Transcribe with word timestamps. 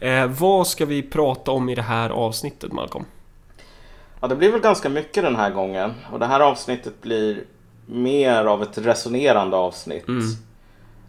Eh, 0.00 0.26
vad 0.26 0.66
ska 0.66 0.86
vi 0.86 1.02
prata 1.02 1.50
om 1.50 1.68
i 1.68 1.74
det 1.74 1.82
här 1.82 2.10
avsnittet, 2.10 2.72
Malcolm? 2.72 3.04
Ja, 4.20 4.28
det 4.28 4.36
blir 4.36 4.52
väl 4.52 4.60
ganska 4.60 4.88
mycket 4.88 5.24
den 5.24 5.36
här 5.36 5.50
gången. 5.50 5.94
Och 6.12 6.18
det 6.18 6.26
här 6.26 6.40
avsnittet 6.40 7.02
blir 7.02 7.44
mer 7.86 8.44
av 8.44 8.62
ett 8.62 8.78
resonerande 8.78 9.56
avsnitt. 9.56 10.08
Mm. 10.08 10.24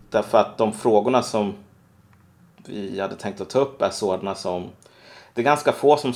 Därför 0.10 0.38
att 0.38 0.58
de 0.58 0.74
frågorna 0.74 1.24
som 1.24 1.54
vi 2.66 3.00
hade 3.00 3.16
tänkt 3.16 3.42
att 3.42 3.50
ta 3.50 3.60
upp 3.60 3.82
är 3.82 3.90
sådana 3.90 4.36
som 4.36 4.70
det 5.34 5.42
är 5.42 5.46
ganska 5.46 5.72
få 5.72 5.98
som 5.98 6.14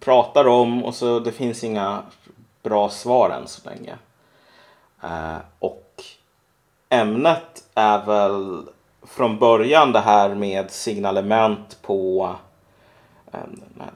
pratar 0.00 0.46
om 0.46 0.84
och 0.84 0.94
så 0.94 1.20
det 1.20 1.32
finns 1.32 1.64
inga 1.64 2.02
bra 2.62 2.88
svar 2.88 3.30
än 3.30 3.48
så 3.48 3.70
länge. 3.70 3.94
Eh, 5.02 5.38
och 5.58 6.02
ämnet 6.88 7.64
är 7.74 8.06
väl 8.06 8.66
från 9.06 9.38
början 9.38 9.92
det 9.92 10.00
här 10.00 10.34
med 10.34 10.70
signalement 10.70 11.78
på 11.82 12.30
eh, 13.32 13.40
den 13.50 13.90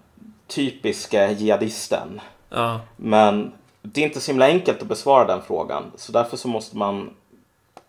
typiska 0.47 1.31
jihadisten. 1.31 2.21
Ja, 2.49 2.81
Men 2.97 3.53
det 3.83 4.01
är 4.01 4.05
inte 4.05 4.21
så 4.21 4.31
himla 4.31 4.47
enkelt 4.47 4.83
att 4.83 4.89
besvara 4.89 5.27
den 5.27 5.43
frågan. 5.43 5.93
Så 5.97 6.13
därför 6.13 6.37
så 6.37 6.49
måste 6.49 6.77
man 6.77 7.11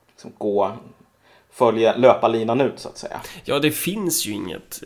liksom 0.09 0.31
gå, 0.37 0.77
följa, 1.51 1.95
löpa 1.95 2.27
linan 2.27 2.61
ut 2.61 2.79
så 2.79 2.89
att 2.89 2.97
säga. 2.97 3.21
ja 3.43 3.59
det 3.59 3.71
finns 3.71 4.25
ju 4.25 4.31
inget 4.31 4.83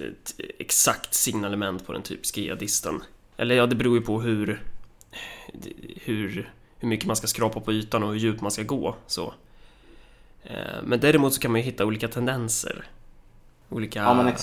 exakt 0.59 1.14
signalement 1.14 1.86
på 1.86 1.94
den 1.94 2.02
typiska 2.02 2.42
jihadisten. 2.42 3.04
Eller 3.38 3.56
ja, 3.56 3.66
det 3.66 3.76
beror 3.76 3.98
ju 3.98 4.02
på 4.02 4.22
hur, 4.22 4.64
hur, 6.02 6.52
hur 6.80 6.88
mycket 6.88 7.08
man 7.08 7.16
ska 7.16 7.28
skrapa 7.28 7.59
på 7.59 7.73
ytan 7.73 8.04
och 8.04 8.09
hur 8.09 8.20
djupt 8.20 8.42
man 8.42 8.52
ska 8.52 8.64
gå. 8.64 8.96
Så. 9.08 9.34
Eh, 10.50 10.84
Men 10.84 11.00
däremot 11.00 11.34
så 11.34 11.42
kan 11.42 11.52
man 11.52 11.62
ju 11.62 11.66
hitta 11.66 11.86
olika 11.86 12.08
tendenser. 12.08 12.86
Olika 13.70 14.00
Ja, 14.00 14.34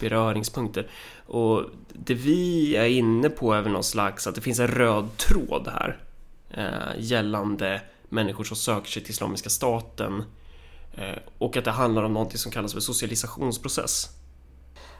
beröringspunkter. 0.00 0.90
Och 1.26 1.62
det 1.92 2.14
vi 2.14 2.76
är 2.76 2.86
inne 2.86 3.30
på 3.30 3.52
är 3.52 3.62
väl 3.62 3.72
någon 3.72 3.84
slags 3.84 4.26
att 4.26 4.34
det 4.34 4.40
finns 4.40 4.60
en 4.60 4.68
röd 4.68 5.16
tråd 5.16 5.68
här. 5.68 5.98
Eh, 6.50 6.98
gällande 6.98 7.80
människor 8.08 8.44
som 8.44 8.56
söker 8.56 8.90
sig 8.90 9.02
till 9.02 9.10
Islamiska 9.10 9.50
staten. 9.50 10.24
Eh, 10.96 11.18
och 11.38 11.56
att 11.56 11.64
det 11.64 11.70
handlar 11.70 12.02
om 12.02 12.12
någonting 12.12 12.38
som 12.38 12.52
kallas 12.52 12.72
för 12.72 12.80
socialisationsprocess. 12.80 14.08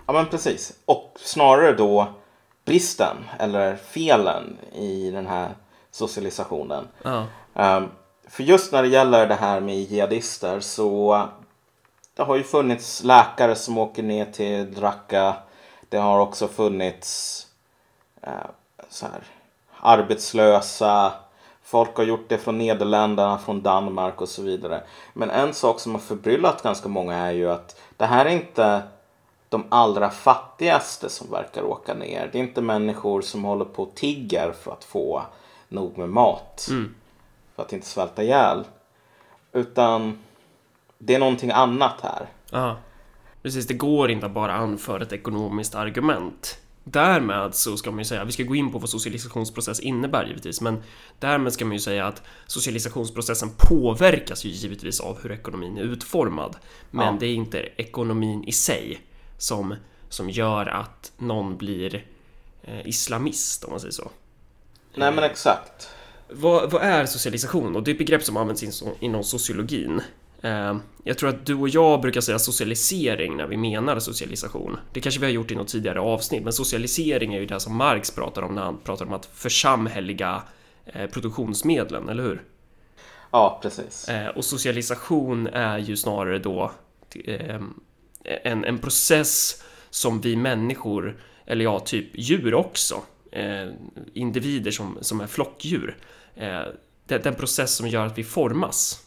Ja 0.07 0.13
men 0.13 0.27
precis. 0.27 0.73
Och 0.85 1.17
snarare 1.21 1.73
då 1.73 2.15
bristen 2.65 3.17
eller 3.39 3.77
felen 3.77 4.57
i 4.75 5.11
den 5.11 5.27
här 5.27 5.55
socialisationen. 5.91 6.85
Ja. 7.03 7.27
Ehm, 7.55 7.89
för 8.35 8.43
just 8.43 8.73
när 8.73 8.83
det 8.83 8.89
gäller 8.89 9.27
det 9.27 9.35
här 9.35 9.61
med 9.61 9.77
jihadister 9.77 10.61
så 10.61 11.29
det 12.15 12.23
har 12.23 12.37
ju 12.37 12.43
funnits 12.43 13.05
läkare 13.05 13.55
som 13.55 13.79
åker 13.79 14.03
ner 14.03 14.25
till 14.25 14.81
Raqqa. 14.81 15.37
Det 15.89 15.97
har 15.97 16.21
också 16.21 16.49
funnits 16.49 17.47
eh, 18.23 18.33
så 18.89 19.07
här, 19.07 19.25
arbetslösa. 19.81 21.13
Folk 21.63 21.97
har 21.97 22.05
gjort 22.05 22.29
det 22.29 22.39
från 22.39 22.59
Nederländerna, 22.59 23.39
från 23.39 23.63
Danmark 23.63 24.21
och 24.21 24.29
så 24.29 24.43
vidare. 24.43 24.83
Men 25.13 25.31
en 25.31 25.55
sak 25.55 25.81
som 25.81 25.93
har 25.93 26.01
förbryllat 26.01 26.63
ganska 26.63 26.89
många 26.89 27.15
är 27.15 27.33
ju 27.33 27.51
att 27.51 27.81
det 27.97 28.07
här 28.07 28.25
är 28.25 28.31
inte 28.31 28.83
de 29.49 29.65
allra 29.69 30.11
fattigaste 30.11 31.09
som 31.09 31.31
verkar 31.31 31.63
åka 31.63 31.95
ner. 31.95 32.29
Det 32.33 32.39
är 32.39 32.43
inte 32.43 32.61
människor 32.61 33.21
som 33.23 33.45
håller 33.45 33.65
på 33.65 33.83
och 33.83 33.95
tigger 33.95 34.53
för 34.53 34.73
att 34.73 34.85
få 34.85 35.23
nog 35.69 35.99
med 35.99 36.09
mat. 36.09 36.67
Mm. 36.71 36.95
För 37.57 37.63
att 37.63 37.73
inte 37.73 37.87
svälta 37.87 38.23
ihjäl. 38.23 38.65
Utan 39.53 40.19
det 40.99 41.15
är 41.15 41.19
någonting 41.19 41.51
annat 41.51 42.01
här. 42.03 42.27
Ja, 42.51 42.77
precis. 43.43 43.67
Det 43.67 43.75
går 43.75 44.11
inte 44.11 44.27
att 44.27 44.33
bara 44.33 44.53
anföra 44.53 45.03
ett 45.03 45.13
ekonomiskt 45.13 45.75
argument. 45.75 46.59
Därmed 46.87 47.55
så 47.55 47.77
ska 47.77 47.91
man 47.91 47.99
ju 47.99 48.05
säga, 48.05 48.25
vi 48.25 48.33
ska 48.33 48.43
gå 48.43 48.55
in 48.55 48.73
på 48.73 48.79
vad 48.79 48.91
socialisationsprocess 48.91 49.81
innebär 49.81 50.25
givetvis, 50.27 50.61
men 50.61 50.83
därmed 51.19 51.53
ska 51.53 51.65
man 51.65 51.73
ju 51.73 51.81
säga 51.81 52.07
att 52.07 52.23
socialisationsprocessen 52.47 53.51
påverkas 53.59 54.45
ju 54.45 54.49
givetvis 54.49 55.01
av 55.01 55.23
hur 55.23 55.33
ekonomin 55.33 55.79
är 55.79 55.83
utformad. 55.83 56.57
Men 56.91 57.07
Ja. 57.07 57.17
det 57.21 57.27
är 57.27 57.35
inte 57.35 57.59
ekonomin 57.77 58.45
i 58.45 58.53
sig 58.53 59.01
som, 59.39 59.75
som 60.09 60.31
gör 60.31 60.67
att 60.67 61.13
någon 61.19 61.57
blir 61.57 62.07
eh, 62.63 62.87
islamist, 62.89 63.65
om 63.65 63.71
man 63.71 63.81
säger 63.81 63.93
så. 63.93 64.11
Nej 64.95 65.13
men 65.13 65.25
exakt. 65.25 65.91
Vad, 66.29 66.71
vad 66.71 66.83
är 66.83 67.07
socialisation? 67.07 67.77
Och 67.77 67.83
det 67.83 67.91
är 67.91 67.93
ett 67.93 67.99
begrepp 67.99 68.23
som 68.23 68.37
används 68.37 68.63
in, 68.63 68.73
inom 69.01 69.25
sociologin. 69.25 70.01
Eh, 70.43 70.77
jag 71.05 71.19
tror 71.19 71.29
att 71.29 71.47
du 71.47 71.55
och 71.55 71.69
jag 71.69 72.01
brukar 72.01 72.21
säga 72.21 72.39
socialisering 72.39 73.37
när 73.37 73.47
vi 73.47 73.57
menar 73.57 73.99
socialisation. 73.99 74.77
Det 74.93 75.01
kanske 75.01 75.21
vi 75.21 75.27
har 75.27 75.33
gjort 75.33 75.51
i 75.51 75.55
något 75.55 75.69
tidigare 75.69 76.01
avsnitt, 76.01 76.45
men 76.45 76.53
socialisering 76.53 77.35
är 77.35 77.41
ju 77.41 77.47
det 77.47 77.61
som 77.61 77.77
Marx 77.77 78.11
pratar 78.11 78.43
om 78.43 78.55
när 78.55 78.63
han 78.63 78.79
pratar 78.79 79.07
om 79.07 79.13
att 79.13 79.27
församhälliga 79.27 80.43
eh, 80.87 81.11
produktionsmedlen, 81.11 82.09
eller 82.09 82.23
hur? 82.23 82.43
Ja 83.31 83.59
precis. 83.63 84.09
Eh, 84.09 84.29
och 84.29 84.45
socialisation 84.45 85.47
är 85.47 85.79
ju 85.79 85.97
snarare 85.97 86.39
då 86.39 86.73
eh, 87.25 87.61
en, 88.25 88.65
en 88.65 88.79
process 88.79 89.63
som 89.91 90.21
vi 90.21 90.37
människor, 90.37 91.21
eller 91.47 91.65
ja, 91.65 91.81
typ 91.81 92.07
djur 92.15 92.55
också, 92.55 93.03
Eh, 93.35 93.69
individer 94.13 94.71
som, 94.71 94.99
som 95.01 95.21
är 95.21 95.27
flockdjur, 95.27 95.97
eh, 96.35 96.63
det, 97.07 97.19
den 97.19 97.35
process 97.35 97.75
som 97.75 97.89
gör 97.89 98.07
att 98.07 98.19
vi 98.19 98.25
formas 98.25 99.07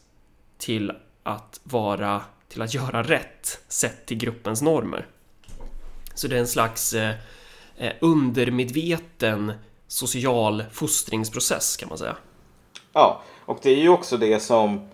till 0.57 0.91
att 1.23 1.59
vara, 1.63 2.21
till 2.47 2.61
att 2.61 2.73
göra 2.73 3.03
rätt 3.03 3.59
sett 3.67 4.05
till 4.05 4.17
gruppens 4.17 4.61
normer. 4.61 5.07
Så 6.13 6.27
det 6.27 6.35
är 6.35 6.39
en 6.39 6.47
slags 6.47 6.93
eh, 6.93 7.15
eh 7.77 7.93
undermedveten 8.01 9.51
social 9.87 10.63
fostringsprocess 10.71 11.77
kan 11.77 11.89
man 11.89 11.97
säga. 11.97 12.15
Ja, 12.93 13.21
och 13.45 13.59
det 13.61 13.69
är 13.69 13.81
ju 13.81 13.89
också 13.89 14.17
det 14.17 14.39
som 14.39 14.89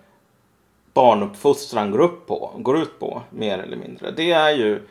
barnuppfostran 0.92 1.90
går, 1.90 2.00
upp 2.00 2.26
på, 2.26 2.52
går 2.58 2.78
ut 2.78 2.98
på, 2.98 3.22
mer 3.30 3.58
eller 3.58 3.76
mindre. 3.76 4.10
Det 4.10 4.32
är 4.32 4.50
ju 4.50 4.88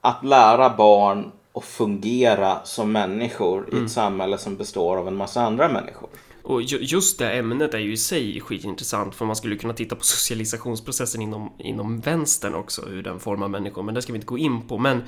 att 0.00 0.24
lära 0.24 0.76
barn 0.76 1.32
att 1.52 1.64
fungera 1.64 2.64
som 2.64 2.92
människor 2.92 3.74
i 3.74 3.84
ett 3.84 3.90
samhälle 3.90 4.38
som 4.38 4.56
består 4.56 4.96
av 4.96 5.08
en 5.08 5.16
massa 5.16 5.42
andra 5.42 5.68
människor. 5.68 6.08
Och 6.42 6.62
ju- 6.62 6.78
just 6.80 7.18
det 7.18 7.30
ämnet 7.30 7.74
är 7.74 7.78
ju 7.78 7.92
i 7.92 7.96
sig 7.96 8.40
skitintressant 8.40 9.14
för 9.14 9.24
man 9.24 9.36
skulle 9.36 9.56
kunna 9.56 9.72
titta 9.74 9.96
på 9.96 10.04
socialisationsprocessen 10.04 11.22
inom, 11.22 11.52
inom 11.58 12.00
vänstern 12.00 12.54
också, 12.54 12.82
hur 12.86 13.02
den 13.02 13.20
formar 13.20 13.48
människor, 13.48 13.82
men 13.82 13.94
det 13.94 14.02
ska 14.02 14.12
vi 14.12 14.16
inte 14.16 14.26
gå 14.26 14.38
in 14.38 14.68
på. 14.68 14.78
Men 14.78 15.02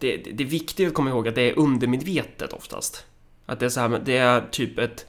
det, 0.00 0.16
det, 0.16 0.30
det 0.30 0.44
är 0.44 0.48
viktigt 0.48 0.88
att 0.88 0.94
komma 0.94 1.10
ihåg 1.10 1.28
att 1.28 1.34
det 1.34 1.50
är 1.50 1.58
undermedvetet 1.58 2.52
oftast. 2.52 3.04
Att 3.46 3.60
det 3.60 3.66
är 3.66 3.70
så 3.70 3.80
här, 3.80 4.02
det 4.04 4.16
är 4.16 4.40
typ 4.50 4.78
ett... 4.78 5.06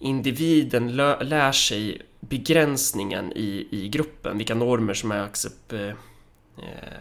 Individen 0.00 0.96
lö, 0.96 1.22
lär 1.22 1.52
sig 1.52 2.02
begränsningen 2.20 3.32
i, 3.32 3.68
i 3.70 3.88
gruppen, 3.88 4.38
vilka 4.38 4.54
normer 4.54 4.94
som 4.94 5.12
är 5.12 5.22
accept, 5.22 5.72
eh, 5.72 5.90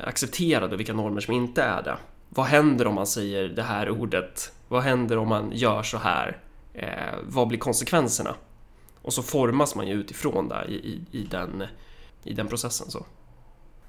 accepterade 0.04 0.74
och 0.74 0.80
vilka 0.80 0.94
normer 0.94 1.22
som 1.22 1.34
inte 1.34 1.62
är 1.64 1.84
det. 1.84 1.98
Vad 2.30 2.46
händer 2.46 2.88
om 2.88 2.96
man 2.96 3.08
säger 3.08 3.50
det 3.50 3.64
här 3.64 3.90
ordet? 3.90 4.52
Vad 4.68 4.84
händer 4.84 5.18
om 5.18 5.28
man 5.28 5.52
gör 5.54 5.84
så 5.84 5.98
här? 5.98 6.38
Eh, 6.74 7.16
vad 7.24 7.48
blir 7.48 7.60
konsekvenserna? 7.60 8.36
Och 9.02 9.14
så 9.14 9.24
formas 9.24 9.76
man 9.76 9.88
ju 9.88 9.94
utifrån 9.94 10.50
det 10.50 10.66
i, 10.70 10.74
i, 10.74 11.06
i, 11.12 11.24
den, 11.24 11.64
i 12.24 12.34
den 12.34 12.48
processen. 12.48 12.92
Så. 12.92 13.06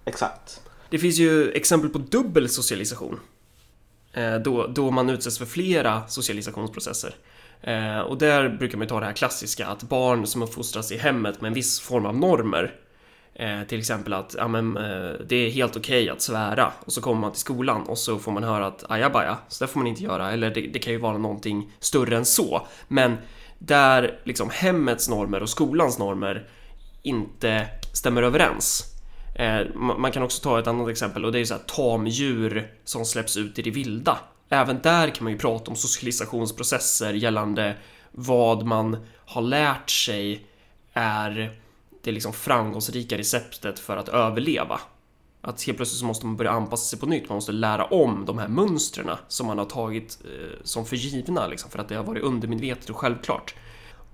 Exakt. 0.05 0.63
Det 0.91 0.99
finns 0.99 1.19
ju 1.19 1.51
exempel 1.51 1.91
på 1.91 1.99
dubbel 1.99 2.49
socialisation. 2.49 3.21
Eh, 4.13 4.35
då, 4.35 4.67
då 4.67 4.91
man 4.91 5.11
utsätts 5.11 5.39
för 5.39 5.47
flera 5.47 6.09
socialisationsprocesser. 6.09 7.15
Eh, 7.61 7.99
och 7.99 8.19
där 8.19 8.49
brukar 8.49 8.79
man 8.79 8.85
ju 8.85 8.89
ta 8.89 9.01
det 9.01 9.07
här 9.07 9.13
klassiska 9.13 9.67
att 9.67 9.83
barn 9.83 10.27
som 10.27 10.43
uppfostras 10.43 10.93
i 10.93 10.97
hemmet 10.97 11.41
med 11.41 11.49
en 11.49 11.55
viss 11.55 11.81
form 11.81 12.07
av 12.07 12.17
normer 12.17 12.75
Eh, 13.41 13.63
till 13.63 13.79
exempel 13.79 14.13
att 14.13 14.35
ja, 14.39 14.49
men, 14.49 14.77
eh, 14.77 15.11
det 15.27 15.37
är 15.37 15.51
helt 15.51 15.77
okej 15.77 16.11
att 16.11 16.23
svära 16.23 16.73
och 16.81 16.93
så 16.93 17.01
kommer 17.01 17.21
man 17.21 17.33
till 17.33 17.41
skolan 17.41 17.83
och 17.83 17.99
så 17.99 18.19
får 18.19 18.33
man 18.33 18.45
höra 18.45 18.67
att 18.67 18.85
ajabaja, 18.91 19.39
så 19.49 19.65
där 19.65 19.73
får 19.73 19.81
man 19.81 19.87
inte 19.87 20.03
göra. 20.03 20.33
Eller 20.33 20.51
det, 20.51 20.61
det 20.61 20.79
kan 20.79 20.93
ju 20.93 20.99
vara 20.99 21.19
någonting 21.19 21.73
större 21.79 22.17
än 22.17 22.25
så. 22.25 22.67
Men 22.89 23.17
där 23.59 24.21
liksom 24.25 24.51
hemmets 24.53 25.09
normer 25.09 25.43
och 25.43 25.49
skolans 25.49 25.99
normer 25.99 26.49
inte 27.03 27.67
stämmer 27.93 28.23
överens. 28.23 28.85
Eh, 29.35 29.75
man 29.75 30.13
kan 30.13 30.23
också 30.23 30.43
ta 30.43 30.59
ett 30.59 30.67
annat 30.67 30.89
exempel 30.89 31.25
och 31.25 31.33
det 31.33 31.41
är 31.41 31.45
så 31.45 31.55
här 31.55 31.63
tamdjur 31.63 32.73
som 32.85 33.05
släpps 33.05 33.37
ut 33.37 33.59
i 33.59 33.63
det 33.63 33.71
vilda. 33.71 34.19
Även 34.49 34.81
där 34.83 35.09
kan 35.09 35.25
man 35.25 35.33
ju 35.33 35.39
prata 35.39 35.71
om 35.71 35.77
socialisationsprocesser 35.77 37.13
gällande 37.13 37.77
vad 38.11 38.67
man 38.67 38.97
har 39.27 39.43
lärt 39.43 39.91
sig 39.91 40.47
är 40.93 41.59
det 42.03 42.13
liksom 42.13 42.33
framgångsrika 42.33 43.19
receptet 43.19 43.79
för 43.79 43.97
att 43.97 44.09
överleva. 44.09 44.81
Att 45.41 45.63
helt 45.63 45.79
plötsligt 45.79 46.01
så 46.01 46.07
måste 46.07 46.27
man 46.27 46.37
börja 46.37 46.51
anpassa 46.51 46.85
sig 46.85 46.99
på 46.99 47.07
nytt, 47.07 47.29
man 47.29 47.37
måste 47.37 47.53
lära 47.53 47.85
om 47.85 48.25
de 48.27 48.39
här 48.39 48.49
mönstren 48.49 49.11
som 49.29 49.47
man 49.47 49.59
har 49.59 49.65
tagit 49.65 50.19
eh, 50.25 50.59
som 50.65 50.87
för 50.87 50.97
givna 50.97 51.47
liksom, 51.47 51.71
för 51.71 51.79
att 51.79 51.89
det 51.89 51.95
har 51.95 52.05
varit 52.05 52.23
undermedvetet 52.23 52.91
och 52.91 52.97
självklart. 52.97 53.55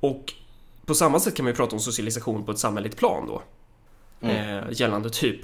Och 0.00 0.32
på 0.86 0.94
samma 0.94 1.20
sätt 1.20 1.36
kan 1.36 1.44
man 1.44 1.52
ju 1.52 1.56
prata 1.56 1.76
om 1.76 1.80
socialisation 1.80 2.44
på 2.44 2.52
ett 2.52 2.58
samhälleligt 2.58 2.96
plan 2.96 3.26
då. 3.26 3.42
Eh, 4.28 4.62
gällande 4.70 5.10
typ 5.10 5.40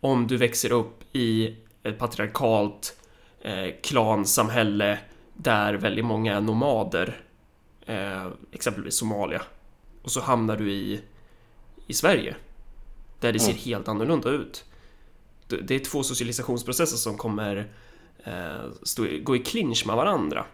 om 0.00 0.26
du 0.26 0.36
växer 0.36 0.72
upp 0.72 1.16
i 1.16 1.56
ett 1.82 1.98
patriarkalt 1.98 2.96
eh, 3.40 3.74
klansamhälle 3.82 4.98
där 5.34 5.74
väldigt 5.74 6.04
många 6.04 6.36
är 6.36 6.40
nomader. 6.40 7.20
Eh, 7.86 8.26
exempelvis 8.52 8.94
Somalia. 8.94 9.42
Och 10.02 10.10
så 10.10 10.20
hamnar 10.20 10.56
du 10.56 10.72
i, 10.72 11.00
i 11.88 11.94
Sverige. 11.94 12.36
Där 13.20 13.32
det 13.32 13.38
ser 13.40 13.50
Mm. 13.50 13.62
helt 13.64 13.88
annorlunda 13.88 14.30
ut. 14.30 14.64
Det 15.48 15.74
är 15.74 15.78
två 15.78 16.02
socialisationsprocesser 16.02 16.96
som 16.96 17.16
kommer 17.16 17.70
eh, 18.24 18.70
stå, 18.82 19.06
gå 19.22 19.36
i 19.36 19.38
clinch 19.38 19.86
med 19.86 19.96
varandra. 19.96 20.44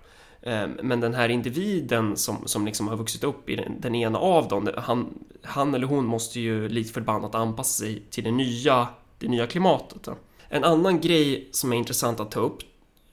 Eh, 0.42 0.68
Men 0.82 1.00
den 1.00 1.14
här 1.14 1.28
individen 1.28 2.16
som, 2.16 2.36
som 2.46 2.66
liksom 2.66 2.88
har 2.88 2.96
vuxit 2.96 3.24
upp 3.24 3.48
i 3.48 3.56
den, 3.56 3.80
den 3.80 3.94
ena 3.94 4.18
av 4.18 4.48
dem, 4.48 4.70
han, 4.76 5.18
han 5.42 5.74
eller 5.74 5.86
hon 5.86 6.04
måste 6.06 6.40
ju 6.40 6.68
likt 6.68 6.90
förbannat 6.94 7.34
anpassa 7.34 7.84
sig 7.84 8.02
till 8.10 8.24
det 8.24 8.30
nya, 8.30 8.88
det 9.18 9.28
nya 9.28 9.46
klimatet. 9.46 10.08
En 10.48 10.64
annan 10.64 11.00
grej 11.00 11.48
som 11.52 11.72
är 11.72 11.76
intressant 11.76 12.20
att 12.20 12.30
ta 12.30 12.40
upp 12.40 12.58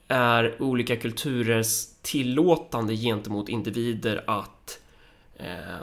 är 0.08 0.62
olika 0.62 0.96
kulturers 0.96 1.86
tillåtande 2.02 2.96
gentemot 2.96 3.48
individer 3.48 4.24
att 4.26 4.78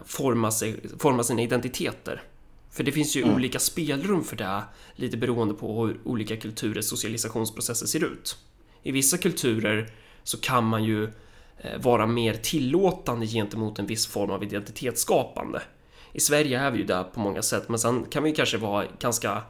forma, 0.05 0.51
sig, 0.51 0.79
forma 0.99 1.23
sina 1.23 1.41
identiteter. 1.41 2.23
För 2.71 2.83
det 2.83 2.91
finns 2.91 3.15
ju 3.15 3.23
Mm. 3.23 3.35
olika 3.35 3.59
spelrum 3.59 4.23
för 4.23 4.35
det, 4.35 4.63
lite 4.95 5.17
beroende 5.17 5.53
på 5.53 5.85
hur 5.85 5.99
olika 6.03 6.37
kulturers 6.37 6.85
socialisationsprocesser 6.85 7.85
ser 7.85 8.03
ut. 8.03 8.37
I 8.83 8.91
vissa 8.91 9.17
kulturer 9.17 9.89
så 10.23 10.37
kan 10.37 10.65
man 10.65 10.83
ju 10.83 11.03
eh, 11.57 11.81
vara 11.81 12.05
mer 12.07 12.33
tillåtande 12.33 13.25
gentemot 13.27 13.79
en 13.79 13.85
viss 13.85 14.07
form 14.07 14.31
av 14.31 14.43
identitetsskapande. 14.43 15.61
I 16.13 16.19
Sverige 16.19 16.59
är 16.59 16.71
vi 16.71 16.77
ju 16.77 16.85
där 16.85 17.03
på 17.03 17.19
många 17.19 17.41
sätt, 17.41 17.69
men 17.69 17.79
sen 17.79 18.05
kan 18.05 18.23
vi 18.23 18.31
kanske 18.31 18.57
vara 18.57 18.85
ganska 18.99 19.43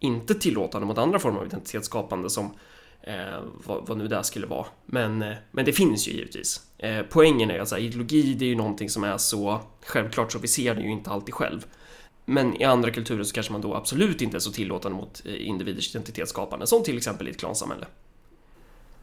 inte 0.00 0.34
tillåtande 0.34 0.86
mot 0.86 0.98
andra 0.98 1.18
former 1.18 1.38
av 1.40 1.46
identitetsskapande 1.46 2.30
som 2.30 2.50
eh, 3.02 3.40
vad, 3.66 3.86
vad 3.86 3.98
nu 3.98 4.08
det 4.08 4.24
skulle 4.24 4.46
vara. 4.46 4.66
Men, 4.86 5.22
eh, 5.22 5.34
men 5.50 5.64
det 5.64 5.72
finns 5.72 6.08
ju 6.08 6.12
givetvis. 6.12 6.65
Eh, 6.78 7.02
poängen 7.10 7.50
är 7.50 7.58
att 7.58 7.68
så 7.68 7.74
här, 7.74 7.82
ideologi, 7.82 8.34
det 8.34 8.44
är 8.44 8.48
ju 8.48 8.54
någonting 8.54 8.90
som 8.90 9.04
är 9.04 9.18
så 9.18 9.60
självklart 9.84 10.32
så 10.32 10.38
vi 10.38 10.48
ser 10.48 10.74
det 10.74 10.80
ju 10.80 10.90
inte 10.90 11.10
alltid 11.10 11.34
själv. 11.34 11.66
Men 12.24 12.60
i 12.62 12.64
andra 12.64 12.90
kulturer 12.90 13.24
så 13.24 13.34
kanske 13.34 13.52
man 13.52 13.60
då 13.60 13.74
absolut 13.74 14.22
inte 14.22 14.36
är 14.36 14.40
så 14.40 14.52
tillåtande 14.52 14.98
mot 14.98 15.22
eh, 15.24 15.48
individers 15.48 15.90
identitetsskapande, 15.90 16.66
som 16.66 16.82
till 16.82 16.96
exempel 16.96 17.28
i 17.28 17.30
ett 17.30 17.38
klansamhälle. 17.38 17.86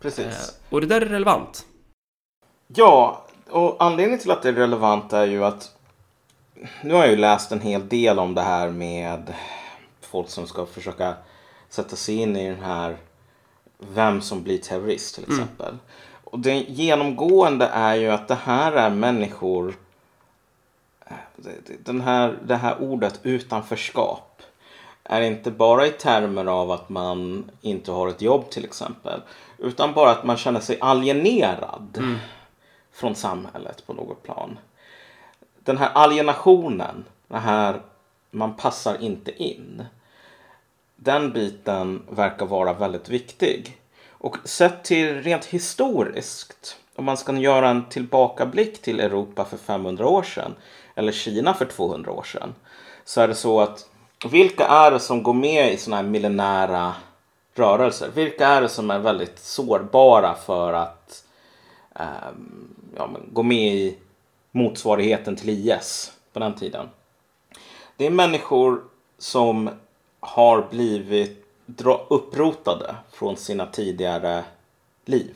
Precis. 0.01 0.25
Eh, 0.25 0.69
och 0.69 0.81
det 0.81 0.87
där 0.87 1.01
är 1.01 1.05
relevant. 1.05 1.65
Ja, 2.67 3.25
och 3.49 3.83
anledningen 3.83 4.19
till 4.19 4.31
att 4.31 4.41
det 4.41 4.49
är 4.49 4.53
relevant 4.53 5.13
är 5.13 5.27
ju 5.27 5.43
att 5.43 5.71
nu 6.83 6.93
har 6.93 7.01
jag 7.01 7.11
ju 7.11 7.17
läst 7.17 7.51
en 7.51 7.61
hel 7.61 7.89
del 7.89 8.19
om 8.19 8.33
det 8.33 8.41
här 8.41 8.69
med 8.69 9.33
folk 10.01 10.29
som 10.29 10.47
ska 10.47 10.65
försöka 10.65 11.15
sätta 11.69 11.95
sig 11.95 12.15
in 12.15 12.35
i 12.35 12.49
den 12.49 12.63
här 12.63 12.97
vem 13.77 14.21
som 14.21 14.43
blir 14.43 14.57
terrorist 14.57 15.15
till 15.15 15.23
exempel. 15.23 15.77
Och 16.33 16.39
det 16.39 16.59
genomgående 16.59 17.65
är 17.65 17.95
ju 17.95 18.09
att 18.09 18.27
det 18.27 18.35
här 18.43 18.71
är 18.71 18.89
människor 18.89 19.75
eh, 21.05 21.15
den 21.83 22.01
här, 22.01 22.37
det 22.45 22.55
här 22.55 22.81
ordet 22.81 23.19
utanförskap 23.23 24.41
är 25.03 25.21
inte 25.21 25.51
bara 25.51 25.87
i 25.87 25.89
termer 25.89 26.45
av 26.45 26.71
att 26.71 26.89
man 26.89 27.51
inte 27.61 27.91
har 27.91 28.07
ett 28.07 28.21
jobb 28.21 28.49
till 28.49 28.65
exempel. 28.65 29.21
Utan 29.57 29.93
bara 29.93 30.11
att 30.11 30.23
man 30.23 30.37
känner 30.37 30.59
sig 30.59 30.77
alienerad 30.81 32.03
från 32.91 33.15
samhället 33.15 33.87
på 33.87 33.93
något 33.93 34.23
plan. 34.23 34.59
Den 35.59 35.77
här 35.77 35.89
alienationen, 35.93 37.03
det 37.27 37.37
här 37.37 37.81
man 38.31 38.55
passar 38.55 39.01
inte 39.01 39.43
in. 39.43 39.85
Den 40.95 41.33
biten 41.33 42.01
verkar 42.09 42.45
vara 42.45 42.73
väldigt 42.73 43.09
viktig. 43.09 43.77
Och 44.23 44.37
sett 44.43 44.83
till 44.83 45.23
rent 45.23 45.45
historiskt, 45.45 46.77
om 46.95 47.05
man 47.05 47.17
ska 47.17 47.33
göra 47.33 47.69
en 47.69 47.89
tillbakablick 47.89 48.81
till 48.81 48.99
Europa 48.99 49.45
för 49.45 49.57
500 49.57 50.07
år 50.07 50.23
sedan, 50.23 50.55
eller 50.95 51.11
Kina 51.11 51.53
för 51.53 51.65
200 51.65 52.11
år 52.11 52.23
sedan, 52.23 52.55
så 53.05 53.21
är 53.21 53.27
det 53.27 53.35
så 53.35 53.61
att 53.61 53.89
vilka 54.29 54.65
är 54.65 54.91
det 54.91 54.99
som 54.99 55.23
går 55.23 55.33
med 55.33 55.73
i 55.73 55.77
sådana 55.77 56.01
här 56.01 56.09
millenära 56.09 56.93
rörelser? 57.55 58.09
Vilka 58.15 58.47
är 58.47 58.61
det 58.61 58.69
som 58.69 58.91
är 58.91 58.99
väldigt 58.99 59.39
sårbara 59.39 60.35
för 60.35 60.73
att 60.73 61.23
eh, 61.95 62.05
ja, 62.97 63.07
men 63.07 63.21
gå 63.33 63.43
med 63.43 63.73
i 63.73 63.97
motsvarigheten 64.51 65.35
till 65.35 65.49
IS 65.49 66.11
på 66.33 66.39
den 66.39 66.53
tiden? 66.53 66.89
Det 67.97 68.05
är 68.05 68.11
människor 68.11 68.83
som 69.17 69.69
har 70.19 70.67
blivit 70.69 71.42
dra- 71.65 72.05
upprotade 72.09 72.95
från 73.11 73.37
sina 73.37 73.65
tidigare 73.65 74.43
liv. 75.05 75.35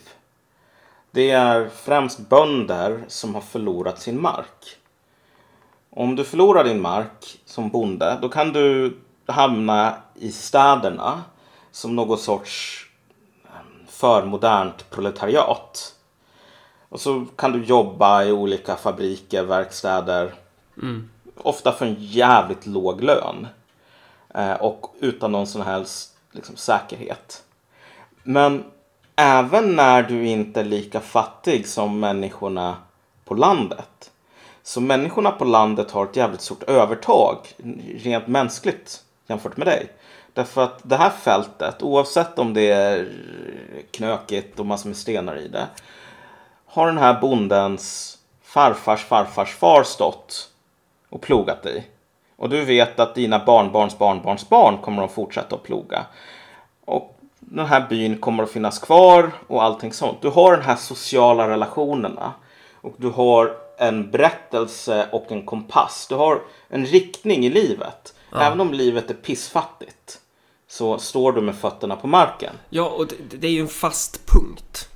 Det 1.11 1.29
är 1.31 1.69
främst 1.69 2.19
bönder 2.19 3.05
som 3.07 3.35
har 3.35 3.41
förlorat 3.41 4.01
sin 4.01 4.21
mark. 4.21 4.77
Om 5.89 6.15
du 6.15 6.23
förlorar 6.23 6.63
din 6.63 6.81
mark 6.81 7.39
som 7.45 7.69
bonde 7.69 8.17
då 8.21 8.29
kan 8.29 8.53
du 8.53 8.97
hamna 9.25 9.95
i 10.15 10.31
städerna 10.31 11.23
som 11.71 11.95
någon 11.95 12.17
sorts 12.17 12.85
em, 13.45 13.85
förmodernt 13.87 14.89
proletariat. 14.89 15.93
Och 16.89 17.01
så 17.01 17.25
kan 17.35 17.51
du 17.51 17.63
jobba 17.63 18.23
i 18.23 18.31
olika 18.31 18.75
fabriker, 18.75 19.43
verkstäder. 19.43 20.33
Ofta 21.37 21.71
för 21.71 21.85
en 21.85 21.95
jävligt 21.99 22.65
låg 22.65 23.01
lön. 23.03 23.47
Eh, 24.33 24.53
och 24.53 24.95
utan 24.99 25.31
någon 25.31 25.47
som 25.47 25.61
helst 25.61 26.16
liksom, 26.37 26.55
säkerhet. 26.55 27.43
Men 28.23 28.63
även 29.15 29.75
när 29.75 30.03
du 30.03 30.27
inte 30.27 30.59
är 30.59 30.65
lika 30.65 30.99
fattig 30.99 31.67
som 31.67 31.99
människorna 31.99 32.77
på 33.25 33.33
landet. 33.33 34.11
Så 34.63 34.81
människorna 34.81 35.31
på 35.31 35.45
landet 35.45 35.91
har 35.91 36.05
ett 36.05 36.15
jävligt 36.15 36.41
stort 36.41 36.63
övertag 36.63 37.37
rent 37.95 38.27
mänskligt 38.27 39.03
jämfört 39.27 39.57
med 39.57 39.67
dig. 39.67 39.91
Därför 40.33 40.63
att 40.63 40.79
det 40.83 40.95
här 40.95 41.09
fältet, 41.09 41.83
oavsett 41.83 42.39
om 42.39 42.53
det 42.53 42.71
är 42.71 43.11
knökigt 43.91 44.59
och 44.59 44.65
massor 44.65 44.89
med 44.89 44.97
stenar 44.97 45.35
i 45.35 45.47
det. 45.47 45.67
Har 46.65 46.87
den 46.87 46.97
här 46.97 47.21
bondens 47.21 48.17
farfars 48.41 49.05
farfars 49.05 49.55
far 49.55 49.83
stått 49.83 50.49
och 51.09 51.21
plogat 51.21 51.65
i. 51.65 51.83
Och 52.37 52.49
du 52.49 52.65
vet 52.65 52.99
att 52.99 53.15
dina 53.15 53.45
barnbarns 53.45 53.97
barnbarns 53.97 54.49
barn 54.49 54.77
kommer 54.77 55.03
att 55.03 55.11
fortsätta 55.11 55.55
att 55.55 55.63
ploga. 55.63 56.05
Och 56.85 57.19
den 57.39 57.65
här 57.65 57.87
byn 57.89 58.17
kommer 58.17 58.43
att 58.43 58.51
finnas 58.51 58.79
kvar 58.79 59.31
och 59.47 59.63
allting 59.63 59.93
sånt. 59.93 60.21
Du 60.21 60.29
har 60.29 60.51
den 60.51 60.65
här 60.65 60.75
sociala 60.75 61.49
relationerna. 61.49 62.33
Och 62.81 62.93
du 62.97 63.09
har 63.09 63.57
en 63.77 64.11
berättelse 64.11 65.07
och 65.11 65.31
en 65.31 65.45
kompass. 65.45 66.07
Du 66.09 66.15
har 66.15 66.41
en 66.69 66.85
riktning 66.85 67.45
i 67.45 67.49
livet. 67.49 68.13
Även 68.35 68.61
om 68.61 68.73
livet 68.73 69.09
är 69.09 69.13
pissfattigt. 69.13 70.19
Så 70.67 70.97
står 70.97 71.31
du 71.31 71.41
med 71.41 71.55
fötterna 71.55 71.95
på 71.95 72.07
marken. 72.07 72.53
Ja, 72.69 72.89
och 72.89 73.07
det, 73.07 73.37
det 73.37 73.47
är 73.47 73.51
ju 73.51 73.61
en 73.61 73.67
fast 73.67 74.27
punkt. 74.27 74.89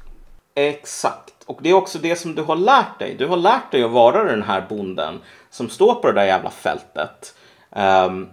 Exakt. 0.55 1.33
Och 1.45 1.60
det 1.62 1.69
är 1.69 1.74
också 1.74 2.00
det 2.00 2.15
som 2.15 2.36
du 2.36 2.41
har 2.41 2.55
lärt 2.55 3.00
dig. 3.00 3.15
Du 3.19 3.27
har 3.27 3.38
lärt 3.38 3.71
dig 3.71 3.83
att 3.83 3.91
vara 3.91 4.24
den 4.24 4.43
här 4.43 4.65
bonden 4.69 5.19
som 5.51 5.70
står 5.70 5.96
på 5.96 6.08
det 6.08 6.13
där 6.13 6.25
jävla 6.25 6.50
fältet. 6.50 7.36
Ehm, 7.72 8.29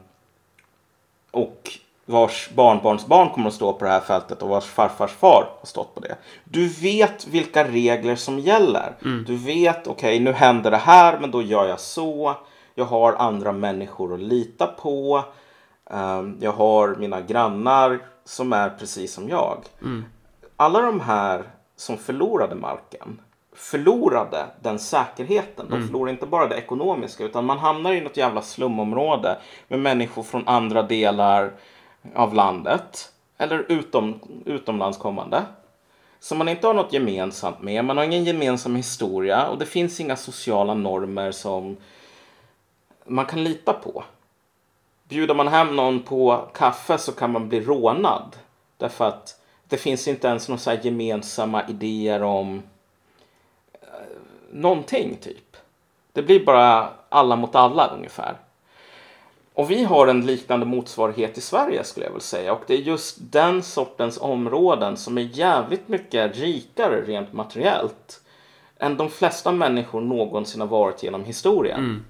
och 1.31 1.71
vars 2.05 2.51
barnbarns 2.55 3.07
barn 3.07 3.31
kommer 3.31 3.49
att 3.49 3.55
stå 3.55 3.73
på 3.73 3.85
det 3.85 3.91
här 3.91 4.01
fältet 4.01 4.43
och 4.43 4.49
vars 4.49 4.65
farfars 4.65 5.13
far 5.13 5.49
har 5.61 5.67
stått 5.67 5.95
på 5.95 6.01
det. 6.01 6.17
Du 6.45 6.69
vet 6.69 7.27
vilka 7.27 7.69
regler 7.69 8.17
som 8.17 8.39
gäller. 8.39 8.97
Du 9.27 9.37
vet, 9.37 9.87
okej 9.87 10.21
nu 10.21 10.33
händer 10.33 10.71
det 10.71 10.77
här 10.77 11.19
men 11.21 11.31
då 11.31 11.43
gör 11.43 11.67
jag 11.67 11.81
så. 11.81 12.35
Jag 12.75 12.85
har 12.85 13.13
andra 13.13 13.53
människor 13.53 14.15
att 14.15 14.21
lita 14.21 14.67
på. 14.67 15.25
Ehm, 15.91 16.37
jag 16.41 16.53
har 16.53 16.95
mina 16.95 17.21
grannar 17.21 17.99
som 18.25 18.53
är 18.53 18.71
precis 18.71 19.13
som 19.15 19.29
jag 19.29 19.59
alla 20.61 20.81
de 20.81 21.01
här 21.01 21.43
som 21.77 21.97
förlorade 21.97 22.55
marken 22.55 23.21
förlorade 23.59 24.47
den 24.61 24.79
säkerheten. 24.79 25.67
De 25.71 25.87
förlorade 25.87 26.11
inte 26.11 26.27
bara 26.27 26.47
det 26.47 26.57
ekonomiska 26.57 27.25
utan 27.25 27.45
man 27.45 27.59
hamnar 27.59 27.93
i 27.93 28.01
något 28.01 28.17
jävla 28.17 28.43
slumområde 28.43 29.39
med 29.69 29.79
människor 29.79 30.23
från 30.23 30.49
andra 30.49 30.83
delar 30.83 31.53
av 32.15 32.35
landet 32.35 33.13
eller 33.39 33.67
utom, 33.69 34.21
utomlands 34.45 34.99
kommande. 34.99 35.43
Som 36.21 36.39
man 36.39 36.49
inte 36.49 36.67
har 36.67 36.75
något 36.75 36.93
gemensamt 36.93 37.63
med. 37.63 37.85
Man 37.85 37.97
har 37.97 38.05
ingen 38.05 38.25
gemensam 38.25 38.77
historia 38.77 39.47
och 39.47 39.59
det 39.59 39.67
finns 39.67 40.01
inga 40.01 40.17
sociala 40.17 40.75
normer 40.75 41.33
som 41.33 41.77
man 43.07 43.27
kan 43.27 43.45
lita 43.45 43.73
på. 43.73 44.05
Bjuder 45.09 45.35
man 45.35 45.49
hem 45.49 45.77
någon 45.77 46.03
på 46.03 46.49
kaffe 46.55 46.99
så 46.99 47.13
kan 47.13 47.33
man 47.33 47.49
bli 47.49 47.61
rånad. 47.61 48.37
Därför 48.77 49.09
att 49.09 49.41
det 49.69 49.77
finns 49.77 50.09
inte 50.09 50.29
ens 50.29 50.49
några 50.49 50.75
gemensamma 50.75 51.69
idéer 51.69 52.23
om 52.23 52.63
någonting 54.53 55.17
typ. 55.21 55.57
Det 56.13 56.23
blir 56.23 56.45
bara 56.45 56.91
alla 57.09 57.37
mot 57.37 57.55
alla 57.55 57.87
ungefär. 57.97 58.37
Och 59.55 59.71
vi 59.71 59.85
har 59.85 60.07
en 60.07 60.27
liknande 60.27 60.67
motsvarighet 60.67 61.39
i 61.39 61.41
Sverige 61.41 61.85
skulle 61.85 62.07
jag 62.07 62.11
vilja 62.11 62.21
säga. 62.21 62.53
Och 62.53 62.63
det 62.67 62.75
är 62.75 62.79
just 62.79 63.17
den 63.21 63.63
sortens 63.63 64.19
områden 64.21 64.97
som 64.97 65.19
är 65.19 65.23
jävligt 65.23 65.89
mycket 65.89 66.37
rikare 66.37 67.01
rent 67.01 67.33
materiellt 67.33 68.21
än 68.79 68.97
de 68.97 69.11
flesta 69.11 69.53
människor 69.53 70.01
någonsin 70.01 70.61
har 70.61 70.69
varit 70.69 71.03
genom 71.03 71.25
historien. 71.25 71.79
Mm. 71.79 72.05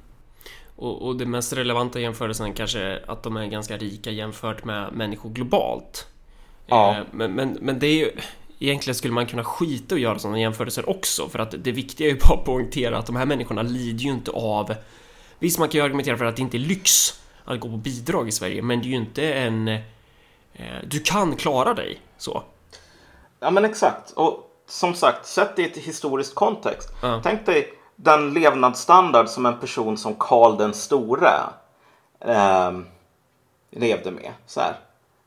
Och, 0.76 1.02
och 1.02 1.16
det 1.16 1.26
mest 1.26 1.52
relevanta 1.52 2.00
jämförelsen 2.00 2.52
kanske 2.52 2.80
är 2.80 3.11
att 3.11 3.23
de 3.23 3.37
är 3.37 3.47
ganska 3.47 3.76
rika 3.76 4.11
jämfört 4.11 4.64
med 4.64 4.92
människor 4.92 5.30
globalt. 5.30 6.07
Ja. 6.66 6.97
Eh, 6.97 7.02
Men, 7.11 7.33
men, 7.33 7.59
men 7.61 7.78
det 7.78 7.87
är 7.87 7.97
ju... 7.97 8.11
Egentligen 8.59 8.95
skulle 8.95 9.15
man 9.15 9.27
kunna 9.27 9.45
skita 9.45 9.95
och 9.95 9.99
göra 9.99 10.19
sådana 10.19 10.41
jämförelser 10.41 10.88
också 10.91 11.29
för 11.29 11.38
att 11.38 11.55
det 11.59 11.73
viktiga 11.73 12.07
är 12.09 12.12
ju 12.12 12.19
bara 12.19 12.38
att 12.38 12.45
poängtera 12.45 12.99
att 12.99 13.07
de 13.07 13.17
här 13.17 13.27
människorna 13.27 13.62
lider 13.62 14.05
ju 14.05 14.11
inte 14.11 14.31
av... 14.31 14.75
Visst, 15.38 15.59
man 15.59 15.69
kan 15.69 15.79
ju 15.79 15.85
argumentera 15.85 16.17
för 16.17 16.25
att 16.25 16.37
det 16.37 16.43
inte 16.43 16.57
är 16.57 16.59
lyx 16.59 17.21
att 17.45 17.61
gå 17.61 17.69
på 17.69 17.77
bidrag 17.77 18.29
i 18.29 18.33
Sverige, 18.33 18.62
men 18.62 18.81
det 18.81 18.87
är 18.87 18.88
ju 18.88 18.97
inte 18.97 19.33
en... 19.33 19.69
eh, 19.69 19.79
Du 20.85 21.00
kan 21.00 21.37
klara 21.37 21.75
dig 21.75 22.00
så. 22.19 22.43
Ja 23.41 23.50
men 23.50 23.65
exakt. 23.65 24.11
Och 24.11 24.45
som 24.69 24.95
sagt, 24.95 25.27
sätt 25.27 25.57
det 25.57 25.62
i 25.62 25.65
ett 25.65 25.77
historiskt 25.77 26.35
kontext. 26.35 26.88
Ja. 27.03 27.21
Tänk 27.25 27.47
dig 27.47 27.73
den 27.97 28.33
levnadsstandard 28.35 29.29
som 29.29 29.47
en 29.47 29.59
person 29.59 29.97
som 29.97 30.15
Karl 30.15 30.57
den 30.59 30.75
store 30.75 31.31
ehm, 32.21 32.87
levde 33.71 34.11
med. 34.11 34.33
Så 34.47 34.61
här. 34.61 34.77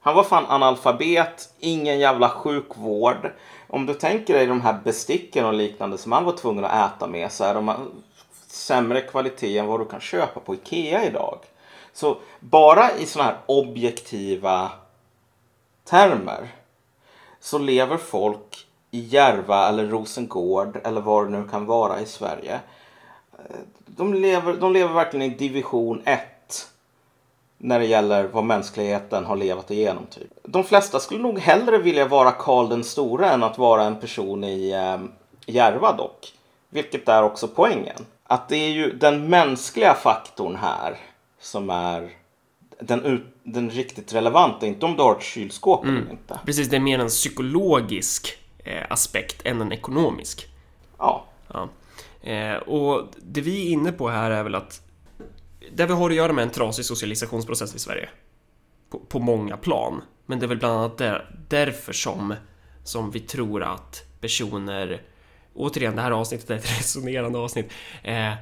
Han 0.03 0.15
var 0.15 0.23
fan 0.23 0.45
analfabet, 0.45 1.53
ingen 1.59 1.99
jävla 1.99 2.29
sjukvård. 2.29 3.31
Om 3.67 3.85
du 3.85 3.93
tänker 3.93 4.33
dig 4.33 4.45
de 4.45 4.61
här 4.61 4.79
besticken 4.83 5.45
och 5.45 5.53
liknande 5.53 5.97
som 5.97 6.11
han 6.11 6.25
var 6.25 6.37
tvungen 6.37 6.65
att 6.65 6.95
äta 6.95 7.07
med 7.07 7.31
så 7.31 7.43
är 7.43 7.53
de 7.53 7.73
sämre 8.47 9.01
kvalitet 9.01 9.57
än 9.57 9.67
vad 9.67 9.79
du 9.79 9.85
kan 9.85 10.01
köpa 10.01 10.39
på 10.39 10.53
Ikea 10.53 11.05
idag. 11.05 11.39
Så 11.93 12.17
bara 12.39 12.97
i 12.97 13.05
sådana 13.05 13.29
här 13.29 13.39
objektiva 13.45 14.71
termer 15.83 16.47
så 17.39 17.57
lever 17.57 17.97
folk 17.97 18.67
i 18.91 18.99
Järva 18.99 19.69
eller 19.69 19.87
Rosengård 19.87 20.79
eller 20.83 21.01
var 21.01 21.25
det 21.25 21.31
nu 21.31 21.47
kan 21.47 21.65
vara 21.65 21.99
i 21.99 22.05
Sverige. 22.05 22.59
Eh, 23.33 23.55
de 23.85 24.13
lever, 24.13 24.53
de 24.53 24.73
lever 24.73 24.93
verkligen 24.93 25.31
i 25.31 25.35
division 25.35 26.01
1 26.05 26.19
när 27.63 27.79
det 27.79 27.85
gäller 27.85 28.23
vad 28.23 28.43
mänskligheten 28.43 29.25
har 29.25 29.35
levat 29.35 29.71
igenom. 29.71 30.05
Typ. 30.05 30.31
De 30.43 30.63
flesta 30.63 30.99
skulle 30.99 31.21
nog 31.21 31.39
hellre 31.39 31.77
vilja 31.77 32.07
vara 32.07 32.31
Karl 32.31 32.69
den 32.69 32.83
store 32.83 33.29
än 33.29 33.43
att 33.43 33.57
vara 33.57 33.83
en 33.83 33.99
person 33.99 34.43
i 34.43 34.71
eh, 34.71 34.97
Järva 35.53 35.95
dock. 35.97 36.33
Vilket 36.69 37.09
är 37.09 37.23
också 37.23 37.47
poängen. 37.47 38.05
Att 38.23 38.49
det 38.49 38.55
är 38.55 38.69
ju 38.69 38.93
den 38.93 39.29
mänskliga 39.29 39.93
faktorn 39.93 40.55
här 40.55 40.97
som 41.39 41.69
är 41.69 42.09
den, 42.79 43.05
ut, 43.05 43.23
den 43.43 43.69
riktigt 43.69 44.13
relevanta. 44.13 44.65
Inte 44.65 44.85
om 44.85 44.95
du 44.95 45.03
har 45.03 45.15
ett 45.15 45.23
kylskåp 45.23 45.85
eller 45.85 46.11
inte. 46.11 46.39
Precis, 46.45 46.69
det 46.69 46.75
är 46.75 46.79
mer 46.79 46.99
en 46.99 47.07
psykologisk 47.07 48.37
eh, 48.63 48.85
aspekt 48.89 49.45
än 49.45 49.61
en 49.61 49.71
ekonomisk. 49.71 50.47
Ja. 50.97 51.25
Ja. 51.53 51.69
Eh, 52.29 52.55
och 52.55 53.07
det 53.17 53.41
vi 53.41 53.67
är 53.67 53.71
inne 53.71 53.91
på 53.91 54.09
här 54.09 54.31
är 54.31 54.43
väl 54.43 54.55
att 54.55 54.81
där 55.75 55.87
vi 55.87 55.93
har 55.93 56.09
att 56.09 56.15
göra 56.15 56.33
med 56.33 56.43
en 56.43 56.49
trasig 56.49 56.85
socialisationsprocess 56.85 57.75
i 57.75 57.79
Sverige. 57.79 58.09
På, 58.89 58.99
på 58.99 59.19
många 59.19 59.57
plan. 59.57 60.01
Men 60.25 60.39
det 60.39 60.45
är 60.45 60.47
väl 60.47 60.57
bland 60.57 60.77
annat 60.77 60.97
där, 60.97 61.35
därför 61.47 61.93
som, 61.93 62.35
som 62.83 63.11
vi 63.11 63.19
tror 63.19 63.63
att 63.63 64.03
personer 64.21 65.01
Återigen, 65.53 65.95
det 65.95 66.01
här 66.01 66.11
avsnittet 66.11 66.49
är 66.49 66.55
ett 66.55 66.71
resonerande 66.79 67.39
avsnitt. 67.39 67.71
Eh, 68.03 68.33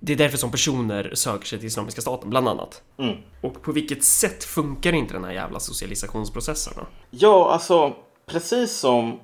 det 0.00 0.12
är 0.12 0.16
därför 0.16 0.38
som 0.38 0.50
personer 0.50 1.14
söker 1.14 1.46
sig 1.46 1.58
till 1.58 1.66
Islamiska 1.66 2.00
staten, 2.00 2.30
bland 2.30 2.48
annat. 2.48 2.82
Mm. 2.98 3.16
Och 3.40 3.62
på 3.62 3.72
vilket 3.72 4.04
sätt 4.04 4.44
funkar 4.44 4.92
inte 4.92 5.14
den 5.14 5.24
här 5.24 5.32
jävla 5.32 5.60
socialisationsprocessen 5.60 6.72
då? 6.76 6.86
Ja, 7.10 7.50
alltså 7.52 7.96
precis 8.26 8.72
som 8.72 9.20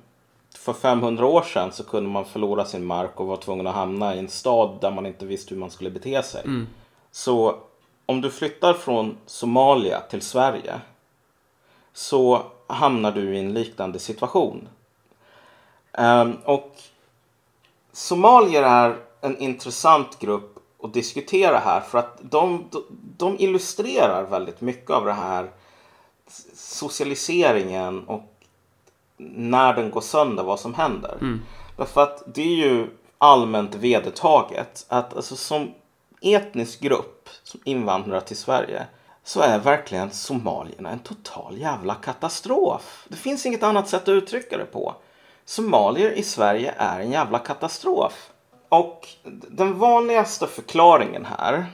för 0.57 0.73
500 0.73 1.25
år 1.25 1.41
sedan 1.41 1.71
så 1.71 1.83
kunde 1.83 2.09
man 2.09 2.25
förlora 2.25 2.65
sin 2.65 2.85
mark 2.85 3.19
och 3.19 3.27
var 3.27 3.37
tvungen 3.37 3.67
att 3.67 3.75
hamna 3.75 4.15
i 4.15 4.19
en 4.19 4.29
stad 4.29 4.77
där 4.81 4.91
man 4.91 5.05
inte 5.05 5.25
visste 5.25 5.53
hur 5.53 5.59
man 5.59 5.71
skulle 5.71 5.89
bete 5.89 6.23
sig. 6.23 6.41
Så 7.15 7.55
om 8.05 8.21
du 8.21 8.31
flyttar 8.31 8.73
från 8.73 9.17
Somalia 9.25 9.99
till 9.99 10.21
Sverige 10.21 10.81
så 11.93 12.43
hamnar 12.67 13.11
du 13.11 13.35
i 13.35 13.39
en 13.39 13.53
liknande 13.53 13.99
situation. 13.99 14.67
Ehm, 15.91 16.37
och 16.43 16.75
somalier 17.91 18.63
är 18.63 18.97
en 19.21 19.37
intressant 19.37 20.19
grupp 20.19 20.57
att 20.83 20.93
diskutera 20.93 21.57
här 21.57 21.81
för 21.81 21.97
att 21.97 22.17
de, 22.21 22.69
de, 23.17 23.39
illustrerar 23.39 24.23
väldigt 24.23 24.61
mycket 24.61 24.89
av 24.91 25.05
det 25.05 25.13
här 25.13 25.49
socialiseringen 26.53 28.07
och 28.07 28.23
när 29.17 29.73
den 29.73 29.91
går 29.91 30.01
sönder, 30.01 30.43
vad 30.43 30.59
som 30.59 30.73
händer. 30.73 31.17
Därför 31.77 32.01
att 32.01 32.23
det 32.35 32.41
är 32.41 32.67
ju 32.67 32.87
allmänt 33.17 33.75
vedertaget 33.75 34.85
att 34.89 35.15
alltså, 35.15 35.35
som 35.35 35.71
etnisk 36.33 36.79
grupp 36.79 37.29
som 37.43 37.59
invandrar 37.63 38.19
till 38.19 38.37
Sverige 38.37 38.85
så 39.23 39.41
är 39.41 39.59
verkligen 39.59 40.11
somalierna 40.11 40.89
en 40.89 40.99
total 40.99 41.57
jävla 41.57 41.95
katastrof. 41.95 43.05
Det 43.07 43.15
finns 43.15 43.45
inget 43.45 43.63
annat 43.63 43.87
sätt 43.87 44.01
att 44.01 44.09
uttrycka 44.09 44.57
det 44.57 44.65
på. 44.65 44.95
Somalier 45.45 46.11
i 46.11 46.23
Sverige 46.23 46.73
är 46.77 46.99
en 46.99 47.11
jävla 47.11 47.39
katastrof. 47.39 48.29
Och 48.69 49.07
den 49.49 49.79
vanligaste 49.79 50.47
förklaringen 50.47 51.25
här 51.25 51.65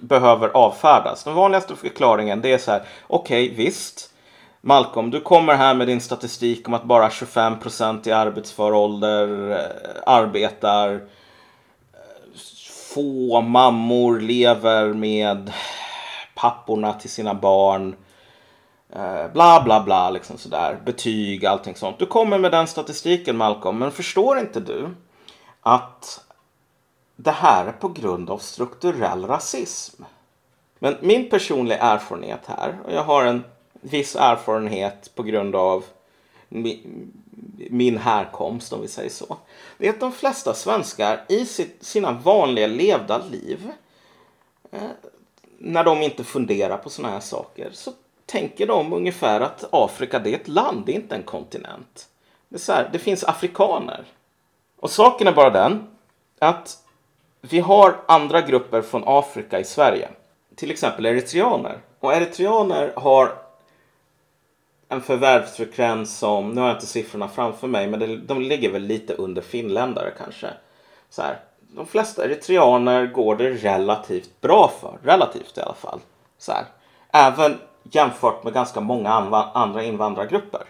behöver 0.00 0.48
avfärdas. 0.48 1.24
Den 1.24 1.34
vanligaste 1.34 1.76
förklaringen 1.76 2.40
det 2.40 2.52
är 2.52 2.58
så 2.58 2.70
här, 2.70 2.82
okej 3.06 3.54
visst, 3.54 4.10
Malcolm, 4.60 5.10
du 5.10 5.20
kommer 5.20 5.54
här 5.54 5.74
med 5.74 5.86
din 5.86 6.00
statistik 6.00 6.68
om 6.68 6.74
att 6.74 6.84
bara 6.84 7.08
25% 7.08 8.08
i 8.08 8.12
arbetsför 8.12 8.72
ålder 8.72 9.50
eh, 9.50 10.02
arbetar. 10.06 11.00
Få 12.98 13.40
mammor 13.40 14.20
lever 14.20 14.92
med 14.92 15.52
papporna 16.34 16.92
till 16.92 17.10
sina 17.10 17.34
barn. 17.34 17.96
Eh, 18.92 19.32
Bla 19.32 19.62
bla 19.64 19.82
bla, 19.82 20.10
liksom 20.10 20.38
sådär. 20.38 20.80
Betyg, 20.84 21.46
allting 21.46 21.74
sånt. 21.74 21.98
Du 21.98 22.06
kommer 22.06 22.38
med 22.38 22.52
den 22.52 22.66
statistiken 22.66 23.36
Malcolm, 23.36 23.78
men 23.78 23.90
förstår 23.90 24.38
inte 24.38 24.60
du 24.60 24.88
att 25.60 26.24
det 27.16 27.30
här 27.30 27.66
är 27.66 27.72
på 27.72 27.88
grund 27.88 28.30
av 28.30 28.38
strukturell 28.38 29.26
rasism? 29.26 30.02
Men 30.78 30.96
min 31.00 31.30
personliga 31.30 31.78
erfarenhet 31.78 32.40
här, 32.46 32.78
och 32.84 32.92
jag 32.92 33.04
har 33.04 33.24
en 33.24 33.44
viss 33.72 34.16
erfarenhet 34.16 35.10
på 35.14 35.22
grund 35.22 35.56
av 35.56 35.84
min 37.70 37.98
härkomst 37.98 38.72
om 38.72 38.80
vi 38.82 38.88
säger 38.88 39.10
så. 39.10 39.36
Det 39.78 39.86
är 39.86 39.90
att 39.90 40.00
de 40.00 40.12
flesta 40.12 40.54
svenskar 40.54 41.24
i 41.28 41.46
sitt, 41.46 41.84
sina 41.84 42.12
vanliga 42.12 42.66
levda 42.66 43.18
liv 43.18 43.72
eh, 44.70 44.80
när 45.58 45.84
de 45.84 46.02
inte 46.02 46.24
funderar 46.24 46.76
på 46.76 46.90
sådana 46.90 47.14
här 47.14 47.20
saker 47.20 47.70
så 47.72 47.92
tänker 48.26 48.66
de 48.66 48.92
ungefär 48.92 49.40
att 49.40 49.64
Afrika 49.70 50.18
det 50.18 50.30
är 50.30 50.34
ett 50.34 50.48
land, 50.48 50.86
det 50.86 50.92
är 50.92 50.96
inte 50.96 51.14
en 51.14 51.22
kontinent. 51.22 52.08
Det, 52.48 52.56
är 52.56 52.60
så 52.60 52.72
här, 52.72 52.88
det 52.92 52.98
finns 52.98 53.24
afrikaner. 53.24 54.04
Och 54.80 54.90
saken 54.90 55.26
är 55.26 55.32
bara 55.32 55.50
den 55.50 55.86
att 56.38 56.78
vi 57.40 57.60
har 57.60 57.96
andra 58.08 58.40
grupper 58.40 58.82
från 58.82 59.02
Afrika 59.06 59.60
i 59.60 59.64
Sverige. 59.64 60.08
Till 60.54 60.70
exempel 60.70 61.06
eritreaner. 61.06 61.78
Och 62.00 62.14
eritreaner 62.14 62.92
har 62.96 63.47
en 64.88 65.00
förvärvsfrekvens 65.00 66.18
som, 66.18 66.50
nu 66.50 66.60
har 66.60 66.68
jag 66.68 66.76
inte 66.76 66.86
siffrorna 66.86 67.28
framför 67.28 67.66
mig, 67.66 67.86
men 67.86 68.00
det, 68.00 68.16
de 68.16 68.40
ligger 68.40 68.72
väl 68.72 68.82
lite 68.82 69.14
under 69.14 69.42
finländare 69.42 70.12
kanske. 70.18 70.50
Så 71.10 71.22
här, 71.22 71.40
de 71.60 71.86
flesta 71.86 72.24
eritreaner 72.24 73.06
går 73.06 73.36
det 73.36 73.50
relativt 73.50 74.40
bra 74.40 74.72
för, 74.80 74.98
relativt 75.02 75.58
i 75.58 75.60
alla 75.60 75.74
fall. 75.74 76.00
Så 76.38 76.52
här, 76.52 76.64
även 77.12 77.58
jämfört 77.82 78.44
med 78.44 78.52
ganska 78.52 78.80
många 78.80 79.10
andra 79.54 79.82
invandrargrupper. 79.82 80.62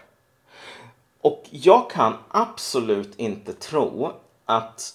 Och 1.21 1.43
jag 1.49 1.89
kan 1.89 2.13
absolut 2.29 3.19
inte 3.19 3.53
tro 3.53 4.11
att 4.45 4.93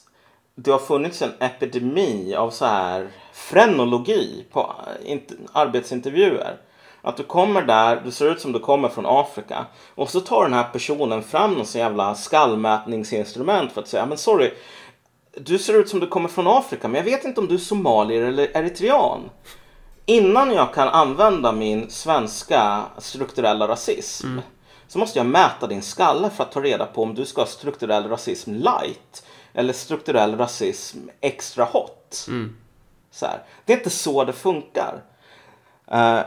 det 0.54 0.70
har 0.70 0.78
funnits 0.78 1.22
en 1.22 1.32
epidemi 1.38 2.34
av 2.34 2.50
så 2.50 2.64
här 2.66 3.08
frenologi 3.32 4.44
på 4.52 4.74
eh, 5.04 5.18
arbetsintervjuer. 5.52 6.56
Att 7.04 7.16
du 7.16 7.22
kommer 7.22 7.62
där, 7.62 8.00
du 8.04 8.10
ser 8.10 8.32
ut 8.32 8.40
som 8.40 8.52
du 8.52 8.58
kommer 8.58 8.88
från 8.88 9.06
Afrika 9.06 9.66
och 9.94 10.10
så 10.10 10.20
tar 10.20 10.42
den 10.42 10.52
här 10.52 10.64
personen 10.64 11.22
fram 11.22 11.54
någon 11.54 11.66
så 11.66 11.78
jävla 11.78 12.14
skallmätningsinstrument 12.14 13.72
för 13.72 13.80
att 13.80 13.88
säga 13.88 14.06
men 14.06 14.18
sorry, 14.18 14.50
du 15.36 15.58
ser 15.58 15.80
ut 15.80 15.88
som 15.88 16.00
du 16.00 16.06
kommer 16.06 16.28
från 16.28 16.46
Afrika 16.46 16.88
men 16.88 16.98
jag 16.98 17.04
vet 17.04 17.24
inte 17.24 17.40
om 17.40 17.48
du 17.48 17.54
är 17.54 17.58
somalier 17.58 18.22
eller 18.22 18.56
eritrean. 18.56 19.20
Innan 20.06 20.52
jag 20.52 20.74
kan 20.74 20.88
använda 20.88 21.52
min 21.52 21.90
svenska 21.90 22.82
strukturella 22.98 23.68
rasism 23.68 24.38
så 24.88 24.98
måste 24.98 25.18
jag 25.18 25.26
mäta 25.26 25.66
din 25.66 25.82
skalle 25.82 26.30
för 26.30 26.44
att 26.44 26.52
ta 26.52 26.60
reda 26.60 26.86
på 26.86 27.02
om 27.02 27.14
du 27.14 27.24
ska 27.24 27.40
ha 27.40 27.46
strukturell 27.46 28.08
rasism 28.08 28.54
light 28.54 29.26
eller 29.54 29.72
strukturell 29.72 30.38
rasism 30.38 30.98
extra 31.20 31.64
hot. 31.64 32.28
Så 33.10 33.26
här. 33.26 33.42
Det 33.64 33.72
är 33.72 33.76
inte 33.76 33.90
så 33.90 34.24
det 34.24 34.32
funkar. 34.32 35.02
Eh, 35.90 36.20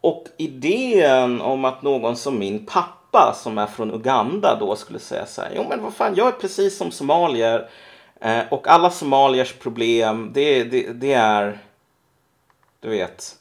och 0.00 0.24
idén 0.36 1.40
om 1.40 1.64
att 1.64 1.82
någon 1.82 2.16
som 2.16 2.38
min 2.38 2.66
pappa 2.66 3.34
som 3.34 3.58
är 3.58 3.66
från 3.66 3.94
Uganda 3.94 4.56
då 4.60 4.76
skulle 4.76 4.98
säga 4.98 5.26
så 5.26 5.42
här. 5.42 5.52
Jo 5.56 5.66
men 5.68 5.82
vad 5.82 5.94
fan, 5.94 6.14
jag 6.16 6.28
är 6.28 6.32
precis 6.32 6.76
som 6.76 6.90
somalier. 6.90 7.68
Eh, 8.20 8.40
och 8.50 8.68
alla 8.68 8.90
somaliers 8.90 9.52
problem, 9.52 10.30
det, 10.34 10.64
det, 10.64 10.92
det 10.92 11.12
är, 11.12 11.58
du 12.80 12.88
vet, 12.88 13.36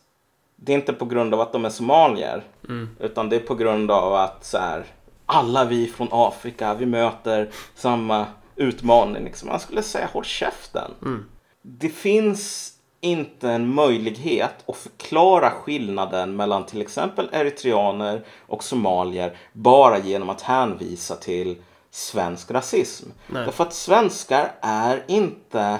det 0.56 0.72
är 0.72 0.76
inte 0.76 0.94
på 0.94 1.06
grund 1.06 1.34
av 1.34 1.42
att 1.42 1.52
de 1.52 1.66
är 1.66 1.70
somalier. 1.70 2.44
Mm. 2.70 2.90
Utan 3.00 3.30
det 3.30 3.36
är 3.36 3.40
på 3.40 3.56
grund 3.56 3.92
av 3.92 4.14
att 4.14 4.46
så 4.46 4.58
här, 4.58 4.86
alla 5.26 5.66
vi 5.66 5.88
från 5.88 6.08
Afrika, 6.12 6.74
vi 6.74 6.86
möter 6.86 7.50
samma 7.76 8.26
utmaning. 8.56 9.24
Liksom. 9.24 9.50
Man 9.50 9.60
skulle 9.60 9.84
säga 9.84 10.10
håll 10.14 10.26
käften. 10.26 10.92
Mm. 11.02 11.26
Det 11.62 11.90
finns 11.90 12.74
inte 13.02 13.50
en 13.50 13.74
möjlighet 13.74 14.70
att 14.70 14.78
förklara 14.78 15.50
skillnaden 15.50 16.36
mellan 16.36 16.66
till 16.66 16.82
exempel 16.82 17.30
eritreaner 17.32 18.26
och 18.48 18.64
somalier 18.64 19.38
bara 19.54 19.98
genom 20.00 20.30
att 20.30 20.42
hänvisa 20.42 21.16
till 21.16 21.56
svensk 21.92 22.52
rasism. 22.52 23.10
Nej. 23.28 23.46
Därför 23.46 23.64
att 23.64 23.74
svenskar 23.74 24.52
är 24.62 25.04
inte... 25.08 25.80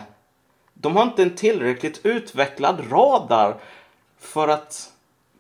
De 0.74 0.96
har 0.96 1.04
inte 1.04 1.24
en 1.24 1.36
tillräckligt 1.36 2.00
utvecklad 2.04 2.92
radar 2.92 3.56
för 4.20 4.48
att 4.48 4.92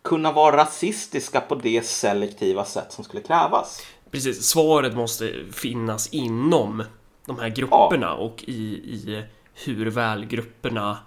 kunna 0.03 0.31
vara 0.31 0.57
rasistiska 0.57 1.41
på 1.41 1.55
det 1.55 1.85
selektiva 1.85 2.65
sätt 2.65 2.91
som 2.91 3.03
skulle 3.03 3.21
krävas. 3.21 3.81
Precis, 4.11 4.45
svaret 4.45 4.95
måste 4.95 5.33
finnas 5.53 6.07
inom 6.07 6.83
de 7.25 7.39
här 7.39 7.49
grupperna 7.49 8.13
och 8.13 8.43
i, 8.47 8.53
i 8.53 9.23
hur 9.53 9.89
väl 9.89 10.25
grupperna 10.25 10.97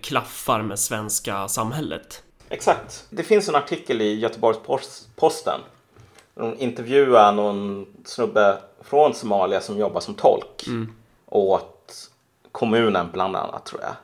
klaffar 0.00 0.62
med 0.62 0.78
svenska 0.78 1.48
samhället. 1.48 2.22
Exakt. 2.48 3.06
Det 3.10 3.22
finns 3.22 3.48
en 3.48 3.54
artikel 3.54 4.00
i 4.00 4.18
Göteborgs-Posten. 4.20 5.60
De 6.34 6.58
intervjuar 6.58 7.32
någon 7.32 7.86
snubbe 8.04 8.58
från 8.80 9.14
Somalia 9.14 9.60
som 9.60 9.78
jobbar 9.78 10.00
som 10.00 10.14
tolk 10.14 10.64
åt 11.26 12.10
kommunen 12.52 13.08
bland 13.12 13.36
annat 13.36 13.66
tror 13.66 13.82
jag. 13.82 13.94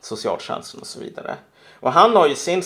Socialtjänsten 0.00 0.80
och 0.80 0.86
så 0.86 1.00
vidare. 1.00 1.36
Och 1.80 1.92
han 1.92 2.16
har 2.16 2.28
ju 2.28 2.34
sin, 2.34 2.62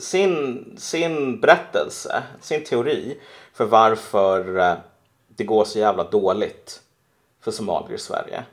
sin, 0.00 0.64
sin 0.78 1.40
berättelse, 1.40 2.22
sin 2.40 2.64
teori 2.64 3.20
för 3.52 3.64
varför 3.64 4.58
eh, 4.58 4.74
det 5.28 5.44
går 5.44 5.64
så 5.64 5.78
jävla 5.78 6.04
dåligt 6.04 6.80
för 7.40 7.50
somalier 7.50 7.94
i 7.94 7.98
Sverige. 7.98 8.44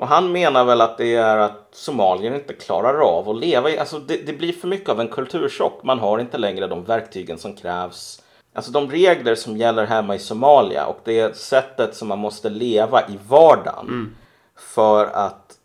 Och 0.00 0.08
han 0.08 0.32
menar 0.32 0.64
väl 0.64 0.80
att 0.80 0.98
det 0.98 1.14
är 1.14 1.36
att 1.36 1.68
somalier 1.72 2.34
inte 2.34 2.54
klarar 2.54 3.00
av 3.00 3.28
att 3.28 3.36
leva 3.36 3.70
i, 3.70 3.78
alltså 3.78 3.98
det, 3.98 4.26
det 4.26 4.32
blir 4.32 4.52
för 4.52 4.68
mycket 4.68 4.88
av 4.88 5.00
en 5.00 5.08
kulturchock. 5.08 5.82
Man 5.82 5.98
har 5.98 6.18
inte 6.18 6.38
längre 6.38 6.66
de 6.66 6.84
verktygen 6.84 7.38
som 7.38 7.56
krävs. 7.56 8.22
Alltså 8.52 8.72
de 8.72 8.90
regler 8.90 9.34
som 9.34 9.56
gäller 9.56 9.86
hemma 9.86 10.14
i 10.14 10.18
Somalia 10.18 10.86
och 10.86 10.98
det 11.04 11.36
sättet 11.36 11.96
som 11.96 12.08
man 12.08 12.18
måste 12.18 12.50
leva 12.50 13.08
i 13.08 13.18
vardagen 13.28 14.16
för 14.56 15.06
att 15.06 15.58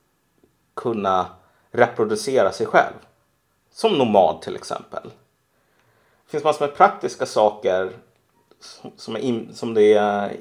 kunna 0.76 1.26
reproducera 1.72 2.52
sig 2.52 2.66
själv. 2.66 2.96
Som 3.72 3.98
nomad 3.98 4.42
till 4.42 4.56
exempel. 4.56 5.04
Det 6.26 6.32
finns 6.32 6.44
massor 6.44 6.68
med 6.68 6.76
praktiska 6.76 7.26
saker 7.26 7.92
som, 8.98 9.18
in, 9.18 9.50
som 9.54 9.74
det 9.74 10.32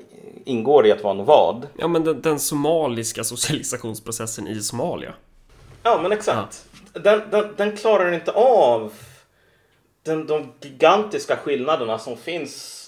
ingår 0.44 0.86
i 0.86 0.92
att 0.92 1.02
vara 1.02 1.14
nomad. 1.14 1.68
Ja, 1.78 1.88
men 1.88 2.04
den, 2.04 2.22
den 2.22 2.40
somaliska 2.40 3.24
socialisationsprocessen 3.24 4.48
i 4.48 4.60
Somalia. 4.60 5.14
Ja, 5.82 5.98
men 6.02 6.12
exakt. 6.12 6.64
Den, 6.92 7.22
den, 7.30 7.54
den 7.56 7.76
klarar 7.76 8.12
inte 8.12 8.32
av 8.32 8.92
den, 10.02 10.26
de 10.26 10.52
gigantiska 10.60 11.36
skillnaderna 11.36 11.98
som 11.98 12.16
finns 12.16 12.80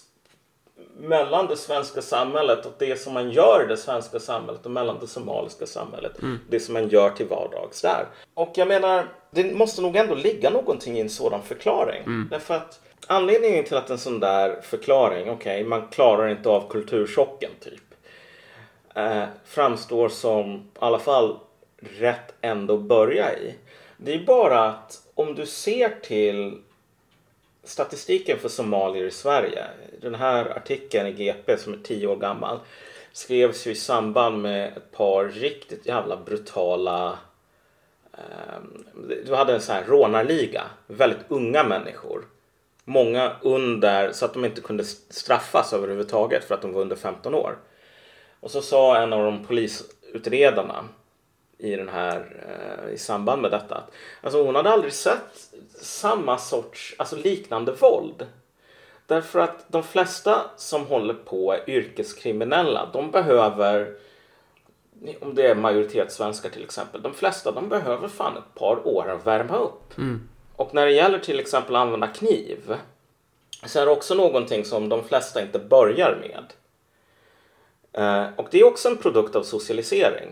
mellan 0.99 1.47
det 1.47 1.57
svenska 1.57 2.03
samhället 2.03 2.67
och 2.67 2.73
det 2.79 3.01
som 3.01 3.15
man 3.15 3.31
gör 3.31 3.65
i 3.65 3.69
det 3.69 3.77
svenska 3.77 4.21
samhället 4.21 4.67
och 4.67 4.71
mellan 4.71 4.97
det 5.01 5.07
somaliska 5.07 5.67
samhället. 5.67 6.13
Det 6.51 6.61
som 6.61 6.73
man 6.73 6.89
gör 6.89 7.11
till 7.11 7.27
vardags 7.27 7.83
där. 7.83 8.07
Och 8.35 8.53
jag 8.55 8.69
menar, 8.69 9.05
det 9.31 9.55
måste 9.55 9.83
nog 9.83 9.97
ändå 9.97 10.15
ligga 10.15 10.51
någonting 10.51 10.97
i 10.97 11.01
en 11.01 11.11
sådan 11.11 11.43
förklaring. 11.43 12.29
Därför 12.31 12.55
att 12.55 12.81
anledningen 13.07 13.65
till 13.65 13.77
att 13.77 13.91
en 13.91 13.99
sån 13.99 14.21
där 14.21 14.61
förklaring, 14.63 15.31
okej, 15.31 15.65
man 15.65 15.89
klarar 15.89 16.29
inte 16.29 16.49
av 16.49 16.69
kulturchocken 16.69 17.51
typ. 17.61 17.83
Eh, 18.95 19.25
framstår 19.45 20.09
som 20.09 20.55
i 20.55 20.79
alla 20.79 20.99
fall 20.99 21.39
rätt 21.79 22.35
ändå 22.41 22.75
att 22.75 22.81
börja 22.81 23.39
i. 23.39 23.55
Det 23.97 24.15
är 24.15 24.25
bara 24.25 24.65
att 24.65 25.03
om 25.15 25.35
du 25.35 25.47
ser 25.47 25.89
till 26.03 26.63
statistiken 27.65 28.39
för 28.39 28.49
somalier 28.49 29.05
i 29.05 29.11
Sverige. 29.11 29.65
Den 30.01 30.15
här 30.15 30.57
artikeln 30.57 31.07
i 31.07 31.13
GP 31.13 31.59
som 31.59 31.73
är 31.73 31.79
tio 31.79 32.07
år 32.07 32.17
gammal 32.17 32.59
skrevs 33.13 33.67
ju 33.67 33.71
i 33.71 33.75
samband 33.75 34.43
med 34.43 34.77
ett 34.77 34.93
par 34.93 35.25
riktigt 35.25 35.87
jävla 35.87 36.17
brutala 36.17 37.19
ehm, 38.13 38.85
du 39.27 39.35
hade 39.35 39.55
en 39.55 39.61
sån 39.61 39.75
här 39.75 39.85
rånarliga, 39.85 40.63
väldigt 40.87 41.25
unga 41.29 41.65
människor. 41.65 42.25
Många 42.89 43.33
under, 43.43 44.13
så 44.13 44.25
att 44.25 44.33
de 44.33 44.45
inte 44.45 44.61
kunde 44.61 44.85
straffas 44.85 45.73
överhuvudtaget 45.73 46.45
för 46.45 46.55
att 46.55 46.63
de 46.63 46.73
var 46.73 46.81
under 46.81 46.97
15 46.97 47.35
år. 47.35 47.59
Och 48.41 48.51
så 48.51 48.63
sa 48.63 48.97
en 48.97 49.13
av 49.13 49.25
de 49.25 49.45
polisutredarna 49.45 50.85
i 51.59 51.77
den 51.77 51.89
här 51.89 52.45
eh, 52.49 52.95
i 52.95 52.99
samband 52.99 53.43
med 53.43 53.51
detta 53.51 53.75
att 53.75 53.91
alltså 54.23 54.43
hon 54.43 54.55
hade 54.55 54.71
aldrig 54.71 54.93
sett 54.93 55.51
samma 55.81 56.39
sorts, 56.39 56.95
alltså 56.99 57.17
liknande 57.17 57.73
våld. 57.73 58.27
Därför 59.07 59.39
att 59.39 59.65
de 59.69 59.83
flesta 59.83 60.51
som 60.57 60.87
håller 60.87 61.15
på 61.15 61.53
är 61.53 61.71
yrkeskriminella. 61.71 62.89
De 62.93 63.11
behöver, 63.11 63.95
om 65.21 65.35
det 65.35 65.47
är 65.47 65.55
majoritetssvenskar 65.55 66.51
till 66.51 66.65
exempel, 66.65 67.03
de 67.03 67.15
flesta 67.15 67.53
de 67.53 67.69
behöver 67.69 68.09
fan 68.09 68.37
ett 68.37 68.55
par 68.55 68.87
år 68.87 69.11
att 69.11 69.27
värma 69.27 69.57
upp. 69.57 69.99
Mm. 69.99 70.29
Och 70.57 70.75
när 70.75 70.87
det 70.87 70.93
gäller 70.93 71.19
till 71.19 71.41
exempel 71.41 71.77
att 71.77 71.81
använda 71.81 72.07
kniv 72.07 72.77
så 73.67 73.81
är 73.81 73.87
det 73.87 73.93
också 73.93 74.15
någonting 74.15 74.65
som 74.65 74.89
de 74.89 75.05
flesta 75.05 75.43
inte 75.43 75.59
börjar 75.59 76.19
med. 76.21 76.45
Eh, 77.93 78.29
och 78.37 78.47
det 78.51 78.61
är 78.61 78.65
också 78.65 78.89
en 78.89 78.97
produkt 78.97 79.37
av 79.37 79.43
socialisering. 79.43 80.29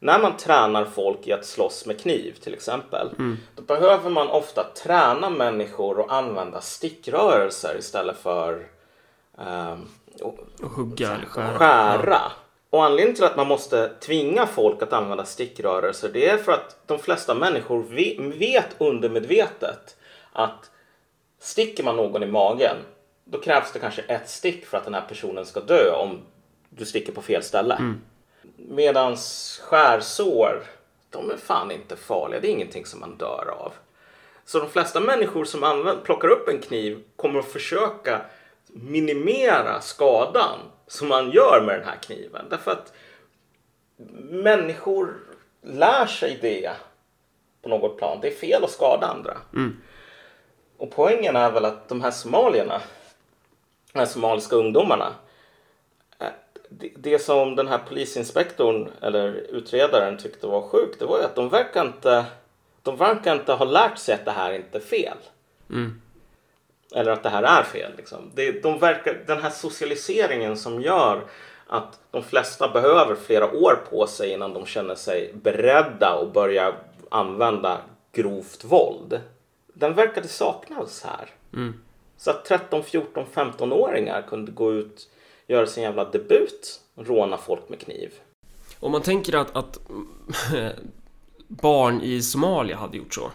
När 0.00 0.18
man 0.18 0.36
tränar 0.36 0.84
folk 0.84 1.26
i 1.26 1.32
att 1.32 1.44
slåss 1.44 1.86
med 1.86 2.00
kniv 2.00 2.32
till 2.40 2.54
exempel, 2.54 3.08
då 3.56 3.62
behöver 3.62 4.10
man 4.10 4.28
ofta 4.28 4.64
träna 4.84 5.30
människor 5.30 6.00
att 6.00 6.10
använda 6.10 6.60
stickrörelser 6.60 7.76
istället 7.78 8.16
för 8.18 8.66
ehm, 9.38 9.88
och- 10.22 10.38
Och 10.62 10.70
hugga 10.70 11.10
eller 11.14 11.26
skära. 11.26 11.58
skära. 11.58 12.20
Och 12.70 12.84
anledningen 12.84 13.14
till 13.14 13.24
att 13.24 13.36
man 13.36 13.46
måste 13.48 13.88
tvinga 14.00 14.46
folk 14.46 14.82
att 14.82 14.92
använda 14.92 15.24
stickrörelser 15.24 16.08
det 16.12 16.28
är 16.28 16.36
för 16.38 16.52
att 16.52 16.76
de 16.86 16.98
flesta 16.98 17.34
människor 17.34 17.82
ve- 17.82 18.16
vet 18.38 18.66
undermedvetet 18.78 19.96
att 20.32 20.70
sticker 21.40 21.84
man 21.84 21.96
någon 21.96 22.22
i 22.22 22.26
magen 22.26 22.76
då 23.24 23.40
krävs 23.40 23.72
det 23.72 23.78
kanske 23.78 24.02
ett 24.02 24.28
stick 24.28 24.66
för 24.66 24.78
att 24.78 24.84
den 24.84 24.94
här 24.94 25.04
personen 25.08 25.46
ska 25.46 25.60
dö 25.60 25.90
om 25.92 26.18
du 26.68 26.84
sticker 26.84 27.12
på 27.12 27.22
fel 27.22 27.42
ställe. 27.42 27.94
Medans 28.56 29.60
skärsår, 29.64 30.62
de 31.10 31.30
är 31.30 31.36
fan 31.36 31.70
inte 31.70 31.96
farliga. 31.96 32.40
Det 32.40 32.48
är 32.48 32.52
ingenting 32.52 32.86
som 32.86 33.00
man 33.00 33.16
dör 33.16 33.54
av. 33.58 33.72
Så 34.44 34.58
de 34.58 34.68
flesta 34.70 35.00
människor 35.00 35.44
som 35.44 35.64
använder, 35.64 36.02
plockar 36.02 36.28
upp 36.28 36.48
en 36.48 36.60
kniv 36.60 37.02
kommer 37.16 37.38
att 37.38 37.52
försöka 37.52 38.20
minimera 38.66 39.80
skadan 39.80 40.58
som 40.88 41.08
man 41.08 41.30
gör 41.30 41.62
med 41.66 41.78
den 41.78 41.88
här 41.88 41.96
kniven. 41.96 42.46
Därför 42.50 42.70
att 42.70 42.92
människor 44.30 45.16
lär 45.62 46.06
sig 46.06 46.38
det 46.42 46.70
på 47.62 47.68
något 47.68 47.98
plan. 47.98 48.18
Det 48.22 48.28
är 48.28 48.34
fel 48.34 48.64
att 48.64 48.70
skada 48.70 49.06
andra. 49.06 49.36
Och 50.76 50.90
poängen 50.90 51.36
är 51.36 51.50
väl 51.50 51.64
att 51.64 51.88
de 51.88 52.00
här 52.00 52.10
somalierna, 52.10 52.80
de 53.92 53.98
här 53.98 54.06
somaliska 54.06 54.56
ungdomarna, 54.56 55.14
eh, 56.18 56.26
det, 56.96 57.18
som 57.18 57.56
den 57.56 57.68
här 57.68 57.78
polisinspektorn 57.78 58.88
eller 59.02 59.32
utredaren 59.32 60.18
tyckte 60.18 60.46
var 60.46 60.62
sjukt, 60.62 60.98
det 60.98 61.06
var 61.06 61.18
ju 61.18 61.24
att 61.24 61.34
de 61.34 61.48
verkar 61.48 61.86
inte, 61.86 62.24
de 62.82 62.96
verkar 62.96 63.32
inte 63.32 63.52
ha 63.52 63.64
lärt 63.64 63.98
sig 63.98 64.14
att 64.14 64.24
det 64.24 64.30
här 64.30 64.52
inte 64.52 64.78
är 64.78 64.82
fel. 64.82 65.18
Eller 66.94 67.12
att 67.12 67.22
det 67.22 67.28
här 67.28 67.42
är 67.42 67.62
fel. 67.62 67.92
Liksom. 67.96 68.30
Det, 68.34 68.62
de 68.62 68.78
verkar, 68.78 69.24
den 69.26 69.42
här 69.42 69.50
socialiseringen 69.50 70.56
som 70.56 70.80
gör 70.80 71.22
att 71.66 72.00
de 72.10 72.22
flesta 72.22 72.68
behöver 72.68 73.14
flera 73.14 73.52
år 73.52 73.84
på 73.90 74.06
sig 74.06 74.32
innan 74.32 74.54
de 74.54 74.66
känner 74.66 74.94
sig 74.94 75.32
beredda 75.34 76.08
att 76.08 76.32
börja 76.32 76.74
använda 77.10 77.80
grovt 78.12 78.64
våld. 78.64 79.20
Den 79.74 79.94
verkade 79.94 80.28
saknas 80.28 81.04
här. 81.04 81.30
Så 82.16 82.30
att 82.30 82.44
13, 82.44 82.82
14, 82.82 83.24
15-åringar 83.34 84.22
kunde 84.22 84.52
gå 84.52 84.72
ut 84.74 85.08
göra 85.46 85.66
sin 85.66 85.82
jävla 85.82 86.04
debut 86.04 86.80
och 86.94 87.06
råna 87.06 87.36
folk 87.36 87.68
med 87.68 87.80
kniv. 87.80 88.14
Om 88.80 88.92
man 88.92 89.02
tänker 89.02 89.36
att, 89.36 89.56
att 89.56 89.78
barn 91.48 92.00
i 92.00 92.22
Somalia 92.22 92.76
hade 92.76 92.96
gjort 92.96 93.14
så. 93.14 93.30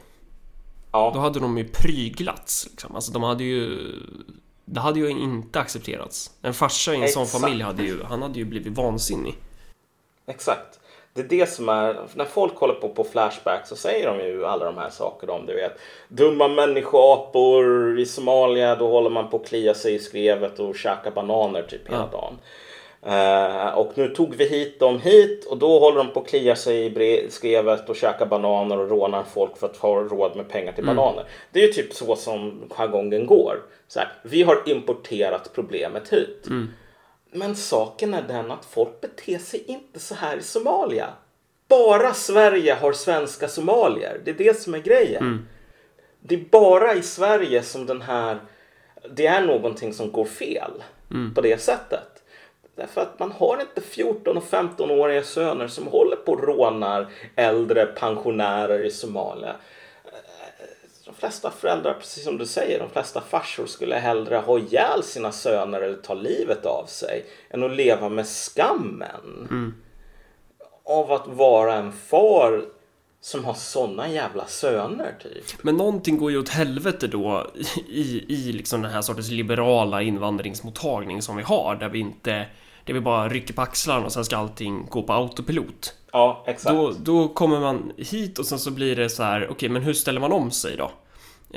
Ja. 0.93 1.12
Då 1.13 1.19
hade 1.19 1.39
de 1.39 1.58
ju 1.58 1.63
pryglats. 1.67 2.67
Liksom. 2.71 2.95
Alltså 2.95 3.12
de 3.12 3.23
hade 3.23 3.43
ju... 3.43 3.77
Det 4.65 4.79
hade 4.79 4.99
ju 4.99 5.10
inte 5.10 5.60
accepterats. 5.60 6.32
En 6.41 6.53
farsa 6.53 6.93
i 6.93 7.01
en 7.01 7.08
sån 7.08 7.23
Exakt. 7.23 7.41
familj 7.43 7.63
hade 7.63 7.84
ju, 7.84 8.03
han 8.03 8.21
hade 8.21 8.39
ju 8.39 8.45
blivit 8.45 8.77
vansinnig. 8.77 9.36
Exakt. 10.27 10.79
Det 11.13 11.21
är 11.21 11.25
det 11.27 11.49
som 11.49 11.69
är, 11.69 12.08
när 12.15 12.25
folk 12.25 12.56
håller 12.56 12.73
på 12.73 12.89
på 12.89 13.03
Flashback 13.03 13.67
så 13.67 13.75
säger 13.75 14.08
de 14.08 14.25
ju 14.25 14.45
alla 14.45 14.65
de 14.65 14.77
här 14.77 14.89
sakerna 14.89 15.34
om 15.34 15.45
du 15.45 15.53
vet. 15.56 15.71
Dumma 16.08 16.47
människoapor 16.47 17.99
i 17.99 18.06
Somalia, 18.06 18.75
då 18.75 18.88
håller 18.89 19.10
man 19.10 19.29
på 19.29 19.38
att 19.38 19.47
klia 19.47 19.73
sig 19.73 19.95
i 19.95 19.99
skrevet 19.99 20.60
och 20.60 20.75
käka 20.75 21.12
bananer 21.12 21.63
typ 21.63 21.88
hela 21.88 22.10
Ja. 22.12 22.17
dagen. 22.17 22.34
Eh, 23.06 23.68
och 23.68 23.92
nu 23.96 24.08
tog 24.08 24.36
vi 24.36 24.46
hit 24.46 24.80
dem 24.80 25.00
hit 25.00 25.46
och 25.46 25.58
då 25.58 25.80
håller 25.80 25.98
de 25.98 26.12
på 26.12 26.20
att 26.20 26.28
klia 26.28 26.56
sig 26.56 26.86
i 26.86 27.28
skrevet 27.30 27.89
och 27.89 27.96
käka 27.96 28.26
bananer 28.26 28.80
och 28.80 28.89
rånar 28.89 29.24
folk 29.34 29.58
för 29.58 29.68
att 29.68 29.78
ha 29.78 29.96
råd 29.96 30.36
med 30.36 30.50
pengar 30.50 30.72
till 30.72 30.86
bananer. 30.86 31.26
Det 31.52 31.63
är 31.63 31.68
ju 31.68 31.74
typ 31.74 31.94
så 31.94 32.16
som 32.16 32.63
jargongen 32.70 33.26
går. 33.26 33.62
Så 33.88 34.00
här, 34.00 34.12
vi 34.24 34.44
har 34.44 34.63
importerat 34.66 35.50
problemet 35.54 36.13
hit. 36.13 36.46
Men 37.32 37.56
saken 37.56 38.13
är 38.13 38.22
den 38.22 38.52
att 38.52 38.66
folk 38.66 39.02
beter 39.02 39.38
sig 39.38 39.63
inte 39.68 40.00
så 40.00 40.16
här 40.16 40.38
i 40.38 40.42
Somalia. 40.42 41.10
Bara 41.68 42.13
Sverige 42.13 42.74
har 42.74 42.94
svenska 42.94 43.48
somalier. 43.48 44.22
Det 44.26 44.32
är 44.32 44.36
det 44.36 44.62
som 44.62 44.74
är 44.74 44.80
grejen. 44.80 45.48
Det 46.20 46.36
är 46.36 46.46
bara 46.52 46.94
i 46.94 47.02
Sverige 47.02 47.63
som 47.63 47.86
den 47.86 48.02
här, 48.02 48.39
det 49.10 49.28
är 49.28 49.42
någonting 49.46 49.94
som 49.94 50.12
går 50.12 50.26
fel 50.26 50.72
på 51.36 51.42
det 51.42 51.62
sättet. 51.62 52.12
Därför 52.76 53.02
att 53.02 53.20
man 53.20 53.32
har 53.32 53.62
inte 53.62 53.82
14 53.82 54.38
och 54.38 54.44
15-åriga 54.44 55.24
söner 55.24 55.68
som 55.68 55.88
håller 55.88 56.16
på 56.16 56.32
och 56.32 56.44
rånar 56.44 57.08
äldre 57.36 57.86
pensionärer 57.86 58.86
i 58.86 58.92
Somalia. 58.92 59.56
De 61.06 61.14
flesta 61.16 61.52
föräldrar, 61.52 61.94
precis 61.94 62.24
som 62.24 62.38
du 62.38 62.46
säger, 62.46 62.80
de 62.80 62.90
flesta 62.90 63.22
farsor 63.22 63.66
skulle 63.66 63.96
hellre 63.96 64.38
ha 64.38 64.60
ihjäl 64.60 65.04
sina 65.04 65.32
söner 65.32 65.82
eller 65.82 65.98
ta 65.98 66.14
livet 66.14 66.66
av 66.66 66.86
sig 66.86 67.26
än 67.50 67.64
att 67.64 67.76
leva 67.76 68.10
med 68.10 68.28
skammen 68.28 69.74
av 70.86 71.12
att 71.12 71.28
vara 71.28 71.76
en 71.76 71.92
far 71.92 72.66
som 73.22 73.46
har 73.46 73.54
såna 73.54 74.10
jävla 74.10 74.46
söner 74.46 75.16
typ. 75.24 75.64
Men 75.64 75.78
någonting 75.78 76.18
går 76.18 76.32
ju 76.32 76.40
åt 76.40 76.50
helvete 76.50 77.08
då 77.08 77.52
i, 77.88 78.26
i 78.28 78.52
liksom 78.52 78.82
den 78.82 78.92
här 78.92 79.02
sortens 79.02 79.30
liberala 79.30 80.02
invandringsmottagning 80.02 81.22
som 81.22 81.36
vi 81.36 81.44
har 81.44 81.76
där 81.76 81.90
vi 81.90 82.00
inte 82.00 82.46
där 82.86 82.93
vi 82.93 83.02
bara 83.02 83.30
rycker 83.30 83.54
på 83.54 83.62
axlarna 83.62 84.06
och 84.06 84.12
sen 84.12 84.26
ska 84.26 84.38
allting 84.38 84.86
gå 84.89 85.04
på 85.04 85.13
autopilot. 85.13 85.93
Ja, 86.12 86.43
exakt. 86.48 86.76
Då, 86.76 86.93
då 87.04 87.28
kommer 87.28 87.60
man 87.60 87.91
hit 87.98 88.39
och 88.39 88.46
sen 88.46 88.60
så 88.60 88.72
blir 88.72 88.96
det 88.96 89.10
så 89.10 89.24
här, 89.24 89.48
okej 89.52 89.69
men 89.69 89.82
hur 89.82 89.93
ställer 89.93 90.22
man 90.22 90.32
om 90.32 90.52
sig 90.52 90.78
då? 90.78 90.91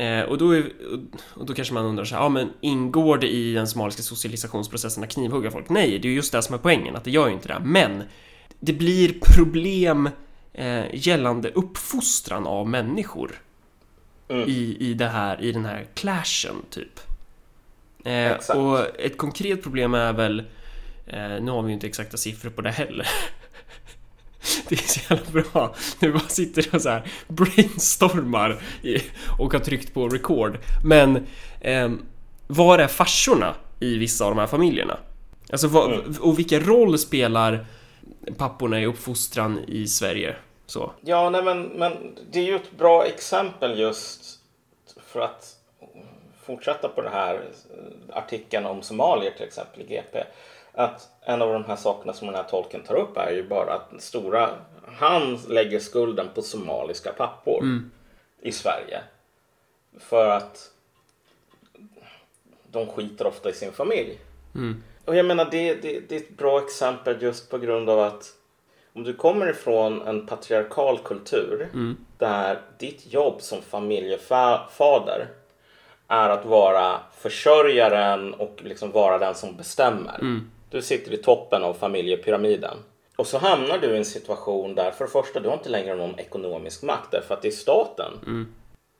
Eh, 0.02 0.22
och, 0.22 0.38
då 0.38 0.50
är, 0.50 0.72
och 1.34 1.46
då 1.46 1.54
kanske 1.54 1.74
man 1.74 1.84
undrar 1.84 2.04
så 2.04 2.14
här, 2.14 2.22
ja 2.22 2.28
men 2.28 2.50
ingår 2.60 3.18
det 3.18 3.28
i 3.28 3.52
den 3.52 3.68
somaliska 3.68 4.02
socialisationsprocessen 4.02 5.04
att 5.04 5.10
knivhugga 5.10 5.50
folk? 5.50 5.68
Nej, 5.68 5.98
det 5.98 6.08
är 6.08 6.10
ju 6.10 6.16
just 6.16 6.32
det 6.32 6.42
som 6.42 6.54
är 6.54 6.58
poängen, 6.58 6.96
att 6.96 7.04
det 7.04 7.10
gör 7.10 7.26
ju 7.26 7.32
inte 7.32 7.48
det. 7.48 7.60
Men 7.64 8.02
det 8.60 8.72
blir 8.72 9.14
problem 9.20 10.10
eh, 10.52 10.84
gällande 10.94 11.50
uppfostran 11.50 12.46
av 12.46 12.68
människor 12.68 13.40
Mm. 14.28 14.48
i, 14.48 14.76
i, 14.80 14.94
det 14.94 15.08
här, 15.08 15.40
i 15.40 15.52
den 15.52 15.64
här 15.64 15.86
clashen, 15.94 16.56
typ. 16.70 17.00
Eh, 18.04 18.56
och 18.56 19.00
ett 19.00 19.18
konkret 19.18 19.62
problem 19.62 19.94
är 19.94 20.12
väl, 20.12 20.42
nu 21.40 21.50
har 21.50 21.62
vi 21.62 21.68
ju 21.68 21.74
inte 21.74 21.86
exakta 21.86 22.16
siffror 22.16 22.50
på 22.50 22.60
det 22.62 22.70
heller. 22.70 23.08
Det 24.68 24.74
är 24.74 24.88
så 24.88 25.14
jävla 25.14 25.42
bra. 25.42 25.74
Nu 26.00 26.12
bara 26.12 26.28
sitter 26.28 26.74
och 26.74 26.82
så 26.82 26.88
här 26.88 27.02
brainstormar 27.28 28.62
och 29.38 29.52
har 29.52 29.60
tryckt 29.60 29.94
på 29.94 30.08
record. 30.08 30.58
Men 30.84 31.26
ehm, 31.60 32.06
var 32.46 32.78
är 32.78 32.86
farsorna 32.86 33.54
i 33.80 33.98
vissa 33.98 34.24
av 34.24 34.30
de 34.30 34.38
här 34.40 34.46
familjerna? 34.46 34.98
Alltså 35.52 35.68
vad, 35.68 35.92
Mm. 35.92 36.14
och 36.20 36.38
vilken 36.38 36.64
roll 36.64 36.98
spelar 36.98 37.66
papporna 38.36 38.80
i 38.80 38.86
uppfostran 38.86 39.64
i 39.68 39.86
Sverige? 39.86 40.36
Så. 40.66 40.92
Ja, 41.00 41.30
nej, 41.30 41.42
men, 41.42 41.62
men 41.62 41.92
det 42.32 42.38
är 42.38 42.44
ju 42.44 42.56
ett 42.56 42.78
bra 42.78 43.04
exempel 43.06 43.78
just 43.78 44.38
för 45.06 45.20
att 45.20 45.56
fortsätta 46.42 46.88
på 46.88 47.02
den 47.02 47.12
här 47.12 47.34
eh, 47.34 48.16
artikeln 48.16 48.66
om 48.66 48.82
somalier 48.82 49.30
till 49.30 49.46
exempel 49.46 49.82
i 49.82 49.84
GP. 49.84 50.24
Att 50.78 51.08
en 51.20 51.42
av 51.42 51.52
de 51.52 51.64
här 51.64 51.76
sakerna 51.76 52.12
som 52.12 52.26
den 52.26 52.36
här 52.36 52.42
tolken 52.42 52.82
tar 52.82 52.94
upp 52.94 53.16
är 53.16 53.30
ju 53.30 53.48
bara 53.48 53.74
att 53.74 54.02
stora, 54.02 54.50
han 54.98 55.38
lägger 55.48 55.78
skulden 55.78 56.28
på 56.34 56.42
somaliska 56.42 57.12
pappor 57.12 57.62
i 58.40 58.52
Sverige. 58.52 59.00
För 59.98 60.28
att 60.28 60.70
de 62.70 62.86
skiter 62.86 63.26
ofta 63.26 63.50
i 63.50 63.52
sin 63.52 63.72
familj. 63.72 64.18
Och 65.04 65.16
jag 65.16 65.26
menar 65.26 65.48
det, 65.50 65.74
det, 65.74 66.00
det 66.08 66.14
är 66.16 66.20
ett 66.20 66.36
bra 66.36 66.58
exempel 66.64 67.22
just 67.22 67.50
på 67.50 67.58
grund 67.58 67.90
av 67.90 68.00
att 68.00 68.32
om 68.92 69.04
du 69.04 69.14
kommer 69.14 69.50
ifrån 69.50 70.02
en 70.06 70.26
patriarkal 70.26 70.98
kultur 70.98 71.68
där 72.18 72.60
ditt 72.78 73.12
jobb 73.12 73.42
som 73.42 73.62
familjefader 73.62 75.28
är 76.08 76.28
att 76.30 76.44
vara 76.44 77.00
försörjaren 77.18 78.34
och 78.34 78.60
liksom 78.64 78.90
vara 78.90 79.18
den 79.18 79.34
som 79.34 79.56
bestämmer. 79.56 80.18
Du 80.70 80.82
sitter 80.82 81.14
i 81.14 81.16
toppen 81.16 81.62
av 81.62 81.74
familjepyramiden. 81.74 82.76
Och 83.16 83.26
så 83.26 83.38
hamnar 83.38 83.78
du 83.78 83.94
i 83.94 83.96
en 83.96 84.04
situation 84.04 84.74
där 84.74 84.90
för 84.90 85.04
det 85.04 85.10
första, 85.10 85.40
du 85.40 85.48
har 85.48 85.56
inte 85.56 85.68
längre 85.68 85.94
någon 85.94 86.18
ekonomisk 86.18 86.82
makt 86.82 87.10
därför 87.10 87.34
att 87.34 87.42
det 87.42 87.48
är 87.48 87.52
staten 87.52 88.12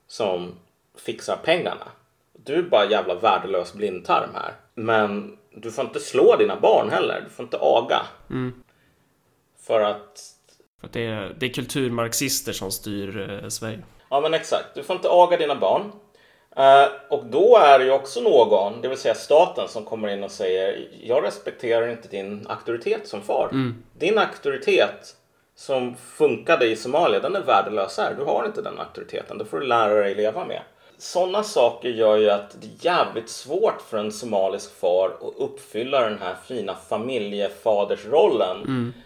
som 0.06 0.52
fixar 0.98 1.36
pengarna. 1.36 1.88
Du 2.32 2.54
är 2.54 2.62
bara 2.62 2.90
jävla 2.90 3.14
värdelös 3.14 3.74
blindtarm 3.74 4.30
här. 4.34 4.52
Men 4.74 5.36
du 5.50 5.70
får 5.70 5.84
inte 5.84 6.00
slå 6.00 6.36
dina 6.36 6.60
barn 6.60 6.90
heller. 6.90 7.20
Du 7.24 7.30
får 7.30 7.44
inte 7.44 7.58
aga. 7.60 8.06
För 9.66 9.80
att 9.80 10.20
För 10.80 10.86
att 10.86 10.92
det 10.92 11.06
är, 11.06 11.36
det 11.38 11.46
är 11.46 11.50
kulturmarxister 11.50 12.52
som 12.52 12.70
styr 12.70 13.30
eh, 13.30 13.48
Sverige. 13.48 13.82
Ja 14.10 14.20
men 14.20 14.34
exakt, 14.34 14.74
du 14.74 14.82
får 14.82 14.96
inte 14.96 15.08
aga 15.08 15.36
dina 15.36 15.54
barn. 15.54 15.92
Eh, 16.56 16.88
och 17.08 17.24
då 17.24 17.56
är 17.56 17.78
det 17.78 17.84
ju 17.84 17.90
också 17.90 18.20
någon, 18.20 18.80
det 18.80 18.88
vill 18.88 18.98
säga 18.98 19.14
staten, 19.14 19.68
som 19.68 19.84
kommer 19.84 20.08
in 20.08 20.24
och 20.24 20.30
säger 20.30 20.88
Jag 21.02 21.24
respekterar 21.24 21.88
inte 21.88 22.08
din 22.08 22.46
auktoritet 22.48 23.08
som 23.08 23.22
far. 23.22 23.48
Din 23.98 24.18
auktoritet 24.18 25.16
som 25.56 25.94
funkade 25.96 26.66
i 26.66 26.76
Somalia, 26.76 27.20
den 27.20 27.36
är 27.36 27.40
värdelös 27.42 27.98
här. 27.98 28.14
Du 28.18 28.24
har 28.24 28.46
inte 28.46 28.62
den 28.62 28.78
auktoriteten, 28.78 29.38
det 29.38 29.44
får 29.44 29.60
du 29.60 29.66
lära 29.66 29.94
dig 29.94 30.14
leva 30.14 30.44
med. 30.44 30.60
Sådana 30.98 31.42
saker 31.42 31.88
gör 31.88 32.16
ju 32.16 32.30
att 32.30 32.56
det 32.60 32.66
är 32.66 32.92
jävligt 32.92 33.28
svårt 33.28 33.82
för 33.88 33.98
en 33.98 34.12
somalisk 34.12 34.80
far 34.80 35.08
att 35.08 35.34
uppfylla 35.38 36.00
den 36.00 36.18
här 36.18 36.34
fina 36.46 36.74
familjefadersrollen 36.88 38.56
eh, 38.58 39.02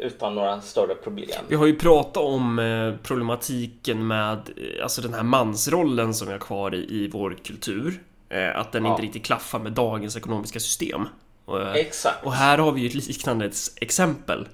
utan 0.00 0.34
några 0.34 0.60
större 0.60 0.94
problem. 0.94 1.28
Vi 1.48 1.56
har 1.56 1.66
ju 1.66 1.76
pratat 1.78 2.16
om 2.22 2.58
eh, 2.58 2.94
problematiken 3.02 4.06
med 4.06 4.32
eh, 4.56 4.82
alltså 4.82 5.02
den 5.02 5.14
här 5.14 5.22
mansrollen 5.22 6.14
som 6.14 6.26
vi 6.26 6.32
har 6.32 6.40
kvar 6.40 6.74
i, 6.74 6.78
i 6.78 7.08
vår 7.12 7.36
kultur. 7.44 8.00
Eh, 8.28 8.56
att 8.56 8.72
den 8.72 8.84
Ja. 8.84 8.90
inte 8.90 9.02
riktigt 9.02 9.24
klaffar 9.24 9.58
med 9.58 9.72
dagens 9.72 10.16
ekonomiska 10.16 10.60
system. 10.60 11.08
Eh, 11.48 11.72
Exakt. 11.72 12.24
och 12.24 12.32
här 12.32 12.58
har 12.58 12.72
vi 12.72 12.80
ju 12.80 12.86
ett 12.86 12.94
liknande 12.94 13.46
ex- 13.46 13.72
exempel. 13.80 14.48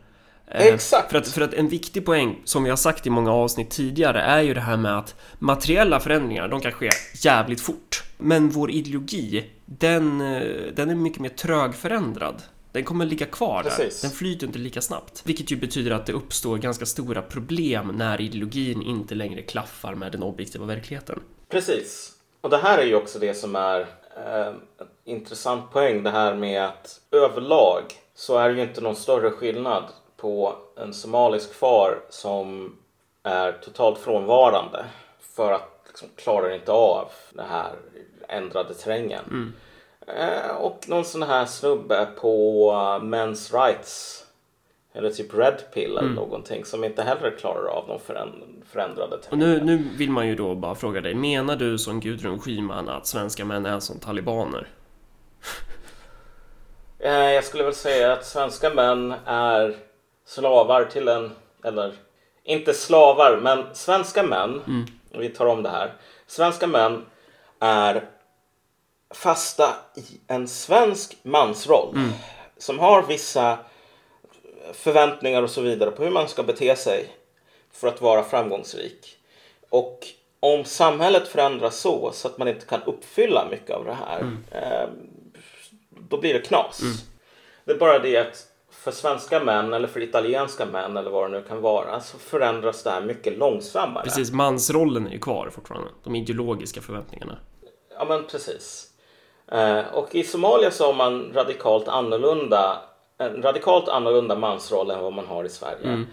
Eh, 0.47 0.67
Exakt. 0.67 1.11
För 1.11 1.19
att, 1.19 1.29
för 1.29 1.41
att 1.41 1.55
en 1.55 1.69
viktig 1.69 2.07
poäng, 2.07 2.39
som 2.45 2.65
vi 2.65 2.71
har 2.71 2.77
sagt 2.77 3.07
i 3.07 3.11
många 3.11 3.33
avsnitt 3.33 3.71
tidigare, 3.71 4.21
är 4.21 4.41
ju 4.43 4.55
det 4.55 4.61
här 4.61 4.77
med 4.77 4.99
att 4.99 5.15
materiella 5.39 6.01
förändringar, 6.01 6.49
de 6.49 6.61
kan 6.61 6.73
ske 6.73 6.91
jävligt 7.15 7.61
fort. 7.61 8.03
Men 8.19 8.49
vår 8.51 8.71
ideologi, 8.71 9.51
den, 9.67 10.21
eh, 10.21 10.43
den 10.75 10.91
är 10.91 10.95
mycket 10.95 11.21
mer 11.21 11.29
trögförändrad. 11.29 12.43
Den 12.73 12.85
kommer 12.85 13.07
ligga 13.07 13.27
kvar 13.27 13.63
Precis. 13.63 14.01
där. 14.01 14.09
Den 14.09 14.17
flyter 14.17 14.47
inte 14.47 14.59
lika 14.59 14.81
snabbt. 14.81 15.23
Vilket 15.25 15.53
ju 15.53 15.57
betyder 15.57 15.91
att 15.91 16.07
det 16.07 16.13
uppstår 16.13 16.59
ganska 16.59 16.87
stora 16.87 17.23
problem 17.23 17.89
när 17.89 18.21
ideologin 18.21 18.83
inte 18.83 19.15
längre 19.15 19.43
klaffar 19.43 19.95
med 19.95 20.13
den 20.13 20.23
objektiva 20.23 20.67
verkligheten. 20.67 21.21
Precis. 21.49 22.13
Och 22.41 22.51
det 22.51 22.57
här 22.57 22.79
är 22.79 22.87
ju 22.87 22.95
också 22.95 23.19
det 23.19 23.35
som 23.35 23.57
är 23.57 23.81
eh, 24.17 24.53
intressant 25.05 25.71
poäng. 25.71 26.03
Det 26.03 26.11
här 26.11 26.35
med 26.35 26.65
att 26.65 27.01
överlag 27.11 27.83
så 28.15 28.39
är 28.39 28.49
det 28.49 28.55
ju 28.55 28.63
inte 28.63 28.81
någon 28.81 28.97
större 28.97 29.31
skillnad 29.31 29.85
på 30.17 30.57
en 30.77 30.95
somalisk 30.95 31.55
far 31.55 31.99
som 32.11 32.77
är 33.23 33.53
totalt 33.53 33.99
frånvarande 33.99 34.85
för 35.21 35.53
att 35.53 35.83
liksom 35.87 36.09
klarar 36.17 36.55
inte 36.55 36.73
av 36.73 37.09
den 37.31 37.47
här 37.47 37.73
ändrade 38.29 38.75
terrängen. 38.75 39.25
Eh, 39.31 39.62
och 40.59 40.85
någon 40.89 41.05
sån 41.05 41.23
här 41.23 41.47
snubbe 41.47 42.07
på 42.21 42.71
uh, 42.73 43.05
Men's 43.05 43.53
Rights 43.65 44.19
eller 44.95 45.11
typ 45.11 45.35
Red 45.35 45.63
Pill 45.75 45.99
eller 45.99 46.09
någonting 46.09 46.65
som 46.65 46.85
inte 46.85 47.03
heller 47.03 47.37
klarar 47.39 47.67
av 47.67 47.85
de 47.89 47.99
föränd- 47.99 48.63
förändrade 48.73 49.17
Och 49.17 49.23
terrängen. 49.23 49.49
nu, 49.49 49.65
nu 49.77 49.89
vill 49.97 50.11
man 50.11 50.27
ju 50.29 50.35
då 50.35 50.55
bara 50.55 50.75
fråga 50.75 51.01
dig, 51.01 51.15
menar 51.15 51.57
du 51.57 51.79
som 51.79 52.01
Gudrun 52.01 52.39
Schyman 52.41 52.89
att 52.89 53.07
svenska 53.07 53.45
män 53.45 53.67
är 53.67 53.81
som 53.81 53.99
talibaner? 53.99 54.69
Eh, 56.99 57.13
Jag 57.33 57.45
skulle 57.45 57.65
väl 57.65 57.75
säga 57.75 58.13
att 58.13 58.27
svenska 58.27 58.71
män 58.71 59.15
är 59.27 59.77
slavar 60.27 60.85
till 60.85 61.09
en, 61.09 61.31
eller 61.65 61.93
inte 62.45 62.75
slavar, 62.75 63.39
men 63.43 63.65
svenska 63.73 64.23
män 64.23 64.63
vi 65.11 65.29
tar 65.29 65.47
om 65.47 65.63
det 65.63 65.69
här. 65.69 65.93
Svenska 66.27 66.67
män 66.67 67.05
är 67.61 68.05
fasta 69.13 69.75
i 69.97 70.21
en 70.27 70.49
svensk 70.49 71.17
mansroll 71.23 71.99
som 72.59 72.79
har 72.79 73.03
vissa 73.03 73.59
förväntningar 74.73 75.43
och 75.43 75.51
så 75.51 75.61
vidare 75.61 75.91
på 75.91 76.05
hur 76.05 76.11
man 76.11 76.29
ska 76.29 76.43
bete 76.43 76.77
sig 76.77 77.09
för 77.73 77.89
att 77.89 78.01
vara 78.01 78.23
framgångsrik. 78.25 79.17
Och 79.71 80.07
om 80.41 80.65
samhället 80.65 81.29
förändras 81.29 81.77
så, 81.77 82.11
så 82.13 82.29
att 82.29 82.39
man 82.39 82.49
inte 82.49 82.67
kan 82.67 82.83
uppfylla 82.83 83.49
mycket 83.51 83.71
av 83.71 83.85
det 83.85 83.95
här, 83.95 84.37
eh, 84.51 84.89
då 85.91 86.21
blir 86.21 86.35
det 86.35 86.41
knas. 86.41 86.83
Det 87.65 87.73
är 87.73 87.79
bara 87.79 87.99
det 87.99 88.17
att 88.17 88.47
för 88.71 88.91
svenska 88.91 89.41
män 89.45 89.73
eller 89.73 89.89
för 89.89 90.01
italienska 90.01 90.67
män 90.67 90.97
eller 90.97 91.11
vad 91.11 91.31
det 91.31 91.39
nu 91.39 91.45
kan 91.49 91.61
vara 91.61 92.01
så 92.01 92.19
förändras 92.19 92.83
det 92.83 92.91
här 92.91 93.01
mycket 93.01 93.39
långsammare. 93.39 94.05
Precis, 94.05 94.33
mansrollen 94.33 95.07
är 95.07 95.11
ju 95.11 95.19
kvar 95.19 95.51
fortfarande. 95.51 95.89
De 96.05 96.15
ideologiska 96.15 96.81
förväntningarna. 96.81 97.39
Ja 97.99 98.05
men 98.05 98.27
precis. 98.27 98.92
Eh, 99.53 99.95
och 99.95 100.15
i 100.15 100.25
Somalia 100.25 100.71
så 100.71 100.87
har 100.87 100.95
man 100.95 101.33
radikalt 101.35 101.89
annorlunda, 101.89 102.81
en 103.19 103.43
radikalt 103.43 103.89
annorlunda 103.89 104.37
mansroll 104.37 104.91
än 104.91 105.01
vad 105.01 105.13
man 105.13 105.27
har 105.27 105.45
i 105.45 105.49
Sverige. 105.49 106.05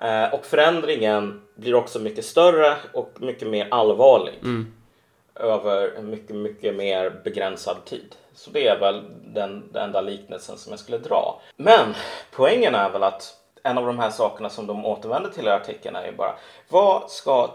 Eh, 0.00 0.34
och 0.34 0.46
förändringen 0.46 1.42
blir 1.54 1.74
också 1.74 1.98
mycket 1.98 2.24
större 2.24 2.76
och 2.92 3.10
mycket 3.20 3.48
mer 3.48 3.68
allvarlig. 3.70 4.34
Över 5.34 5.94
en 5.98 6.10
mycket, 6.10 6.36
mycket 6.36 6.74
mer 6.74 7.20
begränsad 7.24 7.84
tid. 7.84 8.14
Så 8.34 8.50
det 8.50 8.68
är 8.68 8.78
väl 8.78 9.02
den, 9.24 9.72
den 9.72 9.84
enda 9.84 10.00
liknelsen 10.00 10.58
som 10.58 10.70
jag 10.70 10.80
skulle 10.80 10.98
dra. 10.98 11.40
Men 11.56 11.94
poängen 12.30 12.74
är 12.74 12.90
väl 12.90 13.02
att 13.02 13.34
en 13.62 13.78
av 13.78 13.86
de 13.86 13.98
här 13.98 14.10
sakerna 14.10 14.50
som 14.50 14.66
de 14.66 14.86
återvänder 14.86 15.30
till 15.30 15.46
i 15.46 15.50
artikeln 15.50 15.96
är 15.96 16.06
ju 16.06 16.12
bara 16.12 16.34
vad 16.68 17.10
ska 17.10 17.50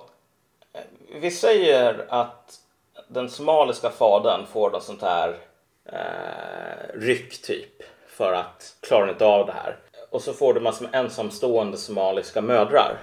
vi 1.22 1.32
säger 1.32 2.06
att 2.10 2.60
den 3.08 3.30
somaliska 3.30 3.90
fadern 3.90 4.46
får 4.46 4.70
något 4.70 4.84
sånt 4.84 5.02
här 5.02 5.38
eh, 5.86 7.00
ryck 7.00 7.42
typ 7.42 7.84
för 8.08 8.34
att 8.34 8.76
klara 8.82 9.10
inte 9.10 9.26
av 9.26 9.46
det 9.46 9.52
här. 9.52 9.78
Och 10.10 10.22
så 10.22 10.34
får 10.34 10.54
du 10.54 10.60
massor 10.60 10.86
med 10.86 10.96
ensamstående 10.96 11.78
somaliska 11.78 12.42
mödrar. 12.42 12.98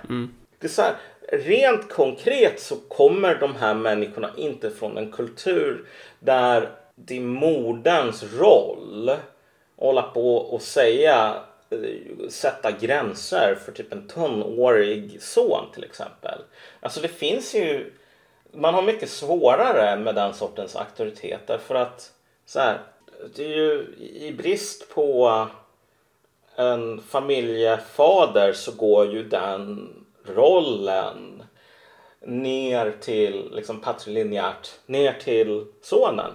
Det 0.58 0.66
är 0.66 0.70
så 0.70 0.82
här, 0.82 0.94
rent 1.32 1.92
konkret 1.92 2.60
så 2.60 2.76
kommer 2.76 3.34
de 3.34 3.56
här 3.56 3.74
människorna 3.74 4.30
inte 4.36 4.70
från 4.70 4.98
en 4.98 5.12
kultur 5.12 5.88
där 6.20 6.70
det 6.94 7.16
är 7.16 7.20
moderns 7.20 8.24
roll 8.38 9.08
att 9.08 9.20
hålla 9.76 10.02
på 10.02 10.36
och 10.36 10.62
säga 10.62 11.42
eh, 11.70 12.28
sätta 12.28 12.70
gränser 12.70 13.58
för 13.64 13.72
typ 13.72 13.92
en 13.92 14.08
tonårig 14.08 15.22
son 15.22 15.66
till 15.74 15.84
exempel. 15.84 16.38
Alltså 16.80 17.00
det 17.00 17.08
finns 17.08 17.54
ju 17.54 17.92
man 18.54 18.74
har 18.74 18.82
mycket 18.82 19.10
svårare 19.10 19.96
med 19.98 20.14
den 20.14 20.34
sortens 20.34 20.76
auktoritet 20.76 21.40
därför 21.46 21.74
att 21.74 22.12
så 22.46 22.60
här, 22.60 22.80
det 23.36 23.44
är 23.44 23.56
ju 23.56 23.86
i 23.98 24.32
brist 24.38 24.94
på 24.94 25.46
en 26.56 27.00
familjefader 27.00 28.52
så 28.52 28.72
går 28.72 29.12
ju 29.12 29.28
den 29.28 29.90
rollen 30.26 31.42
ner 32.26 32.94
till 33.00 33.50
liksom 33.52 33.80
patrilinjärt 33.80 34.70
ner 34.86 35.12
till 35.12 35.66
sonen. 35.82 36.32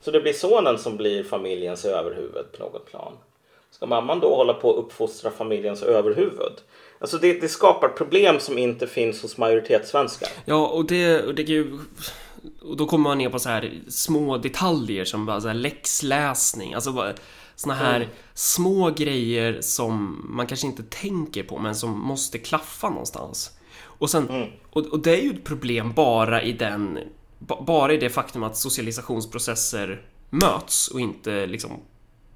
Så 0.00 0.10
det 0.10 0.20
blir 0.20 0.32
sonen 0.32 0.78
som 0.78 0.96
blir 0.96 1.24
familjens 1.24 1.84
överhuvud 1.84 2.52
på 2.52 2.62
något 2.62 2.86
plan. 2.86 3.12
Ska 3.70 3.86
mamman 3.86 4.20
då 4.20 4.34
hålla 4.34 4.54
på 4.54 4.70
att 4.70 4.76
uppfostra 4.76 5.30
familjens 5.30 5.82
överhuvud? 5.82 6.52
Alltså 6.98 7.18
det, 7.18 7.40
det 7.40 7.48
skapar 7.48 7.88
problem 7.88 8.40
som 8.40 8.58
inte 8.58 8.86
finns 8.86 9.22
hos 9.22 9.36
majoritetssvenskar. 9.38 10.28
Ja, 10.44 10.66
och 10.66 10.84
det, 10.86 11.22
och 11.22 11.34
det 11.34 11.42
ju... 11.42 11.78
Och 12.62 12.76
då 12.76 12.86
kommer 12.86 13.02
man 13.02 13.18
ner 13.18 13.30
på 13.30 13.38
så 13.38 13.48
här 13.48 13.80
små 13.88 14.38
detaljer 14.38 15.04
som 15.04 15.26
bara 15.26 15.40
så 15.40 15.46
här 15.48 15.54
läxläsning, 15.54 16.74
alltså 16.74 16.92
bara 16.92 17.12
såna 17.56 17.74
här 17.74 18.08
små 18.34 18.90
grejer 18.90 19.60
som 19.60 20.24
man 20.28 20.46
kanske 20.46 20.66
inte 20.66 20.82
tänker 20.82 21.42
på 21.42 21.58
men 21.58 21.74
som 21.74 22.00
måste 22.00 22.38
klaffa 22.38 22.90
någonstans. 22.90 23.50
Och 23.82 24.10
sen, 24.10 24.50
och, 24.70 24.86
och 24.86 24.98
det 24.98 25.18
är 25.20 25.22
ju 25.22 25.30
ett 25.30 25.44
problem 25.44 25.92
bara 25.92 26.42
i 26.42 26.52
den, 26.52 26.98
ba- 27.38 27.62
bara 27.62 27.92
i 27.92 27.96
det 27.96 28.10
faktum 28.10 28.42
att 28.42 28.56
socialisationsprocesser 28.56 30.02
möts 30.30 30.88
och 30.88 31.00
inte 31.00 31.46
liksom 31.46 31.70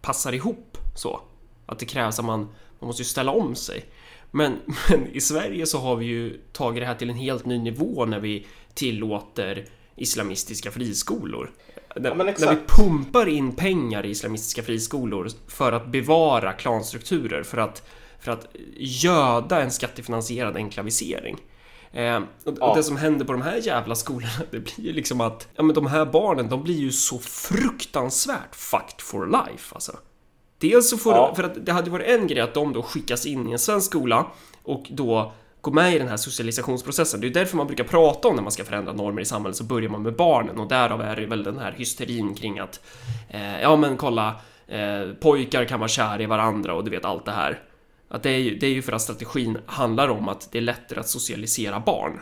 passar 0.00 0.32
ihop 0.32 0.78
så. 0.96 1.20
Att 1.66 1.78
det 1.78 1.86
krävs 1.86 2.18
att 2.18 2.24
man, 2.24 2.40
man 2.78 2.86
måste 2.86 3.02
ju 3.02 3.06
ställa 3.08 3.32
om 3.32 3.54
sig. 3.54 3.84
Men, 4.30 4.58
men 4.90 5.06
i 5.06 5.20
Sverige 5.20 5.66
så 5.66 5.78
har 5.78 5.96
vi 5.96 6.06
ju 6.06 6.40
tagit 6.52 6.82
det 6.82 6.86
här 6.86 6.94
till 6.94 7.10
en 7.10 7.16
helt 7.16 7.44
ny 7.46 7.58
nivå 7.58 8.04
när 8.04 8.20
vi 8.20 8.46
tillåter 8.74 9.64
islamistiska 9.96 10.70
friskolor. 10.70 11.50
När, 11.96 12.14
men 12.14 12.26
när 12.26 12.50
vi 12.50 12.58
pumpar 12.66 13.28
in 13.28 13.52
pengar 13.52 14.06
i 14.06 14.10
islamistiska 14.10 14.62
friskolor 14.62 15.28
för 15.48 15.72
att 15.72 15.86
bevara 15.86 16.52
klanstrukturer, 16.52 17.42
för 17.42 17.58
att, 17.58 17.88
för 18.20 18.32
att 18.32 18.46
göda 18.76 19.62
en 19.62 19.70
skattefinansierad 19.70 20.56
enklavisering. 20.56 21.36
Eh, 21.92 22.16
och, 22.44 22.56
Ja. 22.60 22.74
det 22.76 22.82
som 22.82 22.96
händer 22.96 23.24
på 23.24 23.32
de 23.32 23.42
här 23.42 23.56
jävla 23.56 23.94
skolorna, 23.94 24.32
det 24.50 24.60
blir 24.60 24.86
ju 24.86 24.92
liksom 24.92 25.20
att 25.20 25.48
ja, 25.54 25.62
men 25.62 25.74
de 25.74 25.86
här 25.86 26.06
barnen, 26.06 26.48
de 26.48 26.62
blir 26.62 26.78
ju 26.78 26.92
så 26.92 27.18
fruktansvärt 27.18 28.54
fucked 28.54 29.00
for 29.00 29.26
life 29.26 29.74
alltså. 29.74 29.96
Dels 30.58 30.90
så 30.90 30.96
får 30.96 31.12
Ja. 31.12 31.34
för 31.34 31.42
att 31.44 31.66
det 31.66 31.72
hade 31.72 31.90
varit 31.90 32.06
en 32.06 32.26
grej 32.26 32.40
att 32.40 32.54
de 32.54 32.72
då 32.72 32.82
skickas 32.82 33.26
in 33.26 33.48
i 33.48 33.52
en 33.52 33.58
svensk 33.58 33.86
skola 33.86 34.26
och 34.62 34.86
då 34.90 35.32
går 35.60 35.72
med 35.72 35.94
i 35.94 35.98
den 35.98 36.08
här 36.08 36.16
socialisationsprocessen. 36.16 37.20
Det 37.20 37.26
är 37.26 37.30
därför 37.30 37.56
man 37.56 37.66
brukar 37.66 37.84
prata 37.84 38.28
om 38.28 38.36
när 38.36 38.42
man 38.42 38.52
ska 38.52 38.64
förändra 38.64 38.92
normer 38.92 39.22
i 39.22 39.24
samhället 39.24 39.56
så 39.56 39.64
börjar 39.64 39.90
man 39.90 40.02
med 40.02 40.16
barnen 40.16 40.58
och 40.58 40.68
därav 40.68 41.00
är 41.00 41.16
det 41.16 41.26
väl 41.26 41.42
den 41.42 41.58
här 41.58 41.72
hysterin 41.72 42.34
kring 42.34 42.58
att 42.58 42.80
eh, 43.28 43.60
ja 43.60 43.76
men 43.76 43.96
kolla 43.96 44.40
eh, 44.66 45.12
pojkar 45.20 45.64
kan 45.64 45.80
vara 45.80 45.88
kära 45.88 46.22
i 46.22 46.26
varandra 46.26 46.74
och 46.74 46.84
du 46.84 46.90
vet 46.90 47.04
allt 47.04 47.24
det 47.24 47.32
här. 47.32 47.62
Att 48.08 48.22
det 48.22 48.30
är, 48.30 48.38
ju, 48.38 48.58
det 48.58 48.66
är 48.66 48.70
ju 48.70 48.82
för 48.82 48.92
att 48.92 49.02
strategin 49.02 49.58
handlar 49.66 50.08
om 50.08 50.28
att 50.28 50.48
det 50.52 50.58
är 50.58 50.62
lättare 50.62 51.00
att 51.00 51.08
socialisera 51.08 51.80
barn. 51.80 52.20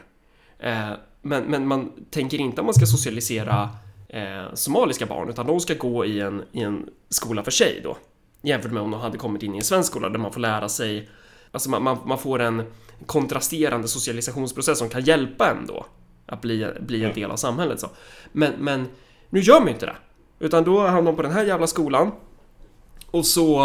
Eh, 0.58 0.90
men, 1.22 1.44
men 1.44 1.66
man 1.66 1.92
tänker 2.10 2.40
inte 2.40 2.60
att 2.60 2.64
man 2.64 2.74
ska 2.74 2.86
socialisera 2.86 3.70
eh, 4.08 4.54
somaliska 4.54 5.06
barn 5.06 5.28
utan 5.28 5.46
de 5.46 5.60
ska 5.60 5.74
gå 5.74 6.04
i 6.04 6.20
en, 6.20 6.42
i 6.52 6.60
en 6.62 6.88
skola 7.08 7.42
för 7.42 7.50
sig 7.50 7.80
då. 7.84 7.96
Jämfört 8.46 8.72
med 8.72 8.82
om 8.82 8.90
de 8.90 9.00
hade 9.00 9.18
kommit 9.18 9.42
in 9.42 9.54
i 9.54 9.58
en 9.58 9.64
svensk 9.64 9.90
skola 9.90 10.08
där 10.08 10.18
man 10.18 10.32
får 10.32 10.40
lära 10.40 10.68
sig 10.68 11.08
Alltså 11.56 11.70
man, 11.70 11.82
man, 11.82 11.98
man 12.04 12.18
får 12.18 12.38
en 12.38 12.62
kontrasterande 13.06 13.88
socialisationsprocess 13.88 14.78
som 14.78 14.88
kan 14.88 15.04
hjälpa 15.04 15.50
en 15.50 15.66
då 15.66 15.86
att 16.26 16.40
bli, 16.40 16.66
bli 16.80 17.04
en 17.04 17.14
del 17.14 17.30
av 17.30 17.36
samhället 17.36 17.80
så. 17.80 17.88
Men, 18.32 18.52
men 18.58 18.88
nu 19.28 19.40
gör 19.40 19.58
man 19.58 19.66
ju 19.66 19.72
inte 19.72 19.86
det. 19.86 19.96
Utan 20.38 20.64
då 20.64 20.80
hamnar 20.80 21.02
man 21.02 21.16
på 21.16 21.22
den 21.22 21.32
här 21.32 21.44
jävla 21.44 21.66
skolan 21.66 22.10
och 23.10 23.26
så 23.26 23.58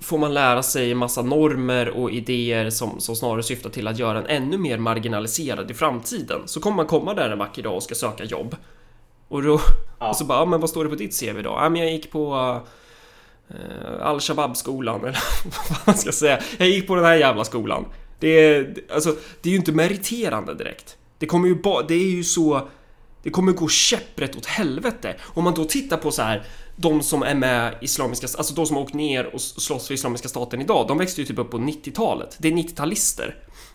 får 0.00 0.18
man 0.18 0.34
lära 0.34 0.62
sig 0.62 0.94
massa 0.94 1.22
normer 1.22 1.88
och 1.88 2.10
idéer 2.10 2.70
som, 2.70 3.00
som 3.00 3.16
snarare 3.16 3.42
syftar 3.42 3.70
till 3.70 3.88
att 3.88 3.98
göra 3.98 4.18
en 4.18 4.26
ännu 4.26 4.58
mer 4.58 4.78
marginaliserad 4.78 5.70
i 5.70 5.74
framtiden. 5.74 6.40
Så 6.46 6.60
kommer 6.60 6.76
man 6.76 6.86
komma 6.86 7.14
där 7.14 7.30
en 7.30 7.38
vacker 7.38 7.62
dag 7.62 7.76
och 7.76 7.82
ska 7.82 7.94
söka 7.94 8.24
jobb. 8.24 8.56
Och 9.28 9.42
då... 9.42 9.60
Ja. 9.98 10.08
Och 10.08 10.16
så 10.16 10.24
bara, 10.24 10.38
ja, 10.38 10.44
men 10.44 10.60
vad 10.60 10.70
står 10.70 10.84
det 10.84 10.90
på 10.90 10.96
ditt 10.96 11.20
CV 11.20 11.42
då? 11.42 11.50
Ja, 11.50 11.68
men 11.68 11.80
jag 11.80 11.92
gick 11.92 12.10
på 12.12 12.60
Eh, 13.54 14.06
Al 14.06 14.20
Shabab 14.20 14.56
skolan 14.56 15.00
eller 15.00 15.18
vad 15.70 15.78
man 15.86 15.96
ska 15.96 16.12
säga. 16.12 16.40
Jag 16.58 16.68
gick 16.68 16.86
på 16.86 16.94
den 16.94 17.04
här 17.04 17.14
jävla 17.14 17.44
skolan. 17.44 17.84
Det 18.18 18.28
är, 18.28 18.74
alltså, 18.94 19.16
det 19.42 19.48
är 19.48 19.50
ju 19.50 19.58
inte 19.58 19.72
meriterande 19.72 20.54
direkt. 20.54 20.96
Det 21.18 21.26
kommer 21.26 21.48
ju 21.48 21.54
bara, 21.54 21.82
det 21.82 21.94
är 21.94 22.10
ju 22.10 22.24
så... 22.24 22.68
Det 23.22 23.30
kommer 23.30 23.52
gå 23.52 23.68
käpprätt 23.68 24.36
åt 24.36 24.46
helvete. 24.46 25.16
Om 25.22 25.44
man 25.44 25.54
då 25.54 25.64
tittar 25.64 25.96
på 25.96 26.10
så 26.10 26.22
här 26.22 26.46
de 26.76 27.02
som 27.02 27.22
är 27.22 27.34
med 27.34 27.74
Islamiska, 27.80 28.26
alltså 28.38 28.54
de 28.54 28.66
som 28.66 28.76
har 28.76 28.82
åkt 28.82 28.94
ner 28.94 29.34
och 29.34 29.40
slåss 29.40 29.86
för 29.86 29.94
Islamiska 29.94 30.28
staten 30.28 30.60
idag, 30.60 30.88
de 30.88 30.98
växte 30.98 31.20
ju 31.20 31.26
typ 31.26 31.38
upp 31.38 31.50
på 31.50 31.58
90-talet. 31.58 32.36
Det 32.38 32.48
är 32.48 32.52
90-talister. 32.52 33.34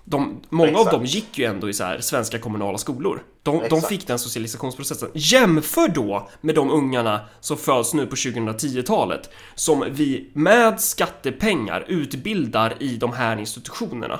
De, 0.09 0.41
många 0.49 0.69
Exakt. 0.69 0.87
av 0.87 0.93
dem 0.93 1.05
gick 1.05 1.37
ju 1.37 1.45
ändå 1.45 1.69
i 1.69 1.73
så 1.73 1.83
här 1.83 1.99
svenska 1.99 2.39
kommunala 2.39 2.77
skolor. 2.77 3.23
De, 3.43 3.61
de 3.69 3.81
fick 3.81 4.07
den 4.07 4.19
socialisationsprocessen. 4.19 5.09
Jämför 5.13 5.87
då 5.87 6.29
med 6.41 6.55
de 6.55 6.71
ungarna 6.71 7.19
som 7.39 7.57
föds 7.57 7.93
nu 7.93 8.07
på 8.07 8.15
2010-talet 8.15 9.29
som 9.55 9.85
vi 9.89 10.29
med 10.33 10.81
skattepengar 10.81 11.85
utbildar 11.87 12.73
i 12.79 12.97
de 12.97 13.13
här 13.13 13.37
institutionerna. 13.37 14.19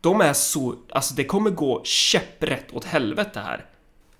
De 0.00 0.20
är 0.20 0.32
så, 0.32 0.74
alltså 0.90 1.14
det 1.14 1.24
kommer 1.24 1.50
gå 1.50 1.80
käpprätt 1.84 2.72
åt 2.72 2.84
helvete 2.84 3.40
här. 3.40 3.64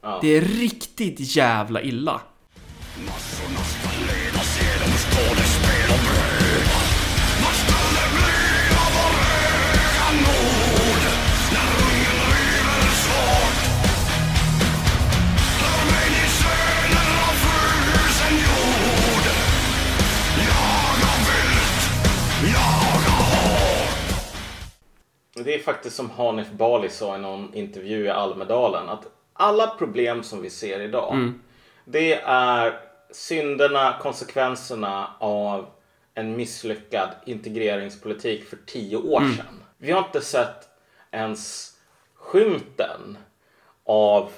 Ja. 0.03 0.19
Det 0.23 0.29
är 0.29 0.41
riktigt 0.41 1.37
jävla 1.37 1.83
illa. 1.83 2.21
Det 25.45 25.55
är 25.55 25.59
faktiskt 25.59 25.97
som 25.97 26.11
Hanif 26.11 26.51
Bali 26.51 26.89
sa 26.89 27.17
i 27.17 27.19
någon 27.19 27.55
intervju 27.55 28.05
i 28.05 28.11
Almedalen. 28.11 28.89
Att 28.89 29.07
alla 29.33 29.67
problem 29.67 30.23
som 30.23 30.43
vi 30.43 30.51
ser 30.51 30.81
idag. 30.81 31.33
Det 31.85 32.15
är 32.25 32.81
synderna, 33.11 33.99
konsekvenserna 34.03 35.11
av 35.19 35.67
en 36.15 36.37
misslyckad 36.37 37.09
integreringspolitik 37.27 38.45
för 38.45 38.59
tio 38.67 38.97
år 38.97 39.21
sedan. 39.21 39.63
Vi 39.79 39.93
har 39.93 39.99
inte 39.99 40.21
sett 40.21 40.69
ens 41.11 41.73
skymten 42.15 43.19
av 43.85 44.31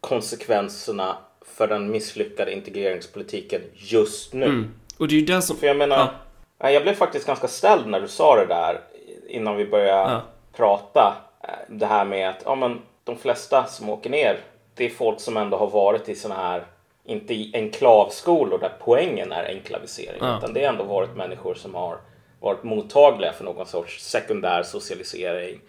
konsekvenserna 0.00 1.16
för 1.44 1.68
den 1.68 1.90
misslyckade 1.90 2.52
integreringspolitiken 2.52 3.60
just 3.74 4.34
nu. 4.34 4.68
Och 4.98 5.08
det 5.08 5.14
är 5.14 5.18
ju 5.18 5.26
det 5.26 5.42
som... 5.42 5.56
För 5.56 5.66
jag 5.66 5.76
menar, 5.76 6.14
ja. 6.58 6.70
jag 6.70 6.82
blev 6.82 6.94
faktiskt 6.94 7.26
ganska 7.26 7.48
ställd 7.48 7.86
när 7.86 8.00
du 8.00 8.08
sa 8.08 8.36
det 8.36 8.46
där 8.46 8.80
innan 9.28 9.56
vi 9.56 9.66
började 9.66 10.12
Ja. 10.12 10.22
Prata. 10.56 11.16
Eh, 11.42 11.48
Det 11.68 11.86
här 11.86 12.04
med 12.04 12.28
att 12.28 12.42
ja, 12.44 12.54
men, 12.54 12.80
de 13.04 13.16
flesta 13.18 13.64
som 13.66 13.90
åker 13.90 14.10
ner, 14.10 14.40
det 14.74 14.84
är 14.84 14.90
folk 14.90 15.20
som 15.20 15.36
ändå 15.36 15.56
har 15.56 15.70
varit 15.70 16.08
i 16.08 16.14
såna 16.14 16.34
här, 16.34 16.64
inte 17.04 17.34
i 17.34 17.50
enklavskolor 17.54 18.58
där 18.58 18.72
poängen 18.80 19.32
är 19.32 19.44
enklavisering, 19.44 20.18
Ja. 20.20 20.38
utan 20.38 20.52
det 20.52 20.60
har 20.64 20.72
ändå 20.72 20.84
varit 20.84 21.16
människor 21.16 21.54
som 21.54 21.74
har 21.74 21.98
varit 22.40 22.62
mottagliga 22.62 23.32
för 23.32 23.44
någon 23.44 23.66
sorts 23.66 24.04
sekundär 24.04 24.62
socialisering 24.62 25.60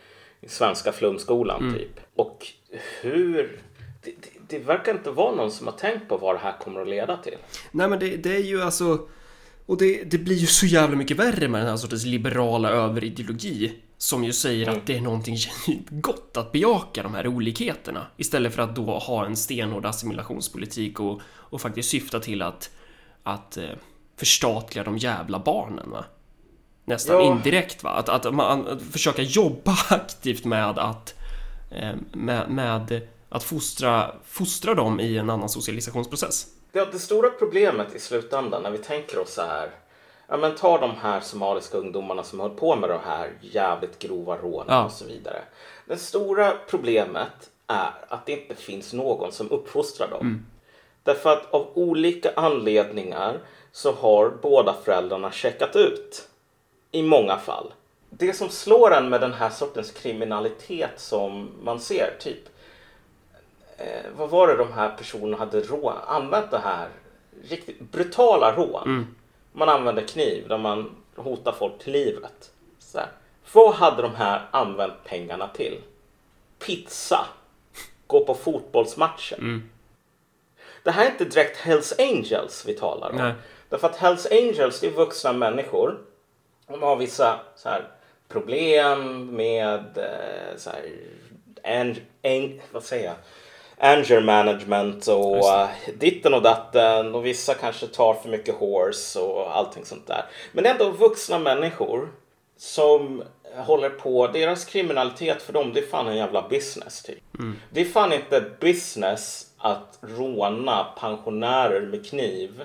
i 0.41 0.47
svenska 0.49 0.91
flumskolan 0.91 1.61
Mm. 1.61 1.73
typ. 1.79 1.99
Och 2.15 2.47
hur... 3.01 3.59
Det, 4.03 4.11
det, 4.11 4.57
det 4.57 4.59
verkar 4.59 4.91
inte 4.91 5.11
vara 5.11 5.35
någon 5.35 5.51
som 5.51 5.67
har 5.67 5.73
tänkt 5.73 6.09
på 6.09 6.17
vad 6.17 6.35
det 6.35 6.39
här 6.39 6.53
kommer 6.63 6.81
att 6.81 6.87
leda 6.87 7.17
till. 7.17 7.37
Nej 7.71 7.87
men 7.89 7.99
det, 7.99 8.17
det 8.17 8.35
är 8.35 8.39
ju 8.43 8.61
alltså... 8.61 8.99
Och 9.65 9.77
det, 9.77 10.03
det 10.03 10.17
blir 10.17 10.35
ju 10.35 10.45
så 10.47 10.65
jävla 10.65 10.95
mycket 10.95 11.17
värre 11.19 11.47
med 11.47 11.61
den 11.61 11.69
här 11.69 11.77
sortens 11.77 12.05
liberala 12.05 12.69
överideologi. 12.69 13.73
Som 13.97 14.23
ju 14.23 14.33
säger 14.33 14.69
att 14.69 14.85
det 14.87 14.97
är 14.97 15.01
någonting 15.01 15.37
genuint 15.37 15.87
gott 15.89 16.37
att 16.37 16.51
bejaka 16.51 17.03
de 17.03 17.13
här 17.13 17.27
olikheterna. 17.27 18.07
Istället 18.17 18.55
för 18.55 18.61
att 18.61 18.75
då 18.75 18.99
ha 18.99 19.25
en 19.25 19.37
stenhård 19.37 19.85
assimilationspolitik 19.85 20.99
och, 20.99 21.21
och 21.27 21.61
faktiskt 21.61 21.89
syfta 21.89 22.19
till 22.19 22.41
att, 22.41 22.69
att 23.23 23.57
eh, 23.57 23.69
förstatliga 24.17 24.83
de 24.83 24.97
jävla 24.97 25.39
barnen 25.39 25.89
va. 25.91 26.05
Nästan 26.85 27.15
Ja. 27.15 27.31
indirekt 27.31 27.83
va. 27.83 27.89
Att, 27.89 28.09
att 28.09 28.33
man 28.33 28.67
att 28.67 28.81
försöka 28.81 29.21
jobba 29.21 29.77
aktivt 29.89 30.45
med 30.45 30.79
att 30.79 31.13
eh, 31.71 31.95
med, 32.11 32.49
med 32.49 33.01
att 33.29 33.43
fostra, 33.43 34.15
fostra 34.25 34.73
dem 34.73 34.99
i 34.99 35.17
en 35.17 35.29
annan 35.29 35.49
socialisationsprocess. 35.49 36.47
Det, 36.71 36.91
det 36.91 36.99
stora 36.99 37.29
problemet 37.29 37.95
i 37.95 37.99
slutändan 37.99 38.63
när 38.63 38.71
vi 38.71 38.77
tänker 38.77 39.19
oss 39.19 39.33
så 39.33 39.41
här. 39.41 39.69
Ja, 40.27 40.37
men 40.37 40.55
ta 40.55 40.77
de 40.77 40.91
här 41.01 41.19
somaliska 41.21 41.77
ungdomarna 41.77 42.23
som 42.23 42.39
höll 42.39 42.49
på 42.49 42.75
med 42.75 42.89
de 42.89 42.99
här 43.05 43.31
jävligt 43.41 43.99
grova 43.99 44.37
rånen 44.37 44.65
Ja. 44.69 44.85
och 44.85 44.91
så 44.91 45.05
vidare. 45.05 45.41
Det 45.85 45.97
stora 45.97 46.53
problemet 46.69 47.49
är 47.67 47.91
att 48.07 48.25
det 48.25 48.31
inte 48.31 48.55
finns 48.55 48.93
någon 48.93 49.31
som 49.31 49.51
uppfostrar 49.51 50.07
dem. 50.09 50.45
Därför 51.03 51.33
att 51.33 51.53
av 51.53 51.67
olika 51.73 52.31
anledningar 52.35 53.39
så 53.71 53.91
har 53.91 54.29
båda 54.41 54.73
föräldrarna 54.83 55.31
checkat 55.31 55.75
ut. 55.75 56.27
I 56.91 57.01
många 57.03 57.37
fall. 57.37 57.73
Det 58.09 58.33
som 58.33 58.49
slår 58.49 58.93
en 58.93 59.09
med 59.09 59.21
den 59.21 59.33
här 59.33 59.49
sortens 59.49 59.91
kriminalitet 59.91 60.91
som 60.99 61.49
man 61.63 61.79
ser, 61.79 62.15
typ 62.19 62.49
eh, 63.77 64.05
vad 64.17 64.29
var 64.29 64.47
det 64.47 64.55
de 64.57 64.73
här 64.73 64.89
personerna 64.97 65.37
hade 65.37 65.61
rå, 65.61 65.93
använt 66.07 66.51
det 66.51 66.59
här 66.59 66.89
riktigt 67.49 67.79
brutala 67.91 68.55
rån. 68.55 69.15
Man 69.55 69.69
använde 69.69 70.01
kniv 70.01 70.47
där 70.47 70.57
man 70.57 70.95
hotar 71.15 71.51
folk 71.51 71.79
till 71.79 71.93
livet. 71.93 72.51
Så 72.79 72.97
här. 72.97 73.07
Vad 73.53 73.73
hade 73.73 74.01
de 74.01 74.15
här 74.15 74.47
använt 74.51 75.03
pengarna 75.03 75.47
till? 75.47 75.81
Pizza. 76.59 77.25
Gå 78.07 78.25
på 78.25 78.33
fotbollsmatcher. 78.33 79.37
Det 80.83 80.91
här 80.91 81.05
är 81.05 81.11
inte 81.11 81.25
direkt 81.25 81.57
Hells 81.57 81.93
Angels 81.99 82.65
vi 82.67 82.73
talar 82.73 83.09
om. 83.09 83.15
Nej. 83.15 83.33
Därför 83.69 83.87
att 83.87 83.95
Hells 83.95 84.27
Angels 84.31 84.83
är 84.83 84.91
vuxna 84.91 85.33
människor. 85.33 85.97
De 86.67 86.81
har 86.81 86.95
vissa 86.95 87.39
så 87.55 87.69
här, 87.69 87.87
problem 88.27 89.25
med 89.35 89.97
eh, 89.97 90.57
så 90.57 90.69
här, 90.69 90.91
ang, 91.63 91.95
ang, 92.23 92.61
vad 92.71 92.83
säger 92.83 93.05
jag? 93.05 93.15
Anger 93.77 94.21
management 94.21 95.07
och 95.07 95.37
uh, 95.37 95.67
ditten 95.97 96.33
och 96.33 96.41
datten 96.41 97.15
och 97.15 97.25
vissa 97.25 97.53
kanske 97.53 97.87
tar 97.87 98.13
för 98.13 98.29
mycket 98.29 98.55
horse 98.55 99.19
och 99.19 99.57
allting 99.57 99.85
sånt 99.85 100.07
där. 100.07 100.25
Men 100.51 100.63
det 100.63 100.69
är 100.69 100.73
ändå 100.73 100.89
vuxna 100.89 101.39
människor 101.39 102.09
som 102.57 103.23
håller 103.55 103.89
på, 103.89 104.27
deras 104.27 104.65
kriminalitet 104.65 105.41
för 105.41 105.53
dem 105.53 105.73
det 105.73 105.79
är 105.79 105.87
fan 105.87 106.07
en 106.07 106.17
jävla 106.17 106.47
business 106.49 107.03
typ. 107.03 107.19
Det 107.71 107.81
är 107.81 107.85
fan 107.85 108.13
inte 108.13 108.43
business 108.59 109.47
att 109.57 109.99
råna 110.01 110.83
pensionärer 110.99 111.81
med 111.81 112.05
kniv 112.05 112.63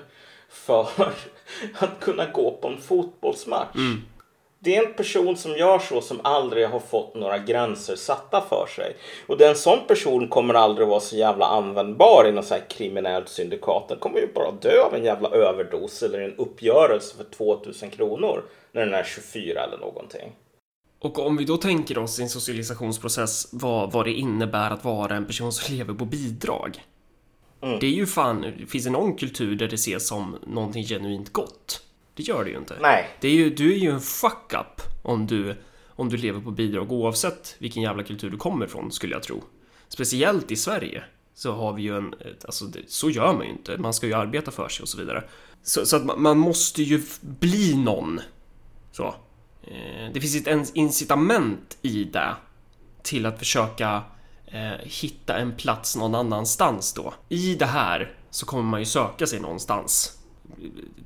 för 0.48 0.88
att 1.78 2.00
kunna 2.00 2.26
gå 2.26 2.58
på 2.62 2.68
en 2.68 2.80
fotbollsmatch. 2.80 3.76
Det 4.62 4.76
är 4.76 4.86
en 4.86 4.94
person 4.94 5.36
som 5.36 5.56
gör 5.56 5.78
så 5.78 6.00
som 6.00 6.20
aldrig 6.24 6.68
har 6.68 6.80
fått 6.80 7.14
några 7.14 7.38
gränser 7.38 7.96
satta 7.96 8.40
för 8.48 8.66
sig. 8.76 8.96
Och 9.26 9.38
den 9.38 9.56
sån 9.56 9.78
person 9.86 10.28
kommer 10.28 10.54
aldrig 10.54 10.88
vara 10.88 11.00
så 11.00 11.16
jävla 11.16 11.46
användbar 11.46 12.26
i 12.28 12.32
något 12.32 12.44
så 12.44 12.54
här 12.54 12.64
kriminellt 12.70 13.28
syndikat. 13.28 13.88
Den 13.88 13.98
kommer 13.98 14.18
ju 14.18 14.32
bara 14.34 14.50
dö 14.50 14.82
av 14.82 14.94
en 14.94 15.04
jävla 15.04 15.28
överdos 15.28 16.02
eller 16.02 16.20
en 16.20 16.36
uppgörelse 16.36 17.16
för 17.16 17.24
2000 17.24 17.90
kronor 17.90 18.44
när 18.72 18.84
den 18.84 18.94
är 18.94 19.04
24 19.04 19.64
eller 19.64 19.78
någonting. 19.78 20.32
Och 20.98 21.18
om 21.18 21.36
vi 21.36 21.44
då 21.44 21.56
tänker 21.56 21.98
oss 21.98 22.18
i 22.18 22.22
en 22.22 22.28
socialisationsprocess 22.28 23.48
vad, 23.52 23.92
vad 23.92 24.04
det 24.04 24.12
innebär 24.12 24.70
att 24.70 24.84
vara 24.84 25.16
en 25.16 25.26
person 25.26 25.52
som 25.52 25.76
lever 25.76 25.94
på 25.94 26.04
bidrag. 26.04 26.84
Det 27.80 27.86
är 27.86 27.90
ju 27.90 28.06
fan, 28.06 28.66
finns 28.68 28.84
det 28.84 28.90
någon 28.90 29.16
kultur 29.16 29.56
där 29.56 29.68
det 29.68 29.74
ses 29.74 30.08
som 30.08 30.36
någonting 30.46 30.84
genuint 30.84 31.32
gott? 31.32 31.89
Det 32.20 32.24
gör 32.28 32.44
det 32.44 32.50
ju 32.50 32.56
inte. 32.58 32.76
Nej. 32.80 33.08
Det 33.20 33.28
är 33.28 33.32
ju, 33.32 33.50
du 33.50 33.72
är 33.72 33.76
ju 33.78 33.90
en 33.90 34.00
fuck 34.00 34.52
up 34.52 34.82
om 35.02 35.26
du, 35.26 35.56
om 35.88 36.08
du 36.08 36.16
lever 36.16 36.40
på 36.40 36.50
bidrag 36.50 36.92
oavsett 36.92 37.56
vilken 37.58 37.82
jävla 37.82 38.02
kultur 38.02 38.30
du 38.30 38.36
kommer 38.36 38.66
ifrån 38.66 38.92
skulle 38.92 39.14
jag 39.14 39.22
tro. 39.22 39.42
Speciellt 39.88 40.50
i 40.50 40.56
Sverige 40.56 41.04
så 41.34 41.52
har 41.52 41.72
vi 41.72 41.82
ju 41.82 41.96
en, 41.96 42.14
alltså 42.44 42.64
så 42.88 43.10
gör 43.10 43.32
man 43.32 43.46
ju 43.46 43.52
inte. 43.52 43.78
Man 43.78 43.94
ska 43.94 44.06
ju 44.06 44.14
arbeta 44.14 44.50
för 44.50 44.68
sig 44.68 44.82
och 44.82 44.88
så 44.88 44.98
vidare. 44.98 45.24
Så, 45.62 45.86
så 45.86 45.96
att 45.96 46.04
man, 46.04 46.22
man 46.22 46.38
måste 46.38 46.82
ju 46.82 47.02
bli 47.20 47.76
någon. 47.76 48.20
Så. 48.92 49.14
Eh, 49.62 50.12
Det 50.14 50.20
finns 50.20 50.46
ett 50.46 50.70
incitament 50.74 51.78
i 51.82 52.04
det 52.04 52.34
till 53.02 53.26
att 53.26 53.38
försöka 53.38 54.02
eh, 54.46 54.78
hitta 54.82 55.36
en 55.38 55.56
plats 55.56 55.96
någon 55.96 56.14
annanstans 56.14 56.92
då. 56.94 57.14
I 57.28 57.54
det 57.54 57.66
här 57.66 58.14
så 58.30 58.46
kommer 58.46 58.64
man 58.64 58.80
ju 58.80 58.86
söka 58.86 59.26
sig 59.26 59.40
någonstans. 59.40 60.16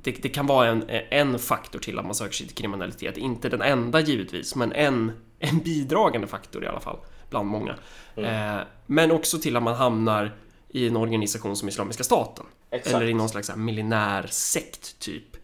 Det, 0.03 0.11
det 0.11 0.29
kan 0.29 0.47
vara 0.47 0.67
en, 0.67 0.83
en 1.09 1.39
faktor 1.39 1.79
till 1.79 1.99
att 1.99 2.05
man 2.05 2.15
söker 2.15 2.33
sig 2.33 2.47
till 2.47 2.55
kriminalitet. 2.55 3.17
Inte 3.17 3.49
den 3.49 3.61
enda 3.61 3.99
givetvis, 3.99 4.55
men 4.55 4.71
en, 4.71 5.11
en 5.39 5.59
bidragande 5.59 6.27
faktor 6.27 6.63
i 6.63 6.67
alla 6.67 6.79
fall. 6.79 6.97
Bland 7.29 7.47
många. 7.47 7.75
Eh, 8.15 8.57
men 8.85 9.11
också 9.11 9.39
till 9.39 9.55
att 9.55 9.63
man 9.63 9.75
hamnar 9.75 10.35
i 10.69 10.87
en 10.87 10.97
organisation 10.97 11.55
som 11.55 11.69
Islamiska 11.69 12.03
staten. 12.03 12.45
Exakt. 12.71 12.95
Eller 12.95 13.07
i 13.07 13.13
någon 13.13 13.29
slags 13.29 13.47
så 13.47 13.53
här 13.53 13.59
millinär 13.59 14.27
sekt 14.29 14.99
typ. 14.99 15.37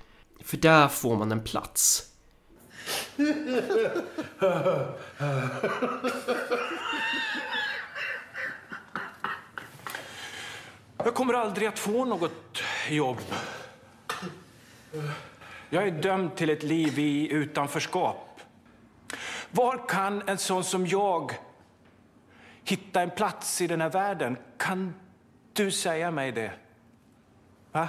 För 0.44 0.58
där 0.58 0.88
får 0.88 1.16
man 1.16 1.32
en 1.32 1.44
plats. 1.44 2.08
Jag 11.04 11.14
kommer 11.14 11.34
aldrig 11.34 11.68
att 11.68 11.80
få 11.80 12.06
något 12.06 12.62
jobb. 12.90 13.18
Jag 15.71 15.87
är 15.87 15.91
dömd 15.91 16.37
till 16.37 16.51
ett 16.51 16.63
liv 16.63 16.99
i 16.99 17.33
utanförskap. 17.33 18.41
Var 19.51 19.89
kan 19.89 20.23
en 20.29 20.39
sån 20.39 20.65
som 20.65 20.87
jag 20.87 21.33
hitta 22.65 23.03
en 23.03 23.11
plats 23.11 23.61
i 23.61 23.67
den 23.67 23.81
här 23.81 23.91
världen? 23.91 24.37
Kan 24.59 24.95
du 25.53 25.71
säga 25.71 26.11
mig 26.11 26.33
det? 26.33 26.51
Va? 27.73 27.89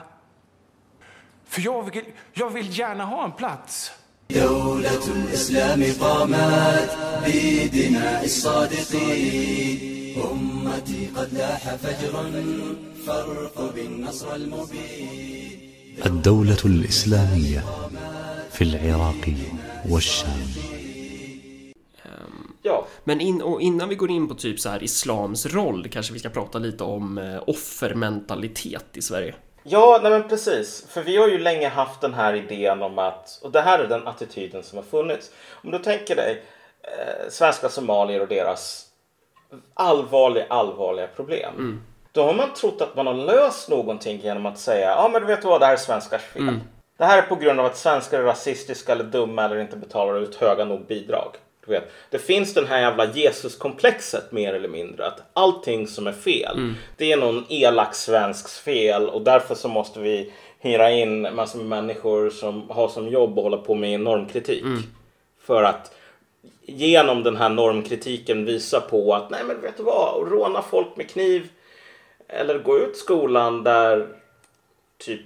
För 1.45 1.61
jag 1.61 1.91
vill, 1.91 2.05
jag 2.33 2.49
vill 2.49 2.79
gärna 2.79 3.05
ha 3.05 3.25
en 3.25 3.31
plats. 3.31 3.91
دولة 4.29 5.07
الإسلام 5.07 5.83
قامت 5.99 6.97
بدماء 7.25 8.25
الصادقين 8.25 9.79
أمتي 10.31 11.07
قد 11.15 11.33
لاح 11.33 11.75
فجرا 11.75 12.31
فارقب 13.05 13.77
النصر 13.77 14.35
المبين 14.35 15.50
الدولة 16.05 16.57
الإسلامية 16.65 17.63
في 18.51 18.63
العراق 18.63 19.33
والشام 19.89 20.67
Ja, 22.61 22.85
Men 23.03 23.21
in, 23.21 23.41
och 23.41 23.61
innan 23.61 23.89
vi 23.89 23.95
går 23.95 24.11
in 24.11 24.27
på 24.27 24.33
typ 24.33 24.59
så 24.59 24.69
här 24.69 24.83
islams 24.83 25.45
roll 25.45 25.87
kanske 25.89 26.13
vi 26.13 26.19
ska 26.19 26.29
prata 26.29 26.59
lite 26.59 26.83
om 26.83 27.17
eh, 27.17 27.43
offermentalitet 27.47 28.97
i 28.97 29.01
Sverige. 29.01 29.35
Ja, 29.63 29.99
nej 30.03 30.11
men 30.11 30.29
precis. 30.29 30.85
För 30.89 31.03
vi 31.03 31.17
har 31.17 31.27
ju 31.27 31.37
länge 31.37 31.67
haft 31.67 32.01
den 32.01 32.13
här 32.13 32.33
idén 32.33 32.81
om 32.81 32.99
att, 32.99 33.39
och 33.43 33.51
det 33.51 33.61
här 33.61 33.79
är 33.79 33.87
den 33.87 34.07
attityden 34.07 34.63
som 34.63 34.77
har 34.77 34.83
funnits. 34.83 35.31
Om 35.63 35.71
du 35.71 35.79
tänker 35.79 36.15
dig, 36.15 36.43
eh, 36.81 37.29
svenska 37.29 37.69
somalier 37.69 38.21
och 38.21 38.27
deras 38.27 38.85
allvarliga, 39.73 40.45
allvarliga 40.49 41.07
problem. 41.07 41.81
Då 42.12 42.22
har 42.22 42.34
man 42.34 42.54
trott 42.54 42.80
att 42.80 42.96
man 42.96 43.06
har 43.06 43.14
löst 43.14 43.68
någonting 43.68 44.20
genom 44.22 44.46
att 44.46 44.58
säga 44.58 44.88
ja 44.88 45.10
men 45.12 45.20
du 45.20 45.26
vet 45.26 45.44
vad, 45.44 45.60
det 45.60 45.66
här 45.66 45.72
är 45.72 45.76
svenskars 45.76 46.22
fel. 46.22 46.42
Det 46.98 47.04
här 47.04 47.18
är 47.18 47.22
på 47.22 47.36
grund 47.36 47.60
av 47.60 47.66
att 47.66 47.76
svenskar 47.76 48.20
är 48.20 48.24
rasistiska 48.24 48.92
eller 48.92 49.04
dumma 49.04 49.44
eller 49.44 49.60
inte 49.60 49.76
betalar 49.76 50.18
ut 50.18 50.34
höga 50.34 50.64
nog 50.64 50.86
bidrag. 50.86 51.36
Du 51.66 51.72
vet, 51.72 51.92
det 52.10 52.18
finns 52.18 52.54
den 52.54 52.66
här 52.66 52.80
jävla 52.80 53.06
Jesuskomplexet 53.06 54.32
mer 54.32 54.54
eller 54.54 54.68
mindre. 54.68 55.06
Att 55.06 55.20
allting 55.32 55.86
som 55.86 56.06
är 56.06 56.12
fel, 56.12 56.74
det 56.96 57.12
är 57.12 57.16
någon 57.16 57.44
elak 57.48 57.94
svensks 57.94 58.58
fel 58.58 59.08
och 59.08 59.22
därför 59.22 59.54
så 59.54 59.68
måste 59.68 60.00
vi 60.00 60.32
hyra 60.58 60.90
in 60.90 61.34
massor 61.34 61.58
med 61.58 61.66
människor 61.68 62.30
som 62.30 62.70
har 62.70 62.88
som 62.88 63.08
jobb 63.08 63.38
att 63.38 63.44
hålla 63.44 63.56
på 63.56 63.74
med 63.74 64.00
normkritik. 64.00 64.64
För 65.42 65.62
att 65.62 65.94
genom 66.62 67.22
den 67.22 67.36
här 67.36 67.48
normkritiken 67.48 68.44
visa 68.44 68.80
på 68.80 69.14
att 69.14 69.30
nej 69.30 69.40
men 69.44 69.60
vet 69.60 69.76
du 69.76 69.82
vad, 69.82 70.32
råna 70.32 70.62
folk 70.62 70.96
med 70.96 71.10
kniv 71.10 71.48
eller 72.32 72.58
gå 72.58 72.78
ut 72.78 72.96
skolan 72.96 73.62
där 73.62 74.08
typ 74.98 75.20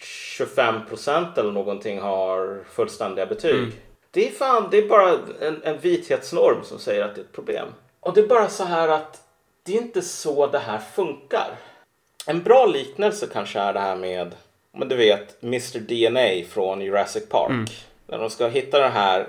25 0.00 0.86
procent 0.88 1.38
eller 1.38 1.52
någonting 1.52 2.00
har 2.00 2.64
fullständiga 2.70 3.26
betyg. 3.26 3.72
Det 4.10 4.28
är 4.28 4.30
fan, 4.32 4.68
det 4.70 4.78
är 4.78 4.88
bara 4.88 5.18
en, 5.40 5.62
en 5.62 5.78
vithetsnorm 5.78 6.64
som 6.64 6.78
säger 6.78 7.04
att 7.04 7.14
det 7.14 7.20
är 7.20 7.24
ett 7.24 7.32
problem. 7.32 7.68
Och 8.00 8.14
det 8.14 8.20
är 8.20 8.26
bara 8.26 8.48
så 8.48 8.64
här 8.64 8.88
att 8.88 9.22
det 9.62 9.76
är 9.76 9.82
inte 9.82 10.02
så 10.02 10.46
det 10.46 10.58
här 10.58 10.78
funkar. 10.78 11.50
En 12.26 12.42
bra 12.42 12.66
liknelse 12.66 13.26
kanske 13.32 13.58
är 13.60 13.72
det 13.72 13.80
här 13.80 13.96
med, 13.96 14.34
men 14.72 14.88
du 14.88 14.96
vet, 14.96 15.42
Mr 15.42 15.78
DNA 15.78 16.48
från 16.48 16.80
Jurassic 16.80 17.28
Park. 17.28 17.50
När 18.06 18.18
de 18.18 18.30
ska 18.30 18.46
hitta 18.46 18.78
det 18.78 18.88
här 18.88 19.26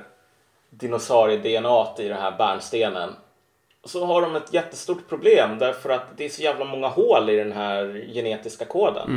dinosaurie-DNA 0.70 1.96
i 2.00 2.08
den 2.08 2.18
här 2.22 2.38
bärnstenen. 2.38 3.16
Så 3.86 4.06
har 4.06 4.22
de 4.22 4.36
ett 4.36 4.54
jättestort 4.54 5.10
problem 5.10 5.58
därför 5.60 5.90
att 5.90 6.18
det 6.18 6.26
är 6.26 6.30
så 6.30 6.42
jävla 6.42 6.66
många 6.66 6.88
hål 6.88 7.30
i 7.30 7.36
den 7.36 7.52
här 7.52 8.06
genetiska 8.14 8.66
koden. 8.66 9.10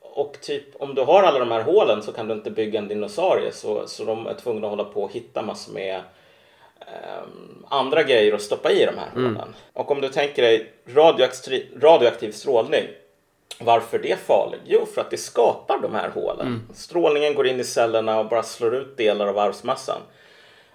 Och 0.00 0.38
typ 0.40 0.64
om 0.82 0.94
du 0.94 1.02
har 1.02 1.22
alla 1.22 1.38
de 1.38 1.50
här 1.50 1.62
hålen 1.62 2.02
så 2.02 2.12
kan 2.12 2.28
du 2.28 2.34
inte 2.34 2.50
bygga 2.50 2.78
en 2.78 2.88
dinosaurie 2.88 3.52
så, 3.52 3.86
så 3.86 4.04
de 4.04 4.26
är 4.26 4.34
tvungna 4.34 4.66
att 4.66 4.70
hålla 4.70 4.84
på 4.84 5.02
och 5.02 5.12
hitta 5.12 5.42
massor 5.42 5.72
med 5.72 6.00
ehm, 6.80 7.64
andra 7.68 8.02
grejer 8.02 8.32
att 8.34 8.42
stoppa 8.42 8.70
i 8.70 8.86
de 8.86 8.98
här 8.98 9.10
hålen. 9.14 9.54
Och 9.72 9.90
om 9.90 10.00
du 10.00 10.08
tänker 10.08 10.42
dig 10.42 10.72
radioaktiv, 10.94 11.78
radioaktiv 11.80 12.32
strålning. 12.32 12.84
Varför 13.60 13.98
det 13.98 14.12
är 14.12 14.16
farligt? 14.16 14.60
Jo, 14.64 14.86
för 14.94 15.00
att 15.00 15.10
det 15.10 15.16
skapar 15.16 15.78
de 15.78 15.94
här 15.94 16.08
hålen. 16.08 16.68
Strålningen 16.74 17.34
går 17.34 17.46
in 17.46 17.60
i 17.60 17.64
cellerna 17.64 18.18
och 18.18 18.28
bara 18.28 18.42
slår 18.42 18.74
ut 18.74 18.96
delar 18.96 19.26
av 19.26 19.38
arvsmassan. 19.38 20.00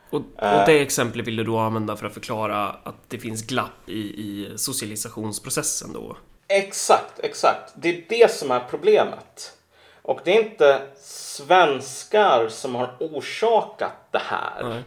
Och, 0.10 0.20
och 0.20 0.66
det 0.66 0.82
exemplet 0.82 1.28
vill 1.28 1.36
du 1.36 1.44
då 1.44 1.58
använda 1.58 1.96
för 1.96 2.08
att 2.08 2.14
förklara 2.14 2.70
att 2.84 2.96
det 3.08 3.18
finns 3.18 3.42
glapp 3.42 3.90
i, 3.90 4.00
i 4.00 4.54
socialisationsprocessen 4.56 5.94
då? 5.94 6.18
Exakt, 6.48 7.20
exakt. 7.20 7.74
Det 7.76 7.90
är 7.90 8.04
det 8.10 8.32
som 8.32 8.52
är 8.52 8.60
problemet. 8.70 9.54
Och 10.02 10.20
det 10.24 10.38
är 10.38 10.44
inte 10.44 10.82
svenskar 11.02 12.48
som 12.50 12.76
har 12.76 12.96
orsakat 13.00 14.12
det 14.12 14.22
här 14.26 14.64
Nej. 14.64 14.84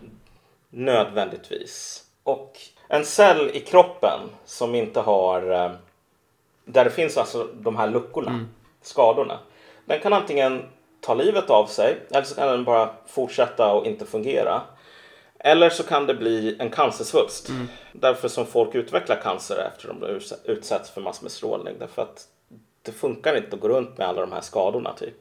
nödvändigtvis. 0.70 2.04
Och 2.22 2.58
en 2.88 3.04
cell 3.04 3.50
i 3.54 3.60
kroppen 3.60 4.20
som 4.44 4.74
inte 4.74 5.00
har 5.00 5.50
eh, 5.50 5.72
där 6.64 6.84
det 6.84 6.90
finns 6.90 7.16
alltså 7.16 7.48
de 7.54 7.76
här 7.76 7.90
luckorna, 7.90 8.46
skadorna. 8.82 9.38
Den 9.84 10.00
kan 10.00 10.12
antingen 10.12 10.62
ta 11.00 11.14
livet 11.14 11.50
av 11.50 11.66
sig 11.66 11.98
eller 12.10 12.22
så 12.22 12.34
kan 12.34 12.48
den 12.48 12.64
bara 12.64 12.90
fortsätta 13.06 13.72
och 13.72 13.86
inte 13.86 14.06
fungera. 14.06 14.62
Eller 15.45 15.70
så 15.70 15.82
kan 15.82 16.07
det 16.07 16.14
bli 16.14 16.57
en 16.59 16.70
cancersvulst. 16.70 17.49
Därför 17.93 18.28
som 18.28 18.47
folk 18.47 18.74
utvecklar 18.74 19.16
cancer 19.16 19.70
efter 19.72 19.88
de 19.88 20.05
utsa- 20.07 20.36
utsätts 20.45 20.91
för 20.91 21.01
massor 21.01 21.22
med 21.22 21.32
strålning. 21.32 21.74
Därför 21.78 22.03
att 22.03 22.24
det 22.82 22.93
funkar 22.93 23.36
inte 23.36 23.57
att 23.57 23.61
gå 23.62 23.68
runt 23.68 23.99
med 23.99 24.09
alla 24.09 24.20
de 24.20 24.32
här 24.32 24.41
skadorna 24.41 24.93
typ. 24.93 25.14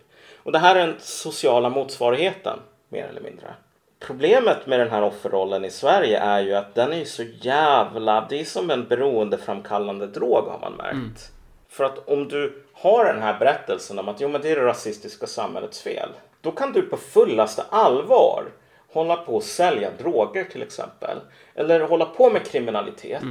Och 0.43 0.51
det 0.51 0.59
här 0.59 0.75
är 0.75 0.87
den 0.87 0.95
sociala 0.99 1.69
motsvarigheten 1.69 2.59
mer 2.89 3.03
eller 3.05 3.21
mindre. 3.21 3.53
Problemet 3.99 4.67
med 4.67 4.79
den 4.79 4.89
här 4.89 5.03
offerrollen 5.03 5.65
i 5.65 5.69
Sverige 5.71 6.19
är 6.19 6.39
ju 6.41 6.53
att 6.55 6.75
den 6.75 6.93
är 6.93 7.05
så 7.05 7.23
jävla... 7.41 8.25
Det 8.29 8.39
är 8.39 8.45
som 8.45 8.69
en 8.71 8.87
beroendeframkallande 8.87 10.07
drog 10.07 10.45
har 10.47 10.59
man 10.61 10.73
märkt. 10.73 11.31
För 11.69 11.83
att 11.83 12.07
om 12.09 12.27
du 12.27 12.63
har 12.73 13.05
den 13.05 13.21
här 13.21 13.39
berättelsen 13.39 13.99
om 13.99 14.09
att 14.09 14.21
jo 14.21 14.27
men 14.27 14.41
det 14.41 14.49
är 14.51 14.55
det 14.55 14.65
rasistiska 14.65 15.27
samhällets 15.27 15.81
fel. 15.81 16.09
Då 16.41 16.51
kan 16.51 16.73
du 16.73 16.81
på 16.81 16.97
fullaste 16.97 17.63
allvar 17.69 18.45
hålla 18.91 19.15
på 19.15 19.35
och 19.35 19.43
sälja 19.43 19.89
droger 19.97 20.43
till 20.43 20.61
exempel. 20.61 21.17
Eller 21.55 21.79
hålla 21.79 22.05
på 22.05 22.29
med 22.29 22.45
kriminalitet. 22.45 23.21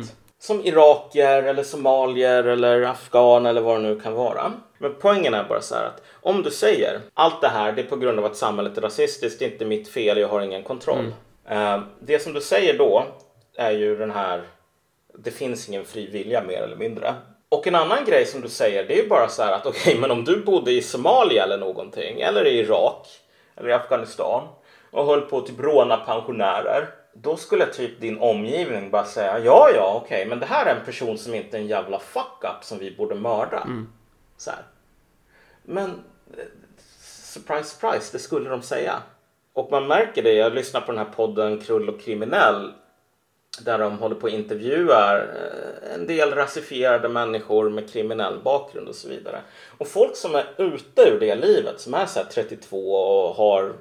Som 0.41 0.67
irakier 0.67 1.43
eller 1.43 1.63
somalier 1.63 2.45
eller 2.45 2.83
afghan 2.83 3.47
eller 3.47 3.61
vad 3.61 3.77
det 3.77 3.83
nu 3.83 4.01
kan 4.01 4.15
vara. 4.15 4.53
Men 4.79 4.95
poängen 5.01 5.35
är 5.35 5.45
bara 5.45 5.61
så 5.61 5.75
här 5.75 5.85
att 5.85 6.03
om 6.23 6.43
du 6.43 6.51
säger 6.51 7.01
allt 7.15 7.41
det 7.41 7.49
här 7.49 7.73
det 7.73 7.83
är 7.83 7.87
på 7.87 7.97
grund 7.97 8.19
av 8.19 8.25
att 8.25 8.37
samhället 8.37 8.79
är 8.79 8.83
rasistiskt, 8.83 9.39
det 9.39 9.45
är 9.45 9.51
inte 9.53 9.65
mitt 9.65 9.89
fel, 9.89 10.19
jag 10.19 10.29
har 10.29 10.41
ingen 10.41 10.63
kontroll. 10.63 11.13
Eh, 11.49 11.81
det 12.01 12.19
som 12.19 12.33
du 12.33 12.41
säger 12.41 12.79
då 12.79 13.05
är 13.57 13.71
ju 13.71 13.97
den 13.97 14.11
här 14.11 14.43
det 15.25 15.31
finns 15.31 15.69
ingen 15.69 15.85
fri 15.85 16.07
vilja 16.07 16.43
mer 16.43 16.63
eller 16.63 16.77
mindre. 16.77 17.15
Och 17.49 17.67
en 17.67 17.75
annan 17.75 18.05
grej 18.05 18.27
som 18.27 18.41
du 18.41 18.49
säger 18.49 18.85
det 18.85 18.99
är 18.99 19.03
ju 19.03 19.09
bara 19.09 19.29
så 19.29 19.43
här 19.43 19.53
att 19.53 19.67
okej 19.73 19.99
men 19.99 20.11
om 20.11 20.25
du 20.25 20.41
bodde 20.45 20.73
i 20.73 20.83
Somalia 20.83 21.45
eller 21.45 21.59
någonting 21.59 22.21
eller 22.21 22.47
i 22.47 22.59
Irak 22.59 23.07
eller 23.57 23.69
i 23.69 23.73
Afghanistan 23.73 24.49
och 24.91 25.07
höll 25.07 25.21
på 25.21 25.39
att 25.39 25.47
typ 25.47 25.61
råna 25.61 25.97
pensionärer. 25.97 26.89
Då 27.13 27.37
skulle 27.37 27.67
typ 27.67 28.01
din 28.01 28.19
omgivning 28.19 28.91
bara 28.91 29.05
säga 29.05 29.39
ja 29.39 29.71
ja 29.75 30.01
okej 30.05 30.27
men 30.27 30.41
det 30.41 30.47
här 30.47 30.67
är 30.67 30.75
en 30.75 30.85
person 30.85 31.19
som 31.19 31.35
inte 31.35 31.57
är 31.57 31.61
en 31.61 31.67
jävla 31.67 31.99
fuck 31.99 32.45
up 32.45 32.65
som 32.65 32.79
vi 32.79 32.97
borde 32.97 33.15
mörda. 33.15 33.67
Så 34.37 34.51
här. 34.51 34.63
Men 35.63 35.91
eh, 36.37 36.45
surprise 37.01 37.65
surprise 37.65 38.13
det 38.13 38.19
skulle 38.19 38.51
de 38.51 38.63
säga. 38.63 39.03
Och 39.53 39.71
man 39.71 39.87
märker 39.87 40.23
det, 40.23 40.33
jag 40.33 40.55
lyssnar 40.55 40.81
på 40.81 40.93
den 40.93 40.99
här 40.99 41.13
podden 41.17 41.61
Krull 41.61 41.89
och 41.89 42.01
kriminell 42.01 42.73
där 43.65 43.79
de 43.79 43.99
håller 43.99 44.15
på 44.15 44.23
och 44.23 44.31
intervjuar 44.31 45.17
eh, 45.17 45.95
en 45.95 46.07
del 46.07 46.35
rasifierade 46.35 47.09
människor 47.09 47.71
med 47.71 47.91
kriminell 47.91 48.39
bakgrund 48.45 48.89
och 48.89 48.95
så 48.95 49.09
vidare. 49.09 49.41
Och 49.79 49.89
folk 49.89 50.17
som 50.17 50.35
är 50.35 50.45
ute 50.57 51.03
ur 51.03 51.21
det 51.21 51.35
livet, 51.35 51.81
som 51.81 51.95
är 51.95 52.07
så 52.07 52.19
här 52.19 52.27
32 52.27 52.95
och 52.95 53.35
har 53.35 53.73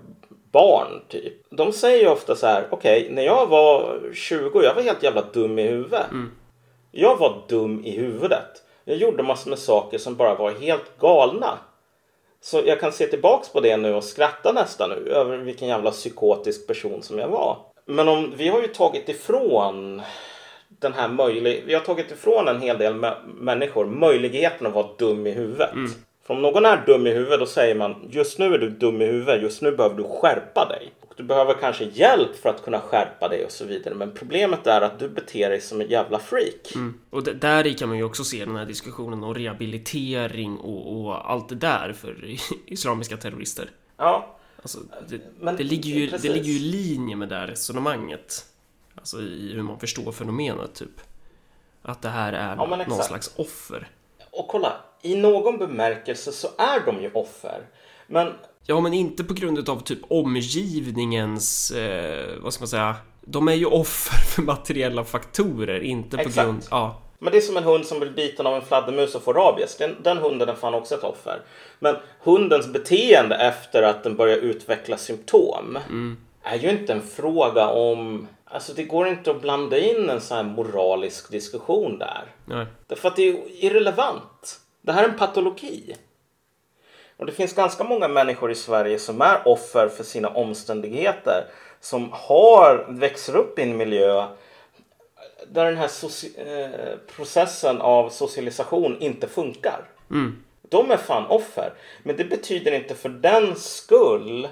barn 0.51 1.01
typ. 1.07 1.33
De 1.49 1.71
säger 1.71 2.01
ju 2.03 2.07
ofta 2.09 2.35
så 2.35 2.47
här, 2.47 2.67
okej, 2.71 3.07
när 3.11 3.23
jag 3.23 3.47
var 3.47 3.99
20, 4.13 4.61
jag 4.63 4.73
var 4.75 4.81
helt 4.81 5.03
jävla 5.03 5.21
dum 5.33 5.59
i 5.59 5.63
huvudet. 5.67 6.05
Jag 6.91 7.17
var 7.17 7.41
dum 7.47 7.85
i 7.85 7.91
huvudet. 7.97 8.63
Jag 8.85 8.97
gjorde 8.97 9.23
massor 9.23 9.49
med 9.49 9.59
saker 9.59 9.97
som 9.97 10.15
bara 10.15 10.35
var 10.35 10.51
helt 10.51 10.97
galna. 10.99 11.57
Så 12.41 12.61
jag 12.65 12.79
kan 12.79 12.91
se 12.91 13.07
tillbaks 13.07 13.49
på 13.49 13.59
det 13.59 13.77
nu 13.77 13.93
och 13.93 14.03
skratta 14.03 14.51
nästan 14.51 14.89
nu 14.89 15.11
över 15.11 15.37
vilken 15.37 15.67
jävla 15.67 15.91
psykotisk 15.91 16.67
person 16.67 17.01
som 17.03 17.19
jag 17.19 17.27
var. 17.27 17.57
Men 17.85 18.07
om 18.07 18.33
vi 18.37 18.47
har 18.47 18.61
ju 18.61 18.67
tagit 18.67 19.09
ifrån 19.09 20.01
den 20.69 20.93
här 20.93 21.07
möjlig... 21.07 21.63
Vi 21.67 21.73
har 21.73 21.81
tagit 21.81 22.11
ifrån 22.11 22.47
en 22.47 22.61
hel 22.61 22.77
del 22.77 22.93
mä- 22.93 23.33
människor 23.35 23.85
möjligheten 23.85 24.67
att 24.67 24.73
vara 24.73 24.87
dum 24.97 25.27
i 25.27 25.31
huvudet. 25.31 25.69
För 26.27 26.33
om 26.33 26.41
någon 26.41 26.65
är 26.65 26.85
dum 26.85 27.07
i 27.07 27.11
huvudet 27.13 27.39
då 27.39 27.45
säger 27.45 27.75
man 27.75 28.07
just 28.11 28.39
nu 28.39 28.53
är 28.53 28.57
du 28.57 28.69
dum 28.69 29.01
i 29.01 29.05
huvudet, 29.05 29.41
just 29.41 29.61
nu 29.61 29.71
behöver 29.71 29.95
du 29.95 30.03
skärpa 30.03 30.65
dig. 30.65 30.93
Och 31.01 31.13
du 31.17 31.23
behöver 31.23 31.53
kanske 31.53 31.83
hjälp 31.83 32.35
för 32.35 32.49
att 32.49 32.63
kunna 32.63 32.79
skärpa 32.79 33.27
dig 33.27 33.45
och 33.45 33.51
så 33.51 33.65
vidare. 33.65 33.95
Men 33.95 34.11
problemet 34.13 34.67
är 34.67 34.81
att 34.81 34.99
du 34.99 35.09
beter 35.09 35.49
dig 35.49 35.61
som 35.61 35.81
en 35.81 35.87
jävla 35.89 36.19
freak. 36.19 36.93
Och 37.09 37.23
d- 37.23 37.33
där 37.33 37.67
i 37.67 37.73
kan 37.73 37.89
man 37.89 37.97
ju 37.97 38.03
också 38.03 38.23
se 38.23 38.45
den 38.45 38.55
här 38.55 38.65
diskussionen 38.65 39.23
om 39.23 39.33
rehabilitering 39.33 40.57
och, 40.57 41.01
och 41.05 41.31
allt 41.31 41.49
det 41.49 41.55
där 41.55 41.93
för 41.93 42.15
islamiska 42.65 43.17
terrorister. 43.17 43.69
Ja, 43.97 44.33
Alltså, 44.61 44.79
det, 45.09 45.21
Men- 45.39 45.55
det, 45.55 45.63
ligger 45.63 45.89
ju, 45.89 46.05
det 46.05 46.11
precis. 46.11 46.31
ligger 46.31 46.45
ju 46.49 46.55
i 46.57 46.59
linje 46.59 47.15
med 47.15 47.29
det 47.29 47.35
här 47.35 47.47
resonemanget. 47.47 48.45
Alltså 48.95 49.21
i 49.21 49.51
hur 49.53 49.61
man 49.63 49.79
förstår 49.79 50.11
fenomenet 50.11 50.75
typ. 50.75 51.01
Att 51.81 52.01
det 52.01 52.09
här 52.09 52.33
är 52.33 52.55
Ja, 52.55 52.65
någon 52.87 53.03
slags 53.03 53.33
offer. 53.37 53.87
och 54.31 54.47
kolla. 54.47 54.73
I 55.01 55.15
någon 55.15 55.57
bemärkelse 55.57 56.31
så 56.31 56.47
är 56.57 56.85
de 56.85 57.01
ju 57.01 57.11
offer. 57.13 57.61
Men 58.07 58.33
Ja, 58.69 58.79
men 58.79 58.93
inte 58.93 59.23
på 59.23 59.33
grund 59.33 59.69
av 59.69 59.83
typ 59.83 59.99
omgivningens, 60.07 61.71
eh, 61.71 62.41
vad 62.41 62.53
ska 62.53 62.61
man 62.61 62.67
säga? 62.67 62.95
De 63.21 63.47
är 63.47 63.53
ju 63.53 63.65
offer 63.65 64.17
för 64.17 64.41
materiella 64.41 65.03
faktorer, 65.03 65.83
inte 65.83 66.17
på 66.17 66.21
Exakt. 66.21 66.45
grund... 66.47 66.63
Ja. 66.71 67.01
Men 67.19 67.31
det 67.31 67.37
är 67.37 67.41
som 67.41 67.57
en 67.57 67.63
hund 67.63 67.85
som 67.85 67.99
blir 67.99 68.09
biten 68.09 68.47
av 68.47 68.55
en 68.55 68.61
fladdermus 68.61 69.15
och 69.15 69.23
får 69.23 69.33
rabies. 69.33 69.77
Den, 69.77 69.95
den 70.03 70.17
hunden 70.17 70.49
är 70.49 70.53
fan 70.53 70.73
också 70.73 70.95
ett 70.95 71.03
offer. 71.03 71.41
Men 71.79 71.95
hundens 72.23 72.67
beteende 72.67 73.35
efter 73.35 73.83
att 73.83 74.03
den 74.03 74.15
börjar 74.15 74.37
utveckla 74.37 74.97
symptom 74.97 75.77
är 76.43 76.57
ju 76.57 76.69
inte 76.69 76.93
en 76.93 77.01
fråga 77.01 77.67
om... 77.67 78.27
Alltså 78.45 78.73
det 78.73 78.83
går 78.83 79.07
inte 79.07 79.31
att 79.31 79.41
blanda 79.41 79.77
in 79.77 80.09
en 80.09 80.21
sån 80.21 80.37
här 80.37 80.43
moralisk 80.43 81.31
diskussion 81.31 81.97
där. 81.99 82.23
Nej. 82.45 82.65
Därför 82.87 83.07
att 83.07 83.15
det 83.15 83.29
är 83.29 83.63
irrelevant. 83.65 84.59
Det 84.87 84.93
här 84.93 85.03
är 85.03 85.09
en 85.09 85.17
patologi. 85.17 85.95
Och 87.17 87.25
det 87.25 87.31
finns 87.31 87.53
ganska 87.53 87.83
många 87.83 88.07
människor 88.07 88.51
i 88.51 88.55
Sverige 88.55 88.99
som 88.99 89.21
är 89.21 89.47
offer 89.47 89.89
för 89.89 90.03
sina 90.03 90.29
omständigheter. 90.29 91.45
som 91.79 92.09
har, 92.11 92.85
växer 92.89 93.35
upp 93.35 93.59
i 93.59 93.61
en 93.61 93.77
miljö 93.77 94.27
där 95.47 95.65
den 95.65 95.77
här 95.77 95.89
eh, 96.37 96.97
processen 97.15 97.81
av 97.81 98.09
socialisation 98.09 98.97
inte 98.99 99.27
funkar. 99.27 99.85
De 100.69 100.91
är 100.91 100.97
fan 100.97 101.25
offer. 101.25 101.73
Men 102.03 102.17
det 102.17 102.23
betyder 102.23 102.71
inte 102.71 102.95
för 102.95 103.09
den 103.09 103.55
skull 103.55 104.47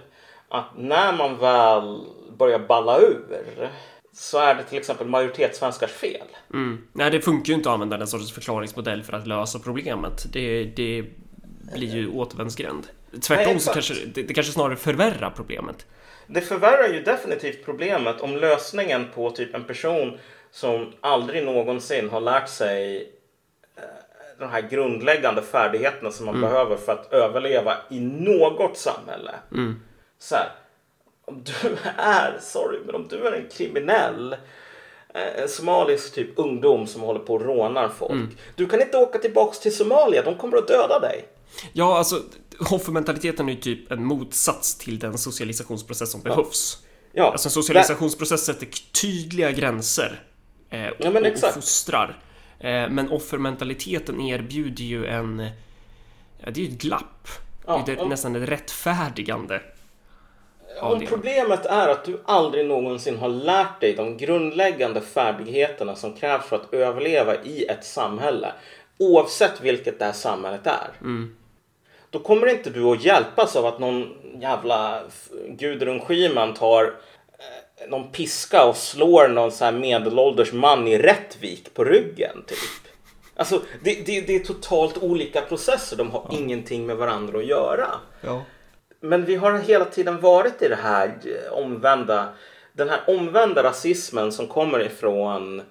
att 0.50 0.78
när 0.78 1.14
man 1.14 1.38
väl 1.38 2.06
börjar 2.38 2.60
balla 2.60 3.00
ur 3.00 3.70
så 4.16 4.40
är 4.40 4.56
det 4.56 4.64
till 4.64 4.78
exempel 4.78 5.08
majoritetssvenskars 5.08 5.92
fel. 5.92 6.28
Mm. 6.54 6.88
Nej, 6.94 7.12
det 7.12 7.22
funkar 7.22 7.50
ju 7.50 7.54
inte 7.54 7.70
att 7.70 7.74
använda 7.74 7.98
den 7.98 8.08
sortens 8.08 8.32
förklaringsmodell 8.32 9.04
för 9.04 9.14
att 9.14 9.28
lösa 9.28 9.60
problemet. 9.60 10.26
Det, 10.34 10.64
det 10.64 11.06
blir 11.74 11.96
ju 11.96 12.10
återvändsgränd. 12.10 12.88
Tvärtom 13.22 13.54
Nej, 13.54 13.60
så 13.60 13.74
kanske 13.74 13.94
det, 14.06 14.24
det 14.24 14.34
kanske 14.34 14.54
snarare 14.54 14.76
förvärrar 14.76 15.34
problemet. 15.36 15.86
Det 16.28 16.42
förvärrar 16.42 16.88
ju 16.88 17.04
definitivt 17.04 17.66
problemet 17.66 18.22
om 18.22 18.36
lösningen 18.36 19.08
på 19.16 19.32
typ 19.32 19.56
en 19.56 19.64
person 19.64 20.18
som 20.52 20.94
aldrig 21.02 21.46
någonsin 21.46 22.10
har 22.10 22.22
lärt 22.22 22.50
sig 22.50 22.98
eh, 23.76 23.84
de 24.40 24.50
här 24.50 24.62
grundläggande 24.62 25.42
färdigheterna 25.42 26.12
som 26.12 26.26
man 26.26 26.42
behöver 26.42 26.76
för 26.76 26.92
att 26.92 27.14
överleva 27.14 27.78
i 27.90 28.00
något 28.00 28.78
samhälle. 28.78 29.36
Så 30.20 30.36
här, 30.36 30.50
om 31.26 31.44
du 31.44 31.78
är, 31.98 32.40
sorry, 32.42 32.80
men 32.86 32.96
om 32.96 33.08
du 33.08 33.28
är 33.28 33.32
en 33.32 33.50
kriminell 33.50 34.34
eh, 35.14 35.42
en 35.42 35.50
somalisk 35.50 36.14
typ 36.16 36.30
ungdom 36.36 36.88
som 36.88 37.02
håller 37.02 37.20
på 37.20 37.34
och 37.34 37.42
rånar 37.42 37.90
folk. 37.90 38.32
Du 38.56 38.68
kan 38.68 38.82
inte 38.82 38.98
åka 38.98 39.20
tillbaks 39.20 39.60
till 39.60 39.76
Somalia, 39.76 40.22
de 40.24 40.36
kommer 40.36 40.58
att 40.58 40.68
döda 40.68 41.00
dig. 41.00 41.26
Ja, 41.74 41.98
alltså 41.98 42.22
offermentaliteten 42.72 43.50
är 43.50 43.54
ju 43.54 43.60
typ 43.60 43.92
en 43.92 44.06
motsats 44.06 44.78
till 44.78 45.00
den 45.00 45.18
socialisationsprocess 45.18 46.12
som 46.12 46.22
behövs. 46.22 46.78
Ja, 47.12 47.32
Alltså 47.32 47.48
en 47.48 47.52
socialisationsprocess 47.52 48.46
sätter 48.46 48.68
tydliga 49.02 49.52
gränser 49.52 50.24
eh, 50.70 50.88
och, 50.88 50.96
Ja, 51.00 51.12
men 51.12 51.26
och 51.26 51.40
fostrar. 51.54 52.20
Eh, 52.60 52.90
men 52.90 53.10
offermentaliteten 53.12 54.22
erbjuder 54.22 54.84
ju 54.84 55.06
en... 55.06 55.40
Ja, 56.40 56.52
det 56.52 56.62
är 56.62 56.66
ju 56.66 56.72
ett 56.72 56.82
glapp. 56.82 57.28
Ja, 57.68 57.84
det 57.86 57.92
är 57.92 58.00
om- 58.00 58.10
nästan 58.10 58.36
ett 58.36 58.50
rättfärdigande. 58.50 59.62
Om 60.82 61.06
problemet 61.06 61.66
är 61.66 61.88
att 61.88 62.04
du 62.04 62.22
aldrig 62.26 62.66
någonsin 62.66 63.18
har 63.18 63.30
lärt 63.30 63.82
dig 63.82 63.94
de 63.94 64.18
grundläggande 64.18 65.02
färdigheterna 65.02 65.96
som 65.96 66.14
krävs 66.14 66.46
för 66.46 66.56
att 66.56 66.74
överleva 66.74 67.44
i 67.44 67.66
ett 67.66 67.86
samhälle, 67.86 68.52
oavsett 69.00 69.62
vilket 69.62 70.00
det 70.00 70.06
här 70.06 70.12
samhället 70.12 70.68
är. 70.68 70.90
Då 72.10 72.20
kommer 72.20 72.48
inte 72.48 72.70
du 72.70 72.84
att 72.84 73.04
hjälpas 73.06 73.56
av 73.56 73.66
att 73.66 73.80
någon 73.80 74.14
jävla 74.42 75.02
Gudrun 75.48 76.00
Schyman 76.00 76.54
tar 76.54 76.84
eh, 76.84 77.90
någon 77.90 78.12
piska 78.12 78.66
och 78.66 78.76
slår 78.76 79.28
någon 79.28 79.52
så 79.52 79.66
här 79.66 79.72
medelålders 79.72 80.54
man 80.54 80.88
i 80.88 80.98
Rättvik 80.98 81.74
på 81.74 81.84
ryggen. 81.84 82.44
Typ. 82.48 82.58
Alltså, 83.36 83.62
det, 83.84 84.06
det, 84.06 84.22
det 84.22 84.36
är 84.36 84.40
totalt 84.40 84.98
olika 84.98 85.42
processer. 85.42 85.98
De 85.98 86.12
har 86.12 86.28
ingenting 86.32 86.86
med 86.86 86.98
varandra 86.98 87.40
att 87.40 87.46
göra. 87.46 87.88
Ja. 88.22 88.42
Men 89.06 89.26
vi 89.26 89.36
har 89.36 89.60
hela 89.60 89.86
tiden 89.86 90.22
varit 90.22 90.62
i 90.62 90.68
det 90.68 90.76
här 90.76 91.08
eh, 91.08 91.54
omvända, 91.54 92.28
den 92.74 92.90
här 92.90 93.00
omvända 93.08 93.64
rasismen 93.64 94.32
som 94.32 94.48
kommer 94.48 94.80
ifrån 94.80 95.62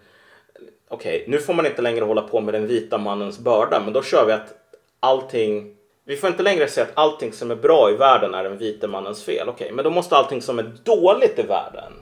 Okej, 0.89 1.25
nu 1.29 1.39
får 1.39 1.55
man 1.55 1.67
inte 1.67 1.83
längre 1.83 2.05
hålla 2.05 2.23
på 2.23 2.41
med 2.41 2.55
den 2.55 2.67
vita 2.67 2.99
mannens 2.99 3.39
börda, 3.39 3.81
men 3.85 3.93
då 3.93 4.03
kör 4.03 4.27
vi 4.27 4.33
att 4.33 4.55
allting 5.01 5.77
vi 6.07 6.17
får 6.17 6.31
inte 6.31 6.43
längre 6.43 6.69
säga 6.69 6.87
att 6.87 6.99
allting 6.99 7.33
som 7.33 7.51
är 7.51 7.57
bra 7.57 7.91
i 7.91 7.97
världen 7.97 8.35
är 8.35 8.45
den 8.45 8.59
vita 8.59 8.89
mannens 8.89 9.25
fel. 9.25 9.49
Okej, 9.49 9.73
men 9.73 9.85
då 9.85 9.91
måste 9.91 10.17
allting 10.17 10.43
som 10.43 10.59
är 10.59 10.73
dåligt 10.85 11.39
i 11.39 11.43
världen 11.43 11.93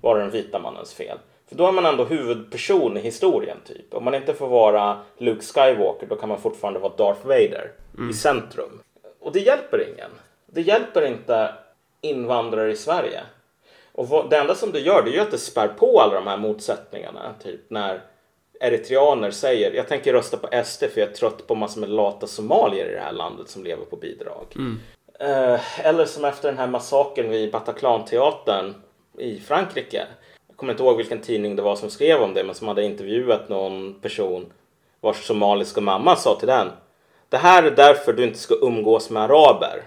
vara 0.00 0.18
den 0.18 0.30
vita 0.30 0.58
mannens 0.58 0.94
fel. 0.94 1.18
För 1.48 1.56
då 1.56 1.66
är 1.66 1.72
man 1.72 1.86
ändå 1.86 2.04
huvudperson 2.04 2.96
i 2.96 3.00
historien 3.00 3.56
typ. 3.66 3.94
Om 3.94 4.04
man 4.04 4.14
inte 4.14 4.34
får 4.34 4.48
vara 4.48 4.98
Luke 5.18 5.42
Skywalker 5.42 6.06
då 6.06 6.16
kan 6.16 6.28
man 6.28 6.40
fortfarande 6.40 6.80
vara 6.80 6.92
Darth 6.96 7.26
Vader 7.26 7.72
i 8.10 8.12
centrum. 8.12 8.80
Och 9.20 9.32
det 9.32 9.40
hjälper 9.40 9.88
ingen. 9.94 10.10
Det 10.54 10.62
hjälper 10.62 11.06
inte 11.06 11.54
invandrare 12.00 12.72
i 12.72 12.76
Sverige. 12.76 13.20
Och 13.92 14.08
vad, 14.08 14.30
det 14.30 14.36
enda 14.36 14.54
som 14.54 14.72
det 14.72 14.80
gör 14.80 15.02
det 15.02 15.10
är 15.10 15.14
ju 15.14 15.20
att 15.20 15.30
det 15.30 15.38
spär 15.38 15.68
på 15.68 16.00
alla 16.00 16.14
de 16.14 16.26
här 16.26 16.36
motsättningarna. 16.36 17.34
Typ 17.42 17.60
när 17.68 18.00
eritreaner 18.60 19.30
säger 19.30 19.72
jag 19.72 19.88
tänker 19.88 20.12
rösta 20.12 20.36
på 20.36 20.64
SD 20.64 20.84
för 20.84 21.00
jag 21.00 21.10
är 21.10 21.14
trött 21.14 21.46
på 21.46 21.54
massor 21.54 21.80
med 21.80 21.90
lata 21.90 22.26
somalier 22.26 22.86
i 22.90 22.94
det 22.94 23.00
här 23.00 23.12
landet 23.12 23.48
som 23.48 23.64
lever 23.64 23.84
på 23.84 23.96
bidrag. 23.96 24.46
Eh, 25.20 25.86
eller 25.86 26.04
som 26.04 26.24
efter 26.24 26.48
den 26.48 26.58
här 26.58 26.66
massakern 26.66 27.28
vid 27.30 27.52
Bataclan-teatern 27.52 28.74
i 29.18 29.40
Frankrike. 29.40 30.06
Jag 30.48 30.56
kommer 30.56 30.72
inte 30.72 30.82
ihåg 30.82 30.96
vilken 30.96 31.20
tidning 31.20 31.56
det 31.56 31.62
var 31.62 31.76
som 31.76 31.90
skrev 31.90 32.22
om 32.22 32.34
det 32.34 32.44
men 32.44 32.54
som 32.54 32.68
hade 32.68 32.84
intervjuat 32.84 33.48
någon 33.48 33.94
person 34.00 34.52
vars 35.00 35.26
somaliska 35.26 35.80
mamma 35.80 36.16
sa 36.16 36.34
till 36.34 36.48
den. 36.48 36.68
Det 37.28 37.36
här 37.36 37.62
är 37.62 37.70
därför 37.70 38.12
du 38.12 38.24
inte 38.24 38.38
ska 38.38 38.54
umgås 38.54 39.10
med 39.10 39.22
araber. 39.22 39.82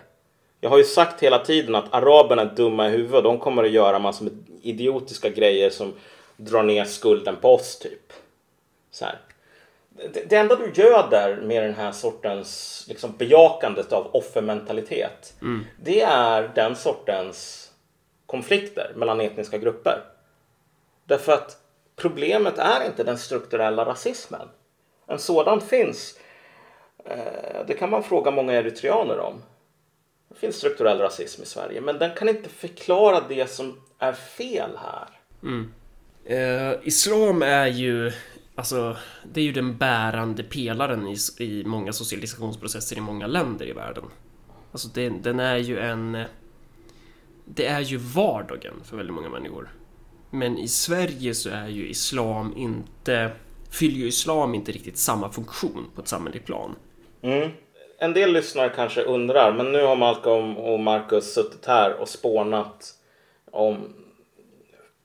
Jag 0.61 0.69
har 0.69 0.77
ju 0.77 0.83
sagt 0.83 1.23
hela 1.23 1.39
tiden 1.39 1.75
att 1.75 1.93
araberna 1.93 2.41
är 2.41 2.55
dumma 2.55 2.87
i 2.87 2.91
huvudet. 2.91 3.23
De 3.23 3.39
kommer 3.39 3.63
att 3.63 3.71
göra 3.71 3.99
massor 3.99 4.23
med 4.25 4.33
idiotiska 4.61 5.29
grejer 5.29 5.69
som 5.69 5.93
drar 6.37 6.63
ner 6.63 6.85
skulden 6.85 7.35
på 7.41 7.53
oss 7.53 7.79
typ. 7.79 8.13
Så 8.91 9.05
här. 9.05 9.19
Det, 9.89 10.29
det 10.29 10.35
enda 10.35 10.55
du 10.55 10.71
göder 10.81 11.35
med 11.41 11.63
den 11.63 11.73
här 11.73 11.91
sortens 11.91 12.85
liksom, 12.89 13.13
bejakandet 13.17 13.93
av 13.93 14.07
offermentalitet. 14.15 15.33
Det 15.83 16.01
är 16.01 16.51
den 16.55 16.75
sortens 16.75 17.71
konflikter 18.25 18.91
mellan 18.95 19.21
etniska 19.21 19.57
grupper. 19.57 20.01
Därför 21.05 21.33
att 21.33 21.57
problemet 21.95 22.57
är 22.57 22.85
inte 22.85 23.03
den 23.03 23.17
strukturella 23.17 23.85
rasismen. 23.85 24.47
En 25.07 25.19
sådan 25.19 25.61
finns. 25.61 26.19
Eh, 27.05 27.65
Det 27.67 27.73
kan 27.73 27.89
man 27.89 28.03
fråga 28.03 28.31
många 28.31 28.53
eritreaner 28.53 29.19
om. 29.19 29.43
Det 30.29 30.35
finns 30.35 30.55
strukturell 30.55 30.97
rasism 30.97 31.43
i 31.43 31.45
Sverige, 31.45 31.81
men 31.81 31.99
den 31.99 32.15
kan 32.15 32.29
inte 32.29 32.49
förklara 32.49 33.23
det 33.29 33.51
som 33.51 33.81
är 33.99 34.13
fel 34.13 34.71
här. 34.77 35.07
Eh, 36.25 36.79
islam 36.83 37.41
är 37.41 37.67
ju 37.67 38.11
Alltså, 38.57 38.97
det 39.33 39.41
är 39.41 39.45
ju 39.45 39.51
den 39.51 39.77
bärande 39.77 40.43
pelaren 40.43 41.07
i, 41.07 41.17
i 41.43 41.63
många 41.63 41.93
socialisationsprocesser 41.93 42.97
i 42.97 43.01
många 43.01 43.27
länder 43.27 43.65
i 43.67 43.73
världen. 43.73 44.03
Alltså, 44.71 44.87
det, 44.93 45.09
den 45.09 45.39
är 45.39 45.57
ju 45.57 45.79
en... 45.79 46.23
Det 47.45 47.65
är 47.65 47.79
ju 47.79 47.97
vardagen 47.97 48.73
för 48.83 48.97
väldigt 48.97 49.15
många 49.15 49.29
människor. 49.29 49.69
Men 50.31 50.57
i 50.57 50.67
Sverige 50.67 51.35
så 51.35 51.49
är 51.49 51.67
ju 51.67 51.87
islam 51.89 52.53
inte... 52.57 53.31
Fyller 53.69 53.97
ju 53.97 54.07
islam 54.07 54.55
inte 54.55 54.71
riktigt 54.71 54.97
samma 54.97 55.31
funktion 55.31 55.85
på 55.95 56.01
ett 56.01 56.07
samhälleligt 56.07 56.45
plan. 56.45 56.75
Mm. 57.21 57.51
En 57.99 58.13
del 58.13 58.33
lyssnare 58.33 58.69
kanske 58.69 59.03
undrar, 59.03 59.53
men 59.53 59.71
nu 59.71 59.83
har 59.83 59.95
Malcolm 59.95 60.57
och 60.57 60.79
Marcus 60.79 61.33
suttit 61.33 61.65
här 61.65 61.93
och 61.93 62.09
spånat 62.09 62.93
om 63.51 63.93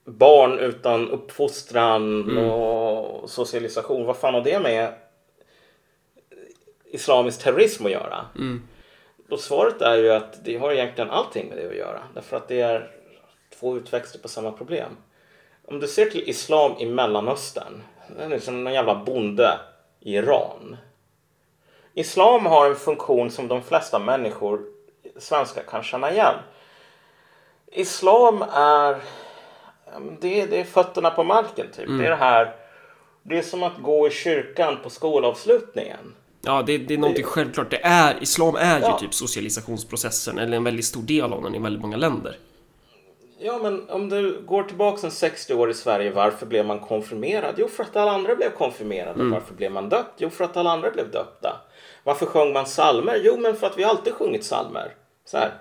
barn 0.04 0.58
utan 0.58 1.10
uppfostran 1.10 2.38
och 2.38 3.30
socialisation. 3.30 4.04
Vad 4.04 4.16
fan 4.16 4.34
har 4.34 4.40
det 4.40 4.60
med 4.60 4.94
islamisk 6.84 7.42
terrorism 7.42 7.86
att 7.86 7.92
göra? 7.92 8.26
Och 9.30 9.40
svaret 9.40 9.82
är 9.82 9.96
ju 9.96 10.12
att 10.12 10.44
det 10.44 10.56
har 10.56 10.72
egentligen 10.72 11.10
allting 11.10 11.48
med 11.48 11.58
det 11.58 11.68
att 11.68 11.76
göra. 11.76 12.02
Därför 12.14 12.36
att 12.36 12.48
det 12.48 12.60
är 12.60 12.90
två 13.58 13.76
utväxter 13.76 14.18
på 14.18 14.28
samma 14.28 14.52
problem. 14.52 14.90
Om 15.64 15.80
du 15.80 15.88
ser 15.88 16.06
till 16.06 16.28
islam 16.28 16.72
i 16.78 16.86
Mellanöstern. 16.86 17.82
Det 18.16 18.24
är 18.24 18.28
liksom 18.28 18.64
någon 18.64 18.72
jävla 18.72 18.94
bonde 18.94 19.58
i 20.00 20.14
Iran. 20.14 20.76
Islam 21.94 22.46
har 22.46 22.66
en 22.70 22.76
funktion 22.76 23.30
som 23.30 23.48
de 23.48 23.62
flesta 23.62 23.98
människor, 23.98 24.60
svenskar, 25.18 25.62
kan 25.62 25.82
känna 25.82 26.12
igen. 26.12 26.34
Islam 27.72 28.42
är, 28.52 28.96
det, 30.20 30.40
är- 30.40 30.46
det 30.46 30.60
är 30.60 30.64
fötterna 30.64 31.10
på 31.10 31.24
marken 31.24 31.66
typ. 31.76 31.86
Det 31.88 32.06
är 32.06 32.10
det 32.10 32.16
här, 32.16 32.54
det 33.22 33.38
är 33.38 33.42
som 33.42 33.62
att 33.62 33.78
gå 33.82 34.06
i 34.06 34.10
kyrkan 34.10 34.76
på 34.82 34.90
skolavslutningen. 34.90 36.14
Ja, 36.44 36.62
det, 36.66 36.78
det 36.78 36.94
är 36.94 36.98
någonting 36.98 37.24
självklart. 37.24 37.70
Det 37.70 37.80
är, 37.84 38.22
islam 38.22 38.56
är 38.56 38.78
ju 38.78 38.84
Ja. 38.84 38.98
typ 38.98 39.14
socialisationsprocessen, 39.14 40.38
eller 40.38 40.56
en 40.56 40.64
väldigt 40.64 40.84
stor 40.84 41.02
del 41.02 41.32
av 41.32 41.42
den 41.42 41.54
i 41.54 41.58
väldigt 41.58 41.82
många 41.82 41.96
länder. 41.96 42.36
Ja, 43.38 43.58
men 43.62 43.90
om 43.90 44.08
du 44.08 44.40
går 44.46 44.62
tillbaka 44.62 45.06
en 45.06 45.10
60 45.12 45.54
år 45.54 45.70
i 45.70 45.74
Sverige, 45.74 46.10
varför 46.10 46.46
blev 46.46 46.66
man 46.66 46.78
konfirmerad? 46.80 47.54
Jo, 47.58 47.68
för 47.68 47.82
att 47.84 47.96
alla 47.96 48.10
andra 48.12 48.34
blev 48.36 48.50
konfirmerade. 48.50 49.24
Varför 49.24 49.54
blev 49.54 49.72
man 49.72 49.88
döpt? 49.88 50.12
Jo, 50.16 50.30
för 50.30 50.44
att 50.44 50.56
alla 50.56 50.70
andra 50.70 50.90
blev 50.90 51.10
döpta. 51.10 51.60
Varför 52.04 52.26
sjöng 52.26 52.52
man 52.52 52.66
salmer? 52.66 53.20
Jo, 53.22 53.36
men 53.36 53.56
för 53.56 53.66
att 53.66 53.78
vi 53.78 53.84
alltid 53.84 54.12
sjungit 54.12 54.44
salmer. 54.44 54.94
Så 55.24 55.38
här. 55.38 55.52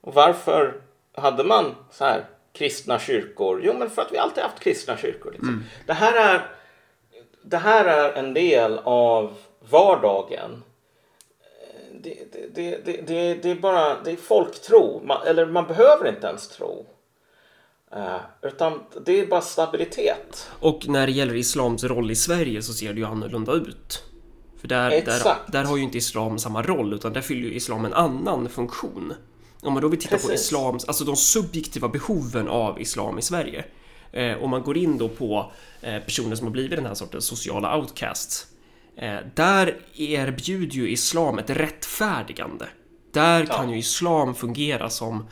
Och 0.00 0.14
varför 0.14 0.80
hade 1.14 1.44
man 1.44 1.74
så 1.90 2.04
här 2.04 2.24
kristna 2.52 2.98
kyrkor? 2.98 3.60
Jo, 3.64 3.74
men 3.78 3.90
för 3.90 4.02
att 4.02 4.12
vi 4.12 4.18
alltid 4.18 4.42
haft 4.42 4.60
kristna 4.60 4.96
kyrkor. 4.96 5.32
Liksom. 5.32 5.64
Det, 5.86 5.92
här 5.92 6.34
är, 6.34 6.46
det 7.42 7.56
här 7.56 7.84
är 7.84 8.12
en 8.12 8.34
del 8.34 8.80
av 8.84 9.34
vardagen 9.70 10.62
det, 12.04 12.32
det, 12.32 12.84
det, 12.84 13.06
det, 13.06 13.34
det, 13.34 13.50
är 13.50 13.54
bara 13.54 14.02
det 14.02 14.10
är 14.10 14.16
folktro. 14.16 15.02
Man, 15.04 15.26
eller 15.26 15.46
man 15.46 15.66
behöver 15.66 16.08
inte 16.08 16.26
ens 16.26 16.48
tro. 16.48 16.86
Eh, 17.92 18.16
utan 18.42 18.80
det 19.04 19.20
är 19.20 19.26
bara 19.26 19.40
stabilitet. 19.40 20.50
Och 20.60 20.88
när 20.88 21.06
det 21.06 21.12
gäller 21.12 21.34
islams 21.34 21.84
roll 21.84 22.10
i 22.10 22.14
Sverige 22.14 22.62
så 22.62 22.72
ser 22.72 22.92
det 22.92 22.98
ju 22.98 23.06
annorlunda 23.06 23.52
ut. 23.52 24.04
För 24.64 24.68
där, 24.68 24.90
där, 24.90 25.36
där 25.46 25.64
har 25.64 25.76
ju 25.76 25.82
inte 25.82 25.98
islam 25.98 26.38
samma 26.38 26.62
roll 26.62 26.92
utan 26.94 27.12
där 27.12 27.20
fyller 27.20 27.48
ju 27.48 27.54
islam 27.54 27.84
en 27.84 27.92
annan 27.92 28.48
funktion. 28.48 29.14
Om 29.62 29.72
man 29.72 29.82
då 29.82 29.88
vill 29.88 30.00
titta 30.00 30.16
på 30.16 30.28
Precis. 30.28 30.46
islams, 30.46 30.84
alltså 30.84 31.04
de 31.04 31.16
subjektiva 31.16 31.88
behoven 31.88 32.48
av 32.48 32.80
islam 32.80 33.18
i 33.18 33.22
Sverige. 33.22 33.64
Eh, 34.12 34.42
om 34.42 34.50
man 34.50 34.62
går 34.62 34.76
in 34.76 34.98
då 34.98 35.08
på 35.08 35.52
eh, 35.80 35.98
personer 35.98 36.36
som 36.36 36.46
har 36.46 36.52
blivit 36.52 36.70
den 36.70 36.86
här 36.86 36.94
sortens 36.94 37.24
sociala 37.24 37.76
outcasts. 37.76 38.46
Eh, 38.96 39.16
där 39.34 39.76
erbjuder 39.94 40.74
ju 40.74 40.90
islam 40.90 41.38
ett 41.38 41.50
rättfärdigande. 41.50 42.66
Där 43.12 43.46
kan 43.46 43.70
ju 43.70 43.78
islam 43.78 44.34
fungera 44.34 44.90
som 44.90 45.28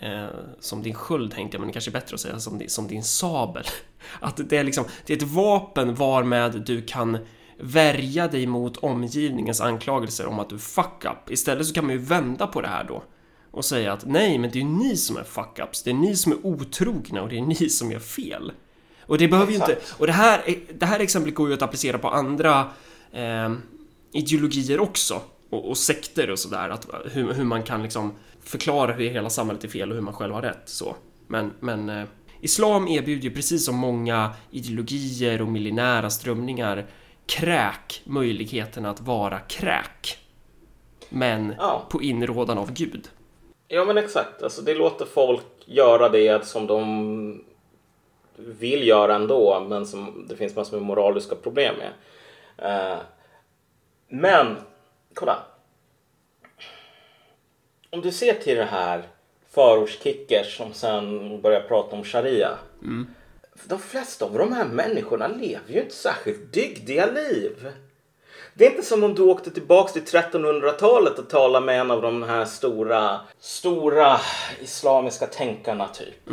eh, 0.00 0.26
som 0.60 0.82
din 0.82 0.94
sköld 0.94 1.32
tänkte 1.32 1.54
jag, 1.54 1.60
men 1.60 1.66
det 1.66 1.72
kanske 1.72 1.90
är 1.90 2.00
bättre 2.00 2.14
att 2.14 2.20
säga 2.20 2.40
som 2.40 2.58
din, 2.58 2.70
som 2.70 2.88
din 2.88 3.04
sabel. 3.04 3.64
Att 4.20 4.48
det 4.48 4.56
är 4.56 4.64
liksom, 4.64 4.84
det 5.06 5.12
är 5.12 5.16
ett 5.16 5.22
vapen 5.22 5.94
varmed 5.94 6.62
du 6.66 6.82
kan 6.82 7.18
värja 7.58 8.28
dig 8.28 8.46
mot 8.46 8.76
omgivningens 8.76 9.60
anklagelser 9.60 10.26
om 10.26 10.38
att 10.38 10.50
du 10.50 10.58
fuck 10.58 11.04
up. 11.04 11.30
Istället 11.30 11.66
så 11.66 11.74
kan 11.74 11.86
man 11.86 11.94
ju 11.94 12.00
vända 12.00 12.46
på 12.46 12.60
det 12.60 12.68
här 12.68 12.84
då 12.84 13.02
och 13.50 13.64
säga 13.64 13.92
att 13.92 14.06
nej, 14.06 14.38
men 14.38 14.50
det 14.50 14.58
är 14.58 14.60
ju 14.60 14.68
ni 14.68 14.96
som 14.96 15.16
är 15.16 15.22
fuck-ups. 15.22 15.82
Det 15.84 15.90
är 15.90 15.94
ni 15.94 16.16
som 16.16 16.32
är 16.32 16.46
otrogna 16.46 17.22
och 17.22 17.28
det 17.28 17.38
är 17.38 17.42
ni 17.42 17.68
som 17.68 17.92
gör 17.92 18.00
fel. 18.00 18.52
Och 19.06 19.18
det 19.18 19.28
behöver 19.28 19.52
ju 19.52 19.58
inte... 19.58 19.78
Och 19.98 20.06
det 20.06 20.12
här, 20.12 20.58
det 20.74 20.86
här 20.86 21.00
exemplet 21.00 21.34
går 21.34 21.48
ju 21.48 21.54
att 21.54 21.62
applicera 21.62 21.98
på 21.98 22.08
andra 22.08 22.70
eh, 23.12 23.52
ideologier 24.12 24.80
också. 24.80 25.22
Och, 25.50 25.68
och 25.68 25.78
sekter 25.78 26.30
och 26.30 26.38
sådär. 26.38 26.68
Att 26.68 26.86
hur, 27.12 27.32
hur 27.32 27.44
man 27.44 27.62
kan 27.62 27.82
liksom 27.82 28.12
förklara 28.40 28.92
hur 28.92 29.10
hela 29.10 29.30
samhället 29.30 29.64
är 29.64 29.68
fel 29.68 29.90
och 29.90 29.94
hur 29.94 30.02
man 30.02 30.14
själv 30.14 30.34
har 30.34 30.42
rätt. 30.42 30.62
Så. 30.64 30.96
Men, 31.28 31.52
men 31.60 31.88
eh, 31.88 32.04
Islam 32.40 32.88
erbjuder 32.88 33.22
ju 33.22 33.30
precis 33.30 33.64
som 33.64 33.76
många 33.76 34.30
ideologier 34.50 35.42
och 35.42 35.48
millinära 35.48 36.10
strömningar 36.10 36.86
kräk 37.26 38.02
möjligheten 38.04 38.86
att 38.86 39.00
vara 39.00 39.38
kräk. 39.38 40.18
Men 41.08 41.54
Ja. 41.58 41.82
på 41.90 42.02
inrådan 42.02 42.58
av 42.58 42.72
Gud. 42.72 43.08
Ja 43.68 43.84
men 43.84 43.98
exakt, 43.98 44.42
alltså 44.42 44.62
det 44.62 44.74
låter 44.74 45.04
folk 45.06 45.44
göra 45.64 46.08
det 46.08 46.46
som 46.46 46.66
de 46.66 47.44
vill 48.36 48.86
göra 48.86 49.14
ändå 49.14 49.66
men 49.68 49.86
som 49.86 50.26
det 50.28 50.36
finns 50.36 50.56
massor 50.56 50.76
med 50.76 50.86
moraliska 50.86 51.34
problem 51.34 51.74
med. 51.76 51.90
Eh, 52.92 52.98
men, 54.08 54.56
kolla. 55.14 55.42
Om 57.90 58.00
du 58.00 58.12
ser 58.12 58.32
till 58.32 58.56
det 58.56 58.64
här 58.64 59.02
förortskickers 59.50 60.56
som 60.56 60.72
sen 60.72 61.40
börjar 61.40 61.60
prata 61.60 61.96
om 61.96 62.04
sharia. 62.04 62.58
De 63.64 63.78
flesta 63.78 64.24
av 64.24 64.32
de 64.38 64.52
här 64.52 64.64
människorna 64.64 65.28
lever 65.28 65.72
ju 65.72 65.80
inte 65.82 65.94
särskilt 65.94 66.52
dygdiga 66.52 67.06
liv. 67.06 67.72
Det 68.54 68.66
är 68.66 68.70
inte 68.70 68.82
som 68.82 69.04
om 69.04 69.14
du 69.14 69.22
åkte 69.22 69.50
tillbaks 69.50 69.92
till 69.92 70.02
1300-talet 70.02 71.18
och 71.18 71.30
talade 71.30 71.66
med 71.66 71.80
en 71.80 71.90
av 71.90 72.02
de 72.02 72.22
här 72.22 72.44
stora, 72.44 73.20
stora 73.38 74.20
islamiska 74.62 75.26
tänkarna 75.26 75.88
typ. 75.88 76.28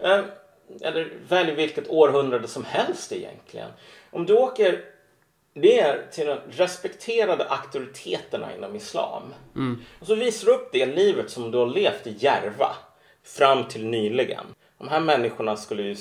Eh, 0.00 0.20
Eller 0.80 1.12
välj 1.28 1.54
vilket 1.54 1.88
århundrade 1.90 2.48
som 2.48 2.64
helst 2.64 3.12
egentligen. 3.12 3.70
Om 4.10 4.26
du 4.26 4.34
åker 4.34 4.80
ner 5.54 6.06
till 6.12 6.26
de 6.26 6.38
respekterade 6.50 7.44
auktoriteterna 7.44 8.54
inom 8.56 8.76
islam. 8.76 9.22
Och 10.00 10.06
så 10.06 10.14
visar 10.14 10.46
du 10.46 10.52
upp 10.54 10.68
det 10.72 10.86
livet 10.86 11.30
som 11.30 11.50
du 11.50 11.58
har 11.58 11.66
levt 11.66 12.06
i 12.06 12.16
Järva 12.18 12.76
fram 13.24 13.64
till 13.68 13.86
nyligen. 13.86 14.46
De 14.78 14.88
här 14.88 15.00
människorna 15.00 15.56
skulle 15.56 15.82
ju 15.82 15.96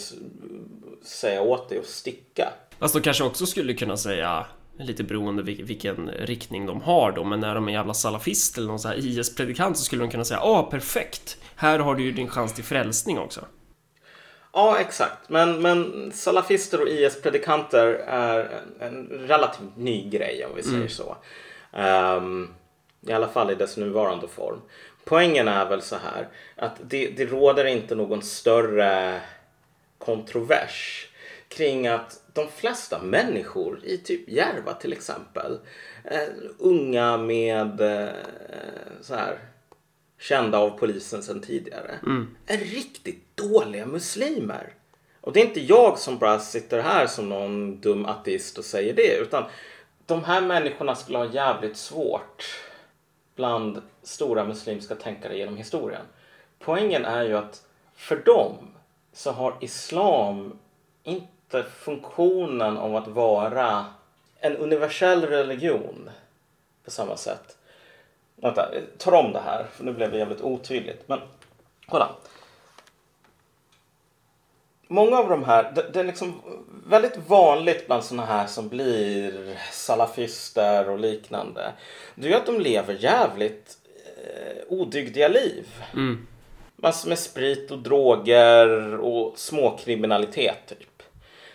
säga 1.03 1.41
åt 1.41 1.69
dig 1.69 1.79
att 1.79 1.85
sticka. 1.85 2.49
Fast 2.79 2.93
de 2.93 3.01
kanske 3.01 3.23
också 3.23 3.45
skulle 3.45 3.73
kunna 3.73 3.97
säga 3.97 4.45
Lite 4.77 5.03
beroende 5.03 5.43
vil- 5.43 5.63
vilken 5.63 6.07
riktning 6.11 6.65
de 6.65 6.81
har 6.81 7.11
då 7.11 7.23
Men 7.23 7.39
när 7.39 7.55
de 7.55 7.67
är 7.67 7.71
jävla 7.73 7.93
salafist 7.93 8.57
eller 8.57 8.67
någon 8.67 8.79
sån 8.79 8.91
här 8.91 8.97
IS-predikant 8.97 9.77
så 9.77 9.83
skulle 9.83 10.03
de 10.03 10.11
kunna 10.11 10.25
säga 10.25 10.39
Ja, 10.43 10.67
perfekt! 10.71 11.37
Här 11.55 11.79
har 11.79 11.95
du 11.95 12.03
ju 12.03 12.11
din 12.11 12.29
chans 12.29 12.53
till 12.53 12.63
frälsning 12.63 13.19
också 13.19 13.45
Ja, 14.53 14.77
exakt. 14.79 15.29
Men, 15.29 15.61
men 15.61 16.11
salafister 16.13 16.81
och 16.81 16.87
IS-predikanter 16.87 17.85
är 18.07 18.61
en, 18.79 19.07
relativt 19.07 19.77
ny 19.77 20.09
grej 20.09 20.45
om 20.49 20.55
vi 20.55 20.63
säger 20.63 20.87
så. 20.87 21.17
Ehm, 21.73 22.47
I 23.07 23.11
alla 23.13 23.27
fall 23.27 23.51
i 23.51 23.55
dess 23.55 23.77
nuvarande 23.77 24.27
form. 24.27 24.61
Poängen 25.05 25.47
är 25.47 25.69
väl 25.69 25.81
så 25.81 25.95
här 25.95 26.27
att 26.55 26.75
det, 26.83 27.07
det 27.07 27.25
råder 27.25 27.65
inte 27.65 27.95
någon 27.95 28.21
större 28.21 29.21
kontrovers 29.97 31.07
kring 31.47 31.87
att 31.87 32.21
de 32.33 32.47
flesta 32.47 33.01
människor 33.01 33.79
i 33.83 33.97
typ 33.97 34.29
Järva 34.29 34.73
till 34.73 34.93
exempel, 34.93 35.59
eh, 36.03 36.27
unga 36.57 37.17
med 37.17 37.81
eh, 37.81 38.09
så 39.01 39.15
här 39.15 39.39
kända 40.19 40.57
av 40.57 40.69
polisen 40.69 41.23
sedan 41.23 41.41
tidigare, 41.41 41.99
är 42.47 42.57
riktigt 42.57 43.37
dåliga 43.37 43.85
muslimer. 43.85 44.73
Och 45.21 45.33
det 45.33 45.41
är 45.41 45.45
inte 45.45 45.61
jag 45.61 45.99
som 45.99 46.17
bara 46.17 46.39
sitter 46.39 46.79
här 46.79 47.07
som 47.07 47.29
någon 47.29 47.81
dum 47.81 48.05
ateist 48.05 48.57
och 48.57 48.65
säger 48.65 48.93
det, 48.93 49.17
utan 49.17 49.43
de 50.05 50.23
här 50.23 50.41
människorna 50.41 50.95
skulle 50.95 51.17
ha 51.17 51.33
jävligt 51.33 51.77
svårt 51.77 52.45
bland 53.35 53.81
stora 54.05 54.43
muslimska 54.43 54.95
tänkare 54.95 55.37
genom 55.37 55.57
historien. 55.57 56.05
Poängen 56.59 57.05
är 57.05 57.23
ju 57.23 57.37
att 57.37 57.63
för 57.95 58.15
dem 58.15 58.55
så 59.13 59.31
har 59.31 59.57
islam 59.61 60.59
inte 61.03 61.63
funktionen 61.63 62.77
av 62.77 62.95
att 62.95 63.07
vara 63.07 63.85
en 64.39 64.57
universell 64.57 65.25
religion 65.25 66.09
på 66.83 66.91
samma 66.91 67.17
sätt. 67.17 67.57
Vänta, 68.35 68.69
jag 68.73 68.83
tar 68.97 69.11
om 69.11 69.33
det 69.33 69.39
här 69.39 69.65
för 69.71 69.83
nu 69.83 69.93
blev 69.93 70.11
det 70.11 70.17
jävligt 70.17 70.41
otydligt. 70.41 71.07
Men 71.07 71.19
kolla. 71.85 72.15
Många 74.87 75.17
av 75.17 75.29
de 75.29 75.43
här, 75.43 75.71
det, 75.75 75.89
det 75.93 75.99
är 75.99 76.03
liksom 76.03 76.41
väldigt 76.87 77.17
vanligt 77.27 77.87
bland 77.87 78.03
såna 78.03 78.25
här 78.25 78.47
som 78.47 78.69
blir 78.69 79.57
salafister 79.71 80.89
och 80.89 80.99
liknande. 80.99 81.71
Det 82.15 82.27
är 82.27 82.31
ju 82.31 82.37
att 82.37 82.45
de 82.45 82.59
lever 82.59 82.93
jävligt 82.93 83.77
odygdiga 84.67 85.27
liv. 85.27 85.67
Massor 86.75 87.09
med 87.09 87.19
sprit 87.19 87.71
och 87.71 87.79
droger 87.79 88.95
och 88.99 89.39
småkriminalitet 89.39 90.67
typ. 90.67 91.03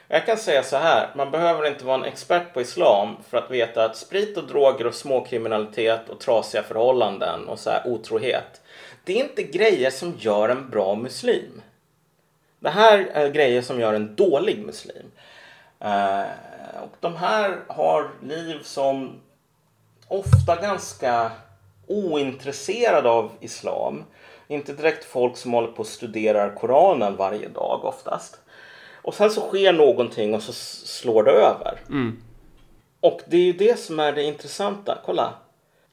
Jag 0.09 0.27
kan 0.27 0.37
säga 0.37 0.63
så 0.63 0.77
här, 0.77 1.11
man 1.17 1.31
behöver 1.31 1.69
inte 1.69 1.85
vara 1.85 1.97
en 1.97 2.05
expert 2.05 2.55
på 2.55 2.61
islam 2.61 3.17
för 3.29 3.39
att 3.39 3.51
veta 3.51 3.85
att 3.85 3.97
sprit 3.97 4.37
och 4.37 4.47
droger 4.47 4.87
och 4.87 4.95
småkriminalitet 4.95 6.09
och 6.09 6.21
trasiga 6.21 6.63
förhållanden 6.63 7.49
och 7.49 7.59
så 7.59 7.71
här 7.71 7.87
otrohet. 7.87 8.61
Det 9.05 9.21
är 9.21 9.25
inte 9.25 9.43
grejer 9.43 9.91
som 9.91 10.15
gör 10.19 10.49
en 10.49 10.71
bra 10.71 10.95
muslim. 10.95 11.63
Det 12.59 12.71
här 12.71 12.99
är 12.99 13.31
grejer 13.31 13.63
som 13.63 13.81
gör 13.81 13.95
en 13.95 14.15
dålig 14.15 14.59
muslim. 14.67 15.11
Eh, 15.81 16.25
och 16.83 16.97
de 17.01 17.17
här 17.17 17.57
har 17.69 18.11
liv 18.23 18.59
som 18.63 19.21
ofta 20.09 20.57
ganska 20.57 21.31
ointresserade 21.91 23.11
av 23.11 23.31
islam. 23.41 24.05
Inte 24.49 24.73
direkt 24.73 25.05
folk 25.05 25.37
som 25.37 25.53
håller 25.53 25.69
på 25.69 25.79
och 25.79 25.87
studerar 25.87 26.55
Koranen 26.55 27.17
varje 27.17 27.49
dag 27.49 27.85
oftast. 27.85 28.41
Och 29.03 29.15
sen 29.15 29.31
så 29.31 29.41
sker 29.41 29.73
någonting 29.73 30.35
och 30.35 30.43
så 30.43 30.53
slår 30.53 31.23
det 31.23 31.31
över. 31.31 31.81
Och 33.01 33.21
det 33.27 33.37
är 33.37 33.41
ju 33.41 33.53
det 33.53 33.79
som 33.79 34.01
är 34.01 34.13
det 34.13 34.23
intressanta. 34.23 34.99
Kolla. 35.05 35.33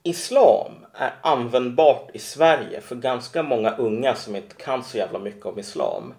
Islam 0.03 0.71
är 0.93 1.13
användbart 1.21 2.09
i 2.13 2.19
Sverige 2.19 2.81
för 2.81 2.95
ganska 2.95 3.43
många 3.43 3.75
unga 3.75 4.15
som 4.15 4.35
inte 4.35 4.55
kan 4.55 4.83
så 4.83 4.97
jävla 4.97 5.19
mycket 5.19 5.45
om 5.45 5.59
islam. 5.59 6.13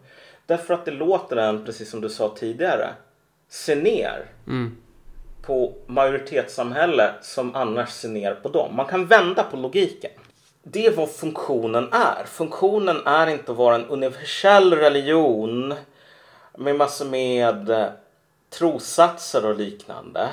Därför 0.46 0.74
att 0.74 0.84
det 0.84 0.90
låter 0.90 1.36
en, 1.36 1.64
precis 1.64 1.90
som 1.90 2.00
du 2.00 2.08
sa 2.08 2.34
tidigare, 2.38 2.88
se 3.48 3.74
ner 3.74 4.26
på 5.42 5.74
majoritetssamhälle 5.86 7.14
som 7.22 7.54
annars 7.54 7.90
ser 7.90 8.08
ner 8.08 8.34
på 8.34 8.48
dem. 8.48 8.76
Man 8.76 8.86
kan 8.86 9.06
vända 9.06 9.44
på 9.44 9.56
logiken. 9.56 10.10
Det 10.62 10.86
är 10.86 10.96
vad 10.96 11.10
funktionen 11.10 11.92
är. 11.92 12.24
Funktionen 12.24 13.06
är 13.06 13.26
inte 13.26 13.52
att 13.52 13.58
vara 13.58 13.74
en 13.74 13.86
universell 13.86 14.72
religion 14.72 15.74
med 16.56 16.76
massor 16.76 17.04
med 17.04 17.70
eh, 17.70 17.86
trossatser 18.50 19.46
och 19.46 19.56
liknande. 19.56 20.28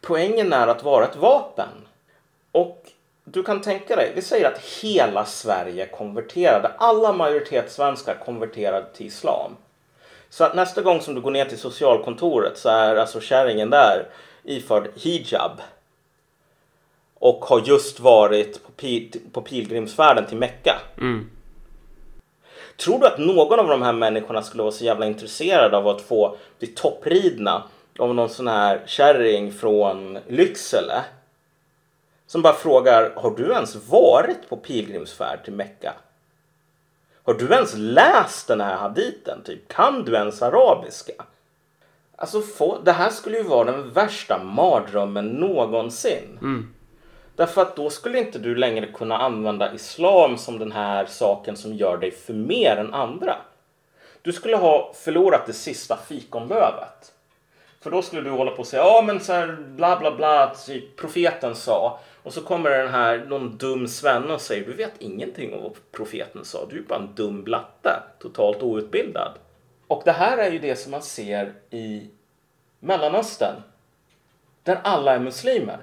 Poängen 0.00 0.52
är 0.52 0.66
att 0.66 0.82
vara 0.82 1.04
ett 1.04 1.16
vapen. 1.16 1.68
Och 2.52 2.84
du 3.24 3.42
kan 3.42 3.62
tänka 3.62 3.96
dig, 3.96 4.12
vi 4.14 4.22
säger 4.22 4.52
att 4.52 4.58
hela 4.82 5.24
Sverige 5.24 5.86
konverterade, 5.86 6.70
alla 6.78 7.12
majoritetssvenskar 7.12 8.14
konverterade 8.24 8.86
till 8.94 9.06
islam. 9.06 9.56
Så 10.34 10.44
att 10.44 10.54
nästa 10.54 10.82
gång 10.82 11.00
som 11.00 11.14
du 11.14 11.20
går 11.20 11.30
ner 11.30 11.44
till 11.44 11.58
socialkontoret 11.58 12.58
så 12.58 12.68
är 12.68 12.96
alltså 12.96 13.20
kärringen 13.20 13.70
där 13.70 14.06
iförd 14.44 14.88
hijab. 14.96 15.60
Och 17.14 17.44
har 17.44 17.62
just 17.66 18.00
varit 18.00 18.62
på, 18.66 18.72
pi- 18.72 19.20
på 19.32 19.42
pilgrimsfärden 19.42 20.26
till 20.26 20.36
Mecka. 20.36 20.80
Tror 22.76 22.98
du 22.98 23.06
att 23.06 23.18
någon 23.18 23.60
av 23.60 23.68
de 23.68 23.82
här 23.82 23.92
människorna 23.92 24.42
skulle 24.42 24.62
vara 24.62 24.72
så 24.72 24.84
jävla 24.84 25.06
intresserad 25.06 25.74
av 25.74 25.88
att 25.88 26.00
få 26.02 26.36
bli 26.58 26.68
toppridna 26.68 27.62
av 27.98 28.14
någon 28.14 28.28
sån 28.28 28.48
här 28.48 28.82
kärring 28.86 29.52
från 29.52 30.18
Lycksele? 30.28 31.04
Som 32.26 32.42
bara 32.42 32.54
frågar, 32.54 33.12
har 33.16 33.30
du 33.30 33.52
ens 33.52 33.76
varit 33.88 34.48
på 34.48 34.56
pilgrimsfärd 34.56 35.44
till 35.44 35.52
Mecka? 35.52 35.94
Har 37.24 37.34
du 37.34 37.52
ens 37.54 37.74
läst 37.76 38.48
den 38.48 38.60
här 38.60 38.76
haditen? 38.76 39.42
Typ, 39.44 39.68
kan 39.68 40.04
du 40.04 40.14
ens 40.14 40.42
arabiska? 40.42 41.12
Alltså, 42.16 42.40
få, 42.40 42.78
det 42.84 42.92
här 42.92 43.10
skulle 43.10 43.36
ju 43.36 43.42
vara 43.42 43.64
den 43.72 43.92
värsta 43.92 44.44
mardrömmen 44.44 45.26
någonsin. 45.28 46.38
Därför 47.36 47.62
att 47.62 47.76
då 47.76 47.90
skulle 47.90 48.18
inte 48.18 48.38
du 48.38 48.54
längre 48.54 48.86
kunna 48.86 49.18
använda 49.18 49.74
islam 49.74 50.38
som 50.38 50.58
den 50.58 50.72
här 50.72 51.06
saken 51.06 51.56
som 51.56 51.74
gör 51.74 51.96
dig 51.96 52.10
för 52.10 52.32
mer 52.32 52.76
än 52.76 52.94
andra. 52.94 53.36
Du 54.22 54.32
skulle 54.32 54.56
ha 54.56 54.92
förlorat 54.94 55.46
det 55.46 55.52
sista 55.52 55.98
fikonlövet. 56.08 57.12
För 57.80 57.90
då 57.90 58.02
skulle 58.02 58.22
du 58.22 58.30
hålla 58.30 58.50
på 58.50 58.58
och 58.58 58.66
säga, 58.66 58.82
ja 58.82 59.02
men 59.06 59.20
så 59.20 59.32
här 59.32 59.56
bla 59.60 59.98
bla 59.98 60.16
bla, 60.16 60.54
typ 60.66 60.96
profeten 60.96 61.54
sa. 61.54 62.00
Och 62.24 62.32
så 62.32 62.40
kommer 62.40 62.70
den 62.70 62.88
här, 62.88 63.26
någon 63.28 63.56
dum 63.56 63.88
svenne 63.88 64.34
och 64.34 64.40
säger, 64.40 64.66
du 64.66 64.72
vet 64.72 64.92
ingenting 64.98 65.54
om 65.54 65.62
vad 65.62 65.72
profeten 65.92 66.44
sa, 66.44 66.66
du 66.70 66.78
är 66.78 66.82
bara 66.82 66.98
en 66.98 67.14
dum 67.14 67.44
blatte, 67.44 68.02
totalt 68.18 68.62
outbildad. 68.62 69.32
Och 69.86 70.02
det 70.04 70.12
här 70.12 70.38
är 70.38 70.50
ju 70.50 70.58
det 70.58 70.76
som 70.76 70.90
man 70.90 71.02
ser 71.02 71.52
i 71.70 72.08
Mellanöstern, 72.80 73.54
där 74.62 74.80
alla 74.84 75.14
är 75.14 75.18
muslimer. 75.18 75.78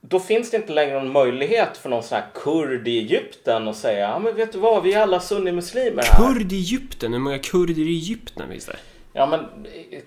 Då 0.00 0.20
finns 0.20 0.50
det 0.50 0.56
inte 0.56 0.72
längre 0.72 0.94
någon 0.94 1.12
möjlighet 1.12 1.76
för 1.76 1.88
någon 1.88 2.02
sån 2.02 2.18
här 2.18 2.26
kurd 2.34 2.88
i 2.88 2.98
Egypten 2.98 3.68
att 3.68 3.76
säga, 3.76 4.08
ja 4.08 4.18
men 4.18 4.34
vet 4.34 4.52
du 4.52 4.58
vad, 4.58 4.82
vi 4.82 4.92
är 4.92 5.00
alla 5.00 5.20
sunnimuslimer 5.20 6.02
här. 6.02 6.34
Kurd 6.34 6.52
i 6.52 6.56
Egypten, 6.56 7.12
hur 7.12 7.20
många 7.20 7.38
kurder 7.38 7.78
i 7.78 7.96
Egypten 7.96 8.48
finns 8.50 8.66
det? 8.66 8.76
Ja 9.12 9.26
men 9.26 9.46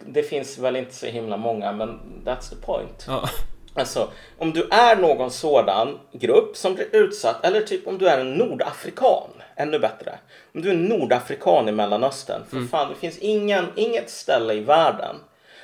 det 0.06 0.24
finns 0.24 0.58
väl 0.58 0.76
inte 0.76 0.94
så 0.94 1.06
himla 1.06 1.38
många 1.38 1.72
men 1.72 2.00
that's 2.26 2.50
the 2.50 2.56
point. 2.56 3.06
Ja. 3.08 3.30
Alltså 3.76 4.12
om 4.38 4.54
du 4.54 4.68
är 4.72 4.96
någon 4.96 5.32
sådan 5.32 6.00
grupp 6.12 6.58
som 6.58 6.76
blir 6.76 6.96
utsatt 6.96 7.46
eller 7.46 7.62
typ 7.62 7.88
om 7.88 7.98
du 7.98 8.08
är 8.08 8.20
en 8.20 8.34
nordafrikan, 8.34 9.30
ännu 9.56 9.80
bättre. 9.80 10.20
Om 10.54 10.62
du 10.62 10.70
är 10.70 10.74
en 10.74 10.86
nordafrikan 10.86 11.70
i 11.70 11.72
Mellanöstern, 11.72 12.46
för 12.50 12.62
fan 12.68 12.90
det 12.90 12.96
finns 12.96 13.18
ingen, 13.18 13.66
inget 13.76 14.10
ställe 14.10 14.54
i 14.54 14.60
världen 14.60 15.16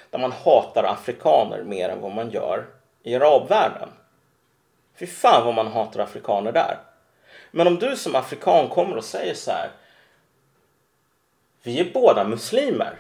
där 0.10 0.20
man 0.20 0.32
hatar 0.32 0.84
afrikaner 0.84 1.64
mer 1.64 1.90
än 1.90 2.02
vad 2.02 2.12
man 2.12 2.30
gör 2.30 2.66
i 3.04 3.16
arabvärlden. 3.16 3.90
Fy 5.00 5.08
fan 5.08 5.46
vad 5.46 5.56
man 5.56 5.68
hatar 5.68 6.00
afrikaner 6.00 6.52
där. 6.52 6.78
Men 7.52 7.68
om 7.68 7.80
du 7.80 7.96
som 7.96 8.16
afrikan 8.16 8.68
kommer 8.68 8.98
och 8.98 9.04
säger 9.04 9.34
så 9.34 9.52
här 9.52 9.70
vi 11.64 11.80
är 11.80 11.94
båda 11.94 12.24
muslimer. 12.24 12.96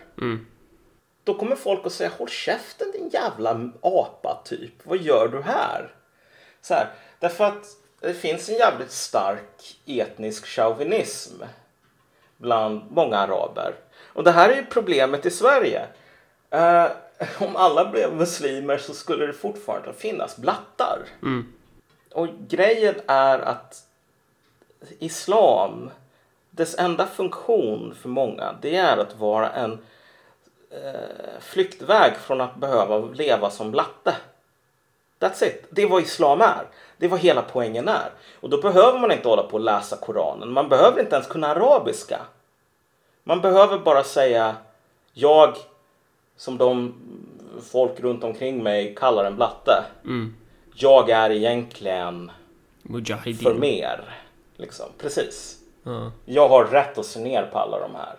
Då 1.29 1.35
kommer 1.35 1.55
folk 1.55 1.85
att 1.85 1.93
säga 1.93 2.11
håll 2.17 2.29
käften 2.29 2.91
din 2.91 3.09
jävla 3.09 3.69
apa 3.81 4.41
typ. 4.45 4.73
Vad 4.83 4.97
gör 4.97 5.27
du 5.27 5.41
här? 5.41 5.91
Så 6.61 6.73
här 6.73 6.89
därför 7.19 7.43
att 7.43 7.65
det 7.99 8.13
finns 8.13 8.49
en 8.49 8.55
jävligt 8.55 8.91
stark 8.91 9.79
etnisk 9.85 10.45
chauvinism 10.45 11.43
bland 12.37 12.91
många 12.91 13.17
araber. 13.17 13.75
Och 14.13 14.23
det 14.23 14.31
här 14.31 14.49
är 14.49 14.55
ju 14.55 14.65
problemet 14.65 15.25
i 15.25 15.31
Sverige. 15.31 15.87
Eh, 16.49 16.85
om 17.39 17.55
alla 17.55 17.85
blev 17.85 18.13
muslimer 18.13 18.77
så 18.77 18.93
skulle 18.93 19.25
det 19.25 19.33
fortfarande 19.33 19.93
finnas 19.93 20.37
blattar. 20.37 20.99
Och 22.11 22.27
grejen 22.47 22.95
är 23.07 23.39
att 23.39 23.83
islam, 24.99 25.89
dess 26.49 26.75
enda 26.79 27.07
funktion 27.07 27.95
för 28.01 28.09
många, 28.09 28.55
det 28.61 28.75
är 28.75 28.97
att 28.97 29.15
vara 29.15 29.51
en 29.51 29.79
eh, 30.71 31.39
flyktväg 31.41 32.15
från 32.15 32.41
att 32.41 32.55
behöva 32.55 32.99
leva 32.99 33.49
som 33.49 33.71
blatte. 33.71 34.15
That's 35.19 35.43
it. 35.43 35.65
Det 35.69 35.81
är 35.81 35.87
vad 35.89 36.01
islam 36.01 36.41
är. 36.41 36.67
Det 36.97 37.05
är 37.05 37.09
vad 37.09 37.19
hela 37.19 37.41
poängen 37.41 37.87
är. 37.87 38.09
Och 38.39 38.49
då 38.49 38.61
behöver 38.61 38.99
man 38.99 39.11
inte 39.11 39.27
hålla 39.27 39.43
på 39.43 39.53
och 39.53 39.59
läsa 39.59 39.97
Koranen. 39.97 40.51
Man 40.51 40.69
behöver 40.69 41.01
inte 41.01 41.15
ens 41.15 41.27
kunna 41.27 41.47
arabiska. 41.47 42.19
Man 43.23 43.41
behöver 43.41 43.77
bara 43.77 44.03
säga 44.03 44.55
jag, 45.13 45.55
som 46.37 46.57
de 46.57 46.93
folk 47.71 47.99
runt 47.99 48.23
omkring 48.23 48.63
mig 48.63 48.95
kallar 48.95 49.25
en 49.25 49.35
blatte. 49.35 49.83
Jag 50.75 51.09
är 51.09 51.29
egentligen 51.31 52.31
Mujahedin. 52.81 53.37
för 53.37 53.53
mer. 53.53 54.17
Liksom. 54.57 54.85
Precis. 54.97 55.59
Ja. 55.83 56.11
Jag 56.25 56.49
har 56.49 56.65
rätt 56.65 56.97
att 56.97 57.05
se 57.05 57.19
ner 57.19 57.43
på 57.51 57.57
alla 57.57 57.79
de 57.79 57.95
här. 57.95 58.15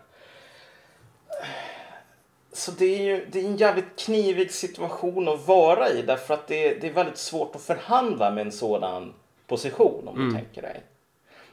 Så 2.53 2.71
det 2.71 2.85
är 2.85 3.03
ju 3.03 3.27
det 3.33 3.41
är 3.41 3.45
en 3.45 3.57
jävligt 3.57 3.99
knivig 3.99 4.53
situation 4.53 5.29
att 5.29 5.47
vara 5.47 5.89
i 5.89 6.03
därför 6.03 6.35
att 6.35 6.47
det, 6.47 6.75
det 6.75 6.89
är 6.89 6.93
väldigt 6.93 7.19
svårt 7.19 7.57
att 7.57 7.63
förhandla 7.63 8.31
med 8.31 8.47
en 8.47 8.53
sådan 8.53 9.15
position 9.47 10.09
om 10.09 10.29
du 10.29 10.35
tänker 10.37 10.63
dig. 10.63 10.83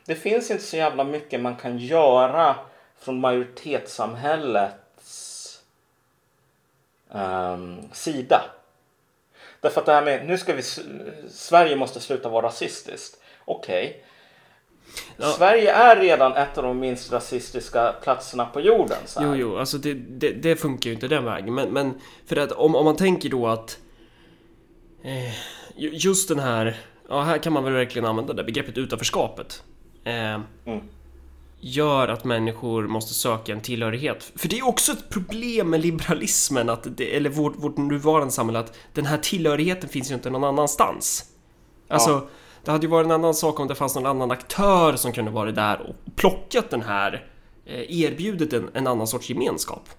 Det 0.06 0.16
finns 0.16 0.52
inte 0.52 0.64
så 0.64 0.78
jävla 0.78 1.04
mycket 1.04 1.42
man 1.42 1.56
kan 1.56 1.78
göra 1.78 2.56
från 3.00 3.20
majoritetssamhällets 3.20 5.62
ehm, 7.12 7.90
sida. 7.94 8.42
Därför 9.60 9.82
att 9.82 9.86
det 9.86 9.94
här 9.94 10.06
med 10.06 10.26
nu 10.26 10.38
ska 10.38 10.54
vi 10.54 10.64
Sverige 11.30 11.76
måste 11.76 12.00
sluta 12.00 12.30
vara 12.30 12.46
rasistiskt. 12.46 13.22
Okej. 13.46 14.04
Sverige 15.38 15.72
är 15.74 15.96
redan 16.00 16.34
ett 16.34 16.58
av 16.58 16.64
de 16.64 16.80
minst 16.80 17.12
rasistiska 17.12 17.94
platserna 18.04 18.46
på 18.46 18.62
jorden. 18.62 18.98
Så 19.06 19.20
här. 19.20 19.28
Jo, 19.28 19.36
jo, 19.36 19.58
alltså 19.58 19.78
det, 19.78 19.94
det, 19.94 20.32
det 20.32 20.56
funkar 20.56 20.90
ju 20.90 20.94
inte 20.94 21.08
den 21.08 21.26
vägen. 21.26 21.54
Men, 21.54 21.70
men 21.70 21.94
för 22.26 22.36
att 22.36 22.52
om, 22.52 22.76
om 22.76 22.86
man 22.86 22.96
tänker 22.96 23.30
då 23.30 23.48
att 23.48 23.78
eh, 25.04 25.34
ju- 25.76 25.92
just 25.94 26.28
den 26.30 26.40
här, 26.40 26.78
ja 27.10 27.22
här 27.22 27.38
kan 27.38 27.54
man 27.54 27.64
väl 27.64 27.74
verkligen 27.74 28.06
använda 28.06 28.34
det 28.34 28.44
begreppet 28.44 28.78
utanförskapet. 28.78 29.64
Eh, 30.04 30.40
Gör 31.60 32.08
att 32.08 32.24
människor 32.24 32.88
måste 32.88 33.14
söka 33.14 33.52
en 33.54 33.62
tillhörighet. 33.62 34.32
För 34.36 34.48
det 34.48 34.58
är 34.60 34.68
också 34.68 34.92
ett 34.92 35.10
problem 35.10 35.70
med 35.70 35.82
liberalismen, 35.82 36.70
att 36.70 36.88
det, 36.98 37.16
eller 37.16 37.30
vårt, 37.30 37.56
vårt 37.56 37.78
nuvarande 37.78 38.32
samhälle, 38.34 38.60
att 38.60 38.78
den 38.94 39.06
här 39.06 39.18
tillhörigheten 39.18 39.90
finns 39.90 40.12
ju 40.12 40.16
inte 40.16 40.30
någon 40.30 40.44
annanstans. 40.44 41.26
Alltså, 41.88 42.10
Ja. 42.12 42.28
Det 42.68 42.72
hade 42.72 42.86
ju 42.86 42.90
varit 42.90 43.06
en 43.06 43.12
annan 43.12 43.34
sak 43.34 43.60
om 43.60 43.68
det 43.68 43.76
fanns 43.76 43.96
någon 43.96 44.06
annan 44.06 44.32
aktör 44.32 44.96
som 44.96 45.12
kunde 45.12 45.32
varit 45.32 45.56
där 45.56 45.82
och 45.82 46.16
plockat 46.16 46.70
den 46.70 46.82
här, 46.82 47.28
eh, 47.66 48.02
erbjudit 48.02 48.54
en, 48.54 48.70
en 48.74 48.88
annan 48.88 49.08
sorts 49.08 49.30
gemenskap. 49.30 49.90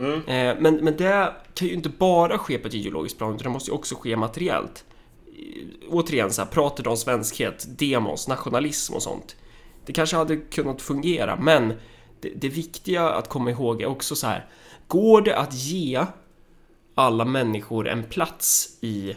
Eh, 0.00 0.56
men, 0.58 0.76
men 0.76 0.96
det 0.96 1.32
kan 1.54 1.68
ju 1.68 1.74
inte 1.74 1.88
bara 1.88 2.38
ske 2.38 2.58
på 2.58 2.68
ett 2.68 2.74
ideologiskt 2.74 3.18
plan, 3.18 3.34
utan 3.34 3.44
det 3.44 3.50
måste 3.50 3.70
ju 3.70 3.74
också 3.74 3.94
ske 3.94 4.16
materiellt. 4.16 4.84
Eh, 5.26 5.88
Återigen, 5.88 6.32
så 6.32 6.42
här, 6.42 6.48
pratar 6.48 6.88
om 6.88 6.96
svenskhet, 6.96 7.66
demos, 7.78 8.28
nationalism 8.28 8.94
och 8.94 9.02
sånt. 9.02 9.36
Det 9.86 9.92
kanske 9.92 10.16
hade 10.16 10.36
kunnat 10.36 10.82
fungera, 10.82 11.36
men 11.36 11.72
det, 12.20 12.32
det 12.36 12.48
viktiga 12.48 13.10
att 13.10 13.28
komma 13.28 13.50
ihåg 13.50 13.82
är 13.82 13.86
också 13.86 14.16
så 14.16 14.26
här. 14.26 14.46
Går 14.86 15.22
det 15.22 15.36
att 15.36 15.54
ge 15.54 16.06
alla 16.94 17.24
människor 17.24 17.88
en 17.88 18.04
plats 18.04 18.78
i, 18.80 19.16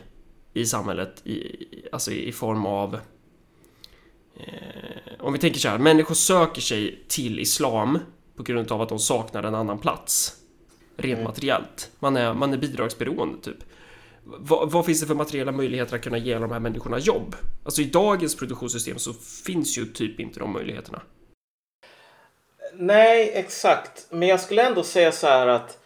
i 0.53 0.65
samhället, 0.65 1.27
i, 1.27 1.65
alltså 1.91 2.11
i 2.11 2.31
form 2.31 2.65
av 2.65 2.99
eh, 4.37 5.11
om 5.19 5.33
vi 5.33 5.39
tänker 5.39 5.59
så 5.59 5.69
här, 5.69 5.77
människor 5.77 6.15
söker 6.15 6.61
sig 6.61 7.03
till 7.07 7.39
islam 7.39 7.99
på 8.35 8.43
grund 8.43 8.71
av 8.71 8.81
att 8.81 8.89
de 8.89 8.99
saknar 8.99 9.43
en 9.43 9.55
annan 9.55 9.79
plats. 9.79 10.35
Rent 10.97 11.23
materiellt. 11.23 11.91
Man 11.99 12.17
är, 12.17 12.33
man 12.33 12.53
är 12.53 12.57
bidragsberoende 12.57 13.41
typ. 13.41 13.57
Vad, 14.23 14.71
vad 14.71 14.85
finns 14.85 15.01
det 15.01 15.07
för 15.07 15.15
materiella 15.15 15.51
möjligheter 15.51 15.95
att 15.95 16.03
kunna 16.03 16.17
ge 16.17 16.39
de 16.39 16.51
här 16.51 16.59
människorna 16.59 16.99
jobb? 16.99 17.35
Alltså 17.63 17.81
i 17.81 17.85
dagens 17.85 18.35
produktionssystem 18.35 18.99
så 18.99 19.13
finns 19.45 19.77
ju 19.77 19.85
typ 19.85 20.19
inte 20.19 20.39
de 20.39 20.53
möjligheterna. 20.53 21.01
Nej, 22.73 23.31
exakt. 23.33 24.07
Men 24.09 24.27
jag 24.27 24.39
skulle 24.39 24.67
ändå 24.67 24.83
säga 24.83 25.11
så 25.11 25.27
här 25.27 25.47
att 25.47 25.80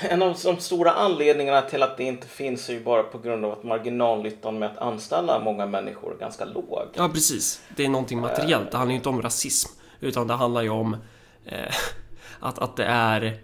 en 0.00 0.22
av 0.22 0.36
de 0.44 0.56
stora 0.58 0.92
anledningarna 0.92 1.62
till 1.62 1.82
att 1.82 1.96
det 1.96 2.04
inte 2.04 2.26
finns 2.26 2.68
är 2.68 2.72
ju 2.72 2.80
bara 2.84 3.02
på 3.02 3.18
grund 3.18 3.44
av 3.44 3.52
att 3.52 3.64
marginalnyttan 3.64 4.58
med 4.58 4.70
att 4.70 4.78
anställa 4.78 5.40
många 5.40 5.66
människor 5.66 6.14
är 6.14 6.18
ganska 6.18 6.44
låg. 6.44 6.88
Ja, 6.94 7.08
precis. 7.08 7.62
Det 7.76 7.84
är 7.84 7.88
någonting 7.88 8.20
materiellt. 8.20 8.70
Det 8.70 8.76
handlar 8.76 8.92
ju 8.92 8.96
inte 8.96 9.08
om 9.08 9.22
rasism. 9.22 9.72
Utan 10.00 10.26
det 10.26 10.34
handlar 10.34 10.62
ju 10.62 10.68
om 10.70 10.96
eh, 11.46 11.74
att, 12.40 12.58
att 12.58 12.76
det 12.76 12.84
är... 12.84 13.38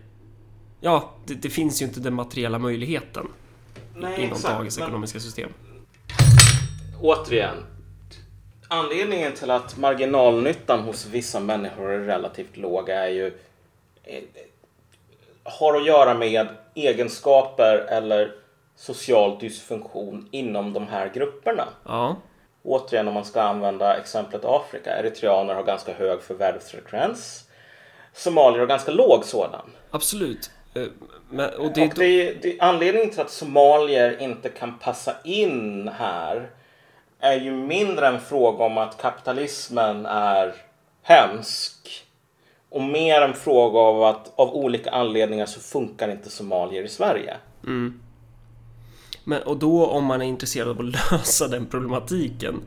Ja, 0.80 1.10
det, 1.26 1.34
det 1.34 1.50
finns 1.50 1.82
ju 1.82 1.86
inte 1.86 2.00
den 2.00 2.14
materiella 2.14 2.58
möjligheten 2.58 3.28
Nej, 3.96 4.20
inom 4.20 4.36
exakt. 4.36 4.54
dagens 4.54 4.78
Men- 4.78 4.88
ekonomiska 4.88 5.20
system. 5.20 5.50
återigen. 7.00 7.56
Anledningen 8.68 9.32
till 9.32 9.50
att 9.50 9.76
marginalnyttan 9.76 10.80
hos 10.80 11.06
vissa 11.06 11.40
människor 11.40 11.90
är 11.90 11.98
relativt 11.98 12.56
låg 12.56 12.88
är 12.88 13.08
ju 13.08 13.26
eh, 14.04 14.22
har 15.44 15.76
att 15.76 15.86
göra 15.86 16.14
med 16.14 16.46
egenskaper 16.74 17.76
eller 17.76 18.32
social 18.76 19.38
dysfunktion 19.38 20.28
inom 20.30 20.72
de 20.72 20.86
här 20.88 21.08
grupperna. 21.14 21.64
Ja, 21.84 22.16
återigen 22.62 23.08
om 23.08 23.14
man 23.14 23.24
ska 23.24 23.42
använda 23.42 23.96
exemplet 23.96 24.44
Afrika, 24.44 24.96
eritreaner 24.98 25.54
har 25.54 25.62
ganska 25.62 25.92
hög 25.94 26.22
förvärvsfrekvens. 26.22 27.44
Somalier 28.12 28.60
har 28.60 28.66
ganska 28.66 28.90
låg 28.92 29.24
sådan. 29.24 29.70
Absolut. 29.90 30.50
Eh, 30.74 30.82
Men, 31.30 31.50
och 31.54 31.72
det, 31.72 31.82
Och 31.88 31.94
det, 31.94 32.04
är- 32.28 32.34
det, 32.42 32.60
anledningen 32.60 33.10
till 33.10 33.20
att 33.20 33.30
somalier 33.30 34.22
inte 34.22 34.48
kan 34.48 34.78
passa 34.78 35.14
in 35.24 35.88
här 35.98 36.50
är 37.20 37.40
ju 37.40 37.50
mindre 37.52 38.06
en 38.06 38.20
fråga 38.20 38.64
om 38.64 38.78
att 38.78 38.98
kapitalismen 39.00 40.06
är 40.06 40.54
hemsk 41.02 42.03
och 42.74 42.82
mer 42.82 43.20
en 43.20 43.34
fråga 43.34 43.78
av 43.78 44.02
att 44.02 44.32
av 44.36 44.54
olika 44.54 44.90
anledningar 44.90 45.46
så 45.46 45.60
funkar 45.60 46.10
inte 46.10 46.30
somalier 46.30 46.82
i 46.82 46.88
Sverige. 46.88 47.36
Men, 49.24 49.42
och 49.42 49.56
då 49.56 49.86
om 49.86 50.04
man 50.04 50.22
är 50.22 50.26
intresserad 50.26 50.68
av 50.68 50.80
att 50.80 51.12
lösa 51.12 51.48
den 51.48 51.66
problematiken 51.66 52.62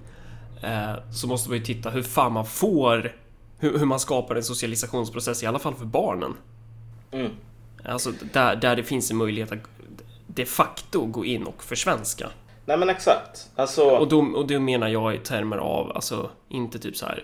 eh, 0.64 1.12
så 1.14 1.28
måste 1.28 1.50
man 1.50 1.58
ju 1.58 1.64
titta 1.64 1.90
hur 1.90 2.04
fan 2.04 2.32
man 2.32 2.46
får 2.46 3.16
hur, 3.60 3.78
hur 3.78 3.86
man 3.86 4.00
skapar 4.00 4.36
en 4.36 4.44
socialisationsprocess, 4.44 5.44
i 5.44 5.46
alla 5.46 5.60
fall 5.60 5.76
för 5.76 5.86
barnen. 5.86 6.34
Mm. 7.12 7.32
Alltså 7.86 8.12
där, 8.34 8.56
där 8.56 8.76
det 8.76 8.84
finns 8.84 9.12
en 9.12 9.18
möjlighet 9.18 9.52
att 9.52 9.60
de 10.28 10.46
facto 10.46 11.06
gå 11.06 11.26
in 11.26 11.44
och 11.44 11.64
försvenska. 11.64 12.30
Nej 12.66 12.78
men 12.78 12.90
exakt. 12.90 13.50
Alltså, 13.56 13.90
Och 13.90 14.08
då, 14.08 14.20
och 14.20 14.48
då 14.48 14.60
menar 14.60 14.88
jag 14.88 15.16
i 15.16 15.18
termer 15.18 15.58
av, 15.58 15.92
alltså 15.92 16.30
inte 16.50 16.80
typ 16.80 16.98
så 16.98 17.06
här 17.06 17.24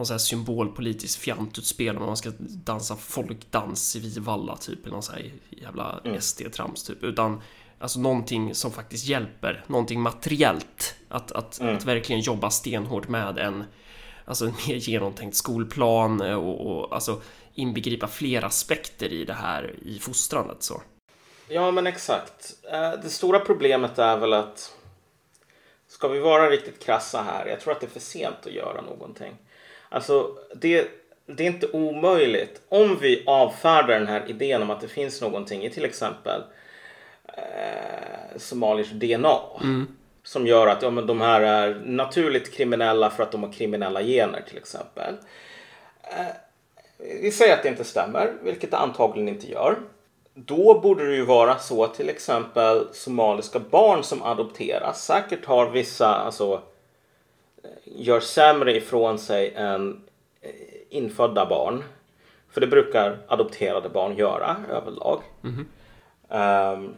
någon 0.00 0.06
sån 0.06 0.14
här 0.14 0.18
symbolpolitisk 0.18 1.20
fjantutspel 1.20 1.96
om 1.96 2.06
man 2.06 2.16
ska 2.16 2.30
dansa 2.38 2.96
folkdans 2.96 3.96
i 3.96 4.00
Vivalla 4.00 4.56
typ 4.56 4.82
eller 4.82 4.92
någon 4.92 5.02
sån 5.02 5.14
här 5.14 5.32
jävla 5.50 6.00
SD-trams 6.04 6.86
typ 6.86 7.04
utan 7.04 7.42
alltså 7.78 8.00
någonting 8.00 8.54
som 8.54 8.72
faktiskt 8.72 9.06
hjälper, 9.06 9.64
någonting 9.66 10.00
materiellt 10.00 10.94
att, 11.08 11.32
att, 11.32 11.60
att 11.60 11.84
verkligen 11.84 12.20
jobba 12.20 12.50
stenhårt 12.50 13.08
med 13.08 13.38
en 13.38 13.64
alltså 14.24 14.44
en 14.46 14.54
mer 14.68 14.74
genomtänkt 14.74 15.36
skolplan 15.36 16.20
och, 16.20 16.66
och 16.66 16.94
alltså 16.94 17.20
inbegripa 17.54 18.06
fler 18.06 18.44
aspekter 18.44 19.12
i 19.12 19.24
det 19.24 19.34
här 19.34 19.74
i 19.82 19.98
fostrandet 19.98 20.62
så. 20.62 20.82
Ja, 21.48 21.70
men 21.70 21.86
exakt. 21.86 22.54
Eh, 22.72 22.92
Det 23.02 23.10
stora 23.10 23.40
problemet 23.40 23.98
är 23.98 24.16
väl 24.16 24.32
att 24.32 24.76
ska 25.88 26.08
vi 26.08 26.20
vara 26.20 26.50
riktigt 26.50 26.84
krassa 26.84 27.22
här, 27.22 27.46
jag 27.46 27.60
tror 27.60 27.72
att 27.72 27.80
det 27.80 27.86
är 27.86 27.90
för 27.90 28.00
sent 28.00 28.46
att 28.46 28.52
göra 28.52 28.80
någonting. 28.80 29.36
Alltså, 29.92 30.36
det, 30.54 30.88
det 31.26 31.42
är 31.42 31.46
inte 31.46 31.70
omöjligt 31.72 32.62
om 32.68 32.98
vi 33.00 33.24
avfärdar 33.26 33.98
den 33.98 34.06
här 34.06 34.30
idén 34.30 34.62
om 34.62 34.70
att 34.70 34.80
det 34.80 34.88
finns 34.88 35.20
någonting 35.20 35.64
i 35.64 35.70
till 35.70 35.84
exempel 35.84 36.42
eh, 37.24 38.38
somaliers 38.38 38.90
DNA 38.90 39.38
som 40.22 40.46
gör 40.46 40.66
att 40.66 40.82
ja, 40.82 40.90
men 40.90 41.06
de 41.06 41.20
här 41.20 41.40
är 41.40 41.82
naturligt 41.84 42.54
kriminella 42.54 43.10
för 43.10 43.22
att 43.22 43.32
de 43.32 43.42
har 43.42 43.52
kriminella 43.52 44.02
gener 44.02 44.42
till 44.48 44.58
exempel. 44.58 45.14
Vi 46.98 47.30
säger 47.32 47.54
att 47.54 47.62
det 47.62 47.68
inte 47.68 47.84
stämmer, 47.84 48.32
vilket 48.42 48.70
det 48.70 48.76
antagligen 48.76 49.28
inte 49.28 49.50
gör. 49.50 49.76
Då 50.34 50.80
borde 50.80 51.06
det 51.06 51.14
ju 51.14 51.24
vara 51.24 51.58
så 51.58 51.84
att 51.84 51.94
till 51.94 52.08
exempel 52.08 52.86
somaliska 52.92 53.58
barn 53.58 54.02
som 54.02 54.22
adopteras 54.22 55.04
säkert 55.04 55.44
har 55.44 55.70
vissa, 55.70 56.08
alltså 56.08 56.52
eh, 56.54 56.60
gör 57.84 58.20
sämre 58.20 58.76
ifrån 58.76 59.18
sig 59.18 59.52
än 59.54 60.02
eh, 60.40 60.50
infödda 60.88 61.46
barn. 61.46 61.84
För 62.50 62.60
det 62.60 62.66
brukar 62.66 63.18
adopterade 63.28 63.88
barn 63.88 64.16
göra 64.16 64.56
överlag. 64.70 65.22
Ehm, 66.30 66.94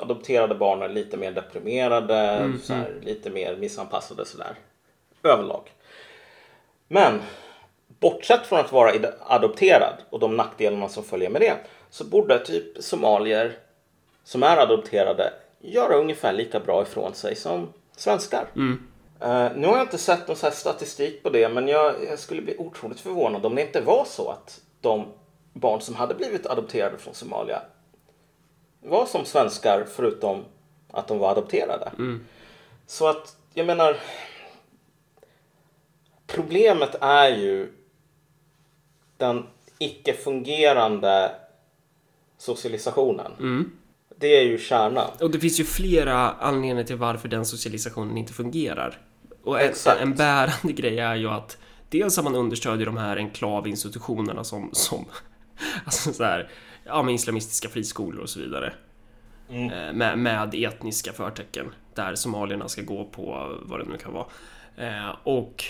adopterade 0.00 0.54
barn 0.54 0.82
är 0.82 0.88
lite 0.88 1.16
mer 1.16 1.32
deprimerade, 1.32 2.52
så 2.62 2.74
här, 2.74 2.94
lite 3.02 3.30
mer 3.30 3.56
missanpassade 3.56 4.26
sådär. 4.26 4.54
Överlag. 5.22 5.72
Men 6.88 7.20
bortsett 8.00 8.46
från 8.46 8.58
att 8.60 8.72
vara 8.72 8.92
adopterad 9.20 9.94
och 10.10 10.18
de 10.20 10.36
nackdelarna 10.36 10.88
som 10.88 11.04
följer 11.04 11.30
med 11.30 11.40
det 11.40 11.54
så 11.90 12.04
borde 12.04 12.38
typ 12.38 12.82
somalier 12.84 13.52
som 14.24 14.42
är 14.42 14.56
adopterade 14.56 15.32
göra 15.60 15.94
ungefär 15.96 16.32
lika 16.32 16.60
bra 16.60 16.82
ifrån 16.82 17.14
sig 17.14 17.36
som 17.36 17.72
svenskar. 17.96 18.46
Eh, 19.20 19.48
nu 19.56 19.66
har 19.66 19.76
jag 19.76 19.84
inte 19.84 19.98
sett 19.98 20.28
någon 20.28 20.52
statistik 20.52 21.22
på 21.22 21.30
det 21.30 21.48
men 21.48 21.68
jag, 21.68 21.94
jag 22.10 22.18
skulle 22.18 22.42
bli 22.42 22.56
otroligt 22.58 23.00
förvånad 23.00 23.46
om 23.46 23.54
det 23.54 23.62
inte 23.62 23.80
var 23.80 24.04
så 24.04 24.30
att 24.30 24.60
de 24.80 25.06
barn 25.52 25.80
som 25.80 25.94
hade 25.94 26.14
blivit 26.14 26.46
adopterade 26.46 26.98
från 26.98 27.14
Somalia 27.14 27.62
var 28.80 29.06
som 29.06 29.24
svenskar 29.24 29.86
förutom 29.88 30.44
att 30.90 31.08
de 31.08 31.18
var 31.18 31.30
adopterade. 31.30 31.92
Så 32.86 33.08
att 33.08 33.36
jag 33.54 33.66
menar 33.66 33.96
Problemet 36.28 36.94
är 37.00 37.28
ju 37.28 37.72
den 39.16 39.46
icke-fungerande 39.78 41.30
socialisationen. 42.38 43.32
Det 44.16 44.26
är 44.26 44.42
ju 44.42 44.58
kärnan. 44.58 45.10
Och 45.20 45.30
det 45.30 45.40
finns 45.40 45.60
ju 45.60 45.64
flera 45.64 46.30
anledningar 46.30 46.84
till 46.84 46.96
varför 46.96 47.28
den 47.28 47.46
socialisationen 47.46 48.16
inte 48.16 48.32
fungerar. 48.32 48.98
Och 49.42 49.60
en, 49.60 49.72
en 50.00 50.14
bärande 50.14 50.72
grej 50.72 50.98
är 50.98 51.14
ju 51.14 51.28
att 51.28 51.58
dels 51.88 52.18
att 52.18 52.24
man 52.24 52.34
understödjer 52.36 52.86
de 52.86 52.96
här 52.96 53.16
enklavinstitutionerna 53.16 54.44
som, 54.44 54.70
som 54.72 55.04
alltså 55.84 56.12
så 56.12 56.24
här, 56.24 56.50
ja, 56.84 57.02
med 57.02 57.14
islamistiska 57.14 57.68
friskolor 57.68 58.22
och 58.22 58.30
så 58.30 58.40
vidare. 58.40 58.72
Eh, 59.50 59.92
Med, 59.92 60.18
med 60.18 60.54
etniska 60.54 61.12
förtecken 61.12 61.74
där 61.94 62.14
somalierna 62.14 62.68
ska 62.68 62.82
gå 62.82 63.04
på 63.04 63.56
vad 63.62 63.80
det 63.80 63.84
nu 63.84 63.96
kan 63.98 64.12
vara. 64.12 64.26
Eh, 64.76 65.10
och 65.22 65.64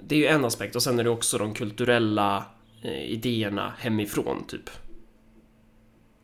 det 0.00 0.14
är 0.14 0.18
ju 0.18 0.26
en 0.26 0.44
aspekt 0.44 0.76
och 0.76 0.82
sen 0.82 0.98
är 0.98 1.04
det 1.04 1.10
också 1.10 1.38
de 1.38 1.54
kulturella 1.54 2.44
eh, 2.82 3.04
idéerna 3.04 3.72
hemifrån 3.78 4.44
typ. 4.48 4.70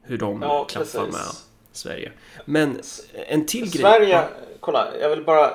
Hur 0.02 0.18
de 0.18 0.42
Ja, 0.42 0.64
klaffar 0.64 1.00
precis. 1.00 1.12
med 1.14 1.26
Sverige. 1.72 2.12
Men 2.44 2.80
en 3.28 3.46
till 3.46 3.70
grej. 3.70 3.82
Sverige, 3.82 4.24
kolla, 4.60 4.86
jag 5.00 5.10
vill 5.10 5.24
bara 5.24 5.50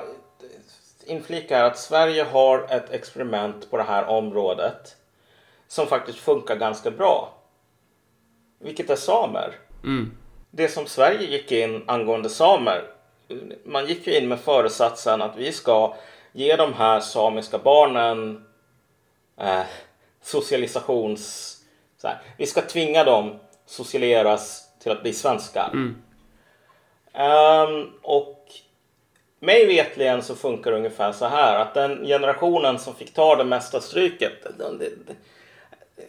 inflika 1.06 1.56
här 1.56 1.64
att 1.64 1.78
Sverige 1.78 2.22
har 2.22 2.66
ett 2.70 2.90
experiment 2.90 3.70
på 3.70 3.76
det 3.76 3.82
här 3.82 4.06
området 4.06 4.96
som 5.68 5.86
faktiskt 5.86 6.18
funkar 6.18 6.56
ganska 6.56 6.90
bra. 6.90 7.34
Vilket 8.58 8.90
är 8.90 8.96
samer. 8.96 9.54
Det 10.50 10.68
som 10.68 10.86
Sverige 10.86 11.26
gick 11.26 11.52
in 11.52 11.84
angående 11.86 12.28
samer, 12.28 12.84
man 13.64 13.86
gick 13.86 14.06
ju 14.06 14.18
in 14.18 14.28
med 14.28 14.40
föresatsen 14.40 15.22
att 15.22 15.36
vi 15.36 15.52
ska 15.52 15.94
ge 16.32 16.56
de 16.56 16.72
här 16.72 17.00
samiska 17.00 17.58
barnen 17.58 18.44
eh, 19.40 19.62
socialisations... 20.22 21.50
Här, 22.02 22.22
vi 22.36 22.46
ska 22.46 22.62
tvinga 22.62 23.04
dem 23.04 23.38
socialiseras 23.66 24.68
till 24.78 24.92
att 24.92 25.02
bli 25.02 25.12
svenskar. 25.12 25.70
Ehm, 27.12 27.90
och 28.02 28.46
mig 29.44 29.66
vetligen 29.66 30.22
så 30.22 30.34
funkar 30.34 30.70
det 30.70 30.76
ungefär 30.76 31.12
så 31.12 31.26
här 31.26 31.58
att 31.60 31.74
den 31.74 32.06
generationen 32.06 32.78
som 32.78 32.94
fick 32.94 33.14
ta 33.14 33.36
det 33.36 33.44
mesta 33.44 33.80
stryket. 33.80 34.32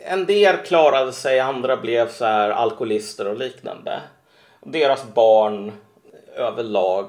En 0.05 0.25
del 0.25 0.57
klarade 0.57 1.13
sig, 1.13 1.39
andra 1.39 1.77
blev 1.77 2.09
så 2.09 2.25
här 2.25 2.49
alkoholister 2.49 3.27
och 3.27 3.37
liknande. 3.37 4.01
Deras 4.61 5.13
barn 5.13 5.71
överlag 6.35 7.07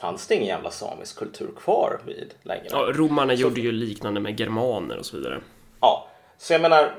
fanns 0.00 0.26
det 0.26 0.34
ingen 0.34 0.46
jävla 0.46 0.70
samisk 0.70 1.18
kultur 1.18 1.50
kvar 1.58 2.00
vid 2.06 2.34
längre. 2.42 2.66
Ja, 2.70 2.86
romarna 2.92 3.34
gjorde 3.34 3.60
ju 3.60 3.72
liknande 3.72 4.20
med 4.20 4.40
germaner 4.40 4.98
och 4.98 5.06
så 5.06 5.16
vidare. 5.16 5.40
Ja, 5.80 6.08
så 6.38 6.52
jag 6.52 6.60
menar 6.60 6.94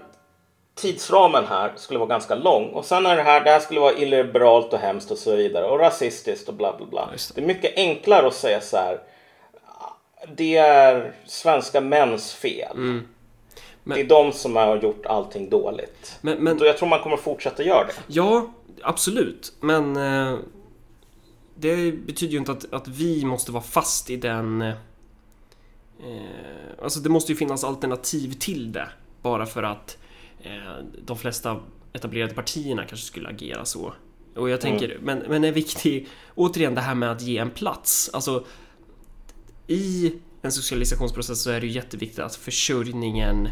tidsramen 0.77 1.45
här 1.45 1.73
skulle 1.75 1.99
vara 1.99 2.09
ganska 2.09 2.35
lång 2.35 2.69
och 2.69 2.85
sen 2.85 3.05
är 3.05 3.15
det 3.15 3.23
här, 3.23 3.43
det 3.43 3.49
här 3.49 3.59
skulle 3.59 3.79
vara 3.79 3.93
illiberalt 3.93 4.73
och 4.73 4.79
hemskt 4.79 5.11
och 5.11 5.17
så 5.17 5.35
vidare 5.35 5.65
och 5.65 5.79
rasistiskt 5.79 6.47
och 6.49 6.53
bla 6.55 6.77
bla 6.77 6.85
bla. 6.85 7.09
Just 7.11 7.35
Det 7.35 7.41
är 7.41 7.45
mycket 7.45 7.73
enklare 7.77 8.27
att 8.27 8.33
säga 8.33 8.61
så 8.61 8.77
här. 8.77 8.99
Det 10.35 10.57
är 10.57 11.13
svenska 11.25 11.81
mäns 11.81 12.33
fel. 12.33 12.77
Men- 12.77 13.07
Det 13.83 13.99
är 14.01 14.05
de 14.05 14.31
som 14.31 14.55
har 14.55 14.77
gjort 14.77 15.05
allting 15.05 15.49
dåligt. 15.49 16.17
Men, 16.21 16.37
men 16.37 16.57
jag 16.57 16.77
tror 16.77 16.89
man 16.89 16.99
kommer 16.99 17.17
fortsätta 17.17 17.63
göra 17.63 17.85
det. 17.85 17.93
ja, 18.07 18.53
absolut. 18.83 19.53
Men 19.59 19.95
eh, 19.97 20.37
det 21.55 21.91
betyder 21.91 22.33
ju 22.33 22.39
inte 22.39 22.51
att, 22.51 22.73
att 22.73 22.87
vi 22.87 23.25
måste 23.25 23.51
vara 23.51 23.63
fast 23.63 24.09
i 24.09 24.15
den... 24.17 24.61
Eh, 24.61 24.75
alltså 26.83 26.99
det 26.99 27.09
måste 27.09 27.31
ju 27.31 27.37
finnas 27.37 27.63
alternativ 27.63 28.33
till 28.39 28.71
det. 28.71 28.89
Bara 29.21 29.45
för 29.45 29.63
att 29.63 29.97
de 31.05 31.17
flesta 31.17 31.59
etablerade 31.93 32.33
partierna 32.33 32.85
kanske 32.85 33.07
skulle 33.07 33.29
agera 33.29 33.65
så. 33.65 33.93
Och 34.35 34.49
jag 34.49 34.61
tänker, 34.61 34.99
men, 35.01 35.19
men 35.19 35.43
är 35.43 35.51
viktig, 35.51 36.07
återigen 36.35 36.75
det 36.75 36.81
här 36.81 36.95
med 36.95 37.11
att 37.11 37.21
ge 37.21 37.37
en 37.37 37.49
plats. 37.49 38.09
Alltså 38.13 38.45
i 39.67 40.13
en 40.41 40.51
socialisationsprocess 40.51 41.43
så 41.43 41.51
är 41.51 41.61
det 41.61 41.67
ju 41.67 41.73
jätteviktigt 41.73 42.19
att 42.19 42.35
försörjningen 42.35 43.49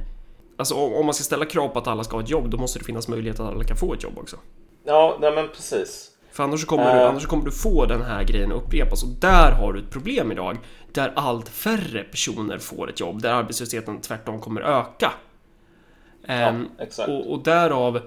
Alltså 0.58 0.76
om, 0.76 0.94
om 0.94 1.06
man 1.06 1.14
ska 1.14 1.24
ställa 1.24 1.46
krav 1.46 1.68
på 1.68 1.80
att 1.80 1.88
alla 1.88 2.04
ska 2.04 2.16
ha 2.16 2.24
ett 2.24 2.30
jobb 2.30 2.50
då 2.50 2.58
måste 2.58 2.80
det 2.80 2.86
finnas 2.86 3.08
möjlighet 3.08 3.40
att 3.40 3.48
alla 3.54 3.64
kan 3.64 3.78
få 3.78 3.94
ett 3.94 4.04
jobb 4.04 4.18
också. 4.18 4.38
Ja, 4.86 5.18
nej 5.22 5.32
men 5.36 5.48
precis. 5.48 6.12
För 6.32 6.44
annars 6.44 6.66
kommer, 6.66 6.94
du, 6.94 7.00
Eh. 7.02 7.10
annars 7.10 7.26
kommer 7.26 7.46
du 7.46 7.52
få 7.52 7.86
den 7.86 8.02
här 8.02 8.24
grejen 8.24 8.52
att 8.52 8.64
upprepas 8.64 9.04
och 9.04 9.10
där 9.10 9.52
har 9.52 9.74
du 9.74 9.80
ett 9.80 9.90
problem 9.90 10.32
idag. 10.32 10.58
Där 10.94 11.14
allt 11.16 11.50
färre 11.50 12.04
personer 12.04 12.58
får 12.58 12.90
ett 12.90 13.00
jobb, 13.00 13.22
där 13.22 13.34
arbetslösheten 13.34 14.02
tvärtom 14.02 14.40
kommer 14.40 14.62
öka. 14.62 15.12
Ehm, 16.28 16.68
exakt. 16.80 17.10
och, 17.10 17.32
och 17.32 17.44
därav 17.44 18.02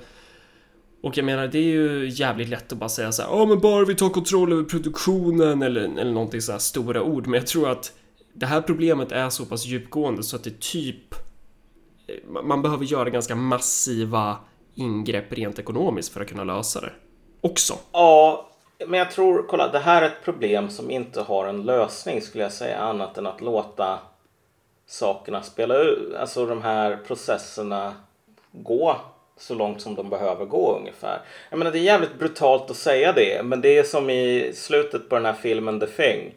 och 1.03 1.17
jag 1.19 1.25
menar, 1.25 1.47
det 1.49 1.59
är 1.59 1.63
ju 1.63 2.09
jävligt 2.09 2.49
lätt 2.49 2.73
att 2.73 2.79
bara 2.79 2.89
säga 2.89 3.13
så 3.13 3.23
här, 3.23 3.29
ja 3.31 3.47
men 3.47 3.61
bara 3.61 3.85
vi 3.85 3.95
tar 3.95 4.09
kontroll 4.09 4.53
över 4.53 4.63
produktionen 4.65 5.63
eller, 5.63 5.81
eller 5.81 6.13
någonting 6.13 6.41
så 6.43 6.53
här 6.53 6.59
stora 6.59 7.03
ord. 7.03 7.27
Men 7.27 7.39
jag 7.41 7.47
tror 7.47 7.69
att 7.71 7.93
det 8.33 8.47
här 8.47 8.61
problemet 8.61 9.13
är 9.13 9.31
så 9.31 9.45
pass 9.45 9.67
djupgående 9.67 10.23
så 10.23 10.37
att 10.37 10.45
det 10.45 10.61
typ 10.61 11.15
man- 12.29 12.49
man 12.49 12.63
behöver 12.63 12.85
göra 12.85 13.11
ganska 13.11 13.35
massiva 13.35 14.37
ingrepp 14.75 15.33
rent 15.33 15.59
ekonomiskt 15.59 16.13
för 16.13 16.21
att 16.21 16.29
kunna 16.29 16.45
lösa 16.45 16.81
det. 16.81 16.93
Också. 17.41 17.75
Ja, 17.93 18.49
men 18.87 18.99
jag 18.99 19.11
tror, 19.11 19.47
kolla, 19.49 19.69
det 19.73 19.79
här 19.79 20.03
är 20.03 20.07
ett 20.07 20.25
problem 20.25 20.71
som 20.71 20.91
inte 20.91 21.21
har 21.21 21.47
en 21.47 21.63
lösning 21.63 22.21
skulle 22.23 22.43
jag 22.45 22.53
säga 22.53 22.79
annat 22.79 23.19
än 23.19 23.27
att 23.27 23.41
låta 23.41 23.99
sakerna 24.87 25.43
spela 25.43 25.79
ut, 25.79 26.15
alltså 26.15 26.47
de 26.47 26.63
här 26.63 26.97
processerna 26.97 27.93
gå 28.63 28.97
så 29.37 29.55
långt 29.55 29.81
som 29.81 29.95
de 29.95 30.11
behöver 30.11 30.45
gå 30.45 30.77
ungefär. 30.77 31.21
Jag 31.51 31.59
menar 31.59 31.73
det 31.73 31.79
är 31.79 31.83
jävligt 31.83 32.19
brutalt 32.19 32.71
att 32.71 32.77
säga 32.77 33.13
det, 33.13 33.43
men 33.45 33.61
det 33.61 33.79
är 33.79 33.83
som 33.83 34.11
i 34.11 34.53
slutet 34.55 35.09
på 35.09 35.15
den 35.15 35.25
här 35.25 35.33
filmen 35.33 35.81
The 35.81 35.87
Thing. 35.87 36.35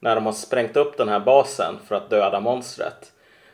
När 0.00 0.14
de 0.14 0.26
har 0.26 0.32
sprängt 0.32 0.76
upp 0.76 0.96
den 0.96 1.08
här 1.08 1.20
basen 1.20 1.78
för 1.86 1.94
att 1.94 2.10
döda 2.10 2.40
monstret. 2.40 3.12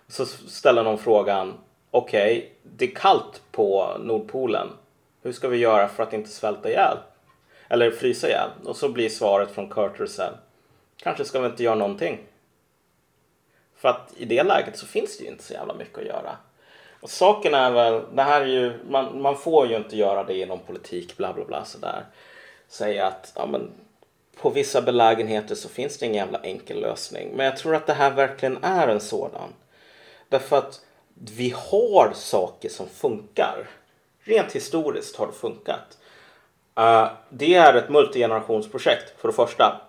Så 0.09 0.27
ställer 0.27 0.83
någon 0.83 0.99
frågan, 0.99 1.55
okej, 1.91 2.53
det 2.63 2.85
är 2.85 2.95
kallt 2.95 3.43
på 3.53 3.97
Nordpolen. 4.01 4.69
Hur 5.23 5.33
ska 5.33 5.49
vi 5.49 5.57
göra 5.57 5.89
för 5.89 6.03
att 6.03 6.13
inte 6.13 6.31
svälta 6.31 6.69
ihjäl? 6.69 6.97
Eller 7.69 7.91
frysa 7.91 8.29
ihjäl? 8.29 8.49
Och 8.65 8.77
så 8.77 8.89
blir 8.89 9.09
svaret 9.09 9.51
från 9.51 9.71
Carter 9.71 10.07
sen, 10.07 10.33
kanske 10.97 11.25
ska 11.25 11.41
vi 11.41 11.47
inte 11.47 11.63
göra 11.63 11.75
någonting. 11.75 12.19
För 13.77 13.89
att 13.89 14.13
i 14.17 14.25
det 14.25 14.43
läget 14.43 14.79
så 14.79 14.87
finns 14.87 15.19
det 15.19 15.25
ju 15.25 15.31
inte 15.31 15.45
så 15.45 15.53
jävla 15.53 15.75
mycket 15.75 15.99
att 15.99 16.05
göra. 16.05 16.37
Och 17.05 17.11
saken 17.11 17.55
är 17.55 17.71
väl, 17.71 18.03
det 18.15 18.23
här 18.23 18.41
är 18.41 18.47
ju, 18.47 18.73
man, 18.89 19.23
man 19.23 19.37
får 19.37 19.67
ju 19.69 19.77
inte 19.77 19.97
göra 19.97 20.25
det 20.25 20.39
inom 20.39 20.59
politik, 20.59 21.17
bla 21.17 21.33
bla 21.33 21.45
bla 21.45 21.65
sådär. 21.65 22.05
Säga 22.69 23.07
att, 23.07 23.33
ja 23.37 23.47
men 23.47 23.71
på 24.41 24.51
vissa 24.51 24.83
belägenheter 24.83 25.55
så 25.55 25.69
finns 25.69 25.99
det 25.99 26.07
ingen 26.07 26.17
jävla 26.17 26.39
enkel 26.39 26.81
lösning. 26.81 27.31
Men 27.35 27.47
jag 27.47 27.57
tror 27.57 27.75
att 27.75 27.87
det 27.87 27.93
här 27.93 28.11
verkligen 28.11 28.65
är 28.65 28.89
en 28.89 29.01
sådan. 29.01 29.53
Därför 30.29 30.59
att 30.59 30.81
vi 31.15 31.55
har 31.57 32.13
saker 32.15 32.69
som 32.69 32.89
funkar. 32.89 33.69
Rent 34.21 34.53
historiskt 34.53 35.17
har 35.17 35.27
det 35.27 35.33
funkat. 35.33 35.99
Uh, 36.81 37.09
det 37.29 37.55
är 37.55 37.75
ett 37.75 37.89
multigenerationsprojekt 37.89 39.21
för 39.21 39.29
det 39.29 39.35
första. 39.35 39.81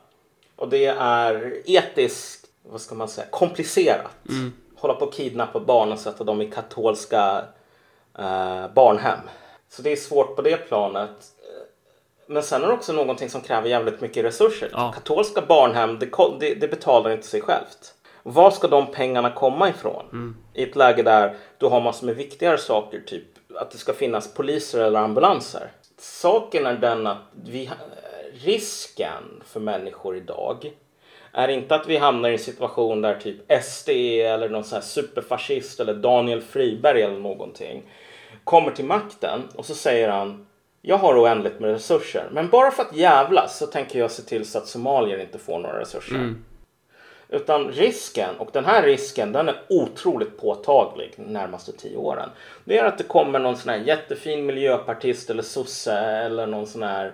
Och 0.56 0.70
det 0.70 0.86
är 1.00 1.62
etiskt, 1.66 2.46
vad 2.64 2.82
ska 2.82 2.96
man 2.96 3.08
säga, 3.08 3.28
komplicerat. 3.30 4.12
Mm. 4.30 4.54
Hålla 4.86 5.00
på 5.00 5.06
att 5.06 5.14
kidnappa 5.14 5.60
barn 5.60 5.92
och 5.92 6.00
sätta 6.00 6.24
dem 6.24 6.42
i 6.42 6.52
katolska 6.52 7.46
eh, 8.18 8.68
barnhem. 8.74 9.20
Så 9.70 9.82
det 9.82 9.92
är 9.92 9.96
svårt 9.96 10.36
på 10.36 10.42
det 10.42 10.58
planet. 10.58 11.10
Men 12.28 12.44
sen 12.44 12.64
är 12.64 12.68
det 12.68 12.74
också 12.74 12.94
någonting 12.94 13.30
som 13.30 13.42
kräver 13.42 13.70
jävligt 13.70 14.02
mycket 14.02 14.26
resurser. 14.26 14.70
Ja. 14.72 14.92
Katolska 14.92 15.42
barnhem, 15.42 16.00
det, 16.00 16.10
det, 16.40 16.56
det 16.56 16.68
betalar 16.68 17.10
inte 17.12 17.28
sig 17.28 17.42
självt. 17.42 17.94
Var 18.24 18.52
ska 18.52 18.68
de 18.68 18.92
pengarna 18.92 19.32
komma 19.32 19.70
ifrån? 19.70 20.36
I 20.54 20.64
ett 20.64 20.76
läge 20.76 21.04
där 21.04 21.36
du 21.58 21.66
har 21.66 21.82
massor 21.82 22.06
med 22.06 22.16
viktigare 22.16 22.58
saker, 22.58 23.00
typ 23.00 23.28
att 23.56 23.72
det 23.72 23.78
ska 23.78 23.94
finnas 23.94 24.34
poliser 24.34 24.80
eller 24.80 25.00
ambulanser. 25.00 25.72
Saken 25.98 26.66
är 26.66 26.74
den 26.74 27.08
att 27.08 27.18
vi, 27.46 27.70
risken 28.34 29.44
för 29.46 29.60
människor 29.60 30.18
idag 30.18 30.72
är 31.36 31.48
inte 31.48 31.76
att 31.76 31.88
vi 31.88 31.98
hamnar 31.98 32.30
i 32.30 32.34
en 32.34 32.40
situation 32.40 33.02
där 33.02 33.16
typ 33.16 33.64
SD 33.64 33.90
eller 33.90 34.50
någon 34.50 34.64
sån 34.64 34.76
här 34.76 34.84
superfascist 34.84 35.80
eller 35.80 35.94
Daniel 35.94 36.42
Friberg 36.42 37.02
eller 37.02 37.20
någonting 37.20 37.84
kommer 38.44 38.72
till 38.72 38.86
makten 38.86 39.42
och 39.56 39.66
så 39.66 39.76
säger 39.76 40.10
han 40.10 40.48
jag 40.82 40.98
har 40.98 41.24
oändligt 41.24 41.60
med 41.60 41.70
resurser 41.70 42.30
men 42.32 42.50
bara 42.50 42.72
för 42.72 42.84
att 42.84 42.96
jävlas 42.96 43.58
så 43.58 43.68
tänker 43.68 44.00
jag 44.00 44.12
se 44.12 44.24
till 44.24 44.46
så 44.46 44.58
att 44.58 44.68
somalier 44.68 45.20
inte 45.20 45.40
får 45.40 45.60
några 45.60 45.80
resurser. 45.80 46.18
Utan 47.30 47.68
risken, 47.68 48.36
och 48.38 48.50
den 48.54 48.66
här 48.66 48.84
risken 48.84 49.32
den 49.32 49.50
är 49.50 49.62
otroligt 49.70 50.38
påtaglig 50.42 51.14
de 51.16 51.24
närmaste 51.24 51.72
tio 51.72 51.98
åren. 51.98 52.30
Det 52.64 52.78
är 52.78 52.86
att 52.86 52.98
det 52.98 53.04
kommer 53.04 53.40
någon 53.40 53.58
sån 53.58 53.70
här 53.70 53.78
jättefin 53.78 54.46
miljöpartist 54.46 55.30
eller 55.30 55.44
sosse 55.44 55.94
eller 55.98 56.48
någon 56.48 56.68
sån 56.68 56.84
här 56.84 57.14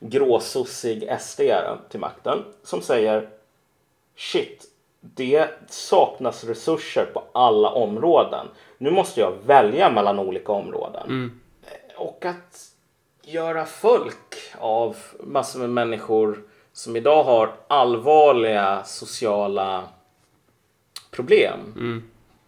gråsossig 0.00 1.08
sd 1.20 1.40
till 1.90 2.00
makten 2.00 2.44
som 2.62 2.82
säger 2.82 3.28
shit, 4.16 4.64
det 5.00 5.48
saknas 5.68 6.44
resurser 6.44 7.04
på 7.14 7.22
alla 7.32 7.70
områden. 7.70 8.46
Nu 8.78 8.90
måste 8.90 9.20
jag 9.20 9.32
välja 9.46 9.90
mellan 9.90 10.18
olika 10.18 10.52
områden. 10.52 11.04
Och 11.96 12.24
att 12.24 12.66
göra 13.22 13.64
folk 13.66 14.34
av 14.58 14.96
massor 15.20 15.60
med 15.60 15.70
människor 15.70 16.42
som 16.72 16.96
idag 16.96 17.24
har 17.24 17.52
allvarliga 17.68 18.84
sociala 18.84 19.88
problem 21.10 21.58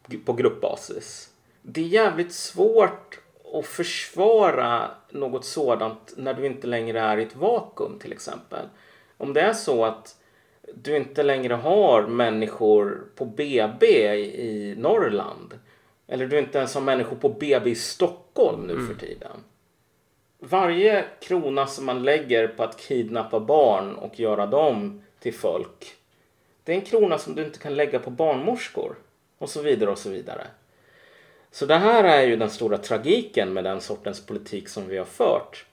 g- 0.07 0.19
på 0.25 0.33
gruppbasis. 0.33 1.29
Det 1.63 1.81
är 1.81 1.85
jävligt 1.85 2.33
svårt 2.35 3.19
att 3.55 3.67
försvara 3.67 4.91
något 5.11 5.45
sådant 5.45 6.13
när 6.17 6.35
du 6.35 6.47
inte 6.47 6.67
längre 6.67 7.01
är 7.01 7.17
i 7.19 7.23
ett 7.23 7.37
vakuum 7.37 7.99
till 7.99 8.13
exempel. 8.13 8.67
Om 9.17 9.33
det 9.33 9.41
är 9.41 9.53
så 9.53 9.85
att 9.85 10.17
du 10.75 10.97
inte 10.97 11.23
längre 11.23 11.55
har 11.55 12.07
människor 12.07 13.07
på 13.15 13.25
BB 13.25 13.87
i 14.17 14.75
Norrland 14.79 15.59
eller 16.09 16.27
du 16.27 16.39
inte 16.39 16.59
ens 16.59 16.75
har 16.75 16.81
människor 16.81 17.17
på 17.17 17.29
BB 17.29 17.71
i 17.71 17.75
Stockholm 17.75 18.67
nu 18.67 18.87
för 18.87 18.95
tiden. 19.07 19.45
Varje 20.39 21.05
krona 21.21 21.67
som 21.67 21.87
man 21.87 22.03
lägger 22.03 22.49
på 22.49 22.63
att 22.63 22.81
kidnappa 22.81 23.41
barn 23.41 23.95
och 23.95 24.21
göra 24.21 24.47
dem 24.47 25.03
till 25.21 25.35
folk. 25.35 25.95
Det 26.65 26.73
är 26.73 26.77
en 26.77 26.85
krona 26.85 27.19
som 27.19 27.35
du 27.35 27.45
inte 27.45 27.59
kan 27.59 27.77
lägga 27.77 27.99
på 27.99 28.11
barnmorskor. 28.11 28.97
Och 29.39 29.51
så 29.51 29.63
vidare 29.63 29.91
och 29.91 29.99
så 29.99 30.11
vidare. 30.11 30.47
Så 31.51 31.67
det 31.67 31.77
här 31.77 32.05
är 32.05 32.23
ju 32.23 32.37
den 32.37 32.51
stora 32.51 32.79
tragiken 32.79 33.53
med 33.53 33.65
den 33.65 33.81
sortens 33.81 34.27
politik 34.27 34.69
som 34.69 34.89
vi 34.89 34.99
har 34.99 35.05
fört. 35.05 35.67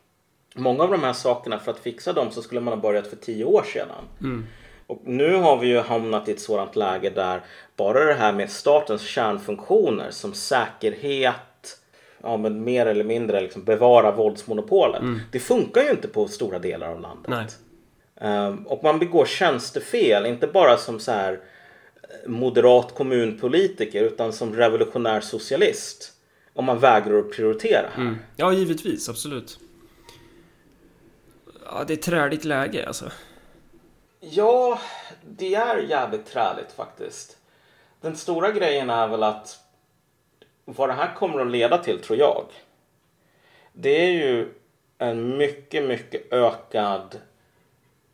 Många 0.56 0.84
av 0.84 0.92
de 0.92 1.04
här 1.04 1.14
sakerna, 1.14 1.60
för 1.60 1.72
att 1.72 1.80
fixa 1.80 2.14
dem 2.14 2.32
så 2.32 2.42
skulle 2.42 2.62
man 2.62 2.74
ha 2.74 2.82
börjat 2.82 3.08
för 3.08 3.16
tio 3.16 3.46
år 3.46 3.64
sedan. 3.64 4.06
Och 4.88 5.02
nu 5.04 5.36
har 5.36 5.58
vi 5.58 5.68
ju 5.68 5.80
hamnat 5.80 6.28
i 6.30 6.32
ett 6.32 6.40
sådant 6.40 6.76
läge 6.76 7.10
där 7.10 7.42
bara 7.76 8.06
det 8.06 8.14
här 8.14 8.34
med 8.34 8.52
statens 8.52 9.02
kärnfunktioner 9.02 10.12
som 10.12 10.34
säkerhet, 10.34 11.80
ja 12.24 12.38
men 12.38 12.64
mer 12.64 12.86
eller 12.86 13.04
mindre 13.04 13.42
liksom 13.42 13.64
bevara 13.64 14.12
våldsmonopolet. 14.12 15.02
Det 15.32 15.40
funkar 15.40 15.84
ju 15.84 15.90
inte 15.90 16.08
på 16.08 16.28
stora 16.28 16.60
delar 16.60 16.90
av 16.90 17.02
landet. 17.02 17.30
Ehm, 18.22 18.68
och 18.68 18.84
man 18.84 19.00
begår 19.00 19.26
tjänstefel, 19.26 20.26
inte 20.26 20.48
bara 20.48 20.78
som 20.78 21.00
så 21.00 21.12
här 21.12 21.34
eh, 21.34 22.30
moderat 22.30 22.96
kommunpolitiker 22.96 24.04
utan 24.04 24.34
som 24.34 24.56
revolutionär 24.56 25.22
socialist. 25.22 26.12
Om 26.54 26.66
man 26.66 26.80
vägrar 26.80 27.20
att 27.20 27.32
prioritera 27.32 27.88
här. 27.94 28.04
Ja, 28.36 28.54
givetvis. 28.54 29.10
Absolut. 29.10 29.60
Ja, 31.66 31.84
det 31.88 31.94
är 31.94 31.98
ett 31.98 32.04
träligt 32.04 32.46
läge 32.46 32.88
alltså. 32.88 33.06
Ja, 34.32 34.80
det 35.28 35.56
är 35.56 35.78
jävligt 35.78 36.26
träligt 36.26 36.72
faktiskt. 36.72 37.38
Den 38.02 38.16
stora 38.16 38.52
grejen 38.52 38.90
är 38.90 39.08
väl 39.08 39.24
att 39.24 39.60
vad 40.66 40.90
det 40.90 40.94
här 40.94 41.14
kommer 41.16 41.40
att 41.40 41.52
leda 41.52 41.78
till 41.78 42.00
tror 42.02 42.20
jag. 42.20 42.46
Det 43.74 44.06
är 44.06 44.12
ju 44.12 44.54
en 44.98 45.38
mycket, 45.38 45.84
mycket 45.84 46.34
ökad 46.34 47.20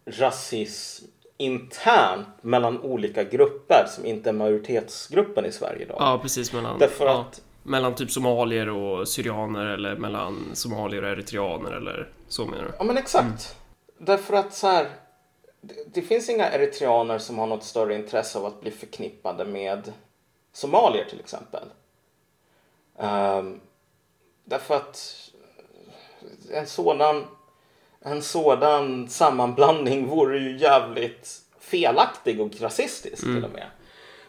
rasism 0.06 1.06
internt 1.38 2.28
mellan 2.44 2.82
olika 2.82 3.24
grupper 3.24 3.86
som 3.90 4.06
inte 4.06 4.30
är 4.30 4.34
majoritetsgruppen 4.34 5.46
i 5.46 5.52
Sverige 5.52 5.82
idag. 5.86 5.98
Ja, 6.00 6.20
precis. 6.22 6.54
Mellan, 6.54 6.80
Därför 6.80 7.06
ja, 7.06 7.22
att- 7.22 7.42
mellan 7.64 7.96
typ 7.96 8.12
somalier 8.12 8.70
och 8.70 9.08
syrianer 9.08 9.66
eller 9.66 9.96
mellan 9.96 10.46
somalier 10.54 11.04
och 11.04 11.10
eritreaner 11.10 11.72
eller 11.72 12.10
så 12.28 12.46
menar 12.46 12.64
du? 12.64 12.72
Ja 12.78 12.84
men 12.84 12.98
exakt. 12.98 13.56
Därför 13.98 14.34
att 14.34 14.54
så 14.54 14.68
här. 14.68 14.88
Det, 15.62 15.76
det 15.94 16.02
finns 16.02 16.30
inga 16.30 16.50
eritreaner 16.52 17.18
som 17.18 17.40
har 17.40 17.48
något 17.48 17.64
större 17.64 17.96
intresse 17.96 18.40
av 18.40 18.46
att 18.46 18.62
bli 18.62 18.72
förknippade 18.72 19.46
med 19.46 19.94
somalier 20.54 21.06
till 21.10 21.20
exempel. 21.20 21.64
Ehm, 22.98 23.60
därför 24.44 24.76
att 24.76 25.30
en 26.54 26.68
sådan, 26.68 27.26
en 28.00 28.22
sådan 28.22 29.10
sammanblandning 29.10 30.08
vore 30.10 30.40
ju 30.40 30.58
jävligt 30.58 31.42
felaktig 31.60 32.42
och 32.42 32.62
rasistisk 32.62 33.22
till 33.22 33.46
och 33.46 33.52
med. 33.52 33.66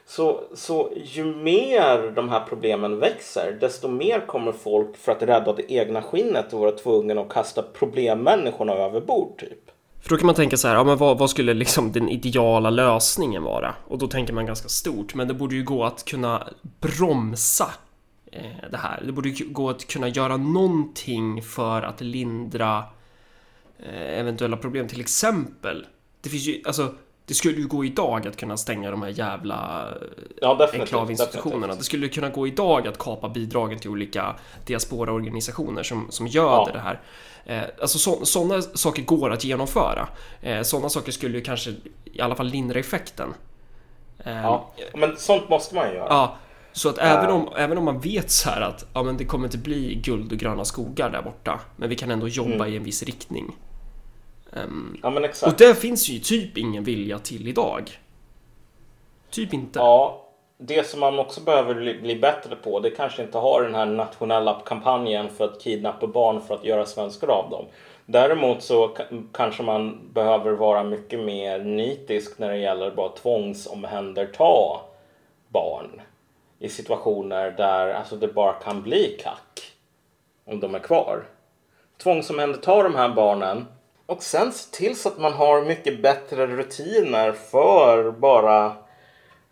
Så, 0.07 0.45
så 0.55 0.93
ju 0.97 1.25
mer 1.25 2.11
de 2.11 2.29
här 2.29 2.45
problemen 2.49 2.99
växer, 2.99 3.57
desto 3.61 3.89
mer 3.89 4.27
kommer 4.27 4.53
folk 4.53 4.97
för 4.97 5.13
att 5.13 5.23
rädda 5.23 5.53
det 5.53 5.73
egna 5.73 6.03
skinnet 6.03 6.53
och 6.53 6.61
vara 6.61 6.73
tvungna 6.73 7.21
att 7.21 7.29
kasta 7.29 7.63
problemmänniskorna 7.63 8.73
över 8.73 9.01
bord 9.01 9.39
typ. 9.39 9.72
För 10.03 10.11
då 10.11 10.17
kan 10.17 10.27
man 10.27 10.35
tänka 10.35 10.57
så 10.57 10.69
här, 10.69 10.75
ja 10.75 10.85
men 10.85 10.99
vad, 10.99 11.19
vad, 11.19 11.31
skulle 11.31 11.55
liksom 11.55 11.93
den 11.93 12.09
ideala 12.09 12.71
lösningen 12.71 13.43
vara? 13.43 13.75
Och 13.85 13.99
då 13.99 14.07
tänker 14.07 14.33
man 14.33 14.47
ganska 14.47 14.69
stort, 14.69 15.15
men 15.15 15.29
det 15.29 15.35
borde 15.35 15.55
ju 15.55 15.65
gå 15.65 15.85
att 15.85 16.05
kunna 16.05 16.49
bromsa 16.81 17.71
eh, 18.33 18.71
det 18.71 18.77
här. 18.77 19.03
Det 19.07 19.13
borde 19.13 19.29
ju 19.29 19.49
gå 19.49 19.71
att 19.71 19.87
kunna 19.87 20.09
göra 20.09 20.37
någonting 20.37 21.43
för 21.43 21.83
att 21.83 22.01
lindra 22.01 22.85
eh, 23.79 24.19
eventuella 24.19 24.57
problem, 24.57 24.89
till 24.89 25.01
exempel. 25.01 25.87
Det 26.21 26.29
finns 26.29 26.47
ju, 26.47 26.63
alltså 26.65 26.95
det 27.27 27.35
skulle 27.35 27.61
ju 27.61 27.67
gå 27.67 27.85
idag 27.85 28.27
att 28.27 28.37
kunna 28.37 28.57
stänga 28.57 28.91
de 28.91 29.03
här 29.03 29.09
jävla 29.09 29.89
ja, 30.41 30.69
enklavinstitutionerna. 30.73 31.75
Det 31.75 31.85
skulle 31.85 32.09
kunna 32.09 32.29
gå 32.29 32.47
idag 32.47 32.89
att 32.89 32.99
kapa 32.99 33.29
bidragen 33.29 33.79
till 33.79 33.91
olika 33.91 34.37
diasporaorganisationer 34.67 35.83
som, 35.83 36.07
som 36.11 36.27
göder 36.27 36.51
ja. 36.51 36.71
det 36.73 36.79
här. 36.79 37.01
Eh, 37.45 37.69
alltså 37.81 38.25
sådana 38.25 38.63
saker 38.63 39.03
går 39.03 39.31
att 39.31 39.45
genomföra. 39.45 40.09
Eh, 40.41 40.63
sådana 40.63 40.89
saker 40.89 41.13
skulle 41.13 41.39
ju 41.39 41.45
kanske 41.45 41.75
i 42.05 42.21
alla 42.21 42.35
fall 42.35 42.47
lindra 42.47 42.81
effekten. 42.81 43.35
Eh, 44.25 44.43
ja, 44.43 44.73
men 44.95 45.17
sånt 45.17 45.49
måste 45.49 45.75
man 45.75 45.89
ju 45.89 45.95
göra. 45.95 46.07
Ja, 46.09 46.37
så 46.73 46.89
att 46.89 46.99
även 46.99 47.31
om, 47.31 47.49
även 47.57 47.79
om 47.79 47.85
man 47.85 48.01
vet 48.01 48.31
så 48.31 48.51
här 48.51 48.61
att 48.61 48.87
ja, 48.95 49.03
men 49.03 49.17
det 49.17 49.25
kommer 49.25 49.45
inte 49.47 49.59
bli 49.59 49.95
guld 49.95 50.33
och 50.33 50.39
gröna 50.39 50.65
skogar 50.65 51.11
där 51.11 51.23
borta, 51.23 51.61
men 51.77 51.89
vi 51.89 51.97
kan 51.97 52.11
ändå 52.11 52.29
jobba 52.29 52.55
mm. 52.55 52.73
i 52.73 52.77
en 52.77 52.85
viss 52.85 53.03
riktning. 53.03 53.57
Um, 54.53 54.99
ja, 55.03 55.11
men 55.11 55.25
exakt. 55.25 55.53
Och 55.53 55.59
det 55.59 55.75
finns 55.75 56.09
ju 56.09 56.19
typ 56.19 56.59
ingen 56.59 56.85
vilja 56.85 57.19
till 57.19 57.49
idag. 57.49 57.91
Typ 59.31 59.55
inte. 59.55 59.79
Ja, 59.79 60.29
det 60.59 60.87
som 60.87 61.01
man 61.01 61.19
också 61.19 61.41
behöver 61.41 61.75
bli 62.01 62.17
bättre 62.17 62.57
på 62.57 62.81
det 62.81 62.91
kanske 62.91 63.23
inte 63.23 63.39
har 63.39 63.63
den 63.63 63.75
här 63.75 63.87
nationella 63.87 64.63
kampanjen 64.67 65.29
för 65.29 65.45
att 65.45 65.61
kidnappa 65.61 66.07
barn 66.07 66.41
för 66.41 66.55
att 66.55 66.65
göra 66.65 66.87
svenskar 66.87 67.29
av 67.29 67.51
dem. 67.51 67.67
Däremot 68.07 68.63
så 68.63 68.97
kanske 69.33 69.63
man 69.63 70.01
behöver 70.13 70.53
vara 70.53 70.85
mycket 70.85 71.21
mer 71.21 71.59
nitisk 71.59 72.39
när 72.39 72.51
det 72.51 72.57
gäller 72.57 72.91
bara 72.91 73.09
tvångsomhänderta 73.09 74.81
barn 75.49 76.01
i 76.59 76.69
situationer 76.69 77.51
där 77.51 77.95
alltså, 77.95 78.17
det 78.17 78.29
bara 78.29 78.53
kan 78.53 78.83
bli 78.83 79.19
kack 79.23 79.61
om 80.45 80.61
de 80.61 80.75
är 80.75 80.79
kvar. 80.79 81.25
Tvångsomhänderta 82.03 82.83
de 82.83 82.95
här 82.95 83.09
barnen 83.09 83.67
och 84.13 84.23
sen 84.23 84.53
se 84.53 84.77
till 84.77 84.97
så 84.97 85.09
att 85.09 85.19
man 85.19 85.33
har 85.33 85.63
mycket 85.65 86.03
bättre 86.03 86.47
rutiner 86.47 87.33
för 87.33 88.11
bara 88.11 88.67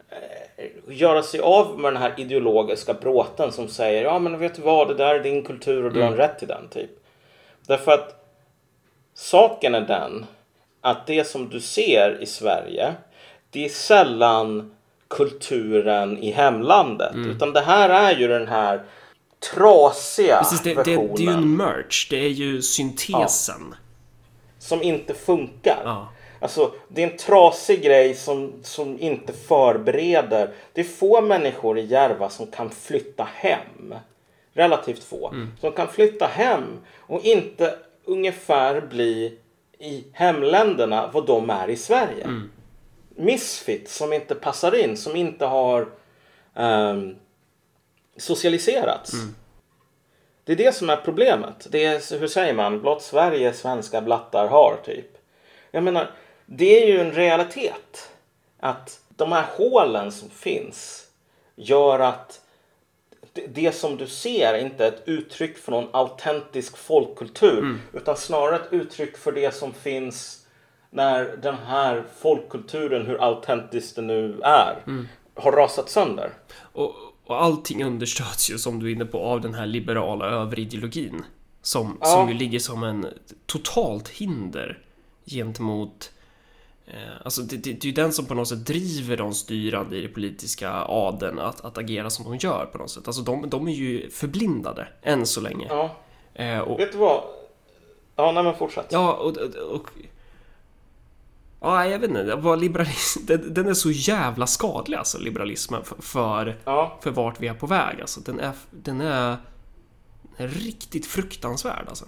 eh, 0.09 0.97
göra 0.97 1.23
sig 1.23 1.41
av 1.41 1.79
med 1.79 1.93
den 1.93 2.03
här 2.03 2.15
ideologiska 2.17 2.95
bråten 2.95 3.53
som 3.53 3.69
säger 3.69 4.03
ja 4.05 4.19
men 4.19 4.39
vet 4.39 4.55
du 4.55 4.63
vad 4.63 4.89
det 4.89 4.95
där 4.95 5.15
är 5.15 5.23
din 5.23 5.45
kultur 5.45 5.85
och 5.85 5.93
du 5.93 6.01
mm. 6.01 6.13
har 6.13 6.19
rätt 6.19 6.39
till 6.39 6.49
den 6.49 6.69
typ. 6.69 6.91
Därför 7.67 7.93
att 7.93 8.25
saken 9.15 9.75
är 9.75 9.81
den 9.81 10.27
att 10.81 11.07
det 11.07 11.25
som 11.25 11.49
du 11.49 11.61
ser 11.61 12.23
i 12.23 12.27
Sverige 12.27 12.95
det 13.51 13.65
är 13.65 13.69
sällan 13.69 14.75
kulturen 15.09 16.19
i 16.19 16.31
hemlandet 16.31 17.15
mm. 17.15 17.31
utan 17.31 17.53
det 17.53 17.61
här 17.61 17.89
är 17.89 18.19
ju 18.19 18.29
den 18.29 18.49
här 18.49 18.83
trasiga 19.55 20.39
Precis, 20.39 20.61
det, 20.61 20.75
versionen. 20.75 21.09
Det, 21.09 21.17
det, 21.17 21.23
är 21.23 21.33
ju 21.33 21.33
en 21.33 21.57
merch, 21.57 22.09
det 22.11 22.17
är 22.17 22.29
ju 22.29 22.63
syntesen. 22.63 23.67
Ja 23.71 23.77
som 24.61 24.83
inte 24.83 25.15
funkar. 25.15 25.83
Ja. 25.85 26.09
Alltså, 26.41 26.73
det 26.89 27.03
är 27.03 27.11
en 27.11 27.17
trasig 27.17 27.83
grej 27.83 28.15
som, 28.15 28.53
som 28.63 29.01
inte 29.01 29.33
förbereder. 29.33 30.51
Det 30.73 30.81
är 30.81 30.85
få 30.85 31.21
människor 31.21 31.79
i 31.79 31.87
Järva 31.87 32.29
som 32.29 32.47
kan 32.47 32.71
flytta 32.71 33.29
hem. 33.35 33.95
Relativt 34.53 35.05
få. 35.05 35.29
Mm. 35.29 35.49
Som 35.61 35.73
kan 35.73 35.89
flytta 35.89 36.27
hem 36.27 36.81
och 36.99 37.25
inte 37.25 37.75
ungefär 38.05 38.81
bli 38.81 39.39
i 39.79 40.05
hemländerna 40.13 41.11
vad 41.13 41.27
de 41.27 41.51
är 41.51 41.69
i 41.69 41.77
Sverige. 41.77 42.25
Mm. 42.25 42.51
Misfits 43.17 43.97
som 43.97 44.13
inte 44.13 44.35
passar 44.35 44.75
in, 44.75 44.97
som 44.97 45.17
inte 45.17 45.47
har 45.47 45.89
um, 46.55 47.17
socialiserats. 48.17 49.13
Mm. 49.13 49.35
Det 50.51 50.55
är 50.55 50.67
det 50.67 50.73
som 50.73 50.91
är 50.91 50.97
problemet. 50.97 51.67
Det 51.71 51.85
är, 51.85 52.19
hur 52.19 52.27
säger 52.27 52.55
man, 52.55 52.81
blott 52.81 53.03
Sverige 53.03 53.53
svenska 53.53 54.01
blattar 54.01 54.49
har 54.49 54.77
typ. 54.85 55.07
Jag 55.71 55.83
menar, 55.83 56.11
det 56.47 56.83
är 56.83 56.87
ju 56.87 57.01
en 57.01 57.13
realitet. 57.13 58.11
Att 58.61 59.01
de 59.09 59.33
här 59.33 59.45
hålen 59.57 60.13
som 60.13 60.31
finns 60.31 61.07
gör 61.57 61.99
att 61.99 62.41
det 63.49 63.73
som 63.73 63.97
du 63.97 64.07
ser 64.07 64.55
är 64.55 64.59
inte 64.59 64.87
ett 64.87 65.03
uttryck 65.05 65.59
för 65.59 65.73
någon 65.73 65.89
autentisk 65.93 66.77
folkkultur 66.77 67.59
mm. 67.59 67.81
utan 67.93 68.17
snarare 68.17 68.57
ett 68.57 68.73
uttryck 68.73 69.17
för 69.17 69.33
det 69.33 69.55
som 69.55 69.73
finns 69.73 70.47
när 70.91 71.37
den 71.43 71.57
här 71.67 72.05
folkkulturen, 72.19 73.07
hur 73.07 73.25
autentisk 73.25 73.97
det 73.97 74.03
nu 74.03 74.41
är, 74.43 74.83
mm. 74.87 75.09
har 75.35 75.53
rasat 75.53 75.91
sönder. 75.91 76.31
Och, 76.73 76.95
och 77.31 77.43
allting 77.43 77.85
understöds 77.85 78.51
ju 78.51 78.59
som 78.59 78.79
du 78.79 78.87
är 78.87 78.93
inne 78.93 79.05
på 79.05 79.19
av 79.19 79.41
den 79.41 79.55
här 79.55 79.67
liberala 79.67 80.27
överideologin. 80.27 81.25
Som, 81.63 81.99
ja. 82.01 82.07
som 82.07 82.29
ju 82.29 82.35
ligger 82.35 82.59
som 82.59 82.83
en 82.83 83.07
totalt 83.47 84.09
hinder 84.09 84.79
gentemot 85.27 86.13
eh, 86.87 86.95
Alltså 87.25 87.43
det, 87.43 87.57
det, 87.57 87.73
det 87.73 87.85
är 87.85 87.87
ju 87.87 87.93
den 87.93 88.13
som 88.13 88.27
på 88.27 88.35
något 88.35 88.49
sätt 88.49 88.67
driver 88.67 89.17
de 89.17 89.35
styrande 89.35 89.97
i 89.97 90.01
det 90.01 90.09
politiska 90.09 90.71
adeln 90.73 91.39
att, 91.39 91.61
att 91.61 91.79
agera 91.79 92.11
som 92.11 92.25
de 92.25 92.37
gör 92.37 92.67
på 92.67 92.79
något 92.79 92.91
sätt. 92.91 93.07
Alltså 93.07 93.23
de, 93.23 93.51
de 93.51 93.69
är 93.69 93.73
ju 93.73 94.11
förblindade 94.11 94.89
än 95.03 95.27
så 95.27 95.41
länge. 95.41 95.67
Ja. 95.69 95.97
Eh, 96.35 96.59
och, 96.59 96.81
Vet 96.81 96.93
du 96.93 96.99
vad? 96.99 97.23
Ja, 98.17 98.33
nej 98.33 98.43
men 98.43 98.55
fortsätt. 98.55 98.87
Ja, 98.91 99.13
och, 99.13 99.37
och, 99.37 99.55
och 99.55 99.87
Ja, 101.61 101.87
jag 101.87 101.99
vet 101.99 102.11
inte. 102.11 102.35
Vad 102.35 102.61
liberalism, 102.61 103.21
den 103.27 103.69
är 103.69 103.75
så 103.75 103.91
jävla 103.91 104.47
skadlig 104.47 104.97
alltså, 104.97 105.19
liberalismen, 105.19 105.85
för, 105.85 106.03
för, 106.03 106.59
ja. 106.65 106.99
för 107.01 107.11
vart 107.11 107.41
vi 107.41 107.49
är 107.49 107.55
på 107.55 107.67
väg. 107.67 108.01
Alltså, 108.01 108.21
den, 108.21 108.41
är, 108.41 108.53
den 108.71 109.01
är 109.01 109.37
riktigt 110.37 111.07
fruktansvärd 111.07 111.85
alltså. 111.89 112.05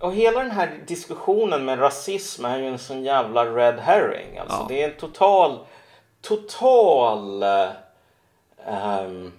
Och 0.00 0.14
hela 0.14 0.42
den 0.42 0.50
här 0.50 0.84
diskussionen 0.86 1.64
med 1.64 1.80
rasism 1.80 2.44
är 2.44 2.58
ju 2.58 2.66
en 2.66 2.78
sån 2.78 3.02
jävla 3.02 3.44
red 3.44 3.78
herring. 3.78 4.38
Alltså, 4.38 4.56
ja. 4.56 4.66
Det 4.68 4.82
är 4.82 4.90
en 4.90 4.96
total, 4.96 5.58
total 6.20 7.42
um, 9.02 9.32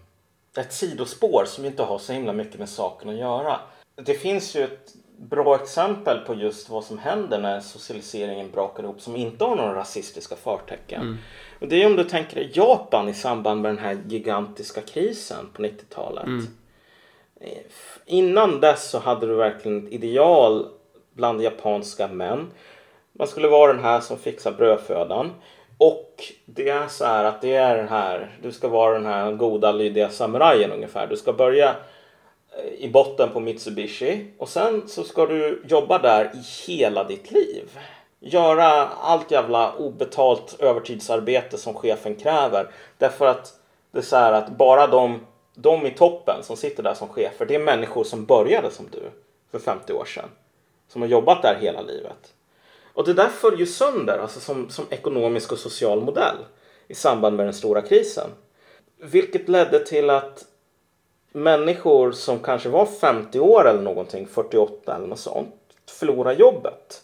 ett 0.57 0.73
sidospår 0.73 1.45
som 1.45 1.65
inte 1.65 1.83
har 1.83 1.97
så 1.97 2.13
himla 2.13 2.33
mycket 2.33 2.59
med 2.59 2.69
saken 2.69 3.09
att 3.09 3.15
göra. 3.15 3.59
Det 3.95 4.13
finns 4.13 4.55
ju 4.55 4.63
ett 4.63 4.93
bra 5.17 5.55
exempel 5.55 6.19
på 6.19 6.33
just 6.33 6.69
vad 6.69 6.83
som 6.83 6.97
händer 6.97 7.39
när 7.39 7.59
socialiseringen 7.59 8.51
brakar 8.51 8.83
ihop 8.83 9.01
som 9.01 9.15
inte 9.15 9.43
har 9.43 9.55
några 9.55 9.75
rasistiska 9.75 10.35
förtecken. 10.35 11.01
Mm. 11.01 11.17
Och 11.59 11.67
det 11.67 11.83
är 11.83 11.85
om 11.85 11.95
du 11.95 12.03
tänker 12.03 12.35
dig 12.35 12.51
Japan 12.53 13.09
i 13.09 13.13
samband 13.13 13.61
med 13.61 13.71
den 13.71 13.83
här 13.83 13.97
gigantiska 14.07 14.81
krisen 14.81 15.49
på 15.53 15.61
90-talet. 15.61 16.25
Mm. 16.25 16.47
Innan 18.05 18.59
dess 18.59 18.89
så 18.89 18.99
hade 18.99 19.27
du 19.27 19.35
verkligen 19.35 19.87
ett 19.87 19.93
ideal 19.93 20.67
bland 21.13 21.41
japanska 21.41 22.07
män. 22.07 22.47
Man 23.13 23.27
skulle 23.27 23.47
vara 23.47 23.73
den 23.73 23.83
här 23.83 23.99
som 23.99 24.17
fixar 24.17 24.51
brödfödan. 24.51 25.31
Och 25.77 26.23
det 26.45 26.69
är 26.69 26.87
så 26.87 27.05
här 27.05 27.23
att 27.23 27.41
det 27.41 27.55
är 27.55 27.77
den 27.77 27.87
här, 27.87 28.37
du 28.41 28.51
ska 28.51 28.67
vara 28.67 28.93
den 28.93 29.05
här 29.05 29.31
goda 29.31 29.71
lydiga 29.71 30.09
samurajen 30.09 30.71
ungefär. 30.71 31.07
Du 31.07 31.17
ska 31.17 31.33
börja 31.33 31.75
Eh, 32.57 32.73
i 32.83 32.89
botten 32.89 33.29
på 33.29 33.39
Mitsubishi 33.39 34.25
och 34.37 34.49
sen 34.49 34.87
så 34.87 35.03
ska 35.03 35.25
du 35.25 35.63
jobba 35.67 35.99
där 35.99 36.31
i 36.33 36.67
hela 36.67 37.03
ditt 37.03 37.31
liv. 37.31 37.79
Göra 38.19 38.87
allt 38.87 39.31
jävla 39.31 39.73
obetalt 39.73 40.55
övertidsarbete 40.59 41.57
som 41.57 41.73
chefen 41.73 42.15
kräver. 42.15 42.71
Därför 42.97 43.25
att 43.25 43.53
det 43.91 43.97
är 43.97 44.03
så 44.03 44.15
här 44.15 44.33
att 44.33 44.49
bara 44.49 44.87
de, 44.87 45.19
de 45.55 45.85
i 45.85 45.91
toppen 45.91 46.43
som 46.43 46.57
sitter 46.57 46.83
där 46.83 46.93
som 46.93 47.07
chefer, 47.07 47.45
det 47.45 47.55
är 47.55 47.59
människor 47.59 48.03
som 48.03 48.25
började 48.25 48.71
som 48.71 48.85
du 48.91 49.03
för 49.51 49.59
50 49.59 49.93
år 49.93 50.05
sedan. 50.05 50.29
Som 50.87 51.01
har 51.01 51.09
jobbat 51.09 51.41
där 51.41 51.57
hela 51.61 51.81
livet. 51.81 52.33
Och 52.93 53.05
det 53.05 53.13
där 53.13 53.27
föll 53.27 53.59
ju 53.59 53.65
sönder 53.65 54.17
alltså 54.17 54.39
som, 54.39 54.69
som 54.69 54.85
ekonomisk 54.89 55.51
och 55.51 55.59
social 55.59 56.01
modell 56.01 56.37
i 56.87 56.95
samband 56.95 57.35
med 57.37 57.45
den 57.45 57.53
stora 57.53 57.81
krisen. 57.81 58.29
Vilket 58.99 59.49
ledde 59.49 59.85
till 59.85 60.09
att 60.09 60.45
människor 61.37 62.11
som 62.11 62.39
kanske 62.39 62.69
var 62.69 62.85
50 62.85 63.39
år 63.39 63.69
eller 63.69 63.81
någonting, 63.81 64.27
48 64.27 64.95
eller 64.95 65.07
något 65.07 65.19
sånt, 65.19 65.55
förlora 65.89 66.33
jobbet. 66.33 67.03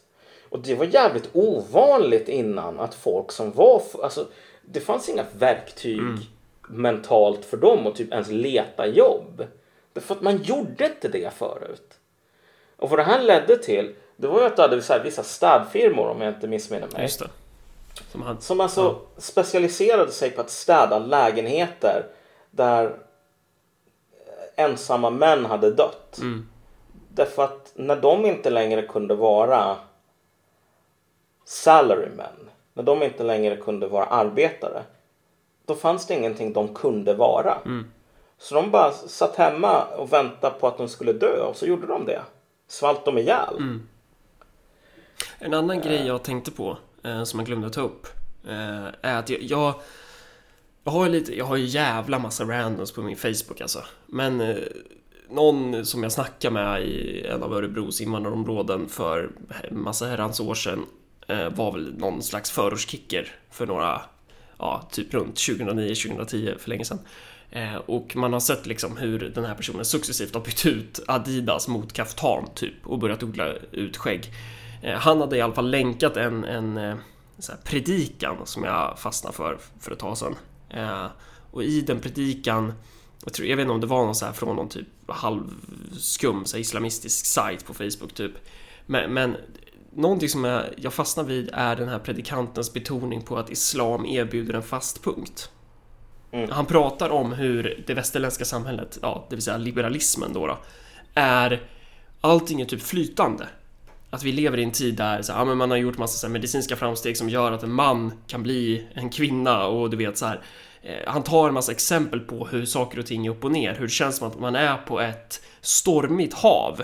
Och 0.50 0.60
det 0.60 0.76
var 0.76 0.86
jävligt 0.86 1.30
ovanligt 1.34 2.30
innan 2.30 2.80
att 2.80 2.96
folk 2.96 3.32
som 3.32 3.52
var, 3.52 3.82
alltså 4.04 4.28
det 4.62 4.80
fanns 4.80 5.10
inga 5.10 5.26
verktyg 5.38 6.00
mm. 6.00 6.20
mentalt 6.68 7.46
för 7.46 7.58
dem 7.58 7.88
att 7.88 7.96
typ 7.96 8.12
ens 8.12 8.30
leta 8.30 8.88
jobb. 8.88 9.48
Därför 9.94 10.16
att 10.16 10.22
man 10.22 10.44
gjorde 10.44 10.86
inte 10.86 11.08
det 11.08 11.34
förut. 11.34 11.94
Och 12.78 12.90
vad 12.90 13.00
det 13.00 13.04
här 13.04 13.22
ledde 13.22 13.58
till, 13.58 13.96
det 14.16 14.28
var 14.28 14.40
ju 14.40 14.46
att 14.46 14.56
du 14.56 14.62
hade 14.62 14.82
så 14.82 14.94
här, 14.94 15.04
vissa 15.04 15.24
städfirmor 15.24 16.08
om 16.08 16.22
jag 16.22 16.34
inte 16.34 16.48
missminner 16.48 16.88
mig. 16.88 17.02
Som 18.12 18.22
han, 18.22 18.42
Som 18.42 18.62
alltså 18.62 19.00
specialiserade 19.18 20.12
sig 20.12 20.32
på 20.32 20.42
att 20.42 20.50
städa 20.50 21.00
lägenheter 21.00 22.06
där 22.52 22.98
ensamma 24.56 25.10
män 25.10 25.46
hade 25.46 25.72
dött. 25.72 26.18
Mm. 26.22 26.50
Därför 27.10 27.44
att 27.44 27.72
när 27.76 27.96
de 27.96 28.26
inte 28.26 28.50
längre 28.50 28.82
kunde 28.82 29.16
vara 29.16 29.76
salarymen, 31.46 32.50
när 32.74 32.84
de 32.84 33.04
inte 33.04 33.24
längre 33.24 33.58
kunde 33.58 33.88
vara 33.88 34.06
arbetare, 34.06 34.84
då 35.66 35.76
fanns 35.76 36.08
det 36.08 36.14
ingenting 36.14 36.54
de 36.54 36.74
kunde 36.74 37.14
vara. 37.14 37.58
Så 38.38 38.56
de 38.56 38.72
bara 38.72 38.92
satt 38.92 39.36
hemma 39.36 39.84
och 39.86 40.14
väntade 40.14 40.56
på 40.60 40.68
att 40.68 40.78
de 40.78 40.90
skulle 40.90 41.14
dö 41.14 41.42
och 41.42 41.56
så 41.56 41.66
gjorde 41.66 41.88
de 41.88 42.06
det. 42.06 42.22
Svalt 42.68 43.06
de 43.06 43.18
ihjäl. 43.18 43.56
En 45.40 45.54
annan 45.54 45.82
grej 45.82 46.08
jag 46.08 46.24
tänkte 46.24 46.52
på, 46.52 46.78
eh, 47.04 47.24
som 47.24 47.40
jag 47.40 47.48
glömde 47.48 47.70
ta 47.70 47.82
upp, 47.82 48.08
eh, 48.48 48.88
är 49.02 49.20
att 49.20 49.30
jag, 49.30 49.42
jag, 49.42 49.74
jag 50.84 50.92
har 50.92 51.06
ju 51.06 51.12
lite, 51.12 51.38
jag 51.38 51.46
har 51.46 51.56
ju 51.56 51.66
jävla 51.66 52.20
massa 52.20 52.44
randoms 52.44 52.92
på 52.92 53.02
min 53.02 53.18
Facebook 53.18 53.62
alltså. 53.62 53.84
Men 54.06 54.42
eh, 54.42 54.56
någon 55.30 55.86
som 55.86 56.04
jag 56.04 56.12
snackade 56.12 56.54
med 56.54 56.82
i 56.82 57.26
en 57.26 57.44
av 57.44 57.54
Örebros 57.54 58.02
invandrarområden 58.02 58.90
för 58.90 59.32
massa 59.72 60.06
herrans 60.06 60.40
år 60.40 60.56
sedan 60.56 60.86
eh, 61.28 61.50
var 61.50 61.72
väl 61.72 61.98
någon 61.98 62.24
slags 62.24 62.52
förortskicker 62.52 63.36
för 63.52 63.68
några, 63.68 64.02
ja, 64.58 64.88
typ 64.92 65.14
runt 65.14 65.36
2009-2010 65.36 66.58
för 66.58 66.70
länge 66.70 66.86
sedan. 66.86 67.00
Eh, 67.52 67.76
och 67.76 68.16
man 68.16 68.34
har 68.34 68.40
sett 68.40 68.66
liksom 68.66 68.98
hur 68.98 69.20
den 69.20 69.46
här 69.46 69.56
personen 69.56 69.86
successivt 69.86 70.34
har 70.34 70.42
bytt 70.42 70.66
ut 70.66 71.00
Adidas 71.08 71.68
mot 71.68 71.94
kaftan 71.94 72.50
typ 72.56 72.88
och 72.88 73.00
börjat 73.00 73.24
odla 73.24 73.54
ut 73.72 73.98
skägg. 73.98 74.32
Eh, 74.82 74.98
Han 74.98 75.22
hade 75.22 75.38
i 75.38 75.42
alla 75.42 75.54
fall 75.54 75.70
länkat 75.70 76.18
en, 76.18 76.44
en 76.44 76.78
eh, 76.78 76.96
så 77.40 77.52
här 77.52 77.60
predikan 77.64 78.36
som 78.46 78.64
jag 78.64 79.00
fastnade 79.00 79.36
för 79.36 79.58
för 79.80 79.92
ett 79.92 80.00
tag 80.00 80.18
sedan. 80.18 80.36
Eh, 80.74 81.06
Och 81.52 81.64
i 81.64 81.82
den 81.82 82.00
predikan, 82.00 82.74
jag, 83.24 83.34
tror, 83.34 83.48
jag 83.48 83.58
vet 83.58 83.64
inte 83.64 83.74
om 83.74 83.82
det 83.82 83.88
var 83.88 84.06
någon 84.06 84.16
så 84.16 84.26
här 84.26 84.34
från 84.34 84.56
någon 84.56 84.70
typ 84.70 84.88
halvskum 85.08 86.46
så 86.46 86.58
här 86.58 86.62
islamistisk 86.62 87.26
sajt 87.26 87.66
på 87.66 87.74
Facebook 87.74 88.14
typ. 88.14 88.32
Men, 88.86 89.14
men 89.14 89.38
någonting 89.94 90.30
som 90.30 90.44
jag, 90.44 90.64
jag 90.78 90.94
fastnar 90.94 91.24
vid 91.24 91.50
är 91.54 91.76
den 91.76 91.90
här 91.90 92.00
predikantens 92.00 92.74
betoning 92.74 93.22
på 93.22 93.38
att 93.38 93.50
islam 93.50 94.06
erbjuder 94.06 94.54
en 94.54 94.64
fast 94.64 95.04
punkt. 95.04 95.50
Han 96.50 96.66
pratar 96.66 97.10
om 97.10 97.34
hur 97.34 97.84
det 97.88 97.94
västerländska 97.94 98.46
samhället, 98.46 99.00
ja, 99.02 99.28
det 99.30 99.36
vill 99.36 99.44
säga 99.44 99.58
liberalismen 99.58 100.34
då, 100.34 100.48
då 100.48 100.58
är 101.14 101.62
allting 102.22 102.62
är 102.62 102.66
typ 102.66 102.82
flytande. 102.82 103.48
Att 104.14 104.24
vi 104.24 104.32
lever 104.32 104.58
i 104.58 104.64
en 104.64 104.72
tid 104.72 104.96
där 104.96 105.22
så 105.22 105.32
här, 105.32 105.40
ja, 105.40 105.46
men 105.46 105.58
man 105.58 105.72
har 105.72 105.78
gjort 105.78 105.98
massa 105.98 106.18
så 106.18 106.28
här, 106.28 106.32
medicinska 106.32 106.76
framsteg 106.76 107.18
som 107.18 107.30
gör 107.30 107.52
att 107.52 107.64
en 107.64 107.74
man 107.74 108.14
kan 108.28 108.44
bli 108.44 108.88
en 108.94 109.10
kvinna 109.10 109.66
och 109.68 109.90
du 109.90 109.98
vet 109.98 110.18
så 110.18 110.26
här. 110.26 110.42
eh, 110.82 110.98
Han 111.08 111.24
tar 111.24 111.48
en 111.48 111.54
massa 111.54 111.72
exempel 111.72 112.20
på 112.20 112.48
hur 112.48 112.66
saker 112.66 113.00
och 113.00 113.06
ting 113.06 113.26
är 113.26 113.32
upp 113.32 113.44
och 113.44 113.52
ner, 113.52 113.76
hur 113.76 113.82
det 113.82 113.90
känns 113.90 114.18
som 114.18 114.28
att 114.28 114.40
man 114.40 114.56
är 114.56 114.78
på 114.78 115.00
ett 115.00 115.42
stormigt 115.62 116.34
hav. 116.34 116.82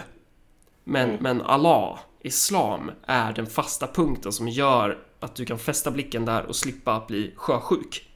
Men, 0.84 1.18
men 1.20 1.42
Allah, 1.42 2.00
Islam, 2.22 2.92
är 3.06 3.34
den 3.34 3.48
fasta 3.48 3.88
punkten 3.88 4.32
som 4.32 4.48
gör 4.48 4.98
att 5.20 5.36
du 5.36 5.46
kan 5.46 5.60
fästa 5.60 5.92
blicken 5.92 6.26
där 6.26 6.46
och 6.46 6.56
slippa 6.56 7.06
bli 7.08 7.34
sjösjuk. 7.36 8.10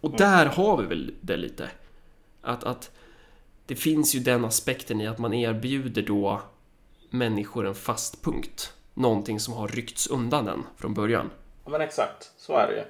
Och 0.00 0.16
där 0.16 0.46
har 0.46 0.76
vi 0.76 0.86
väl 0.86 1.14
det 1.20 1.36
lite. 1.36 1.70
Att, 2.42 2.64
att 2.64 2.90
det 3.66 3.76
finns 3.76 4.14
ju 4.14 4.20
den 4.20 4.44
aspekten 4.44 5.00
i 5.00 5.06
att 5.06 5.18
man 5.18 5.34
erbjuder 5.34 6.02
då 6.02 6.40
människor 7.10 7.66
en 7.66 7.74
fast 7.74 8.24
punkt. 8.24 8.72
Någonting 8.94 9.40
som 9.40 9.54
har 9.54 9.68
ryckts 9.68 10.06
undan 10.06 10.44
den 10.44 10.66
från 10.76 10.94
början. 10.94 11.30
Ja, 11.64 11.70
men 11.70 11.80
exakt, 11.80 12.32
så 12.36 12.56
är 12.56 12.66
det 12.66 12.76
ju. 12.76 12.82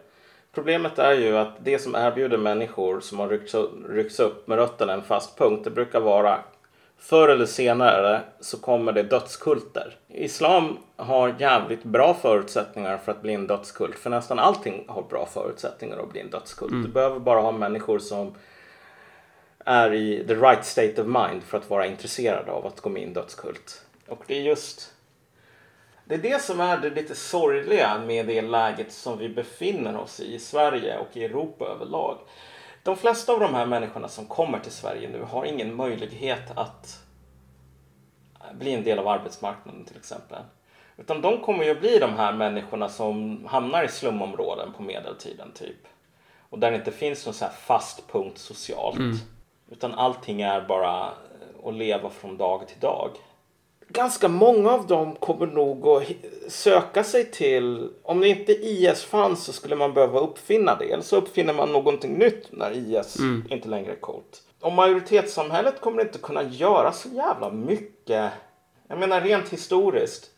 Problemet 0.52 0.98
är 0.98 1.12
ju 1.12 1.36
att 1.36 1.64
det 1.64 1.78
som 1.78 1.94
erbjuder 1.94 2.38
människor 2.38 3.00
som 3.00 3.18
har 3.18 3.28
ryckts, 3.28 3.54
ryckts 3.88 4.20
upp 4.20 4.48
med 4.48 4.58
rötterna 4.58 4.92
en 4.92 5.02
fast 5.02 5.38
punkt, 5.38 5.64
det 5.64 5.70
brukar 5.70 6.00
vara 6.00 6.38
förr 6.98 7.28
eller 7.28 7.46
senare 7.46 8.20
så 8.40 8.58
kommer 8.58 8.92
det 8.92 9.02
dödskulter. 9.02 9.96
Islam 10.08 10.78
har 10.96 11.34
jävligt 11.38 11.84
bra 11.84 12.14
förutsättningar 12.14 12.98
för 12.98 13.12
att 13.12 13.22
bli 13.22 13.34
en 13.34 13.46
dödskult. 13.46 13.98
För 13.98 14.10
nästan 14.10 14.38
allting 14.38 14.84
har 14.88 15.02
bra 15.02 15.26
förutsättningar 15.26 15.98
att 15.98 16.12
bli 16.12 16.20
en 16.20 16.30
dödskult. 16.30 16.72
Du 16.72 16.88
behöver 16.88 17.18
bara 17.18 17.40
ha 17.40 17.52
människor 17.52 17.98
som 17.98 18.34
är 19.64 19.94
i 19.94 20.24
the 20.28 20.34
right 20.34 20.64
state 20.64 21.02
of 21.02 21.06
mind 21.06 21.42
för 21.42 21.58
att 21.58 21.70
vara 21.70 21.86
intresserade 21.86 22.52
av 22.52 22.66
att 22.66 22.80
gå 22.80 22.90
med 22.90 23.02
i 23.02 23.04
en 23.04 23.12
dödskult. 23.12 23.84
Och 24.10 24.24
det 24.26 24.34
är 24.34 24.42
just 24.42 24.94
det 26.04 26.14
är 26.14 26.18
det 26.18 26.42
som 26.42 26.60
är 26.60 26.78
det 26.78 26.90
lite 26.90 27.14
sorgliga 27.14 27.98
med 27.98 28.26
det 28.26 28.42
läget 28.42 28.92
som 28.92 29.18
vi 29.18 29.28
befinner 29.28 29.96
oss 29.96 30.20
i 30.20 30.34
i 30.34 30.38
Sverige 30.38 30.98
och 30.98 31.16
i 31.16 31.24
Europa 31.24 31.64
överlag. 31.64 32.18
De 32.82 32.96
flesta 32.96 33.32
av 33.32 33.40
de 33.40 33.54
här 33.54 33.66
människorna 33.66 34.08
som 34.08 34.26
kommer 34.26 34.58
till 34.58 34.72
Sverige 34.72 35.08
nu 35.08 35.22
har 35.22 35.44
ingen 35.44 35.74
möjlighet 35.74 36.58
att 36.58 37.04
bli 38.52 38.74
en 38.74 38.84
del 38.84 38.98
av 38.98 39.08
arbetsmarknaden 39.08 39.84
till 39.84 39.96
exempel. 39.96 40.42
Utan 40.96 41.20
de 41.20 41.40
kommer 41.40 41.64
ju 41.64 41.70
att 41.70 41.80
bli 41.80 41.98
de 41.98 42.14
här 42.14 42.32
människorna 42.32 42.88
som 42.88 43.44
hamnar 43.46 43.84
i 43.84 43.88
slumområden 43.88 44.72
på 44.72 44.82
medeltiden 44.82 45.52
typ. 45.54 45.86
Och 46.50 46.58
där 46.58 46.70
det 46.70 46.76
inte 46.76 46.92
finns 46.92 47.26
någon 47.26 47.34
så 47.34 47.44
här 47.44 47.52
fast 47.52 48.12
punkt 48.12 48.38
socialt. 48.38 49.22
Utan 49.70 49.94
allting 49.94 50.42
är 50.42 50.60
bara 50.60 51.12
att 51.64 51.74
leva 51.74 52.10
från 52.10 52.36
dag 52.36 52.68
till 52.68 52.80
dag 52.80 53.10
ganska 53.92 54.28
många 54.28 54.70
av 54.70 54.86
dem 54.86 55.16
kommer 55.16 55.46
nog 55.46 55.86
att 55.86 56.02
söka 56.48 57.04
sig 57.04 57.30
till, 57.30 57.90
om 58.02 58.20
det 58.20 58.28
inte 58.28 58.52
IS 58.52 59.04
fanns 59.04 59.44
så 59.44 59.52
skulle 59.52 59.76
man 59.76 59.94
behöva 59.94 60.20
uppfinna 60.20 60.76
det. 60.76 60.92
Eller 60.92 61.02
så 61.02 61.16
uppfinner 61.16 61.52
man 61.52 61.72
någonting 61.72 62.18
nytt 62.18 62.46
när 62.50 62.72
IS 62.72 63.16
inte 63.50 63.68
längre 63.68 63.92
är 63.92 64.00
coolt. 64.00 64.42
Och 64.60 64.72
majoritetssamhället 64.72 65.80
kommer 65.80 66.02
inte 66.02 66.18
kunna 66.18 66.42
göra 66.42 66.92
så 66.92 67.08
jävla 67.08 67.50
mycket. 67.50 68.32
Jag 68.88 68.98
menar 68.98 69.20
rent 69.20 69.48
historiskt. 69.48 70.30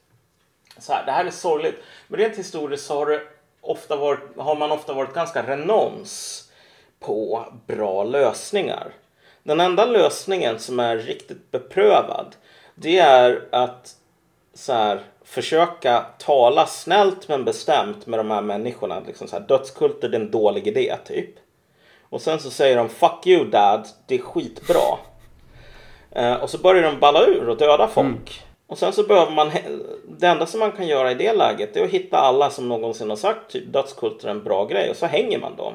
Så 0.78 0.92
här, 0.92 1.06
det 1.06 1.12
här 1.12 1.24
är 1.24 1.30
sorgligt. 1.30 1.76
Men 2.08 2.20
rent 2.20 2.36
historiskt 2.36 2.86
så 2.86 2.94
har, 2.94 3.06
det 3.06 3.20
ofta 3.60 3.96
varit, 3.96 4.20
har 4.36 4.56
man 4.56 4.72
ofta 4.72 4.92
varit 4.92 5.14
ganska 5.14 5.42
renons 5.42 6.44
på 7.00 7.46
bra 7.66 8.04
lösningar. 8.04 8.92
Den 9.42 9.60
enda 9.60 9.84
lösningen 9.84 10.58
som 10.58 10.80
är 10.80 10.96
riktigt 10.96 11.50
beprövad 11.50 12.36
det 12.74 12.98
är 12.98 13.48
att 13.52 13.96
så 14.54 14.72
här, 14.72 15.00
försöka 15.24 16.06
tala 16.18 16.66
snällt 16.66 17.28
men 17.28 17.44
bestämt 17.44 18.06
med 18.06 18.18
de 18.18 18.30
här 18.30 18.42
människorna. 18.42 19.02
Liksom 19.06 19.28
så 19.28 19.36
här, 19.36 19.46
dödskulter 19.46 20.08
det 20.08 20.16
är 20.16 20.20
en 20.20 20.30
dålig 20.30 20.66
idé 20.66 20.96
typ. 21.04 21.30
Och 22.02 22.22
sen 22.22 22.40
så 22.40 22.50
säger 22.50 22.76
de 22.76 22.88
fuck 22.88 23.26
you 23.26 23.44
dad, 23.44 23.88
det 24.06 24.14
är 24.14 24.18
skitbra. 24.18 24.98
Eh, 26.10 26.34
och 26.34 26.50
så 26.50 26.58
börjar 26.58 26.82
de 26.82 27.00
balla 27.00 27.26
ur 27.26 27.48
och 27.48 27.56
döda 27.56 27.88
folk. 27.88 28.42
Och 28.66 28.78
sen 28.78 28.92
så 28.92 29.02
behöver 29.02 29.32
man, 29.32 29.50
det 30.08 30.26
enda 30.26 30.46
som 30.46 30.60
man 30.60 30.72
kan 30.72 30.86
göra 30.86 31.10
i 31.10 31.14
det 31.14 31.32
läget 31.32 31.76
är 31.76 31.84
att 31.84 31.90
hitta 31.90 32.16
alla 32.16 32.50
som 32.50 32.68
någonsin 32.68 33.10
har 33.10 33.16
sagt 33.16 33.50
typ 33.50 33.72
dödskulter 33.72 34.26
är 34.26 34.30
en 34.30 34.44
bra 34.44 34.64
grej 34.64 34.90
och 34.90 34.96
så 34.96 35.06
hänger 35.06 35.38
man 35.38 35.56
dem. 35.56 35.72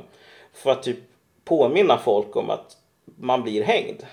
För 0.53 0.71
att 0.71 0.83
typ 0.83 0.97
påminna 1.45 1.97
folk 1.97 2.35
om 2.35 2.49
att 2.49 2.77
man 3.17 3.43
blir 3.43 3.63
hängd. 3.63 4.03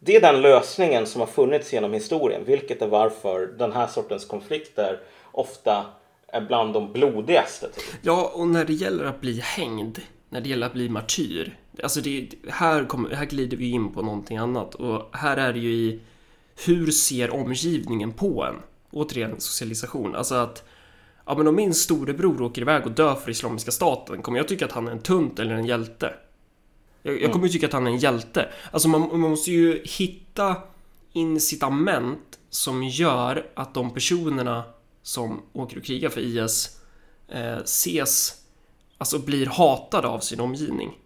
Det 0.00 0.16
är 0.16 0.20
den 0.20 0.42
lösningen 0.42 1.06
som 1.06 1.20
har 1.20 1.28
funnits 1.28 1.72
genom 1.72 1.92
historien, 1.92 2.42
vilket 2.44 2.82
är 2.82 2.86
varför 2.86 3.46
den 3.46 3.72
här 3.72 3.86
sortens 3.86 4.24
konflikter 4.24 5.00
ofta 5.32 5.84
är 6.28 6.40
bland 6.40 6.72
de 6.72 6.92
blodigaste. 6.92 7.66
Typ. 7.66 7.84
Ja, 8.02 8.32
och 8.34 8.48
när 8.48 8.64
det 8.64 8.72
gäller 8.72 9.04
att 9.04 9.20
bli 9.20 9.40
hängd, 9.40 9.98
när 10.28 10.40
det 10.40 10.48
gäller 10.48 10.66
att 10.66 10.72
bli 10.72 10.88
martyr, 10.88 11.58
alltså 11.82 12.00
det, 12.00 12.28
här, 12.48 12.84
kommer, 12.84 13.10
här 13.10 13.26
glider 13.26 13.56
vi 13.56 13.70
in 13.70 13.92
på 13.92 14.02
någonting 14.02 14.36
annat 14.36 14.74
och 14.74 15.16
här 15.16 15.36
är 15.36 15.52
det 15.52 15.58
ju 15.58 15.72
i 15.72 16.00
hur 16.66 16.90
ser 16.90 17.34
omgivningen 17.34 18.12
på 18.12 18.44
en? 18.44 18.54
Återigen 18.90 19.40
socialisation, 19.40 20.14
alltså 20.14 20.34
att 20.34 20.64
ja 21.26 21.34
men 21.34 21.48
om 21.48 21.54
min 21.56 21.74
storebror 21.74 22.42
åker 22.42 22.62
iväg 22.62 22.86
och 22.86 22.92
dör 22.92 23.14
för 23.14 23.30
Islamiska 23.30 23.70
staten, 23.70 24.22
kommer 24.22 24.38
jag 24.38 24.48
tycka 24.48 24.64
att 24.64 24.72
han 24.72 24.88
är 24.88 24.92
en 24.92 25.02
tunt 25.02 25.38
eller 25.38 25.54
en 25.54 25.66
hjälte? 25.66 26.14
Jag, 27.06 27.22
jag 27.22 27.32
kommer 27.32 27.46
ju 27.46 27.52
tycka 27.52 27.66
att 27.66 27.72
han 27.72 27.86
är 27.86 27.90
en 27.90 27.98
hjälte. 27.98 28.48
Alltså 28.70 28.88
man, 28.88 29.00
man 29.00 29.30
måste 29.30 29.50
ju 29.50 29.82
hitta 29.84 30.56
incitament 31.12 32.38
som 32.50 32.84
gör 32.84 33.46
att 33.54 33.74
de 33.74 33.94
personerna 33.94 34.64
som 35.02 35.42
åker 35.52 35.76
och 35.76 35.84
krigar 35.84 36.08
för 36.08 36.20
IS 36.20 36.80
eh, 37.28 37.56
ses, 37.56 38.34
alltså 38.98 39.18
blir 39.18 39.46
hatade 39.46 40.08
av 40.08 40.20
sin 40.20 40.40
omgivning. 40.40 40.98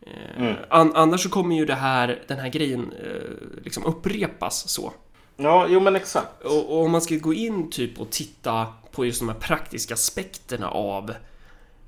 Eh, 0.00 0.54
an, 0.68 0.92
annars 0.94 1.22
så 1.22 1.28
kommer 1.28 1.56
ju 1.56 1.66
det 1.66 1.74
här, 1.74 2.24
den 2.28 2.38
här 2.38 2.48
grejen 2.48 2.92
eh, 2.92 3.62
liksom 3.64 3.84
upprepas 3.84 4.68
så. 4.68 4.92
Ja, 5.36 5.66
jo 5.68 5.80
men 5.80 5.96
exakt. 5.96 6.42
Och, 6.44 6.76
och 6.76 6.84
om 6.84 6.90
man 6.90 7.00
ska 7.00 7.14
gå 7.14 7.34
in 7.34 7.70
typ 7.70 8.00
och 8.00 8.10
titta 8.10 8.66
på 8.92 9.06
just 9.06 9.20
de 9.20 9.28
här 9.28 9.38
praktiska 9.38 9.94
aspekterna 9.94 10.68
av 10.68 11.14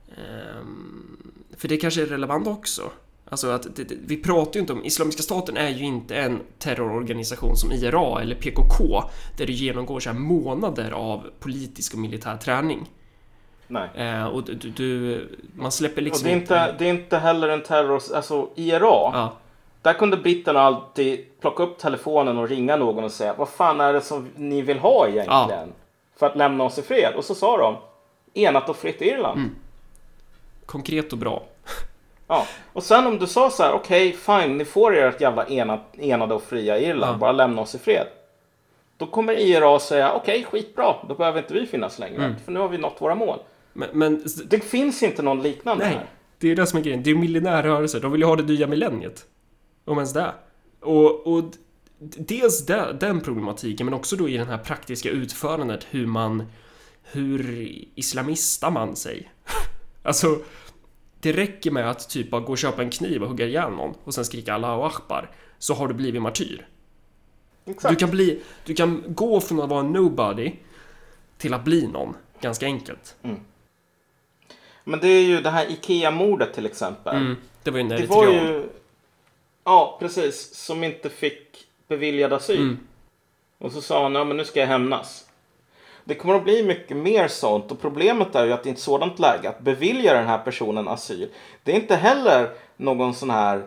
ehm, 0.08 1.16
För 1.56 1.68
det 1.68 1.76
kanske 1.76 2.02
är 2.02 2.06
relevant 2.06 2.46
också. 2.46 2.90
Alltså 3.28 3.50
att 3.50 3.76
det, 3.76 3.84
det, 3.84 3.94
vi 4.06 4.16
pratar 4.16 4.54
ju 4.54 4.60
inte 4.60 4.72
om, 4.72 4.84
Islamiska 4.84 5.22
staten 5.22 5.56
är 5.56 5.68
ju 5.68 5.84
inte 5.84 6.16
en 6.16 6.40
terrororganisation 6.58 7.56
som 7.56 7.72
IRA 7.72 8.20
eller 8.20 8.34
PKK 8.34 9.02
där 9.36 9.46
du 9.46 9.52
genomgår 9.52 10.00
så 10.00 10.10
här 10.10 10.18
månader 10.18 10.90
av 10.90 11.30
politisk 11.40 11.92
och 11.92 11.98
militär 11.98 12.36
träning. 12.36 12.90
Nej. 13.66 13.88
Eh, 13.94 14.26
och 14.26 14.44
du, 14.44 14.54
du, 14.54 15.28
man 15.54 15.72
släpper 15.72 15.96
Och 15.96 16.02
liksom 16.02 16.24
det 16.24 16.32
är, 16.32 16.36
inte, 16.36 16.74
det 16.78 16.84
är 16.84 16.90
inte 16.90 17.18
heller 17.18 17.48
en 17.48 17.62
terror... 17.62 18.02
Alltså 18.14 18.48
IRA. 18.54 18.80
Ja, 18.80 19.32
Där 19.82 19.92
kunde 19.92 20.16
britterna 20.16 20.60
alltid 20.60 21.40
plocka 21.40 21.62
upp 21.62 21.78
telefonen 21.78 22.38
och 22.38 22.48
ringa 22.48 22.76
någon 22.76 23.04
och 23.04 23.12
säga 23.12 23.34
vad 23.38 23.48
fan 23.48 23.80
är 23.80 23.92
det 23.92 24.00
som 24.00 24.28
ni 24.36 24.62
vill 24.62 24.78
ha 24.78 25.08
egentligen? 25.08 25.72
För 26.16 26.26
att 26.26 26.36
lämna 26.36 26.64
oss 26.64 26.78
i 26.78 26.82
fred. 26.82 27.14
Och 27.16 27.24
så 27.24 27.34
sa 27.34 27.56
de 27.58 27.76
enat 28.42 28.68
och 28.68 28.76
fritt 28.76 29.02
Irland. 29.02 29.38
Mm. 29.38 29.54
konkret 30.66 31.12
och 31.12 31.18
bra. 31.18 31.42
Ja. 32.26 32.46
Och 32.72 32.82
sen 32.82 33.06
om 33.06 33.18
du 33.18 33.26
sa 33.26 33.50
så 33.50 33.62
här, 33.62 33.72
okej 33.72 34.12
fine, 34.12 34.58
ni 34.58 34.64
får 34.64 34.96
ert 34.96 35.20
jävla 35.20 35.46
ena, 35.46 35.80
enade 35.98 36.34
och 36.34 36.42
fria 36.42 36.78
Irland, 36.80 37.14
Ja. 37.14 37.18
bara 37.18 37.32
lämna 37.32 37.62
oss 37.62 37.74
i 37.74 37.78
fred. 37.78 38.06
Då 38.96 39.06
kommer 39.06 39.32
IRA 39.40 39.78
säga, 39.80 40.12
okej 40.12 40.44
skitbra, 40.44 40.94
då 41.08 41.14
behöver 41.14 41.38
inte 41.38 41.54
vi 41.54 41.66
finnas 41.66 41.98
längre, 41.98 42.24
Mm. 42.24 42.34
för 42.44 42.52
nu 42.52 42.60
har 42.60 42.68
vi 42.68 42.78
nått 42.78 42.96
våra 42.98 43.14
mål. 43.14 43.38
Men, 43.72 43.88
men 43.92 44.24
Det 44.46 44.60
finns 44.60 45.02
inte 45.02 45.22
någon 45.22 45.42
liknande 45.42 45.84
nej, 45.84 45.94
här. 45.94 46.06
det 46.38 46.50
är 46.50 46.56
det 46.56 46.66
som 46.66 46.78
är 46.78 46.82
grejen. 46.82 47.02
Det 47.02 47.10
är 47.10 47.14
miljonärrörelser. 47.14 48.00
De 48.00 48.12
vill 48.12 48.20
ju 48.20 48.26
ha 48.26 48.36
det 48.36 48.42
nya 48.42 48.66
millenniet. 48.66 49.24
Om 49.84 49.98
ens 49.98 50.12
det. 50.12 50.32
Och, 50.80 51.26
och 51.26 51.44
dels 51.98 52.66
det, 52.66 52.96
den 53.00 53.20
problematiken, 53.20 53.86
men 53.86 53.94
också 53.94 54.16
då 54.16 54.28
i 54.28 54.36
den 54.36 54.48
här 54.48 54.58
praktiska 54.58 55.10
utförandet 55.10 55.86
hur 55.90 56.06
man... 56.06 56.42
Hur 57.12 57.64
islamistar 57.94 58.70
man 58.70 58.96
sig? 58.96 59.30
alltså, 60.02 60.38
det 61.24 61.32
räcker 61.32 61.70
med 61.70 61.90
att 61.90 62.08
typ 62.08 62.30
bara 62.30 62.40
gå 62.40 62.52
och 62.52 62.58
köpa 62.58 62.82
en 62.82 62.90
kniv 62.90 63.22
och 63.22 63.28
hugga 63.28 63.46
ihjäl 63.46 63.70
någon 63.70 63.94
och 64.04 64.14
sen 64.14 64.24
skrika 64.24 64.54
Allahu 64.54 64.82
Akbar, 64.82 65.30
så 65.58 65.74
har 65.74 65.88
du 65.88 65.94
blivit 65.94 66.22
martyr. 66.22 66.66
Exakt. 67.64 67.92
Du 67.92 67.96
kan 67.96 68.10
bli... 68.10 68.42
Du 68.64 68.74
kan 68.74 69.04
gå 69.06 69.40
från 69.40 69.60
att 69.60 69.68
vara 69.68 69.80
en 69.80 69.92
nobody 69.92 70.52
till 71.38 71.54
att 71.54 71.64
bli 71.64 71.86
någon, 71.86 72.16
ganska 72.40 72.66
enkelt. 72.66 73.16
Men 74.84 75.00
det 75.00 75.08
är 75.08 75.22
ju 75.22 75.40
det 75.40 75.50
här 75.50 75.70
IKEA-mordet 75.70 76.54
till 76.54 76.66
exempel. 76.66 77.16
Mm, 77.16 77.36
det 77.62 77.70
var 77.70 77.78
ju 77.78 77.82
en 77.82 77.88
Det 77.88 78.06
var 78.06 78.28
ju... 78.28 78.68
Ja, 79.64 79.96
precis. 80.00 80.54
Som 80.54 80.84
inte 80.84 81.10
fick 81.10 81.66
beviljad 81.88 82.32
asyl. 82.32 82.60
Mm. 82.60 82.78
Och 83.58 83.72
så 83.72 83.82
sa 83.82 84.02
han, 84.02 84.14
ja 84.14 84.24
men 84.24 84.36
nu 84.36 84.44
ska 84.44 84.60
jag 84.60 84.66
hämnas. 84.66 85.23
Det 86.04 86.14
kommer 86.14 86.34
att 86.34 86.44
bli 86.44 86.62
mycket 86.62 86.96
mer 86.96 87.28
sånt 87.28 87.72
och 87.72 87.80
problemet 87.80 88.34
är 88.34 88.44
ju 88.44 88.52
att 88.52 88.66
i 88.66 88.70
ett 88.70 88.78
sådant 88.78 89.18
läge 89.18 89.48
att 89.48 89.60
bevilja 89.60 90.14
den 90.14 90.26
här 90.26 90.38
personen 90.38 90.88
asyl. 90.88 91.28
Det 91.62 91.72
är 91.72 91.76
inte 91.76 91.96
heller 91.96 92.50
någon 92.76 93.14
sån 93.14 93.30
här 93.30 93.62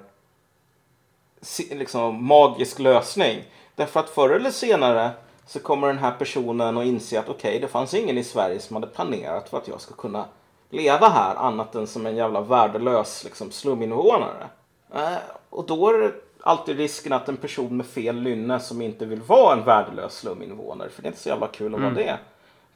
liksom, 1.71 2.25
magisk 2.25 2.79
lösning. 2.79 3.43
Därför 3.75 3.99
att 3.99 4.09
förr 4.09 4.29
eller 4.29 4.51
senare 4.51 5.09
så 5.45 5.59
kommer 5.59 5.87
den 5.87 5.97
här 5.97 6.11
personen 6.11 6.77
att 6.77 6.85
inse 6.85 7.19
att 7.19 7.29
okej, 7.29 7.59
det 7.59 7.67
fanns 7.67 7.93
ingen 7.93 8.17
i 8.17 8.23
Sverige 8.23 8.59
som 8.59 8.75
hade 8.75 8.87
planerat 8.87 9.49
för 9.49 9.57
att 9.57 9.67
jag 9.67 9.81
ska 9.81 9.93
kunna 9.93 10.25
leva 10.69 11.09
här 11.09 11.35
annat 11.35 11.75
än 11.75 11.87
som 11.87 12.05
en 12.05 12.15
jävla 12.15 12.41
värdelös 12.41 13.23
liksom, 13.23 13.51
sluminvånare. 13.51 14.47
Eh, 14.93 15.17
och 15.49 15.65
då 15.65 15.89
är 15.89 15.97
det 15.97 16.13
alltid 16.43 16.77
risken 16.77 17.13
att 17.13 17.29
en 17.29 17.37
person 17.37 17.77
med 17.77 17.85
fel 17.85 18.21
lynne 18.21 18.59
som 18.59 18.81
inte 18.81 19.05
vill 19.05 19.21
vara 19.21 19.53
en 19.53 19.63
värdelös 19.63 20.17
sluminvånare, 20.17 20.89
för 20.89 21.01
det 21.01 21.07
är 21.07 21.09
inte 21.09 21.21
så 21.21 21.29
jävla 21.29 21.47
kul 21.47 21.75
att 21.75 21.81
vara 21.81 21.93
det, 21.93 22.19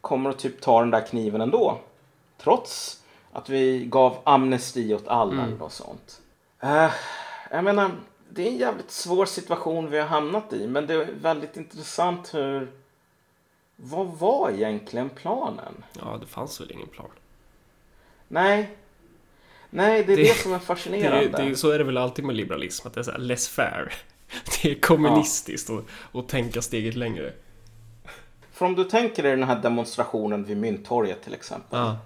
kommer 0.01 0.29
att 0.29 0.39
typ 0.39 0.61
ta 0.61 0.79
den 0.79 0.91
där 0.91 1.05
kniven 1.07 1.41
ändå. 1.41 1.77
Trots 2.38 3.03
att 3.31 3.49
vi 3.49 3.85
gav 3.85 4.17
amnesti 4.23 4.93
åt 4.93 5.07
alla 5.07 5.47
och 5.59 5.71
sånt. 5.71 6.21
Eh, 6.59 6.91
jag 7.51 7.63
menar, 7.63 7.91
det 8.29 8.43
är 8.43 8.47
en 8.47 8.57
jävligt 8.57 8.91
svår 8.91 9.25
situation 9.25 9.89
vi 9.89 9.99
har 9.99 10.07
hamnat 10.07 10.53
i, 10.53 10.67
men 10.67 10.88
det 10.88 10.93
är 10.93 11.07
väldigt 11.21 11.57
intressant 11.57 12.33
hur... 12.33 12.71
Vad 13.75 14.07
var 14.07 14.49
egentligen 14.49 15.09
planen? 15.09 15.83
Ja, 15.93 16.17
det 16.21 16.27
fanns 16.27 16.61
väl 16.61 16.71
ingen 16.71 16.88
plan. 16.88 17.09
Nej. 18.27 18.69
Nej, 19.73 20.03
det 20.03 20.14
är 20.14 20.18
det, 20.18 20.23
Det- 20.23 20.38
som 20.38 20.53
är 20.53 20.60
Det 20.60 20.65
fascinerande. 20.65 21.27
det 21.38 21.43
är, 21.43 21.56
så 21.56 21.69
är 21.72 21.77
det 21.77 21.84
väl 21.84 21.98
alltid 21.98 22.26
med 22.26 22.35
liberalism, 22.35 22.88
att 22.88 22.93
det 22.93 22.99
är 22.99 23.03
så 23.03 23.11
här 23.11 23.19
less 23.19 23.48
fair. 23.49 23.93
Det 24.64 24.72
är 24.72 24.76
kommunistiskt 24.76 25.69
och, 25.69 25.81
och 26.11 26.27
tänka 26.30 26.61
steget 26.61 26.95
längre. 26.95 27.34
För 28.52 28.65
om 28.65 28.76
du 28.76 28.84
tänker 28.84 29.23
dig 29.23 29.31
den 29.35 29.43
här 29.48 29.60
demonstrationen 29.61 30.43
vid 30.43 30.57
Mynttorget 30.57 31.23
till 31.23 31.34
exempel. 31.34 31.80
Ja. 31.80 31.98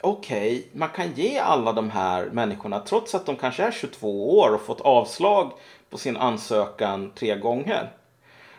Okej, 0.00 0.68
man 0.72 0.88
kan 0.88 1.12
ge 1.12 1.38
alla 1.38 1.72
de 1.72 1.90
här 1.90 2.24
människorna, 2.32 2.80
trots 2.80 3.14
att 3.14 3.26
de 3.26 3.36
kanske 3.36 3.62
är 3.62 3.70
22 3.70 4.38
år 4.38 4.54
och 4.54 4.60
fått 4.62 4.80
avslag 4.80 5.52
på 5.90 5.98
sin 5.98 6.16
ansökan 6.16 7.12
tre 7.14 7.36
gånger. 7.38 7.90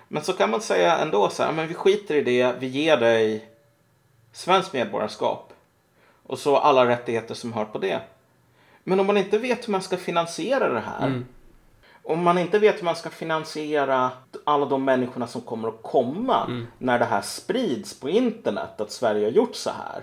Men 0.07 0.23
så 0.23 0.33
kan 0.33 0.49
man 0.51 0.61
säga 0.61 0.97
ändå 0.97 1.29
så 1.29 1.43
här, 1.43 1.51
men 1.51 1.67
vi 1.67 1.73
skiter 1.73 2.15
i 2.15 2.21
det, 2.21 2.55
vi 2.59 2.67
ger 2.67 2.97
dig 2.97 3.45
svenskt 4.31 4.73
medborgarskap. 4.73 5.53
Och 6.23 6.39
så 6.39 6.57
alla 6.57 6.85
rättigheter 6.87 7.35
som 7.35 7.53
hör 7.53 7.65
på 7.65 7.77
det. 7.77 7.99
Men 8.87 8.99
om 8.99 9.07
man 9.07 9.17
inte 9.17 9.37
vet 9.37 9.67
hur 9.67 9.71
man 9.71 9.81
ska 9.81 9.97
finansiera 9.97 10.69
det 10.69 10.79
här. 10.79 11.23
Om 12.03 12.23
man 12.23 12.37
inte 12.37 12.59
vet 12.59 12.77
hur 12.77 12.85
man 12.85 12.95
ska 12.95 13.09
finansiera 13.09 14.11
alla 14.43 14.65
de 14.65 14.85
människorna 14.85 15.27
som 15.27 15.41
kommer 15.41 15.67
att 15.67 15.83
komma 15.83 16.65
när 16.77 16.99
det 16.99 17.05
här 17.05 17.21
sprids 17.21 17.99
på 17.99 18.09
internet 18.09 18.81
att 18.81 18.91
Sverige 18.91 19.25
har 19.25 19.31
gjort 19.31 19.55
så 19.55 19.69
här. 19.69 20.01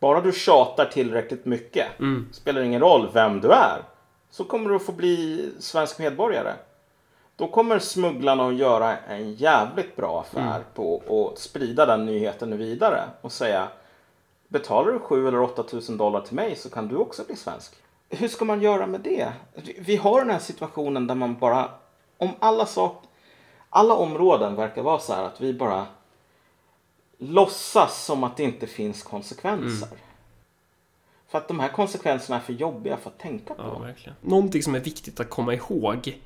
Bara 0.00 0.20
du 0.20 0.32
tjatar 0.32 0.84
tillräckligt 0.84 1.44
mycket, 1.44 1.86
spelar 2.32 2.60
ingen 2.62 2.80
roll 2.80 3.10
vem 3.12 3.40
du 3.40 3.48
är, 3.48 3.82
så 4.30 4.44
kommer 4.44 4.70
du 4.70 4.76
att 4.76 4.86
få 4.86 4.92
bli 4.92 5.50
svensk 5.58 5.98
medborgare. 5.98 6.52
Då 7.36 7.46
kommer 7.46 7.78
smugglarna 7.78 8.46
att 8.48 8.56
göra 8.56 8.96
en 8.96 9.34
jävligt 9.34 9.96
bra 9.96 10.20
affär 10.20 10.62
på 10.74 11.02
att 11.32 11.38
sprida 11.38 11.86
den 11.86 12.06
nyheten 12.06 12.58
vidare 12.58 13.02
och 13.20 13.32
säga 13.32 13.68
Betalar 14.54 14.92
du 14.92 14.98
7 14.98 15.28
eller 15.28 15.40
8 15.40 15.62
tusen 15.62 15.96
dollar 15.96 16.20
till 16.20 16.34
mig 16.34 16.56
så 16.56 16.70
kan 16.70 16.88
du 16.88 16.96
också 16.96 17.24
bli 17.24 17.36
svensk. 17.36 17.74
Hur 18.08 18.28
ska 18.28 18.44
man 18.44 18.62
göra 18.62 18.86
med 18.86 19.00
det? 19.00 19.32
Vi 19.78 19.96
har 19.96 20.20
den 20.20 20.30
här 20.30 20.38
situationen 20.38 21.06
där 21.06 21.14
man 21.14 21.38
bara, 21.38 21.70
om 22.18 22.30
alla 22.38 22.66
sak, 22.66 23.02
alla 23.70 23.94
områden 23.94 24.56
verkar 24.56 24.82
vara 24.82 24.98
så 24.98 25.14
här 25.14 25.22
att 25.22 25.40
vi 25.40 25.54
bara 25.54 25.86
låtsas 27.18 28.04
som 28.04 28.24
att 28.24 28.36
det 28.36 28.42
inte 28.42 28.66
finns 28.66 29.02
konsekvenser. 29.02 29.88
För 31.28 31.38
att 31.38 31.48
de 31.48 31.60
här 31.60 31.68
konsekvenserna 31.68 32.36
är 32.36 32.40
för 32.40 32.52
jobbiga 32.52 32.96
för 32.96 33.10
att 33.10 33.18
tänka 33.18 33.54
på. 33.54 33.62
Ja, 33.62 33.78
verkligen. 33.78 34.16
Någonting 34.20 34.62
som 34.62 34.74
är 34.74 34.80
viktigt 34.80 35.20
att 35.20 35.30
komma 35.30 35.54
ihåg 35.54 36.20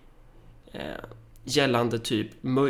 eh, 0.73 0.83
gällande 1.57 1.99
typ 1.99 2.29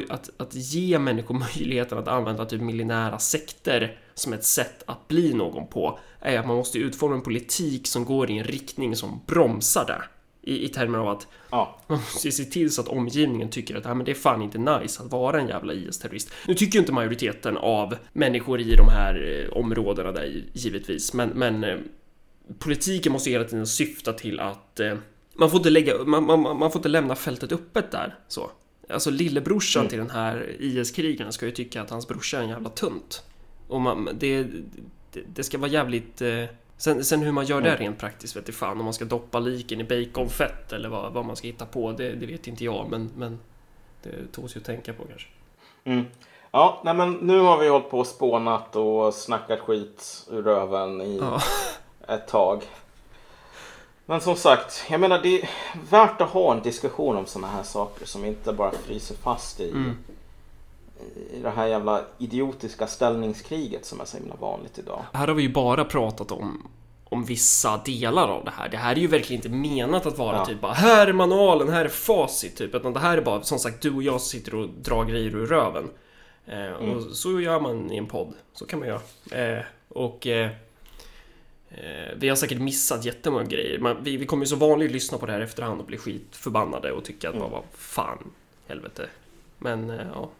att, 0.08 0.30
att 0.36 0.54
ge 0.54 0.98
människor 0.98 1.34
möjligheten 1.56 1.98
att 1.98 2.08
använda 2.08 2.44
typ 2.44 2.60
millinära 2.60 3.18
sekter 3.18 3.98
som 4.14 4.32
ett 4.32 4.44
sätt 4.44 4.82
att 4.86 5.08
bli 5.08 5.34
någon 5.34 5.66
på 5.66 5.98
är 6.20 6.38
att 6.38 6.46
man 6.46 6.56
måste 6.56 6.78
utforma 6.78 7.14
en 7.14 7.22
politik 7.22 7.86
som 7.86 8.04
går 8.04 8.30
i 8.30 8.38
en 8.38 8.44
riktning 8.44 8.96
som 8.96 9.20
bromsar 9.26 9.84
det. 9.86 10.02
I, 10.42 10.64
i 10.64 10.68
termer 10.68 10.98
av 10.98 11.08
att 11.08 11.26
Ja. 11.50 11.80
man 11.86 11.98
måste 11.98 12.32
se 12.32 12.44
till 12.44 12.70
så 12.70 12.80
att 12.80 12.88
omgivningen 12.88 13.50
tycker 13.50 13.76
att 13.76 13.84
"Ja, 13.84 13.94
men 13.94 14.04
det 14.04 14.12
är 14.12 14.14
fan 14.14 14.42
inte 14.42 14.58
nice 14.58 15.02
att 15.02 15.12
vara 15.12 15.40
en 15.40 15.48
jävla 15.48 15.72
IS-terrorist. 15.72 16.30
Nu 16.46 16.54
tycker 16.54 16.74
ju 16.74 16.80
inte 16.80 16.92
majoriteten 16.92 17.56
av 17.56 17.94
människor 18.12 18.60
i 18.60 18.74
de 18.76 18.88
här 18.88 19.44
eh, 19.50 19.56
områdena 19.56 20.12
där 20.12 20.42
givetvis, 20.52 21.12
men, 21.14 21.28
men 21.28 21.64
eh, 21.64 21.76
politiken 22.58 23.12
måste 23.12 23.30
hela 23.30 23.44
tiden 23.44 23.66
syfta 23.66 24.12
till 24.12 24.40
att 24.40 24.80
eh, 24.80 24.94
man 25.34 25.50
får 25.50 25.56
inte 25.58 25.70
lägga, 25.70 26.04
man, 26.04 26.24
man, 26.24 26.40
man 26.40 26.70
får 26.72 26.78
inte 26.78 26.88
lämna 26.88 27.14
fältet 27.14 27.52
öppet 27.52 27.90
där 27.90 28.18
så. 28.28 28.50
Alltså 28.90 29.10
lillebrorsan 29.10 29.88
till 29.88 29.98
den 29.98 30.10
här 30.10 30.56
IS-krigaren 30.58 31.32
ska 31.32 31.46
ju 31.46 31.52
tycka 31.52 31.82
att 31.82 31.90
hans 31.90 32.08
brorsa 32.08 32.38
är 32.38 32.42
en 32.42 32.48
jävla 32.48 32.68
tunt. 32.68 33.22
Och 33.68 33.80
man, 33.80 34.08
det, 34.14 34.42
det, 35.12 35.22
det 35.34 35.42
ska 35.42 35.58
vara 35.58 35.70
jävligt... 35.70 36.22
Eh, 36.22 36.44
sen, 36.76 37.04
sen 37.04 37.22
hur 37.22 37.32
man 37.32 37.46
gör 37.46 37.60
det 37.60 37.76
rent 37.76 37.98
praktiskt 37.98 38.36
vet 38.36 38.48
jag 38.48 38.54
fan. 38.54 38.78
Om 38.78 38.84
man 38.84 38.94
ska 38.94 39.04
doppa 39.04 39.38
liken 39.38 39.80
i 39.80 39.84
baconfett 39.84 40.72
eller 40.72 40.88
vad, 40.88 41.12
vad 41.12 41.24
man 41.24 41.36
ska 41.36 41.46
hitta 41.46 41.66
på, 41.66 41.92
det, 41.92 42.12
det 42.12 42.26
vet 42.26 42.46
inte 42.46 42.64
jag. 42.64 42.86
Men, 42.90 43.10
men 43.16 43.38
det 44.02 44.32
tåls 44.32 44.56
ju 44.56 44.60
att 44.60 44.66
tänka 44.66 44.92
på 44.92 45.04
kanske. 45.04 45.28
Mm. 45.84 46.04
Ja, 46.50 46.82
nej 46.84 46.94
men 46.94 47.12
nu 47.12 47.38
har 47.38 47.58
vi 47.58 47.68
hållit 47.68 47.90
på 47.90 47.98
och 47.98 48.06
spånat 48.06 48.76
och 48.76 49.14
snackat 49.14 49.60
skit 49.60 50.26
ur 50.30 50.42
röven 50.42 51.00
i 51.00 51.18
Ja. 51.18 51.40
ett 52.14 52.28
tag. 52.28 52.62
Men 54.10 54.20
som 54.20 54.36
sagt, 54.36 54.84
jag 54.90 55.00
menar 55.00 55.22
det 55.22 55.42
är 55.42 55.48
värt 55.90 56.20
att 56.20 56.28
ha 56.30 56.54
en 56.54 56.62
diskussion 56.62 57.16
om 57.16 57.26
sådana 57.26 57.52
här 57.52 57.62
saker 57.62 58.06
som 58.06 58.24
inte 58.24 58.52
bara 58.52 58.70
fryser 58.70 59.14
fast 59.16 59.60
i, 59.60 59.70
Mm. 59.70 59.96
i 61.32 61.38
det 61.42 61.50
här 61.50 61.66
jävla 61.66 62.02
idiotiska 62.18 62.86
ställningskriget 62.86 63.84
som 63.86 64.00
är 64.00 64.04
så 64.04 64.16
himla 64.16 64.34
vanligt 64.40 64.78
idag. 64.78 65.02
Här 65.12 65.26
har 65.28 65.34
vi 65.34 65.42
ju 65.42 65.52
bara 65.52 65.84
pratat 65.84 66.32
om 66.32 66.68
om 67.10 67.24
vissa 67.24 67.76
delar 67.84 68.28
av 68.28 68.44
det 68.44 68.50
här. 68.56 68.68
Det 68.68 68.76
här 68.76 68.92
är 68.92 69.00
ju 69.00 69.06
verkligen 69.06 69.38
inte 69.44 69.48
menat 69.58 70.06
att 70.06 70.18
vara 70.18 70.36
Ja. 70.36 70.46
typ 70.46 70.60
bara 70.60 70.72
här 70.72 71.06
är 71.06 71.12
manualen, 71.12 71.68
här 71.68 71.84
är 71.84 71.88
facit 71.88 72.56
typ. 72.56 72.74
Utan 72.74 72.92
det 72.92 73.00
här 73.00 73.16
är 73.18 73.22
bara 73.22 73.42
som 73.42 73.58
sagt 73.58 73.82
du 73.82 73.94
och 73.94 74.02
jag 74.02 74.20
sitter 74.20 74.54
och 74.54 74.68
drar 74.68 75.04
grejer 75.04 75.34
ur 75.36 75.46
röven. 75.46 75.90
Eh, 76.46 76.72
Och 76.72 77.02
så 77.16 77.40
gör 77.40 77.60
man 77.60 77.92
i 77.92 77.96
en 77.96 78.06
podd. 78.06 78.34
Så 78.52 78.66
kan 78.66 78.78
man 78.78 78.88
göra. 78.88 79.00
Eh, 79.58 79.64
och 79.88 80.26
eh, 80.26 80.50
vi 82.16 82.28
har 82.28 82.36
säkert 82.36 82.58
missat 82.60 83.04
jättemånga 83.04 83.44
grejer. 83.44 83.78
Man, 83.78 83.96
vi, 84.02 84.16
vi 84.16 84.26
kommer 84.26 84.44
ju 84.44 84.48
så 84.48 84.56
vanligt 84.56 84.90
lyssna 84.90 85.18
på 85.18 85.26
det 85.26 85.32
här 85.32 85.40
efterhand 85.40 85.80
och 85.80 85.86
bli 85.86 85.98
skitförbannade 85.98 86.92
och 86.92 87.04
tycka 87.04 87.28
att 87.28 87.38
bara 87.38 87.48
vad 87.48 87.64
fan 87.72 88.30
helvete. 88.66 89.08
Men 89.58 89.90
eh, 89.90 90.06
ja. 90.14 90.30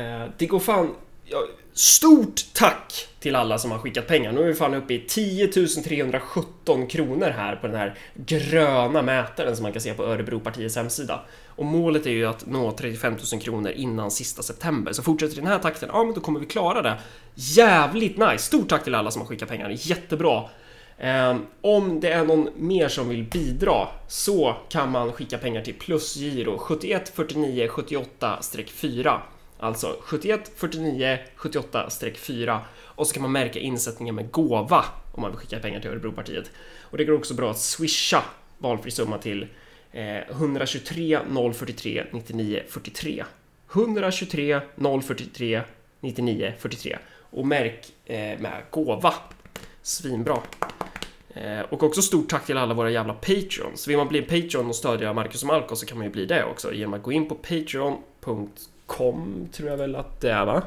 Eh, 0.00 0.26
det 0.38 0.46
går 0.46 0.58
fan... 0.58 0.94
Jag, 1.24 1.42
Stort 1.72 2.40
tack 2.54 3.08
till 3.20 3.36
alla 3.36 3.58
som 3.58 3.70
har 3.70 3.78
skickat 3.78 4.06
pengar. 4.06 4.32
Nu 4.32 4.40
är 4.40 4.46
vi 4.46 4.54
fan 4.54 4.74
uppe 4.74 4.94
i 4.94 5.04
10 5.08 5.48
317 5.48 6.86
kronor 6.86 7.26
här 7.26 7.56
på 7.56 7.66
den 7.66 7.76
här 7.76 7.94
gröna 8.14 9.02
mätaren 9.02 9.56
som 9.56 9.62
man 9.62 9.72
kan 9.72 9.82
se 9.82 9.94
på 9.94 10.04
Örebropartiets 10.04 10.76
hemsida. 10.76 11.20
Och 11.46 11.64
målet 11.64 12.06
är 12.06 12.10
ju 12.10 12.26
att 12.26 12.46
nå 12.46 12.72
35 12.72 13.16
000 13.32 13.42
kronor 13.42 13.70
innan 13.70 14.10
sista 14.10 14.42
september. 14.42 14.92
Så 14.92 15.02
fortsätter 15.02 15.36
den 15.36 15.46
här 15.46 15.58
takten, 15.58 15.88
ja 15.92 16.04
men 16.04 16.14
då 16.14 16.20
kommer 16.20 16.40
vi 16.40 16.46
klara 16.46 16.82
det. 16.82 16.98
Jävligt 17.34 18.16
nice! 18.16 18.38
Stort 18.38 18.68
tack 18.68 18.84
till 18.84 18.94
alla 18.94 19.10
som 19.10 19.22
har 19.22 19.28
skickat 19.28 19.48
pengar, 19.48 19.72
jättebra! 19.74 20.48
Ehm, 20.98 21.46
om 21.60 22.00
det 22.00 22.12
är 22.12 22.24
någon 22.24 22.48
mer 22.56 22.88
som 22.88 23.08
vill 23.08 23.24
bidra 23.24 23.88
så 24.08 24.56
kan 24.68 24.90
man 24.90 25.12
skicka 25.12 25.38
pengar 25.38 25.62
till 25.62 25.74
plusgiro 25.74 26.58
71 26.58 27.12
49 27.14 27.68
78-4 27.68 29.20
Alltså 29.60 29.96
71 30.00 30.50
49 30.56 31.18
78-4 31.36 32.58
och 32.84 33.06
så 33.06 33.14
kan 33.14 33.22
man 33.22 33.32
märka 33.32 33.58
insättningen 33.58 34.14
med 34.14 34.30
gåva 34.30 34.84
om 35.12 35.22
man 35.22 35.30
vill 35.30 35.40
skicka 35.40 35.58
pengar 35.58 35.80
till 35.80 35.90
Örebropartiet. 35.90 36.50
Och 36.80 36.98
det 36.98 37.04
går 37.04 37.14
också 37.14 37.34
bra 37.34 37.50
att 37.50 37.58
swisha 37.58 38.24
valfri 38.58 38.90
summa 38.90 39.18
till 39.18 39.46
eh, 39.92 40.30
123 40.30 41.18
043 41.54 42.04
99 42.12 42.62
43. 42.68 43.24
123 43.72 44.60
043 45.02 45.62
99 46.00 46.52
43 46.58 46.98
och 47.30 47.46
märk 47.46 47.92
eh, 48.06 48.16
med 48.16 48.62
gåva. 48.70 49.14
Svinbra. 49.82 50.38
Eh, 51.34 51.60
och 51.60 51.82
också 51.82 52.02
stort 52.02 52.28
tack 52.28 52.46
till 52.46 52.56
alla 52.56 52.74
våra 52.74 52.90
jävla 52.90 53.14
Patreons. 53.14 53.88
Vill 53.88 53.96
man 53.96 54.08
bli 54.08 54.22
Patreon 54.22 54.68
och 54.68 54.76
stödja 54.76 55.12
Marcus 55.12 55.42
och 55.42 55.46
Malco 55.46 55.76
så 55.76 55.86
kan 55.86 55.98
man 55.98 56.06
ju 56.06 56.12
bli 56.12 56.26
det 56.26 56.44
också 56.44 56.72
genom 56.72 56.94
att 56.94 57.02
gå 57.02 57.12
in 57.12 57.28
på 57.28 57.34
patreon.com 57.34 58.50
tror 59.52 59.68
jag 59.68 59.76
väl 59.76 59.96
att 59.96 60.20
det 60.20 60.30
är 60.30 60.44
va? 60.46 60.62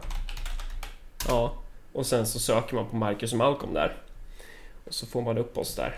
Ja, 1.27 1.55
och 1.93 2.05
sen 2.05 2.25
så 2.25 2.39
söker 2.39 2.75
man 2.75 2.89
på 2.89 2.95
Marcus 2.95 3.31
och 3.31 3.37
Malcolm 3.37 3.73
där. 3.73 3.95
Och 4.85 4.93
så 4.93 5.05
får 5.05 5.21
man 5.21 5.37
upp 5.37 5.57
oss 5.57 5.75
där. 5.75 5.97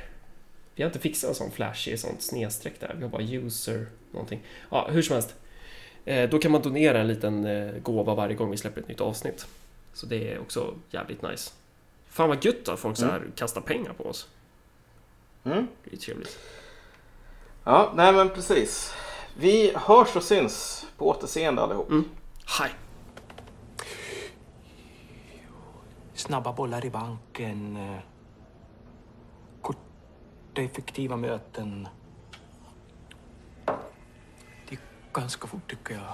Vi 0.76 0.84
har 0.84 0.90
inte 0.90 1.00
fixat 1.00 1.30
en 1.30 1.36
sån 1.36 1.52
flashig 1.52 2.00
sånt 2.00 2.22
snedstreck 2.22 2.80
där. 2.80 2.96
Vi 2.98 3.04
har 3.04 3.10
bara 3.10 3.22
user 3.22 3.88
någonting. 4.12 4.42
Ja, 4.70 4.88
hur 4.92 5.02
som 5.02 5.14
helst. 5.14 5.36
Eh, 6.06 6.30
då 6.30 6.40
kan 6.40 6.52
man 6.52 6.62
donera 6.62 7.02
en 7.02 7.08
liten 7.08 7.46
eh, 7.46 7.74
gåva 7.74 8.16
varje 8.16 8.36
gång 8.36 8.52
vi 8.52 8.58
släpper 8.58 8.82
ett 8.82 8.88
nytt 8.88 9.02
avsnitt. 9.02 9.48
Så 9.94 10.06
det 10.06 10.34
är 10.34 10.40
också 10.40 10.74
jävligt 10.92 11.22
nice. 11.22 11.52
Fan 12.08 12.30
vad 12.30 12.46
gött 12.46 12.70
att 12.70 12.80
folk 12.80 12.98
så 12.98 13.06
här 13.06 13.22
kastar 13.36 13.62
pengar 13.62 13.94
på 13.94 14.04
oss. 14.04 14.28
Mm. 15.44 15.68
Det 15.84 15.96
är 15.96 15.98
trevligt. 15.98 16.40
Ja, 17.64 17.94
nej 17.96 18.14
men 18.14 18.30
precis. 18.30 18.94
Vi 19.38 19.72
hörs 19.76 20.16
och 20.16 20.24
syns 20.24 20.85
på 20.98 21.10
återseende 21.10 21.62
allihop. 21.62 21.90
Mm. 21.90 22.10
Hej! 22.60 22.72
Snabba 26.14 26.54
bollar 26.54 26.86
i 26.86 26.90
banken. 26.90 27.78
Korta, 29.62 30.62
effektiva 30.62 31.18
möten. 31.18 31.88
Det 34.70 34.76
är 34.76 34.80
ganska 35.14 35.48
fort 35.48 35.70
tycker 35.70 35.94
jag. 35.94 36.14